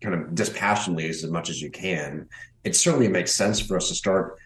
kind 0.00 0.14
of 0.14 0.34
dispassionately 0.34 1.06
as 1.10 1.22
much 1.26 1.50
as 1.50 1.60
you 1.60 1.70
can, 1.70 2.26
it 2.64 2.74
certainly 2.74 3.08
makes 3.08 3.32
sense 3.34 3.60
for 3.60 3.76
us 3.76 3.88
to 3.88 3.94
start 3.94 4.38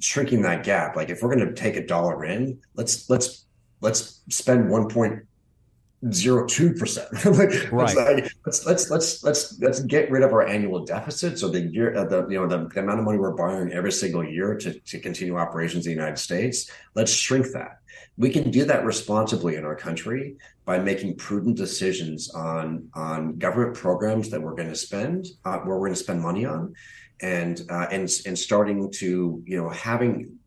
shrinking 0.00 0.40
that 0.40 0.64
gap. 0.64 0.96
Like 0.96 1.10
if 1.10 1.22
we're 1.22 1.34
going 1.36 1.46
to 1.46 1.52
take 1.52 1.76
a 1.76 1.86
dollar 1.86 2.24
in, 2.24 2.60
let's 2.76 3.10
let's 3.10 3.44
let's 3.80 4.20
spend 4.28 4.70
1.02 4.70 6.78
percent. 6.78 7.08
right. 7.72 8.30
Let's, 8.46 8.66
let's 8.66 8.90
let's 8.90 9.24
let's 9.24 9.58
let's 9.60 9.80
get 9.80 10.10
rid 10.10 10.22
of 10.22 10.32
our 10.32 10.46
annual 10.46 10.84
deficit. 10.84 11.38
So 11.38 11.48
the 11.48 11.60
year, 11.60 11.96
uh, 11.96 12.04
the 12.04 12.26
you 12.28 12.38
know 12.38 12.46
the, 12.46 12.68
the, 12.68 12.80
amount 12.80 13.00
of 13.00 13.04
money 13.04 13.18
we're 13.18 13.32
borrowing 13.32 13.72
every 13.72 13.92
single 13.92 14.24
year 14.24 14.54
to 14.56 14.78
to 14.78 15.00
continue 15.00 15.36
operations 15.36 15.86
in 15.86 15.92
the 15.92 15.96
United 15.96 16.18
States. 16.18 16.70
Let's 16.94 17.12
shrink 17.12 17.46
that. 17.52 17.80
We 18.16 18.30
can 18.30 18.50
do 18.50 18.64
that 18.64 18.84
responsibly 18.84 19.56
in 19.56 19.64
our 19.64 19.76
country 19.76 20.36
by 20.64 20.78
making 20.78 21.16
prudent 21.16 21.56
decisions 21.56 22.30
on 22.30 22.88
on 22.94 23.38
government 23.38 23.76
programs 23.76 24.30
that 24.30 24.42
we're 24.42 24.54
going 24.54 24.68
to 24.68 24.76
spend, 24.76 25.26
uh, 25.44 25.58
where 25.58 25.76
we're 25.76 25.86
going 25.86 25.94
to 25.94 26.00
spend 26.00 26.20
money 26.20 26.44
on, 26.44 26.74
and 27.20 27.62
uh, 27.70 27.86
and 27.90 28.10
and 28.26 28.38
starting 28.38 28.90
to 28.92 29.42
you 29.46 29.56
know 29.56 29.68
having 29.70 30.38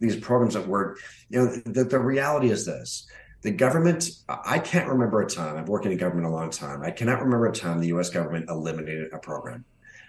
these 0.00 0.16
programs 0.16 0.54
that 0.54 0.66
work. 0.66 0.98
You 1.28 1.38
know, 1.38 1.56
the, 1.64 1.84
the 1.84 1.98
reality 1.98 2.50
is 2.50 2.66
this: 2.66 3.06
the 3.42 3.50
government. 3.50 4.10
I 4.28 4.58
can't 4.58 4.88
remember 4.88 5.22
a 5.22 5.28
time. 5.28 5.56
I've 5.56 5.68
worked 5.68 5.86
in 5.86 5.96
government 5.96 6.26
a 6.26 6.30
long 6.30 6.50
time. 6.50 6.82
I 6.82 6.90
cannot 6.90 7.22
remember 7.22 7.46
a 7.46 7.52
time 7.52 7.80
the 7.80 7.88
U.S. 7.88 8.10
government 8.10 8.48
eliminated 8.48 9.12
a 9.12 9.18
program. 9.18 9.64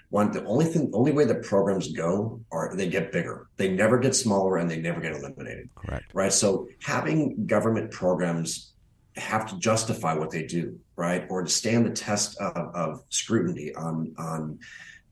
One, 0.10 0.32
the 0.32 0.44
only 0.44 0.66
thing, 0.66 0.92
only 0.94 1.14
way 1.14 1.24
the 1.24 1.36
programs 1.36 1.94
go 1.94 2.42
are 2.52 2.76
they 2.76 2.90
get 2.90 3.14
bigger. 3.14 3.48
They 3.56 3.70
never 3.70 3.98
get 3.98 4.16
smaller, 4.16 4.58
and 4.58 4.70
they 4.70 4.82
never 4.82 5.00
get 5.00 5.14
eliminated. 5.14 5.70
Correct. 5.76 6.06
Right. 6.14 6.34
So 6.34 6.68
having 6.82 7.46
government 7.46 7.92
programs 7.92 8.74
have 9.16 9.50
to 9.50 9.58
justify 9.58 10.14
what 10.14 10.30
they 10.30 10.44
do, 10.44 10.80
right, 10.96 11.26
or 11.30 11.44
to 11.44 11.50
stand 11.50 11.86
the 11.86 11.92
test 11.92 12.38
of, 12.40 12.76
of 12.76 13.04
scrutiny 13.10 13.74
on 13.74 14.14
on 14.18 14.60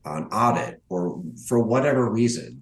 on 0.04 0.24
audit, 0.24 0.82
or 0.88 1.22
for 1.46 1.60
whatever 1.60 2.10
reason 2.10 2.59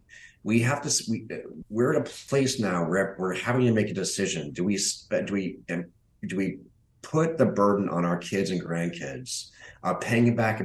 we 0.48 0.60
have 0.60 0.80
to 0.80 1.04
we, 1.10 1.26
we're 1.68 1.94
at 1.94 2.00
a 2.00 2.10
place 2.26 2.58
now 2.58 2.82
where 2.88 3.14
we're 3.18 3.34
having 3.34 3.66
to 3.66 3.72
make 3.72 3.90
a 3.90 3.92
decision. 3.92 4.50
Do 4.50 4.64
we 4.64 4.78
do 5.26 5.30
we 5.30 5.58
do 6.26 6.36
we 6.36 6.60
put 7.02 7.36
the 7.36 7.44
burden 7.44 7.90
on 7.90 8.06
our 8.06 8.16
kids 8.16 8.50
and 8.50 8.58
grandkids 8.58 9.50
uh, 9.82 9.92
paying 9.92 10.34
back 10.34 10.60
a, 10.60 10.64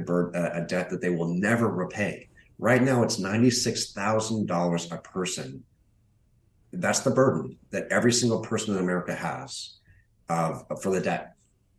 a 0.54 0.64
debt 0.66 0.88
that 0.88 1.02
they 1.02 1.10
will 1.10 1.34
never 1.34 1.68
repay? 1.68 2.30
Right 2.58 2.82
now 2.82 3.02
it's 3.02 3.20
$96000 3.20 4.92
a 4.92 4.98
person. 5.02 5.62
That's 6.72 7.00
the 7.00 7.10
burden 7.10 7.58
that 7.70 7.86
every 7.90 8.12
single 8.12 8.40
person 8.40 8.74
in 8.74 8.80
america 8.80 9.14
has 9.14 9.80
uh, 10.30 10.60
for 10.82 10.92
the 10.92 11.00
debt 11.00 11.32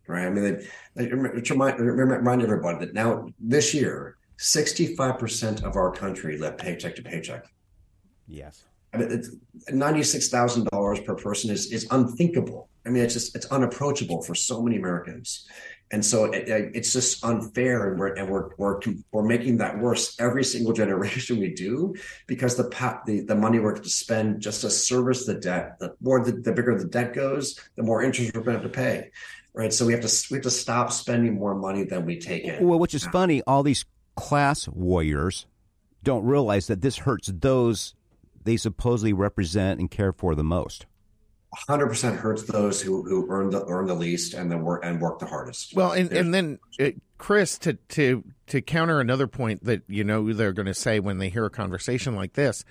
right? 0.07 0.27
I 0.27 0.29
mean 0.29 0.61
remind, 0.95 1.79
remind 1.79 2.43
everybody 2.43 2.85
that 2.85 2.93
now 2.93 3.27
this 3.39 3.73
year 3.73 4.17
65% 4.37 5.63
of 5.63 5.75
our 5.75 5.91
country 5.91 6.37
live 6.37 6.59
paycheck 6.59 6.95
to 6.97 7.01
paycheck 7.01 7.45
Yes. 8.27 8.63
Ninety-six 9.69 10.29
thousand 10.29 10.67
dollars 10.71 10.99
per 11.01 11.15
person 11.15 11.51
is 11.51 11.71
is 11.71 11.85
unthinkable. 11.91 12.69
I 12.85 12.89
mean, 12.89 13.03
it's 13.03 13.13
just 13.13 13.35
it's 13.35 13.45
unapproachable 13.47 14.21
for 14.21 14.35
so 14.35 14.61
many 14.61 14.77
Americans, 14.77 15.45
and 15.91 16.03
so 16.03 16.25
it, 16.25 16.47
it's 16.47 16.93
just 16.93 17.23
unfair, 17.25 17.91
and 17.91 17.99
we're 17.99 18.13
and 18.13 18.29
we're 18.29 18.49
we're 18.57 18.79
we're 19.11 19.23
making 19.23 19.57
that 19.57 19.79
worse 19.79 20.19
every 20.19 20.43
single 20.43 20.73
generation 20.81 21.39
we 21.39 21.53
do 21.53 21.93
because 22.25 22.55
the 22.55 22.69
the 23.05 23.21
the 23.21 23.35
money 23.35 23.59
we're 23.59 23.73
going 23.73 23.83
to 23.83 23.89
spend 23.89 24.41
just 24.41 24.61
to 24.61 24.69
service 24.69 25.25
the 25.25 25.35
debt. 25.35 25.77
The 25.79 25.95
more 26.01 26.23
the, 26.23 26.31
the 26.31 26.53
bigger 26.53 26.77
the 26.77 26.87
debt 26.87 27.13
goes, 27.13 27.59
the 27.75 27.83
more 27.83 28.01
interest 28.01 28.33
we're 28.33 28.43
going 28.43 28.57
to 28.57 28.63
have 28.63 28.71
to 28.71 28.75
pay, 28.75 29.11
right? 29.53 29.73
So 29.73 29.85
we 29.85 29.93
have 29.93 30.01
to 30.01 30.27
we 30.31 30.37
have 30.37 30.43
to 30.43 30.51
stop 30.51 30.91
spending 30.91 31.35
more 31.35 31.55
money 31.55 31.83
than 31.83 32.05
we 32.05 32.19
take 32.19 32.45
in. 32.45 32.65
Well, 32.65 32.79
which 32.79 32.95
is 32.95 33.05
funny, 33.05 33.41
all 33.45 33.61
these 33.61 33.85
class 34.15 34.67
warriors 34.67 35.45
don't 36.03 36.23
realize 36.23 36.67
that 36.67 36.81
this 36.81 36.97
hurts 36.99 37.31
those 37.33 37.93
they 38.45 38.57
supposedly 38.57 39.13
represent 39.13 39.79
and 39.79 39.91
care 39.91 40.13
for 40.13 40.35
the 40.35 40.43
most. 40.43 40.85
100% 41.67 42.17
hurts 42.17 42.43
those 42.43 42.81
who, 42.81 43.03
who 43.03 43.27
earn 43.29 43.49
the 43.49 43.65
earn 43.65 43.87
the 43.87 43.93
least 43.93 44.33
and 44.33 44.51
then 44.51 44.61
work 44.61 44.83
and 44.83 44.99
work 44.99 45.19
the 45.19 45.25
hardest. 45.25 45.73
Well, 45.75 45.91
and, 45.91 46.11
and 46.11 46.33
then 46.33 46.59
uh, 46.79 46.89
Chris 47.17 47.57
to 47.59 47.73
to 47.73 48.23
to 48.47 48.61
counter 48.61 48.99
another 48.99 49.27
point 49.27 49.63
that 49.63 49.83
you 49.87 50.03
know 50.03 50.33
they're 50.33 50.53
going 50.53 50.65
to 50.65 50.73
say 50.73 50.99
when 50.99 51.17
they 51.17 51.29
hear 51.29 51.45
a 51.45 51.49
conversation 51.49 52.15
like 52.15 52.33
this, 52.33 52.65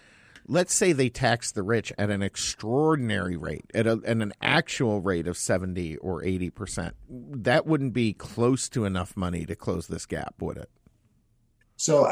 let's 0.47 0.75
say 0.75 0.93
they 0.93 1.09
tax 1.09 1.53
the 1.53 1.63
rich 1.63 1.93
at 1.99 2.11
an 2.11 2.23
extraordinary 2.23 3.37
rate, 3.37 3.65
at, 3.75 3.87
a, 3.87 4.01
at 4.05 4.19
an 4.19 4.33
actual 4.43 5.01
rate 5.01 5.27
of 5.27 5.37
70 5.37 5.97
or 5.99 6.23
80%. 6.23 6.93
That 7.09 7.67
wouldn't 7.67 7.93
be 7.93 8.13
close 8.13 8.69
to 8.71 8.85
enough 8.85 9.17
money 9.17 9.47
to 9.47 9.57
close 9.57 9.87
this 9.87 10.07
gap, 10.07 10.35
would 10.41 10.59
it? 10.59 10.71
So 11.85 12.11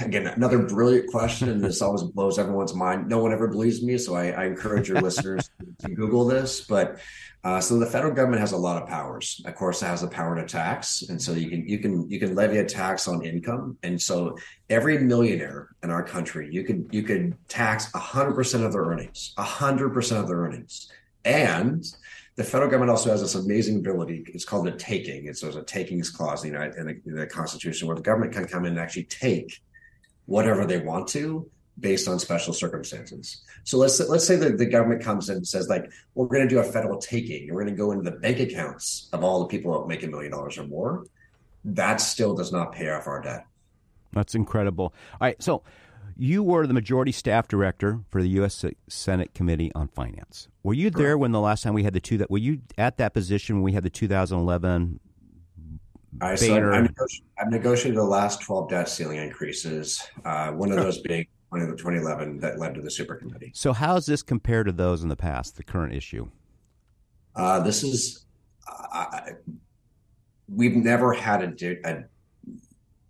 again, 0.00 0.26
another 0.26 0.58
brilliant 0.58 1.08
question, 1.08 1.48
and 1.48 1.62
this 1.62 1.80
always 1.80 2.02
blows 2.02 2.36
everyone's 2.36 2.74
mind. 2.74 3.08
No 3.08 3.18
one 3.18 3.32
ever 3.32 3.46
believes 3.46 3.80
me, 3.80 3.96
so 3.96 4.16
I, 4.16 4.30
I 4.30 4.46
encourage 4.46 4.88
your 4.88 5.00
listeners 5.00 5.48
to 5.82 5.88
Google 5.90 6.24
this. 6.24 6.62
But 6.62 6.98
uh, 7.44 7.60
so 7.60 7.78
the 7.78 7.86
federal 7.86 8.12
government 8.12 8.40
has 8.40 8.50
a 8.50 8.56
lot 8.56 8.82
of 8.82 8.88
powers. 8.88 9.40
Of 9.44 9.54
course, 9.54 9.82
it 9.82 9.86
has 9.86 10.00
the 10.00 10.08
power 10.08 10.34
to 10.34 10.44
tax, 10.44 11.02
and 11.02 11.22
so 11.22 11.30
you 11.30 11.48
can 11.48 11.64
you 11.64 11.78
can 11.78 12.10
you 12.10 12.18
can 12.18 12.34
levy 12.34 12.58
a 12.58 12.64
tax 12.64 13.06
on 13.06 13.24
income. 13.24 13.78
And 13.84 14.02
so 14.02 14.36
every 14.68 14.98
millionaire 14.98 15.68
in 15.84 15.90
our 15.92 16.02
country, 16.02 16.48
you 16.50 16.64
could 16.64 16.88
you 16.90 17.04
could 17.04 17.36
tax 17.46 17.92
hundred 17.94 18.34
percent 18.34 18.64
of 18.64 18.72
their 18.72 18.82
earnings, 18.82 19.32
hundred 19.38 19.90
percent 19.90 20.22
of 20.22 20.26
their 20.26 20.38
earnings, 20.38 20.90
and 21.24 21.86
the 22.36 22.44
federal 22.44 22.70
government 22.70 22.90
also 22.90 23.10
has 23.10 23.20
this 23.20 23.34
amazing 23.36 23.76
ability. 23.76 24.24
It's 24.28 24.44
called 24.44 24.66
the 24.66 24.72
taking. 24.72 25.26
It's 25.26 25.40
there's 25.40 25.56
a 25.56 25.62
takings 25.62 26.10
clause 26.10 26.44
in 26.44 26.54
the, 26.54 26.76
in 26.76 26.86
the, 26.86 27.00
in 27.06 27.14
the 27.14 27.26
Constitution 27.26 27.86
where 27.86 27.96
the 27.96 28.02
government 28.02 28.32
can 28.32 28.46
come 28.46 28.64
in 28.64 28.72
and 28.72 28.80
actually 28.80 29.04
take 29.04 29.62
whatever 30.26 30.66
they 30.66 30.78
want 30.78 31.06
to 31.08 31.48
based 31.78 32.08
on 32.08 32.18
special 32.18 32.52
circumstances. 32.52 33.42
So 33.64 33.78
let's 33.78 34.00
let's 34.00 34.26
say 34.26 34.36
that 34.36 34.58
the 34.58 34.66
government 34.66 35.02
comes 35.02 35.28
in 35.28 35.36
and 35.36 35.46
says 35.46 35.68
like 35.68 35.90
we're 36.14 36.26
going 36.26 36.42
to 36.42 36.48
do 36.48 36.60
a 36.60 36.64
federal 36.64 36.98
taking 36.98 37.52
we're 37.52 37.62
going 37.62 37.74
to 37.74 37.78
go 37.78 37.90
into 37.90 38.08
the 38.08 38.16
bank 38.16 38.38
accounts 38.38 39.08
of 39.12 39.24
all 39.24 39.40
the 39.40 39.46
people 39.46 39.80
that 39.80 39.88
make 39.88 40.02
a 40.02 40.06
million 40.06 40.32
dollars 40.32 40.58
or 40.58 40.66
more. 40.66 41.06
That 41.64 42.00
still 42.00 42.34
does 42.34 42.52
not 42.52 42.72
pay 42.72 42.90
off 42.90 43.06
our 43.06 43.20
debt. 43.22 43.46
That's 44.12 44.34
incredible. 44.34 44.94
All 45.12 45.18
right, 45.28 45.42
so 45.42 45.62
you 46.16 46.42
were 46.42 46.66
the 46.66 46.74
majority 46.74 47.12
staff 47.12 47.48
director 47.48 48.00
for 48.08 48.22
the 48.22 48.28
U.S. 48.30 48.64
Senate 48.88 49.34
Committee 49.34 49.72
on 49.74 49.88
Finance. 49.88 50.48
Were 50.62 50.74
you 50.74 50.90
there 50.90 51.18
when 51.18 51.32
the 51.32 51.40
last 51.40 51.62
time 51.62 51.74
we 51.74 51.82
had 51.82 51.92
the 51.92 52.00
two 52.00 52.18
that? 52.18 52.30
Were 52.30 52.38
you 52.38 52.60
at 52.78 52.98
that 52.98 53.14
position 53.14 53.56
when 53.56 53.62
we 53.62 53.72
had 53.72 53.82
the 53.82 53.90
2011? 53.90 55.00
I 56.20 56.36
so 56.36 56.54
I've 57.38 57.50
negotiated 57.50 57.98
the 57.98 58.04
last 58.04 58.42
12 58.42 58.70
debt 58.70 58.88
ceiling 58.88 59.18
increases. 59.18 60.06
Uh, 60.24 60.52
one 60.52 60.70
of 60.70 60.76
those 60.76 61.00
being 61.00 61.26
2011 61.52 62.38
that 62.38 62.58
led 62.58 62.74
to 62.74 62.80
the 62.80 62.90
super 62.90 63.16
committee. 63.16 63.50
So 63.54 63.72
how 63.72 63.94
does 63.94 64.06
this 64.06 64.22
compare 64.22 64.62
to 64.64 64.72
those 64.72 65.02
in 65.02 65.08
the 65.08 65.16
past? 65.16 65.56
The 65.56 65.64
current 65.64 65.92
issue. 65.92 66.30
Uh, 67.34 67.60
this 67.60 67.82
is. 67.82 68.26
Uh, 68.92 69.20
we've 70.48 70.76
never 70.76 71.12
had 71.12 71.42
a, 71.42 71.88
a 71.88 72.04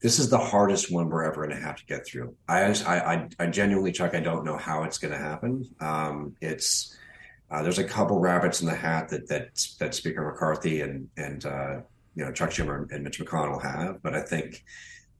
this 0.04 0.18
is 0.18 0.28
the 0.28 0.36
hardest 0.36 0.92
one 0.92 1.08
we're 1.08 1.24
ever 1.24 1.46
going 1.46 1.58
to 1.58 1.64
have 1.64 1.76
to 1.76 1.86
get 1.86 2.06
through. 2.06 2.36
I, 2.46 2.64
I, 2.86 3.26
I 3.38 3.46
genuinely, 3.46 3.90
Chuck, 3.90 4.14
I 4.14 4.20
don't 4.20 4.44
know 4.44 4.58
how 4.58 4.82
it's 4.82 4.98
going 4.98 5.12
to 5.12 5.18
happen. 5.18 5.64
Um, 5.80 6.36
it's 6.42 6.94
uh, 7.50 7.62
there's 7.62 7.78
a 7.78 7.84
couple 7.84 8.18
rabbits 8.18 8.60
in 8.60 8.66
the 8.66 8.74
hat 8.74 9.08
that 9.08 9.26
that 9.28 9.66
that 9.78 9.94
Speaker 9.94 10.30
McCarthy 10.30 10.82
and 10.82 11.08
and 11.16 11.46
uh, 11.46 11.80
you 12.14 12.22
know 12.22 12.32
Chuck 12.32 12.50
Schumer 12.50 12.92
and 12.92 13.02
Mitch 13.02 13.18
McConnell 13.18 13.62
have, 13.62 14.02
but 14.02 14.14
I 14.14 14.20
think 14.20 14.62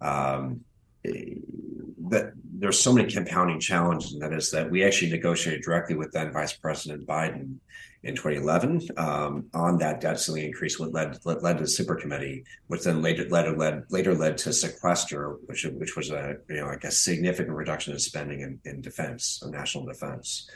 um, 0.03 0.61
that 1.05 2.33
there's 2.57 2.81
so 2.81 2.93
many 2.93 3.11
compounding 3.13 3.61
challenges, 3.61 4.13
and 4.13 4.23
that 4.23 4.33
is 4.33 4.51
that 4.51 4.71
we 4.71 4.85
actually 4.85 5.11
negotiated 5.11 5.63
directly 5.63 5.97
with 5.97 6.13
then 6.13 6.33
Vice 6.33 6.55
President 6.55 7.07
Biden 7.07 7.57
in 8.05 8.15
2011 8.15 8.89
um, 8.99 9.47
on 9.55 9.79
that 9.79 10.01
debt 10.01 10.21
ceiling 10.21 10.45
increase, 10.45 10.79
what 10.79 10.93
led 10.93 11.19
led 11.25 11.57
to 11.57 11.65
the 11.65 11.69
super 11.69 11.95
committee, 11.95 12.45
which 12.67 12.85
then 12.85 13.03
later 13.03 13.27
led, 13.29 13.57
led 13.57 13.85
later 13.91 14.15
led 14.15 14.37
to 14.39 14.53
sequester, 14.53 15.37
which 15.47 15.65
which 15.65 15.97
was 15.97 16.11
a 16.11 16.37
you 16.49 16.57
know 16.57 16.67
like 16.67 16.85
a 16.85 16.91
significant 16.91 17.57
reduction 17.57 17.93
in 17.93 17.99
spending 17.99 18.41
in, 18.41 18.61
in 18.65 18.81
defense, 18.81 19.43
national 19.47 19.87
defense. 19.87 20.51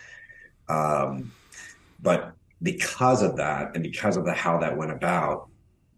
Um, 0.68 1.32
but 2.00 2.32
because 2.62 3.22
of 3.22 3.36
that, 3.36 3.74
and 3.74 3.82
because 3.82 4.16
of 4.16 4.24
the 4.24 4.32
how 4.32 4.58
that 4.58 4.76
went 4.76 4.92
about, 4.92 5.48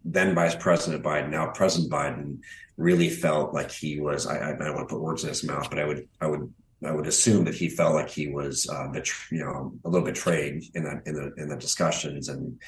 then 0.05 0.33
Vice 0.33 0.55
President 0.55 1.03
Biden, 1.03 1.29
now 1.29 1.47
President 1.47 1.91
Biden, 1.91 2.39
really 2.77 3.09
felt 3.09 3.53
like 3.53 3.71
he 3.71 3.99
was. 3.99 4.27
I, 4.27 4.51
I 4.51 4.55
don't 4.55 4.75
want 4.75 4.89
to 4.89 4.95
put 4.95 5.01
words 5.01 5.23
in 5.23 5.29
his 5.29 5.43
mouth, 5.43 5.69
but 5.69 5.79
I 5.79 5.85
would 5.85 6.07
I 6.19 6.27
would 6.27 6.53
I 6.83 6.91
would 6.91 7.07
assume 7.07 7.45
that 7.45 7.53
he 7.53 7.69
felt 7.69 7.93
like 7.93 8.09
he 8.09 8.27
was, 8.27 8.67
uh, 8.67 8.91
you 9.29 9.39
know, 9.43 9.73
a 9.85 9.89
little 9.89 10.05
betrayed 10.05 10.63
in 10.73 10.83
that 10.83 11.03
in 11.05 11.13
the 11.13 11.33
in 11.37 11.49
the 11.49 11.57
discussions, 11.57 12.29
and 12.29 12.59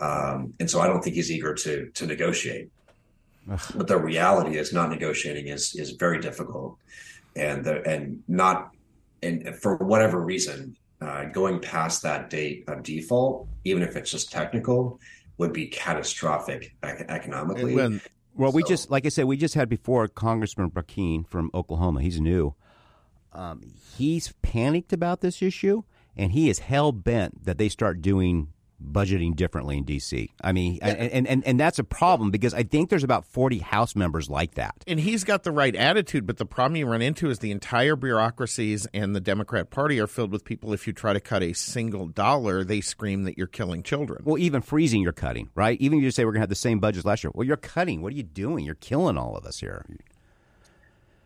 um, 0.00 0.54
and 0.58 0.68
so 0.68 0.80
I 0.80 0.86
don't 0.86 1.02
think 1.02 1.14
he's 1.14 1.30
eager 1.30 1.54
to 1.54 1.88
to 1.90 2.06
negotiate. 2.06 2.70
Ugh. 3.50 3.60
But 3.76 3.86
the 3.86 3.98
reality 3.98 4.58
is, 4.58 4.72
not 4.72 4.90
negotiating 4.90 5.48
is 5.48 5.74
is 5.76 5.92
very 5.92 6.20
difficult, 6.20 6.78
and 7.36 7.64
the 7.64 7.86
and 7.86 8.22
not 8.26 8.70
and 9.22 9.54
for 9.56 9.76
whatever 9.76 10.20
reason, 10.20 10.76
uh, 11.00 11.26
going 11.26 11.60
past 11.60 12.02
that 12.02 12.28
date 12.28 12.64
of 12.66 12.82
default, 12.82 13.46
even 13.64 13.82
if 13.82 13.94
it's 13.94 14.10
just 14.10 14.32
technical, 14.32 14.98
would 15.38 15.52
be 15.52 15.66
catastrophic 15.66 16.74
economically. 16.82 17.74
When, 17.74 18.00
well, 18.40 18.52
so, 18.52 18.56
we 18.56 18.62
just 18.64 18.90
like 18.90 19.06
I 19.06 19.08
said, 19.10 19.26
we 19.26 19.36
just 19.36 19.54
had 19.54 19.68
before 19.68 20.08
Congressman 20.08 20.70
Brecheen 20.70 21.26
from 21.26 21.50
Oklahoma. 21.54 22.02
He's 22.02 22.20
new 22.20 22.54
um, 23.32 23.62
he's 23.96 24.32
panicked 24.42 24.92
about 24.92 25.20
this 25.20 25.42
issue, 25.42 25.82
and 26.16 26.32
he 26.32 26.48
is 26.48 26.60
hell 26.60 26.92
bent 26.92 27.44
that 27.44 27.58
they 27.58 27.68
start 27.68 28.02
doing 28.02 28.48
budgeting 28.80 29.36
differently 29.36 29.78
in 29.78 29.84
DC. 29.84 30.30
I 30.42 30.52
mean, 30.52 30.76
yeah. 30.76 30.88
and, 30.88 31.26
and 31.26 31.46
and 31.46 31.60
that's 31.60 31.78
a 31.78 31.84
problem 31.84 32.30
because 32.30 32.54
I 32.54 32.62
think 32.62 32.90
there's 32.90 33.04
about 33.04 33.26
40 33.26 33.58
House 33.58 33.94
members 33.94 34.28
like 34.30 34.54
that. 34.54 34.74
And 34.86 34.98
he's 34.98 35.24
got 35.24 35.42
the 35.42 35.52
right 35.52 35.74
attitude, 35.74 36.26
but 36.26 36.38
the 36.38 36.46
problem 36.46 36.76
you 36.76 36.86
run 36.86 37.02
into 37.02 37.30
is 37.30 37.40
the 37.40 37.50
entire 37.50 37.96
bureaucracies 37.96 38.86
and 38.92 39.14
the 39.14 39.20
Democrat 39.20 39.70
Party 39.70 40.00
are 40.00 40.06
filled 40.06 40.32
with 40.32 40.44
people. 40.44 40.72
If 40.72 40.86
you 40.86 40.92
try 40.92 41.12
to 41.12 41.20
cut 41.20 41.42
a 41.42 41.52
single 41.52 42.06
dollar, 42.06 42.64
they 42.64 42.80
scream 42.80 43.24
that 43.24 43.36
you're 43.36 43.46
killing 43.46 43.82
children. 43.82 44.22
Well, 44.24 44.38
even 44.38 44.62
freezing, 44.62 45.02
you're 45.02 45.12
cutting, 45.12 45.50
right? 45.54 45.80
Even 45.80 45.98
if 45.98 46.04
you 46.04 46.10
say 46.10 46.24
we're 46.24 46.32
going 46.32 46.40
to 46.40 46.44
have 46.44 46.48
the 46.48 46.54
same 46.54 46.78
budget 46.78 47.00
as 47.00 47.04
last 47.04 47.24
year, 47.24 47.32
well, 47.34 47.46
you're 47.46 47.56
cutting. 47.56 48.02
What 48.02 48.12
are 48.12 48.16
you 48.16 48.22
doing? 48.22 48.64
You're 48.64 48.74
killing 48.76 49.16
all 49.16 49.36
of 49.36 49.44
us 49.44 49.60
here. 49.60 49.84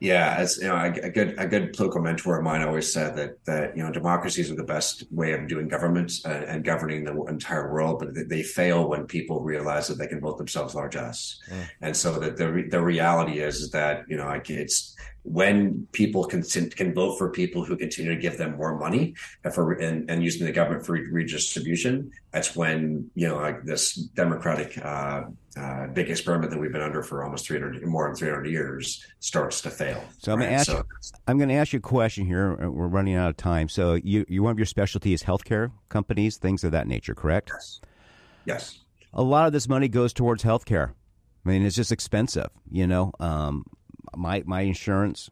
Yeah, 0.05 0.36
as 0.36 0.59
you 0.59 0.68
know, 0.68 0.76
a, 0.76 0.90
a, 0.90 1.09
good 1.09 1.34
a 1.38 1.46
good 1.46 1.72
political 1.72 2.02
mentor 2.02 2.36
of 2.36 2.44
mine 2.44 2.61
always 2.61 2.92
said 2.92 3.16
that 3.16 3.42
that 3.46 3.74
you 3.74 3.82
know 3.82 3.90
democracies 3.90 4.50
are 4.50 4.55
the 4.55 4.62
best 4.62 5.11
way 5.11 5.32
of 5.32 5.48
doing 5.48 5.66
government 5.66 6.12
and, 6.26 6.44
and 6.44 6.64
governing 6.64 7.05
the 7.05 7.18
entire 7.24 7.72
world, 7.72 8.00
but 8.00 8.14
they, 8.14 8.24
they, 8.24 8.42
fail 8.42 8.86
when 8.86 9.07
people 9.07 9.40
realize 9.40 9.88
that 9.88 9.96
they 9.96 10.07
can 10.07 10.20
vote 10.20 10.36
themselves 10.36 10.74
largesse. 10.74 11.40
Mm. 11.50 11.68
And 11.80 11.96
so 11.96 12.18
that 12.18 12.36
the 12.36 12.66
the 12.70 12.82
reality 12.82 13.38
is, 13.40 13.62
is 13.62 13.70
that 13.70 14.05
you 14.07 14.18
know 14.18 14.26
like 14.26 14.50
it's 14.50 14.94
when 15.25 15.89
people 15.93 16.25
can 16.25 16.43
can 16.43 16.95
vote 16.95 17.16
for 17.16 17.31
people 17.31 17.64
who 17.64 17.77
continue 17.77 18.14
to 18.14 18.20
give 18.20 18.37
them 18.37 18.57
more 18.57 18.79
money 18.79 19.14
and 19.43 19.55
for 19.55 19.72
and, 19.72 20.09
and 20.11 20.22
using 20.22 20.47
the 20.47 20.53
government 20.53 20.85
for 20.85 20.93
redistribution, 20.93 22.11
that's 22.31 22.55
when 22.55 23.11
you 23.14 23.27
know 23.27 23.37
like 23.37 23.64
this 23.64 23.95
democratic 23.95 24.77
uh, 24.85 25.22
uh, 25.57 25.87
big 25.89 26.11
experiment 26.11 26.51
that 26.51 26.61
we've 26.61 26.72
been 26.72 26.83
under 26.83 27.03
for 27.03 27.25
almost 27.25 27.47
300 27.47 27.87
more 27.87 28.07
than 28.07 28.16
300 28.16 28.47
years 28.47 29.03
starts 29.20 29.62
to 29.62 29.70
fail. 29.70 30.05
So 30.18 30.33
I'm 30.33 30.41
going 30.41 30.51
to 30.51 30.57
ask. 30.57 30.66
So, 30.66 30.85
I'm 31.27 31.39
going 31.39 31.49
to 31.49 31.55
ask 31.55 31.72
you 31.72 31.79
a 31.79 31.83
question 31.83 32.27
here. 32.27 32.68
We're 32.68 32.89
running 32.89 33.14
out 33.14 33.31
of 33.31 33.39
time. 33.39 33.70
So 33.70 33.95
you, 33.95 34.27
you 34.29 34.43
one 34.43 34.53
of 34.53 34.59
your 34.59 34.66
specialties 34.66 35.22
healthcare 35.22 35.72
companies, 35.89 36.37
things 36.37 36.64
of 36.64 36.72
that 36.72 36.87
nature, 36.87 37.14
correct? 37.14 37.51
yes, 37.51 37.81
yes. 38.45 38.79
A 39.14 39.22
lot 39.22 39.47
of 39.47 39.53
this 39.55 39.68
money 39.68 39.89
goes 39.89 40.12
towards 40.12 40.43
healthcare. 40.43 40.91
I 41.47 41.49
mean, 41.49 41.64
it's 41.64 41.77
just 41.77 41.93
expensive. 41.93 42.51
You 42.70 42.87
know, 42.87 43.12
um, 43.20 43.64
my 44.16 44.42
my 44.46 44.62
insurance, 44.62 45.30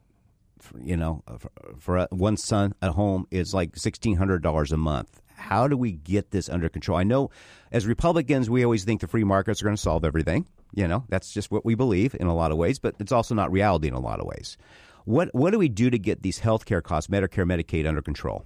for, 0.59 0.79
you 0.81 0.97
know, 0.97 1.23
for, 1.39 1.51
for 1.79 2.09
one 2.11 2.37
son 2.37 2.75
at 2.83 2.93
home 2.93 3.27
is 3.31 3.55
like 3.55 3.77
sixteen 3.77 4.17
hundred 4.17 4.43
dollars 4.43 4.73
a 4.73 4.77
month. 4.77 5.21
How 5.35 5.67
do 5.67 5.77
we 5.77 5.93
get 5.93 6.31
this 6.31 6.49
under 6.49 6.69
control? 6.69 6.99
I 6.99 7.03
know, 7.03 7.31
as 7.73 7.87
Republicans, 7.87 8.49
we 8.49 8.65
always 8.65 8.85
think 8.85 9.01
the 9.01 9.09
free 9.09 9.25
markets 9.25 9.61
are 9.61 9.65
going 9.65 9.77
to 9.77 9.83
solve 9.83 10.05
everything. 10.05 10.47
You 10.75 10.89
know, 10.89 11.05
that's 11.09 11.33
just 11.33 11.51
what 11.51 11.65
we 11.65 11.75
believe 11.75 12.15
in 12.19 12.27
a 12.27 12.35
lot 12.35 12.53
of 12.53 12.59
ways, 12.59 12.79
but 12.79 12.95
it's 12.99 13.13
also 13.13 13.35
not 13.35 13.51
reality 13.53 13.89
in 13.89 13.95
a 13.95 14.01
lot 14.01 14.21
of 14.21 14.27
ways. 14.27 14.57
What 15.05 15.35
what 15.35 15.51
do 15.51 15.59
we 15.59 15.69
do 15.69 15.91
to 15.91 15.99
get 15.99 16.23
these 16.23 16.39
health 16.39 16.65
care 16.65 16.81
costs, 16.81 17.11
Medicare, 17.11 17.45
Medicaid, 17.47 17.87
under 17.87 18.03
control? 18.03 18.45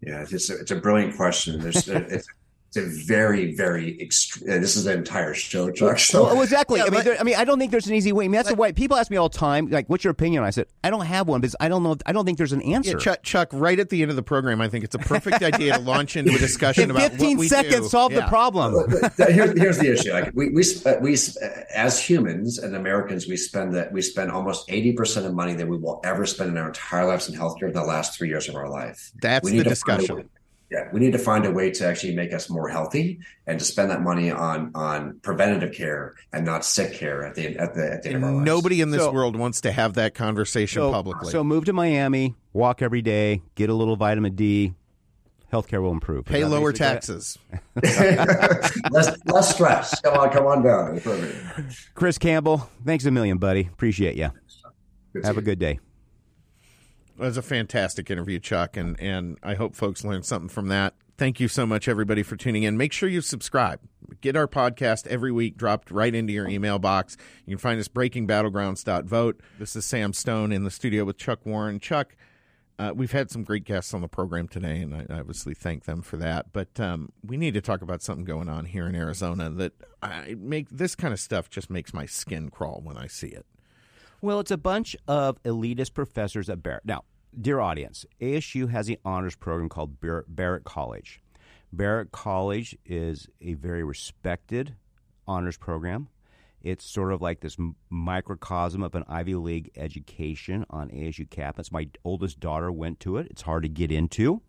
Yeah, 0.00 0.24
it's 0.28 0.50
a, 0.50 0.58
it's 0.58 0.70
a 0.70 0.76
brilliant 0.76 1.16
question. 1.16 1.60
There's 1.60 1.88
it's, 1.88 2.28
it's 2.76 3.02
a 3.02 3.06
very 3.06 3.54
very 3.54 4.00
extreme. 4.00 4.60
This 4.60 4.76
is 4.76 4.86
an 4.86 4.98
entire 4.98 5.34
show, 5.34 5.70
Chuck. 5.70 5.98
So 5.98 6.24
Well, 6.24 6.42
exactly. 6.42 6.78
Yeah, 6.78 6.84
I 6.86 6.90
mean, 6.90 6.94
but- 7.00 7.04
there, 7.04 7.16
I 7.20 7.22
mean, 7.22 7.36
I 7.36 7.44
don't 7.44 7.58
think 7.58 7.70
there's 7.70 7.86
an 7.86 7.94
easy 7.94 8.12
way. 8.12 8.24
I 8.24 8.28
mean, 8.28 8.36
that's 8.36 8.48
the 8.48 8.54
way 8.54 8.72
people 8.72 8.96
ask 8.96 9.10
me 9.10 9.16
all 9.16 9.28
the 9.28 9.38
time, 9.38 9.68
like, 9.70 9.88
"What's 9.88 10.04
your 10.04 10.10
opinion?" 10.10 10.42
I 10.44 10.50
said, 10.50 10.66
"I 10.84 10.90
don't 10.90 11.04
have 11.06 11.28
one 11.28 11.40
because 11.40 11.56
I 11.60 11.68
don't 11.68 11.82
know. 11.82 11.96
I 12.06 12.12
don't 12.12 12.24
think 12.24 12.38
there's 12.38 12.52
an 12.52 12.62
answer." 12.62 12.92
Yeah, 12.92 12.96
Chuck, 12.98 13.22
Chuck, 13.22 13.48
right 13.52 13.78
at 13.78 13.88
the 13.90 14.02
end 14.02 14.10
of 14.10 14.16
the 14.16 14.22
program, 14.22 14.60
I 14.60 14.68
think 14.68 14.84
it's 14.84 14.94
a 14.94 14.98
perfect 14.98 15.42
idea 15.42 15.74
to 15.74 15.80
launch 15.80 16.16
into 16.16 16.34
a 16.34 16.38
discussion 16.38 16.84
In 16.84 16.90
about 16.90 17.10
15 17.12 17.28
what 17.36 17.40
we 17.40 17.48
seconds, 17.48 17.76
do. 17.82 17.88
solve 17.88 18.12
the 18.12 18.22
problem. 18.22 18.74
But 19.16 19.32
here's, 19.32 19.58
here's 19.58 19.78
the 19.78 19.92
issue. 19.92 20.12
Like 20.12 20.32
we 20.34 20.50
we 20.50 20.62
uh, 20.84 20.96
we 21.00 21.14
uh, 21.14 21.48
as 21.74 21.98
humans 22.00 22.58
and 22.58 22.74
Americans, 22.76 23.26
we 23.26 23.36
spend 23.36 23.74
that 23.74 23.92
we 23.92 24.02
spend 24.02 24.30
almost 24.30 24.64
eighty 24.70 24.92
percent 24.92 25.26
of 25.26 25.34
money 25.34 25.54
that 25.54 25.66
we 25.68 25.76
will 25.78 26.00
ever 26.04 26.26
spend 26.26 26.50
in 26.50 26.56
our 26.56 26.68
entire 26.68 27.06
lives 27.06 27.28
in 27.28 27.34
healthcare 27.34 27.68
in 27.68 27.72
the 27.72 27.84
last 27.84 28.16
three 28.16 28.28
years 28.28 28.48
of 28.48 28.54
our 28.54 28.68
life. 28.68 29.12
That's 29.20 29.44
We 29.44 29.52
the 29.52 29.56
need 29.58 29.64
to 29.64 29.76
find 29.76 29.98
a 29.98 30.02
discussion. 30.02 30.28
Way- 30.70 30.76
Yeah, 30.78 30.88
we 30.92 31.00
need 31.00 31.12
to 31.12 31.18
find 31.18 31.44
a 31.46 31.50
way 31.52 31.70
to 31.70 31.86
actually 31.86 32.14
make 32.14 32.32
us 32.32 32.48
more 32.50 32.68
healthy 32.68 33.18
and 33.46 33.58
to 33.58 33.64
spend 33.64 33.90
that 33.90 34.02
money 34.02 34.30
on 34.30 34.70
on 34.74 35.18
preventative 35.22 35.72
care 35.74 36.14
and 36.32 36.44
not 36.44 36.64
sick 36.64 36.94
care 36.94 37.24
at 37.24 37.34
the 37.34 37.56
at 37.56 37.74
the 37.74 37.92
at 37.92 38.02
the 38.02 38.08
end 38.08 38.16
of 38.16 38.22
our 38.24 38.28
And 38.30 38.36
lives. 38.38 38.46
nobody 38.46 38.80
in 38.80 38.90
this 38.90 39.02
So- 39.02 39.12
world 39.12 39.36
wants 39.36 39.60
to 39.62 39.72
have 39.72 39.94
that 39.94 40.14
conversation 40.14 40.80
So, 40.82 40.90
publicly. 40.92 41.30
so 41.30 41.44
move 41.44 41.64
to 41.66 41.72
Miami, 41.72 42.34
walk 42.52 42.82
every 42.82 43.02
day, 43.02 43.42
get 43.54 43.70
a 43.70 43.74
little 43.74 43.96
vitamin 43.96 44.34
D. 44.34 44.74
Healthcare 45.52 45.80
will 45.80 45.92
improve. 45.92 46.24
Pay 46.24 46.44
lower 46.44 46.72
taxes. 46.72 47.38
less 48.90 49.16
less 49.26 49.54
stress. 49.54 50.00
Come 50.00 50.14
on, 50.18 50.30
come 50.30 50.46
on 50.46 50.62
down. 50.64 51.00
Chris 51.94 52.18
Campbell, 52.18 52.68
thanks 52.84 53.04
a 53.04 53.10
million, 53.12 53.38
buddy. 53.38 53.60
Appreciate 53.72 54.16
you. 54.16 54.30
Good 55.12 55.24
Have 55.24 55.36
a 55.36 55.40
you. 55.40 55.44
good 55.44 55.58
day. 55.60 55.78
It 57.18 57.22
was 57.22 57.38
a 57.38 57.42
fantastic 57.42 58.10
interview, 58.10 58.38
Chuck, 58.38 58.76
and, 58.76 59.00
and 59.00 59.38
I 59.42 59.54
hope 59.54 59.74
folks 59.74 60.04
learned 60.04 60.26
something 60.26 60.50
from 60.50 60.68
that. 60.68 60.94
Thank 61.16 61.40
you 61.40 61.48
so 61.48 61.64
much, 61.64 61.88
everybody, 61.88 62.22
for 62.22 62.36
tuning 62.36 62.64
in. 62.64 62.76
Make 62.76 62.92
sure 62.92 63.08
you 63.08 63.22
subscribe. 63.22 63.80
Get 64.20 64.36
our 64.36 64.46
podcast 64.46 65.06
every 65.06 65.32
week 65.32 65.56
dropped 65.56 65.90
right 65.90 66.14
into 66.14 66.34
your 66.34 66.46
email 66.46 66.78
box. 66.78 67.16
You 67.46 67.52
can 67.56 67.58
find 67.58 67.80
us 67.80 67.88
breakingbattlegrounds.vote. 67.88 69.40
This 69.58 69.74
is 69.74 69.86
Sam 69.86 70.12
Stone 70.12 70.52
in 70.52 70.64
the 70.64 70.70
studio 70.70 71.06
with 71.06 71.16
Chuck 71.16 71.46
Warren. 71.46 71.80
Chuck, 71.80 72.16
uh, 72.78 72.92
we've 72.94 73.12
had 73.12 73.30
some 73.30 73.44
great 73.44 73.64
guests 73.64 73.94
on 73.94 74.02
the 74.02 74.08
program 74.08 74.46
today, 74.46 74.82
and 74.82 74.94
I 74.94 75.06
obviously 75.18 75.54
thank 75.54 75.84
them 75.84 76.02
for 76.02 76.18
that. 76.18 76.52
But 76.52 76.78
um, 76.78 77.08
we 77.24 77.38
need 77.38 77.54
to 77.54 77.62
talk 77.62 77.80
about 77.80 78.02
something 78.02 78.26
going 78.26 78.50
on 78.50 78.66
here 78.66 78.86
in 78.86 78.94
Arizona 78.94 79.48
that 79.48 79.72
I 80.02 80.36
make 80.38 80.68
this 80.68 80.94
kind 80.94 81.14
of 81.14 81.20
stuff 81.20 81.48
just 81.48 81.70
makes 81.70 81.94
my 81.94 82.04
skin 82.04 82.50
crawl 82.50 82.82
when 82.84 82.98
I 82.98 83.06
see 83.06 83.28
it. 83.28 83.46
Well, 84.20 84.40
it's 84.40 84.50
a 84.50 84.56
bunch 84.56 84.96
of 85.06 85.42
elitist 85.42 85.94
professors 85.94 86.48
at 86.48 86.62
Barrett. 86.62 86.84
Now, 86.84 87.04
dear 87.38 87.60
audience, 87.60 88.06
ASU 88.20 88.70
has 88.70 88.88
an 88.88 88.96
honors 89.04 89.36
program 89.36 89.68
called 89.68 90.00
Bar- 90.00 90.24
Barrett 90.28 90.64
College. 90.64 91.20
Barrett 91.72 92.12
College 92.12 92.76
is 92.86 93.28
a 93.40 93.54
very 93.54 93.84
respected 93.84 94.74
honors 95.26 95.56
program. 95.58 96.08
It's 96.62 96.84
sort 96.84 97.12
of 97.12 97.20
like 97.20 97.40
this 97.40 97.56
microcosm 97.90 98.82
of 98.82 98.94
an 98.94 99.04
Ivy 99.06 99.34
League 99.36 99.70
education 99.76 100.64
on 100.70 100.88
ASU 100.88 101.28
campus. 101.28 101.70
My 101.70 101.88
oldest 102.04 102.40
daughter 102.40 102.72
went 102.72 102.98
to 103.00 103.18
it. 103.18 103.28
It's 103.30 103.42
hard 103.42 103.62
to 103.64 103.68
get 103.68 103.92
into. 103.92 104.42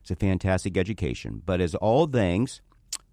It's 0.00 0.10
a 0.10 0.16
fantastic 0.16 0.76
education. 0.76 1.42
But 1.44 1.60
as 1.60 1.74
all 1.74 2.06
things 2.06 2.62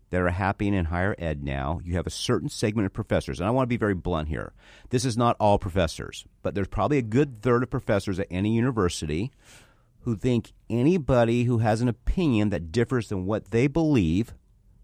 that 0.09 0.21
are 0.21 0.29
happening 0.29 0.73
in 0.73 0.85
higher 0.85 1.15
ed 1.17 1.43
now, 1.43 1.79
you 1.83 1.95
have 1.95 2.07
a 2.07 2.11
certain 2.11 2.49
segment 2.49 2.85
of 2.85 2.93
professors. 2.93 3.39
And 3.39 3.47
I 3.47 3.51
want 3.51 3.65
to 3.65 3.69
be 3.69 3.77
very 3.77 3.93
blunt 3.93 4.29
here. 4.29 4.53
This 4.89 5.05
is 5.05 5.17
not 5.17 5.35
all 5.39 5.59
professors, 5.59 6.25
but 6.43 6.55
there's 6.55 6.67
probably 6.67 6.97
a 6.97 7.03
good 7.03 7.41
third 7.41 7.63
of 7.63 7.69
professors 7.69 8.19
at 8.19 8.27
any 8.31 8.55
university 8.55 9.31
who 10.01 10.15
think 10.15 10.53
anybody 10.69 11.43
who 11.43 11.57
has 11.57 11.81
an 11.81 11.89
opinion 11.89 12.49
that 12.49 12.71
differs 12.71 13.09
than 13.09 13.25
what 13.25 13.51
they 13.51 13.67
believe 13.67 14.33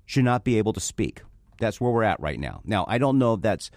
should 0.06 0.26
not 0.26 0.44
be 0.44 0.58
able 0.58 0.74
to 0.74 0.82
speak. 0.82 1.22
That's 1.60 1.80
where 1.80 1.92
we're 1.92 2.04
at 2.04 2.20
right 2.20 2.40
now. 2.40 2.62
Now, 2.66 2.86
I 2.90 2.98
don't 2.98 3.18
know 3.18 3.36
if 3.36 3.42
that's 3.42 3.72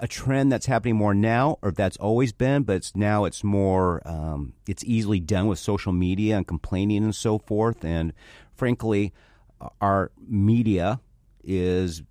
a 0.00 0.08
trend 0.08 0.50
that's 0.50 0.66
happening 0.66 0.96
more 0.96 1.14
now 1.14 1.58
or 1.62 1.70
if 1.70 1.74
that's 1.74 1.96
always 1.98 2.32
been, 2.32 2.62
but 2.62 2.76
it's 2.76 2.96
now 2.96 3.24
it's 3.24 3.44
more 3.44 4.00
um, 4.06 4.54
it's 4.66 4.84
easily 4.84 5.20
done 5.20 5.46
with 5.46 5.58
social 5.58 5.92
media 5.92 6.36
and 6.36 6.46
complaining 6.46 7.04
and 7.04 7.14
so 7.14 7.38
forth. 7.38 7.84
And 7.84 8.12
frankly, 8.54 9.12
our 9.80 10.10
media 10.28 11.00
is 11.42 12.02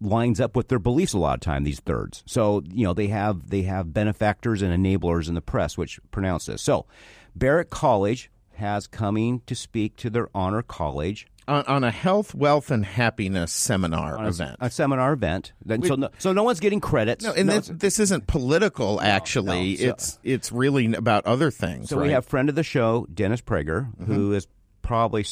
lines 0.00 0.40
up 0.40 0.54
with 0.54 0.68
their 0.68 0.78
beliefs 0.78 1.12
a 1.12 1.18
lot 1.18 1.34
of 1.34 1.40
time 1.40 1.64
these 1.64 1.80
thirds 1.80 2.22
so 2.26 2.62
you 2.72 2.84
know 2.84 2.94
they 2.94 3.08
have 3.08 3.50
they 3.50 3.62
have 3.62 3.92
benefactors 3.92 4.62
and 4.62 4.72
enablers 4.72 5.28
in 5.28 5.34
the 5.34 5.40
press 5.40 5.76
which 5.76 5.98
pronounce 6.12 6.46
this 6.46 6.62
so 6.62 6.86
barrett 7.34 7.68
college 7.70 8.30
has 8.54 8.86
coming 8.86 9.40
to 9.46 9.54
speak 9.54 9.96
to 9.96 10.08
their 10.10 10.28
honor 10.34 10.62
college 10.62 11.26
On, 11.46 11.64
on 11.66 11.84
a 11.84 11.90
health, 11.90 12.34
wealth, 12.34 12.70
and 12.70 12.84
happiness 12.84 13.52
seminar 13.52 14.16
a, 14.16 14.28
event. 14.28 14.56
a 14.60 14.70
seminar 14.70 15.12
event 15.14 15.52
Then- 15.64 15.82
so, 15.82 15.94
no, 15.94 16.10
so 16.18 16.32
no 16.32 16.42
one's 16.42 16.60
getting 16.60 16.80
credits 16.80 17.24
No, 17.24 17.32
and 17.32 17.46
No, 17.46 17.54
this, 17.54 17.68
this 17.68 17.98
isn't 17.98 18.26
political. 18.26 19.00
Actually, 19.00 19.70
no. 19.70 19.76
So- 19.76 19.88
it's 19.88 20.18
it's 20.22 20.52
really 20.52 20.92
about 20.92 21.26
other 21.26 21.50
things. 21.50 21.88
So 21.88 21.96
right? 21.96 22.06
we 22.06 22.12
have 22.12 22.26
friend 22.26 22.48
of 22.48 22.54
the 22.54 22.64
show, 22.64 23.06
Dennis 23.14 23.40
Prager, 23.40 23.92
mm-hmm. 23.94 24.12
who 24.12 24.32
is 24.32 24.46
probably 24.82 25.24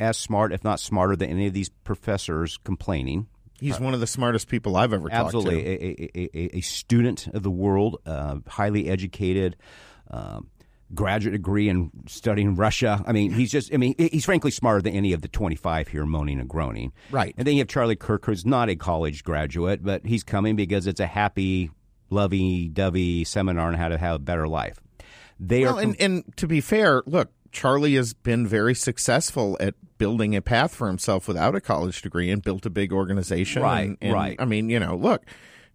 as 0.00 0.16
smart, 0.18 0.52
if 0.52 0.64
not 0.64 0.80
smarter, 0.80 1.14
than 1.16 1.30
any 1.30 1.46
of 1.46 1.52
these 1.52 1.68
professors 1.68 2.58
complaining. 2.64 3.26
He's 3.60 3.78
one 3.78 3.92
of 3.92 4.00
the 4.00 4.06
smartest 4.06 4.48
people 4.48 4.74
I've 4.76 4.94
ever 4.94 5.10
talked 5.10 5.32
to. 5.32 5.50
a, 5.50 5.52
a, 5.52 6.30
a, 6.34 6.56
a 6.56 6.60
student 6.62 7.26
of 7.28 7.42
the 7.42 7.50
world, 7.50 7.98
uh, 8.06 8.36
highly 8.48 8.88
educated, 8.88 9.54
um, 10.10 10.48
graduate 10.94 11.32
degree 11.32 11.68
in 11.68 11.90
studying 12.08 12.56
Russia. 12.56 13.04
I 13.06 13.12
mean, 13.12 13.32
he's 13.32 13.50
just, 13.52 13.72
I 13.72 13.76
mean, 13.76 13.94
he's 13.98 14.24
frankly 14.24 14.50
smarter 14.50 14.80
than 14.80 14.94
any 14.94 15.12
of 15.12 15.20
the 15.20 15.28
25 15.28 15.88
here 15.88 16.06
moaning 16.06 16.40
and 16.40 16.48
groaning. 16.48 16.92
Right. 17.10 17.34
And 17.36 17.46
then 17.46 17.54
you 17.54 17.60
have 17.60 17.68
Charlie 17.68 17.96
Kirk, 17.96 18.24
who's 18.24 18.46
not 18.46 18.70
a 18.70 18.76
college 18.76 19.22
graduate, 19.24 19.84
but 19.84 20.06
he's 20.06 20.24
coming 20.24 20.56
because 20.56 20.86
it's 20.86 20.98
a 21.00 21.06
happy, 21.06 21.70
lovey 22.08 22.68
dovey 22.68 23.24
seminar 23.24 23.68
on 23.68 23.74
how 23.74 23.88
to 23.88 23.98
have 23.98 24.16
a 24.16 24.18
better 24.20 24.48
life. 24.48 24.80
They 25.38 25.64
Well, 25.64 25.78
are. 25.78 25.82
and, 25.82 25.96
and 26.00 26.36
to 26.38 26.46
be 26.48 26.60
fair, 26.62 27.02
look, 27.06 27.30
Charlie 27.52 27.94
has 27.96 28.14
been 28.14 28.46
very 28.46 28.74
successful 28.74 29.56
at 29.60 29.74
building 29.98 30.34
a 30.36 30.42
path 30.42 30.74
for 30.74 30.86
himself 30.86 31.28
without 31.28 31.54
a 31.54 31.60
college 31.60 32.00
degree 32.02 32.30
and 32.30 32.42
built 32.42 32.64
a 32.66 32.70
big 32.70 32.92
organization. 32.92 33.62
Right, 33.62 33.88
and- 33.88 33.98
and, 34.00 34.12
right. 34.12 34.36
I 34.38 34.44
mean, 34.44 34.70
you 34.70 34.80
know, 34.80 34.96
look, 34.96 35.24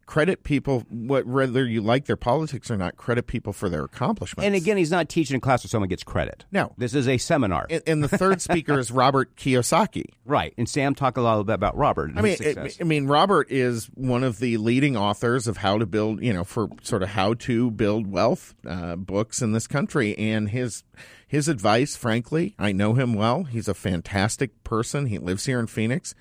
credit 0.07 0.43
people 0.43 0.81
what 0.89 1.25
whether 1.25 1.65
you 1.65 1.81
like 1.81 2.05
their 2.05 2.15
politics 2.15 2.69
or 2.69 2.77
not. 2.77 2.95
Credit 2.95 3.25
people 3.25 3.51
for 3.53 3.69
their 3.69 3.83
accomplishments. 3.83 4.45
and 4.45 4.53
again, 4.55 4.77
he's 4.77 4.91
not 4.91 5.09
teaching 5.09 5.37
a 5.37 5.39
class 5.39 5.63
where 5.63 5.69
someone 5.69 5.89
gets 5.89 6.03
credit. 6.03 6.45
No. 6.51 6.73
This 6.77 6.93
is 6.93 7.07
a 7.07 7.17
seminar. 7.17 7.65
and, 7.69 7.81
and 7.87 8.03
the 8.03 8.07
third 8.07 8.39
speaker 8.41 8.77
is 8.79 8.91
Robert 8.91 9.35
Kiyosaki. 9.35 10.05
right. 10.25 10.53
And 10.57 10.69
Sam 10.69 10.93
talked 10.95 11.17
a 11.17 11.21
lot 11.21 11.39
about, 11.39 11.53
about 11.55 11.75
Robert. 11.77 12.11
And 12.11 12.19
I 12.19 12.21
mean, 12.21 12.35
success. 12.35 12.75
it, 12.75 12.81
I 12.81 12.83
mean, 12.83 13.07
Robert 13.07 13.47
is 13.49 13.85
one 13.95 14.23
of 14.23 14.37
the 14.39 14.57
leading 14.57 14.95
authors 14.95 15.47
of 15.47 15.57
how 15.57 15.79
to 15.79 15.85
build, 15.87 16.21
you 16.21 16.33
know, 16.33 16.43
for 16.43 16.69
sort 16.83 17.01
of 17.01 17.09
how 17.09 17.33
to 17.35 17.71
build 17.71 18.05
wealth 18.07 18.53
uh, 18.67 18.95
books 18.95 19.41
in 19.41 19.53
this 19.53 19.65
country, 19.65 20.15
and 20.19 20.49
his 20.49 20.83
his 21.27 21.47
advice, 21.47 21.95
frankly, 21.95 22.55
I 22.59 22.71
know 22.71 22.93
him 22.93 23.13
well. 23.13 23.43
He's 23.45 23.67
a 23.67 23.73
fantastic 23.73 24.63
person. 24.63 25.07
He 25.07 25.17
lives 25.17 25.45
here 25.45 25.59
in 25.59 25.67
Phoenix. 25.67 26.13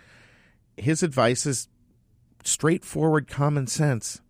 His 0.77 1.03
advice 1.03 1.47
is 1.47 1.69
straightforward, 2.43 3.29
common 3.29 3.67
sense. 3.67 4.21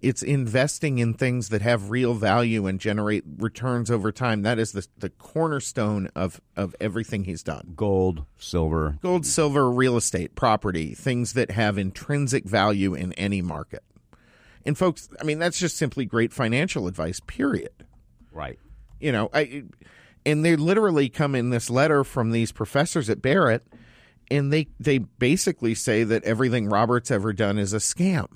It's 0.00 0.22
investing 0.22 0.98
in 0.98 1.14
things 1.14 1.48
that 1.48 1.62
have 1.62 1.88
real 1.88 2.12
value 2.12 2.66
and 2.66 2.78
generate 2.78 3.24
returns 3.38 3.90
over 3.90 4.12
time. 4.12 4.42
That 4.42 4.58
is 4.58 4.72
the 4.72 4.86
the 4.98 5.08
cornerstone 5.08 6.10
of 6.14 6.42
of 6.56 6.76
everything 6.78 7.24
he's 7.24 7.42
done 7.42 7.72
gold, 7.74 8.26
silver. 8.36 8.98
gold, 9.00 9.24
silver, 9.24 9.70
real 9.70 9.96
estate, 9.96 10.34
property, 10.34 10.94
things 10.94 11.32
that 11.32 11.52
have 11.52 11.78
intrinsic 11.78 12.44
value 12.44 12.92
in 12.92 13.14
any 13.14 13.40
market. 13.40 13.82
And 14.66 14.76
folks, 14.76 15.08
I 15.18 15.24
mean 15.24 15.38
that's 15.38 15.58
just 15.58 15.78
simply 15.78 16.04
great 16.04 16.34
financial 16.34 16.86
advice, 16.86 17.20
period. 17.20 17.86
Right. 18.30 18.58
You 19.00 19.10
know, 19.10 19.30
I 19.32 19.64
and 20.26 20.44
they 20.44 20.56
literally 20.56 21.08
come 21.08 21.34
in 21.34 21.50
this 21.50 21.70
letter 21.70 22.04
from 22.04 22.30
these 22.30 22.52
professors 22.52 23.10
at 23.10 23.22
Barrett 23.22 23.66
and 24.30 24.52
they 24.52 24.68
they 24.80 24.98
basically 24.98 25.74
say 25.74 26.04
that 26.04 26.24
everything 26.24 26.68
Robert's 26.68 27.10
ever 27.10 27.32
done 27.32 27.58
is 27.58 27.72
a 27.72 27.78
scam, 27.78 28.26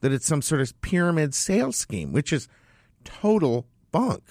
that 0.00 0.12
it's 0.12 0.26
some 0.26 0.42
sort 0.42 0.60
of 0.60 0.80
pyramid 0.80 1.34
sales 1.34 1.76
scheme, 1.76 2.12
which 2.12 2.32
is 2.32 2.48
total 3.04 3.66
bunk. 3.90 4.22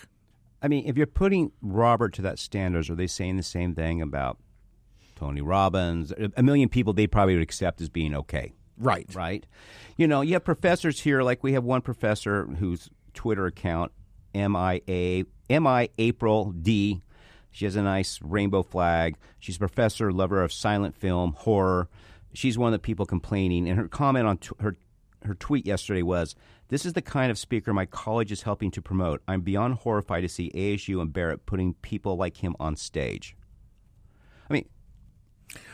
I 0.61 0.67
mean, 0.67 0.85
if 0.87 0.97
you're 0.97 1.07
putting 1.07 1.51
Robert 1.61 2.13
to 2.15 2.21
that 2.23 2.39
standards, 2.39 2.89
are 2.89 2.95
they 2.95 3.07
saying 3.07 3.37
the 3.37 3.43
same 3.43 3.75
thing 3.75 4.01
about 4.01 4.37
Tony 5.15 5.41
Robbins? 5.41 6.13
A 6.35 6.43
million 6.43 6.69
people 6.69 6.93
they 6.93 7.07
probably 7.07 7.35
would 7.35 7.43
accept 7.43 7.81
as 7.81 7.89
being 7.89 8.13
okay. 8.15 8.53
Right. 8.77 9.07
Right. 9.13 9.45
You 9.97 10.07
know, 10.07 10.21
you 10.21 10.33
have 10.33 10.45
professors 10.45 11.01
here, 11.01 11.21
like 11.21 11.43
we 11.43 11.53
have 11.53 11.63
one 11.63 11.81
professor 11.81 12.45
whose 12.45 12.89
Twitter 13.13 13.45
account, 13.45 13.91
MIA, 14.33 15.25
MI 15.49 15.89
April 15.97 16.51
D. 16.51 17.01
She 17.51 17.65
has 17.65 17.75
a 17.75 17.81
nice 17.81 18.19
rainbow 18.21 18.63
flag. 18.63 19.17
She's 19.39 19.55
a 19.55 19.59
professor, 19.59 20.11
lover 20.11 20.43
of 20.43 20.53
silent 20.53 20.95
film, 20.95 21.33
horror. 21.33 21.89
She's 22.33 22.57
one 22.57 22.67
of 22.67 22.73
the 22.73 22.79
people 22.79 23.05
complaining. 23.05 23.67
And 23.67 23.77
her 23.77 23.87
comment 23.87 24.27
on 24.27 24.37
t- 24.37 24.55
her 24.59 24.77
her 25.23 25.33
tweet 25.33 25.65
yesterday 25.65 26.01
was, 26.01 26.35
"This 26.69 26.85
is 26.85 26.93
the 26.93 27.01
kind 27.01 27.31
of 27.31 27.37
speaker 27.37 27.73
my 27.73 27.85
college 27.85 28.31
is 28.31 28.43
helping 28.43 28.71
to 28.71 28.81
promote. 28.81 29.21
I'm 29.27 29.41
beyond 29.41 29.75
horrified 29.75 30.21
to 30.23 30.29
see 30.29 30.51
ASU 30.53 31.01
and 31.01 31.11
Barrett 31.11 31.45
putting 31.45 31.73
people 31.75 32.15
like 32.15 32.37
him 32.37 32.55
on 32.59 32.75
stage." 32.75 33.35
I 34.49 34.53
mean, 34.53 34.69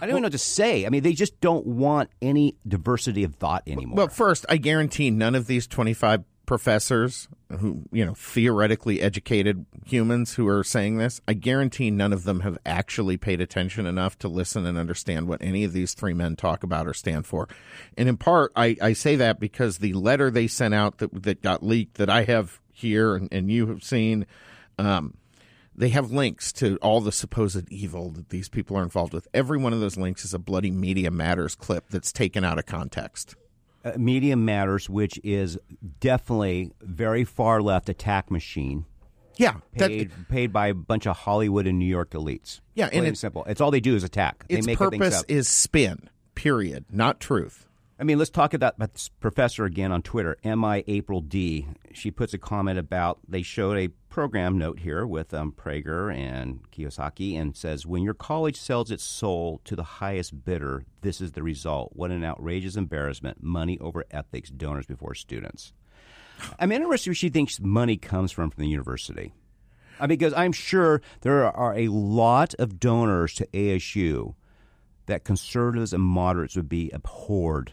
I 0.02 0.06
don't 0.06 0.10
even 0.12 0.22
know 0.22 0.26
what 0.28 0.32
to 0.34 0.38
say. 0.38 0.86
I 0.86 0.90
mean, 0.90 1.04
they 1.04 1.14
just 1.14 1.40
don't 1.42 1.66
want 1.66 2.10
any 2.22 2.56
diversity 2.68 3.24
of 3.24 3.36
thought 3.36 3.64
anymore. 3.68 3.98
Well, 3.98 4.08
first, 4.08 4.46
I 4.50 4.58
guarantee 4.58 5.12
none 5.12 5.36
of 5.36 5.48
these 5.48 5.68
25 5.68 6.24
professors 6.46 7.28
who, 7.60 7.84
you 7.92 8.06
know, 8.06 8.14
theoretically 8.14 9.02
educated 9.02 9.66
humans 9.86 10.34
who 10.34 10.48
are 10.48 10.64
saying 10.64 10.98
this, 10.98 11.22
I 11.28 11.34
guarantee 11.34 11.92
none 11.92 12.14
of 12.14 12.24
them 12.24 12.42
have 12.42 12.58
actually 12.66 13.18
paid 13.18 13.42
attention 13.42 13.86
enough 13.86 14.18
to 14.20 14.28
listen 14.28 14.66
and 14.66 14.78
understand 14.78 15.28
what 15.28 15.42
any 15.42 15.64
of 15.64 15.74
these 15.74 15.94
three 15.94 16.14
men 16.14 16.36
talk 16.36 16.64
about 16.64 16.88
or 16.88 16.94
stand 16.94 17.26
for. 17.26 17.48
And 17.98 18.10
in 18.10 18.18
part, 18.18 18.52
I, 18.56 18.76
I 18.82 18.94
say 18.94 19.16
that 19.18 19.40
because 19.40 19.78
the 19.78 19.94
letter 19.94 20.32
they 20.32 20.48
sent 20.48 20.74
out 20.74 20.98
that, 21.00 21.24
that 21.24 21.42
got 21.42 21.64
leaked 21.64 21.98
that 21.98 22.10
I 22.10 22.24
have 22.24 22.60
here 22.72 23.16
and, 23.16 23.30
and 23.32 23.52
you 23.52 23.68
have 23.68 23.84
seen, 23.84 24.26
um, 24.78 25.16
they 25.76 25.90
have 25.90 26.12
links 26.12 26.54
to 26.54 26.78
all 26.78 27.02
the 27.02 27.12
supposed 27.12 27.70
evil 27.70 28.10
that 28.12 28.30
these 28.30 28.48
people 28.48 28.78
are 28.78 28.84
involved 28.84 29.14
with. 29.14 29.28
Every 29.34 29.58
one 29.58 29.74
of 29.74 29.80
those 29.82 29.98
links 29.98 30.24
is 30.24 30.34
a 30.34 30.40
bloody 30.40 30.72
Media 30.72 31.12
Matters 31.12 31.56
clip 31.56 31.90
that's 31.90 32.12
taken 32.12 32.46
out 32.46 32.60
of 32.60 32.66
context. 32.66 33.36
Uh, 33.86 33.92
Media 33.98 34.36
Matters, 34.36 34.90
which 34.90 35.20
is 35.24 35.58
definitely 36.00 36.72
very 36.82 37.24
far 37.24 37.62
left 37.62 37.88
attack 37.88 38.32
machine. 38.32 38.86
Yeah, 39.38 39.56
paid 39.78 40.12
paid 40.30 40.52
by 40.54 40.68
a 40.68 40.74
bunch 40.74 41.06
of 41.06 41.16
Hollywood 41.18 41.68
and 41.68 41.78
New 41.78 41.86
York 41.86 42.12
elites. 42.12 42.62
Yeah, 42.74 42.88
Plain 42.88 43.00
and 43.00 43.08
and 43.08 43.16
it- 43.16 43.20
simple. 43.20 43.44
It's 43.46 43.60
all 43.62 43.70
they 43.70 43.82
do 43.82 43.96
is 43.96 44.04
attack. 44.04 44.46
They 44.48 44.56
Its 44.58 44.66
make 44.68 44.78
purpose 44.78 45.20
up. 45.20 45.26
is 45.28 45.48
spin, 45.50 46.10
period, 46.36 46.86
not 46.90 47.20
truth. 47.20 47.68
I 47.98 48.04
mean, 48.04 48.18
let's 48.18 48.30
talk 48.30 48.54
about, 48.54 48.76
about 48.76 48.94
this 48.94 49.08
professor 49.08 49.64
again 49.64 49.94
on 49.94 50.02
Twitter, 50.02 50.38
MI 50.44 50.84
April 50.86 51.22
D. 51.22 51.66
She 51.94 52.12
puts 52.12 52.34
a 52.34 52.38
comment 52.38 52.78
about 52.78 53.20
they 53.26 53.42
showed 53.42 53.78
a 53.78 53.88
program 54.10 54.58
note 54.58 54.80
here 54.80 55.08
with 55.08 55.34
um, 55.34 55.54
Prager 55.54 56.14
and 56.14 56.60
Kiyosaki 56.72 57.40
and 57.40 57.56
says, 57.56 57.86
When 57.86 58.04
your 58.04 58.14
college 58.14 58.58
sells 58.58 58.92
its 58.92 59.04
soul 59.06 59.62
to 59.64 59.78
the 59.78 59.84
highest 59.84 60.44
bidder, 60.44 60.84
this 61.02 61.22
is 61.22 61.32
the 61.32 61.44
result. 61.44 61.92
What 61.94 62.12
an 62.12 62.26
outrageous 62.26 62.76
embarrassment. 62.76 63.42
Money 63.42 63.80
over 63.80 64.04
ethics, 64.12 64.50
donors 64.50 64.86
before 64.86 65.16
students. 65.16 65.72
I'm 66.60 66.74
interested 66.74 67.12
where 67.12 67.16
she 67.16 67.30
thinks 67.30 67.62
money 67.62 67.96
comes 67.96 68.34
from 68.34 68.50
from 68.50 68.62
the 68.62 68.70
university. 68.70 69.34
Because 70.06 70.34
I'm 70.34 70.52
sure 70.52 71.02
there 71.22 71.46
are 71.46 71.74
a 71.74 71.88
lot 71.88 72.56
of 72.56 72.78
donors 72.78 73.34
to 73.36 73.48
ASU 73.54 74.36
that 75.06 75.24
conservatives 75.24 75.94
and 75.94 76.04
moderates 76.04 76.58
would 76.58 76.68
be 76.68 76.92
abhorred 76.92 77.72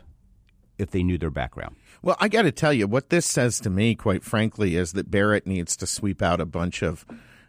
if 0.82 0.90
they 0.90 1.02
knew 1.02 1.18
their 1.18 1.30
background. 1.30 1.76
Well, 2.02 2.16
I 2.20 2.28
got 2.28 2.42
to 2.42 2.52
tell 2.52 2.72
you, 2.72 2.86
what 2.86 3.10
this 3.10 3.26
says 3.26 3.60
to 3.60 3.70
me, 3.70 3.94
quite 3.94 4.24
frankly, 4.24 4.76
is 4.76 4.92
that 4.92 5.10
Barrett 5.10 5.46
needs 5.46 5.76
to 5.76 5.86
sweep 5.86 6.20
out 6.20 6.40
a 6.40 6.46
bunch 6.46 6.82
of 6.82 7.06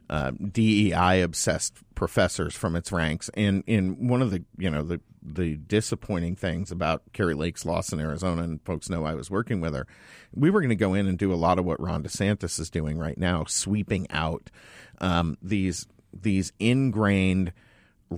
uh, 0.09 0.31
DEI 0.31 1.21
obsessed 1.21 1.77
professors 1.95 2.55
from 2.55 2.75
its 2.75 2.91
ranks. 2.91 3.29
And 3.33 3.63
in 3.65 4.07
one 4.07 4.21
of 4.21 4.31
the, 4.31 4.43
you 4.57 4.69
know, 4.69 4.83
the 4.83 5.01
the 5.25 5.55
disappointing 5.55 6.35
things 6.35 6.69
about 6.69 7.01
Kari 7.13 7.33
Lake's 7.33 7.65
loss 7.65 7.93
in 7.93 7.99
Arizona, 8.01 8.43
and 8.43 8.61
folks 8.63 8.89
know 8.89 9.05
I 9.05 9.15
was 9.15 9.31
working 9.31 9.61
with 9.61 9.73
her, 9.73 9.87
we 10.33 10.49
were 10.49 10.59
going 10.59 10.69
to 10.69 10.75
go 10.75 10.93
in 10.93 11.07
and 11.07 11.17
do 11.17 11.33
a 11.33 11.35
lot 11.35 11.59
of 11.59 11.65
what 11.65 11.79
Ron 11.79 12.03
DeSantis 12.03 12.59
is 12.59 12.69
doing 12.69 12.97
right 12.97 13.17
now, 13.17 13.45
sweeping 13.45 14.05
out 14.11 14.51
um, 14.99 15.37
these 15.41 15.87
these 16.13 16.51
ingrained 16.59 17.53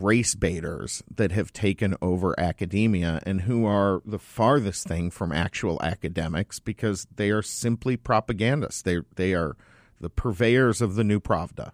race 0.04 0.36
baiters 0.36 1.04
that 1.14 1.32
have 1.32 1.54
taken 1.54 1.96
over 2.02 2.38
academia 2.40 3.22
and 3.26 3.42
who 3.42 3.66
are 3.66 4.02
the 4.06 4.20
farthest 4.20 4.88
thing 4.88 5.10
from 5.10 5.32
actual 5.32 5.82
academics 5.82 6.60
because 6.60 7.08
they 7.16 7.30
are 7.30 7.42
simply 7.42 7.98
propagandists. 7.98 8.82
They 8.82 9.00
they 9.16 9.34
are 9.34 9.56
the 10.00 10.10
purveyors 10.10 10.82
of 10.82 10.96
the 10.96 11.04
new 11.04 11.20
Pravda. 11.20 11.72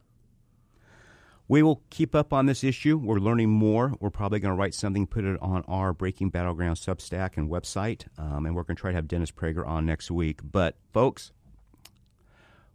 We 1.47 1.63
will 1.63 1.81
keep 1.89 2.15
up 2.15 2.31
on 2.31 2.45
this 2.45 2.63
issue. 2.63 2.97
We're 2.97 3.19
learning 3.19 3.49
more. 3.49 3.95
We're 3.99 4.09
probably 4.09 4.39
going 4.39 4.55
to 4.55 4.57
write 4.57 4.73
something, 4.73 5.05
put 5.05 5.25
it 5.25 5.37
on 5.41 5.65
our 5.67 5.91
Breaking 5.91 6.29
Battleground 6.29 6.77
Substack 6.77 7.35
and 7.35 7.49
website, 7.49 8.05
um, 8.17 8.45
and 8.45 8.55
we're 8.55 8.63
going 8.63 8.77
to 8.77 8.79
try 8.79 8.91
to 8.91 8.95
have 8.95 9.09
Dennis 9.09 9.31
Prager 9.31 9.67
on 9.67 9.85
next 9.85 10.09
week. 10.09 10.39
But, 10.49 10.77
folks, 10.93 11.33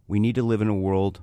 we 0.07 0.19
need 0.19 0.35
to 0.35 0.43
live 0.43 0.61
in 0.61 0.67
a 0.67 0.75
world 0.75 1.21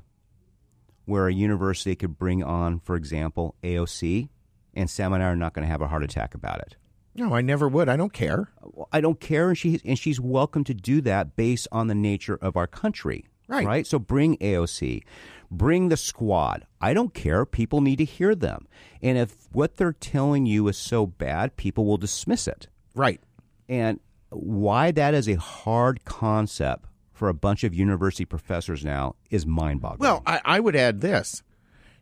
where 1.04 1.26
a 1.26 1.32
university 1.32 1.94
could 1.94 2.18
bring 2.18 2.42
on, 2.42 2.80
for 2.80 2.96
example, 2.96 3.54
AOC, 3.62 4.28
and 4.74 4.88
Sam 4.90 5.12
and 5.12 5.22
I 5.22 5.26
are 5.26 5.36
not 5.36 5.54
going 5.54 5.66
to 5.66 5.70
have 5.70 5.82
a 5.82 5.88
heart 5.88 6.02
attack 6.02 6.34
about 6.34 6.60
it. 6.60 6.76
No, 7.14 7.34
I 7.34 7.42
never 7.42 7.68
would. 7.68 7.88
I 7.88 7.96
don't 7.96 8.12
care. 8.12 8.48
I 8.92 9.00
don't 9.00 9.20
care, 9.20 9.48
and 9.48 9.56
she 9.56 9.80
and 9.84 9.98
she's 9.98 10.18
welcome 10.18 10.64
to 10.64 10.74
do 10.74 11.00
that 11.02 11.36
based 11.36 11.68
on 11.70 11.86
the 11.86 11.94
nature 11.94 12.38
of 12.40 12.56
our 12.56 12.66
country. 12.66 13.26
Right. 13.46 13.66
Right. 13.66 13.86
So 13.86 13.98
bring 13.98 14.36
AOC, 14.38 15.04
bring 15.50 15.90
the 15.90 15.96
squad. 15.96 16.66
I 16.80 16.92
don't 16.92 17.14
care. 17.14 17.44
People 17.46 17.82
need 17.82 17.96
to 17.96 18.04
hear 18.04 18.34
them, 18.34 18.66
and 19.00 19.16
if 19.16 19.36
what 19.52 19.76
they're 19.76 19.92
telling 19.92 20.46
you 20.46 20.66
is 20.66 20.76
so 20.76 21.06
bad, 21.06 21.56
people 21.56 21.84
will 21.84 21.98
dismiss 21.98 22.48
it. 22.48 22.66
Right. 22.96 23.20
And 23.68 24.00
why 24.30 24.90
that 24.90 25.14
is 25.14 25.28
a 25.28 25.34
hard 25.34 26.04
concept 26.04 26.86
for 27.14 27.28
a 27.30 27.34
bunch 27.34 27.64
of 27.64 27.72
university 27.72 28.24
professors 28.26 28.84
now 28.84 29.14
is 29.30 29.46
mind-boggling. 29.46 30.00
Well, 30.00 30.22
I, 30.26 30.40
I 30.44 30.60
would 30.60 30.76
add 30.76 31.00
this. 31.00 31.42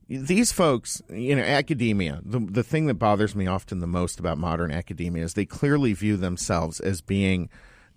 These 0.09 0.51
folks, 0.53 1.01
you 1.09 1.37
know, 1.37 1.43
academia, 1.43 2.21
the, 2.25 2.41
the 2.41 2.63
thing 2.65 2.87
that 2.87 2.95
bothers 2.95 3.37
me 3.37 3.47
often 3.47 3.79
the 3.79 3.87
most 3.87 4.19
about 4.19 4.37
modern 4.39 4.71
academia 4.73 5.25
is 5.25 5.35
they 5.35 5.47
clearly 5.47 5.93
view 5.93 6.17
themselves 6.17 6.81
as 6.81 7.01
being 7.01 7.49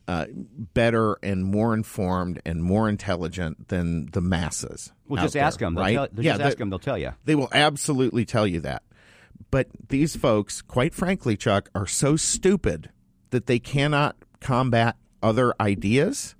uh, 0.07 0.25
better 0.33 1.17
and 1.23 1.43
more 1.43 1.73
informed 1.73 2.39
and 2.45 2.63
more 2.63 2.87
intelligent 2.87 3.69
than 3.69 4.05
the 4.11 4.21
masses. 4.21 4.93
well, 5.07 5.23
just 5.23 5.35
ask 5.35 5.59
them. 5.59 5.75
right? 5.75 5.95
Tell, 5.95 6.07
yeah, 6.17 6.33
just 6.33 6.39
they- 6.39 6.45
ask 6.45 6.57
them. 6.57 6.69
They'll 6.69 6.79
tell 6.79 6.97
you. 6.97 7.13
They 7.25 7.35
will 7.35 7.49
absolutely 7.51 8.23
tell 8.23 8.45
you 8.45 8.59
that. 8.61 8.83
But 9.51 9.67
these 9.89 10.15
folks, 10.15 10.61
quite 10.61 10.93
frankly, 10.93 11.35
Chuck, 11.35 11.69
are 11.73 11.87
so 11.87 12.15
stupid 12.15 12.91
that 13.31 13.47
they 13.47 13.59
cannot 13.59 14.15
combat 14.39 14.95
other 15.23 15.53
ideas, 15.59 16.35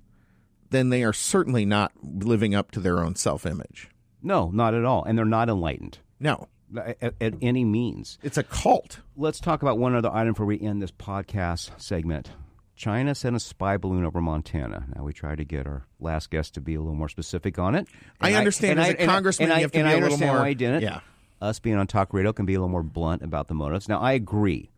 then 0.70 0.90
they 0.90 1.02
are 1.04 1.12
certainly 1.12 1.64
not 1.64 1.92
living 2.02 2.54
up 2.54 2.70
to 2.72 2.80
their 2.80 3.00
own 3.00 3.14
self 3.16 3.46
image. 3.46 3.88
No, 4.22 4.50
not 4.50 4.74
at 4.74 4.84
all, 4.84 5.04
and 5.04 5.16
they're 5.16 5.24
not 5.24 5.48
enlightened. 5.48 5.98
No. 6.18 6.48
At, 6.76 7.14
at 7.20 7.34
any 7.40 7.64
means. 7.64 8.18
It's 8.24 8.36
a 8.38 8.42
cult. 8.42 8.98
Let's 9.16 9.38
talk 9.38 9.62
about 9.62 9.78
one 9.78 9.94
other 9.94 10.10
item 10.10 10.32
before 10.32 10.46
we 10.46 10.60
end 10.60 10.82
this 10.82 10.90
podcast 10.90 11.70
segment. 11.80 12.30
China 12.74 13.14
sent 13.14 13.36
a 13.36 13.40
spy 13.40 13.76
balloon 13.76 14.04
over 14.04 14.20
Montana. 14.20 14.86
Now 14.94 15.04
we 15.04 15.12
tried 15.12 15.38
to 15.38 15.44
get 15.44 15.66
our 15.66 15.86
last 16.00 16.30
guest 16.30 16.54
to 16.54 16.60
be 16.60 16.74
a 16.74 16.80
little 16.80 16.96
more 16.96 17.08
specific 17.08 17.58
on 17.58 17.74
it. 17.76 17.86
I 18.20 18.34
understand 18.34 18.80
as 18.80 18.88
a 18.88 19.00
and 19.00 19.08
congressman, 19.10 19.50
and 19.50 19.58
you 19.60 19.62
have 19.64 19.72
to 19.72 19.78
and 19.78 19.86
be 19.88 19.92
I 19.92 19.96
a 19.96 20.00
little 20.00 20.18
more- 20.18 20.40
why 20.40 20.48
he 20.50 20.54
didn't. 20.56 20.82
yeah. 20.82 21.00
us 21.40 21.58
being 21.60 21.76
on 21.76 21.86
talk 21.86 22.12
radio 22.12 22.32
can 22.32 22.44
be 22.46 22.54
a 22.54 22.58
little 22.58 22.68
more 22.68 22.82
blunt 22.82 23.22
about 23.22 23.46
the 23.48 23.54
motives. 23.54 23.88
Now 23.88 24.00
I 24.00 24.12
agree. 24.12 24.70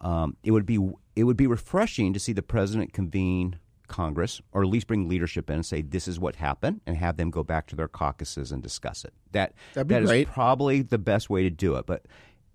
Um, 0.00 0.36
it 0.44 0.52
would 0.52 0.64
be 0.66 0.78
it 1.16 1.24
would 1.24 1.36
be 1.36 1.46
refreshing 1.46 2.12
to 2.12 2.20
see 2.20 2.32
the 2.32 2.42
president 2.42 2.92
convene 2.92 3.58
Congress, 3.86 4.40
or 4.52 4.62
at 4.62 4.68
least 4.68 4.86
bring 4.86 5.08
leadership 5.08 5.50
in 5.50 5.56
and 5.56 5.66
say 5.66 5.82
this 5.82 6.08
is 6.08 6.18
what 6.18 6.36
happened, 6.36 6.80
and 6.86 6.96
have 6.96 7.16
them 7.16 7.30
go 7.30 7.42
back 7.42 7.66
to 7.68 7.76
their 7.76 7.88
caucuses 7.88 8.52
and 8.52 8.62
discuss 8.62 9.04
it. 9.04 9.12
That 9.32 9.54
That'd 9.74 9.88
be 9.88 9.94
that 9.94 10.02
is 10.02 10.26
probably 10.26 10.82
the 10.82 10.98
best 10.98 11.30
way 11.30 11.42
to 11.42 11.50
do 11.50 11.76
it. 11.76 11.86
But 11.86 12.06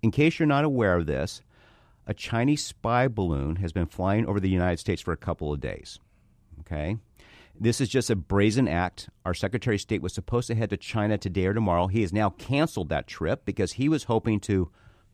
in 0.02 0.10
case 0.10 0.38
you're 0.38 0.46
not 0.46 0.64
aware 0.64 0.96
of 0.96 1.06
this, 1.06 1.42
a 2.06 2.14
Chinese 2.14 2.64
spy 2.64 3.08
balloon 3.08 3.56
has 3.56 3.72
been 3.72 3.86
flying 3.86 4.26
over 4.26 4.40
the 4.40 4.48
United 4.48 4.78
States 4.78 5.00
for 5.00 5.12
a 5.12 5.16
couple 5.16 5.52
of 5.52 5.60
days. 5.60 5.98
Okay. 6.60 6.96
This 7.58 7.80
is 7.80 7.88
just 7.88 8.10
a 8.10 8.16
brazen 8.16 8.66
act. 8.66 9.08
Our 9.24 9.34
Secretary 9.34 9.76
of 9.76 9.80
State 9.82 10.02
was 10.02 10.12
supposed 10.12 10.48
to 10.48 10.54
head 10.54 10.70
to 10.70 10.76
China 10.76 11.18
today 11.18 11.46
or 11.46 11.54
tomorrow. 11.54 11.86
He 11.86 12.00
has 12.00 12.12
now 12.12 12.30
canceled 12.30 12.88
that 12.88 13.06
trip 13.06 13.44
because 13.44 13.72
he 13.72 13.88
was 13.88 14.04
hoping 14.04 14.40
to 14.40 14.70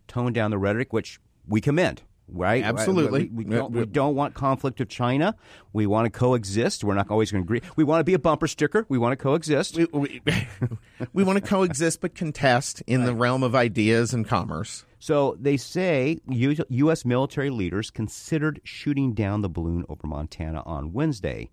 tone 0.06 0.32
down 0.32 0.50
the 0.50 0.58
rhetoric, 0.58 0.92
which 0.92 1.20
we 1.46 1.60
commend. 1.60 2.02
Right? 2.30 2.62
Absolutely. 2.62 3.28
We, 3.28 3.44
we, 3.44 3.56
don't, 3.56 3.72
we 3.72 3.86
don't 3.86 4.14
want 4.14 4.34
conflict 4.34 4.78
with 4.78 4.88
China. 4.88 5.34
We 5.72 5.86
want 5.86 6.12
to 6.12 6.18
coexist. 6.18 6.84
We're 6.84 6.94
not 6.94 7.10
always 7.10 7.32
going 7.32 7.42
to 7.42 7.46
agree. 7.46 7.60
We 7.76 7.84
want 7.84 8.00
to 8.00 8.04
be 8.04 8.14
a 8.14 8.18
bumper 8.18 8.46
sticker. 8.46 8.86
We 8.88 8.98
want 8.98 9.18
to 9.18 9.22
coexist. 9.22 9.76
We, 9.76 9.86
want 11.14 11.36
to 11.36 11.40
coexist 11.40 12.00
but 12.00 12.14
contest 12.14 12.82
in 12.86 13.04
the 13.04 13.14
realm 13.14 13.42
of 13.42 13.54
ideas 13.54 14.12
and 14.12 14.26
commerce. 14.26 14.84
So 14.98 15.36
they 15.40 15.56
say 15.56 16.18
U- 16.28 16.56
U.S. 16.68 17.04
military 17.04 17.50
leaders 17.50 17.90
considered 17.90 18.60
shooting 18.64 19.12
down 19.12 19.42
the 19.42 19.48
balloon 19.48 19.84
over 19.88 20.06
Montana 20.06 20.62
on 20.66 20.92
Wednesday. 20.92 21.50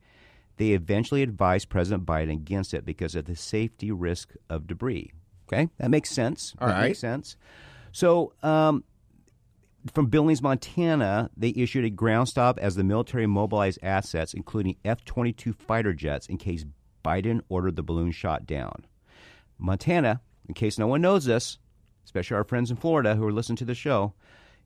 They 0.57 0.71
eventually 0.71 1.21
advised 1.21 1.69
President 1.69 2.05
Biden 2.05 2.31
against 2.31 2.73
it 2.73 2.85
because 2.85 3.15
of 3.15 3.25
the 3.25 3.35
safety 3.35 3.91
risk 3.91 4.33
of 4.49 4.67
debris. 4.67 5.11
Okay, 5.47 5.69
that 5.77 5.91
makes 5.91 6.09
sense. 6.09 6.55
All 6.59 6.67
that 6.67 6.73
right. 6.73 6.87
makes 6.87 6.99
sense. 6.99 7.37
So, 7.91 8.33
um, 8.41 8.83
from 9.93 10.07
Billings, 10.07 10.41
Montana, 10.41 11.29
they 11.37 11.53
issued 11.55 11.85
a 11.85 11.89
ground 11.89 12.29
stop 12.29 12.57
as 12.59 12.75
the 12.75 12.83
military 12.83 13.27
mobilized 13.27 13.79
assets, 13.83 14.33
including 14.33 14.77
F 14.83 15.05
22 15.05 15.53
fighter 15.53 15.93
jets, 15.93 16.27
in 16.27 16.37
case 16.37 16.65
Biden 17.03 17.41
ordered 17.49 17.75
the 17.75 17.83
balloon 17.83 18.11
shot 18.11 18.45
down. 18.45 18.85
Montana, 19.57 20.21
in 20.47 20.53
case 20.53 20.77
no 20.79 20.87
one 20.87 21.01
knows 21.01 21.25
this, 21.25 21.59
especially 22.03 22.35
our 22.37 22.43
friends 22.43 22.71
in 22.71 22.77
Florida 22.77 23.15
who 23.15 23.25
are 23.25 23.31
listening 23.31 23.57
to 23.57 23.65
the 23.65 23.75
show, 23.75 24.13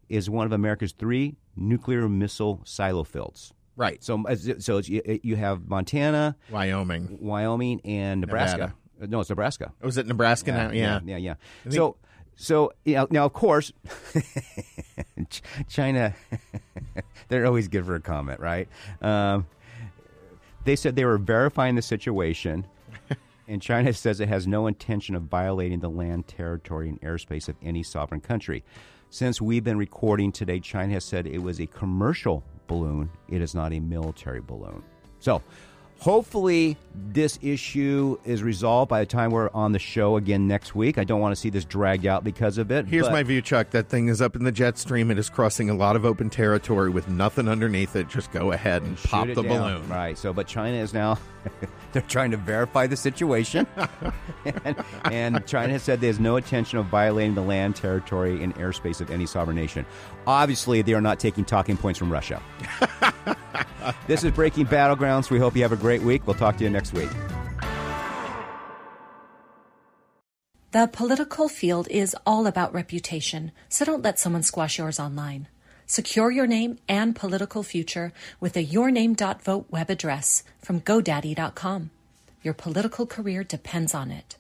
is 0.08 0.30
one 0.30 0.46
of 0.46 0.52
America's 0.52 0.94
three 0.94 1.36
nuclear 1.56 2.08
missile 2.10 2.62
silo 2.66 3.04
fields. 3.04 3.54
Right. 3.76 4.04
So, 4.04 4.24
so 4.60 4.78
it's, 4.78 4.90
you, 4.90 5.36
have 5.36 5.68
Montana, 5.68 6.36
Wyoming. 6.50 7.18
Wyoming, 7.22 7.80
and 7.86 8.22
Nebraska. 8.22 8.74
Uh, 9.02 9.06
No, 9.08 9.22
it's 9.22 9.30
Nebraska. 9.30 9.72
Was 9.82 9.98
it 9.98 10.08
Nebraska 10.08 10.52
now? 10.52 10.72
Yeah. 10.72 11.00
yeah, 11.06 11.18
yeah. 11.18 11.34
think- 11.64 11.76
So, 11.76 11.96
so 12.40 12.72
you 12.86 12.96
know, 12.96 13.08
now 13.12 13.26
of 13.26 13.34
course, 13.34 13.74
China, 15.70 16.16
they're 17.28 17.46
always 17.46 17.68
good 17.68 17.86
for 17.86 17.96
a 17.96 18.00
comment, 18.00 18.40
right? 18.40 18.70
Um, 19.02 19.46
they 20.64 20.78
said 20.78 20.96
they 20.96 21.04
were 21.04 21.18
verifying 21.18 21.76
the 21.76 21.82
situation, 21.82 22.66
and 23.50 23.62
China 23.62 23.92
says 23.92 24.22
it 24.22 24.30
has 24.30 24.48
no 24.48 24.68
intention 24.68 25.16
of 25.16 25.24
violating 25.24 25.82
the 25.82 25.90
land, 25.90 26.30
territory, 26.30 26.88
and 26.88 27.02
airspace 27.02 27.50
of 27.50 27.58
any 27.62 27.84
sovereign 27.84 28.22
country. 28.22 28.64
Since 29.10 29.42
we've 29.42 29.64
been 29.64 29.78
recording 29.78 30.32
today, 30.32 30.62
China 30.62 30.94
has 30.94 31.04
said 31.04 31.28
it 31.28 31.40
was 31.44 31.60
a 31.60 31.68
commercial 31.68 32.42
balloon. 32.68 33.10
It 33.28 33.42
is 33.42 33.54
not 33.54 33.74
a 33.74 33.82
military 33.82 34.40
balloon. 34.40 34.82
So, 35.20 35.42
hopefully, 36.00 36.78
this 37.12 37.40
issue 37.42 38.18
is 38.26 38.44
resolved 38.44 38.90
by 38.90 39.00
the 39.00 39.06
time 39.06 39.32
we're 39.32 39.50
on 39.54 39.72
the 39.72 39.80
show 39.80 40.18
again 40.18 40.48
next 40.48 40.76
week. 40.76 40.98
I 40.98 41.04
don't 41.04 41.20
want 41.20 41.34
to 41.34 41.40
see 41.40 41.50
this 41.50 41.66
dragged 41.66 42.06
out 42.06 42.24
because 42.24 42.58
of 42.58 42.72
it. 42.72 42.88
Here's 42.88 43.06
but- 43.06 43.14
my 43.14 43.24
view, 43.24 43.42
Chuck. 43.42 43.70
That 43.72 43.90
thing 43.90 44.08
is 44.08 44.22
up 44.22 44.36
in 44.36 44.44
the 44.44 44.52
jet 44.52 44.78
stream. 44.78 45.12
It 45.12 45.20
is 45.20 45.30
crossing 45.30 45.70
a 45.70 45.74
lot 45.76 45.96
of 45.96 46.06
open 46.06 46.30
territory 46.30 46.90
with 46.90 47.08
nothing 47.08 47.48
underneath 47.48 47.96
it. 47.96 48.08
Just 48.10 48.32
go 48.32 48.52
ahead 48.52 48.82
and 48.82 48.98
pop 48.98 49.28
the 49.28 49.36
down. 49.36 49.46
balloon. 49.46 49.90
Right. 49.90 50.18
So, 50.18 50.34
but 50.34 50.48
China 50.48 50.78
is 50.78 50.94
now 50.94 51.18
they're 51.92 52.02
trying 52.04 52.32
to 52.32 52.38
verify 52.38 52.88
the 52.88 52.98
situation, 52.98 53.68
and, 54.66 54.76
and 55.06 55.46
China 55.46 55.74
has 55.74 55.84
said 55.84 56.02
there's 56.02 56.20
no 56.20 56.36
intention 56.38 56.78
of 56.78 56.86
violating 56.86 57.36
the 57.36 57.42
land, 57.42 57.76
territory, 57.76 58.44
and 58.44 58.56
airspace 58.56 59.02
of 59.02 59.10
any 59.12 59.26
sovereign 59.26 59.56
nation. 59.56 59.86
Obviously, 60.28 60.82
they 60.82 60.94
are 60.94 61.02
not 61.02 61.20
taking 61.20 61.46
talking 61.46 61.78
points 61.78 62.00
from 62.00 62.12
Russia. 62.12 62.42
this 64.08 64.24
is 64.24 64.32
Breaking 64.32 64.66
Battlegrounds. 64.66 65.30
We 65.30 65.40
hope 65.40 65.56
you 65.56 65.62
have 65.64 65.72
a 65.72 65.78
great 65.78 66.02
week. 66.02 66.26
We'll 66.26 66.36
talk 66.36 66.58
to 66.58 66.64
you 66.64 66.70
next 66.70 66.94
week. 66.94 67.10
The 70.72 70.88
political 70.92 71.50
field 71.50 71.88
is 71.90 72.16
all 72.28 72.46
about 72.46 72.76
reputation, 72.76 73.52
so 73.70 73.86
don't 73.86 74.04
let 74.04 74.20
someone 74.20 74.44
squash 74.44 74.78
yours 74.78 75.00
online. 75.00 75.48
Secure 75.90 76.30
your 76.30 76.46
name 76.46 76.78
and 76.88 77.16
political 77.16 77.64
future 77.64 78.14
with 78.40 78.56
a 78.56 78.64
yourname.vote 78.64 79.66
web 79.72 79.90
address 79.90 80.44
from 80.60 80.82
GoDaddy.com. 80.82 81.90
Your 82.44 82.54
political 82.54 83.08
career 83.08 83.44
depends 83.44 83.96
on 83.96 84.12
it. 84.12 84.36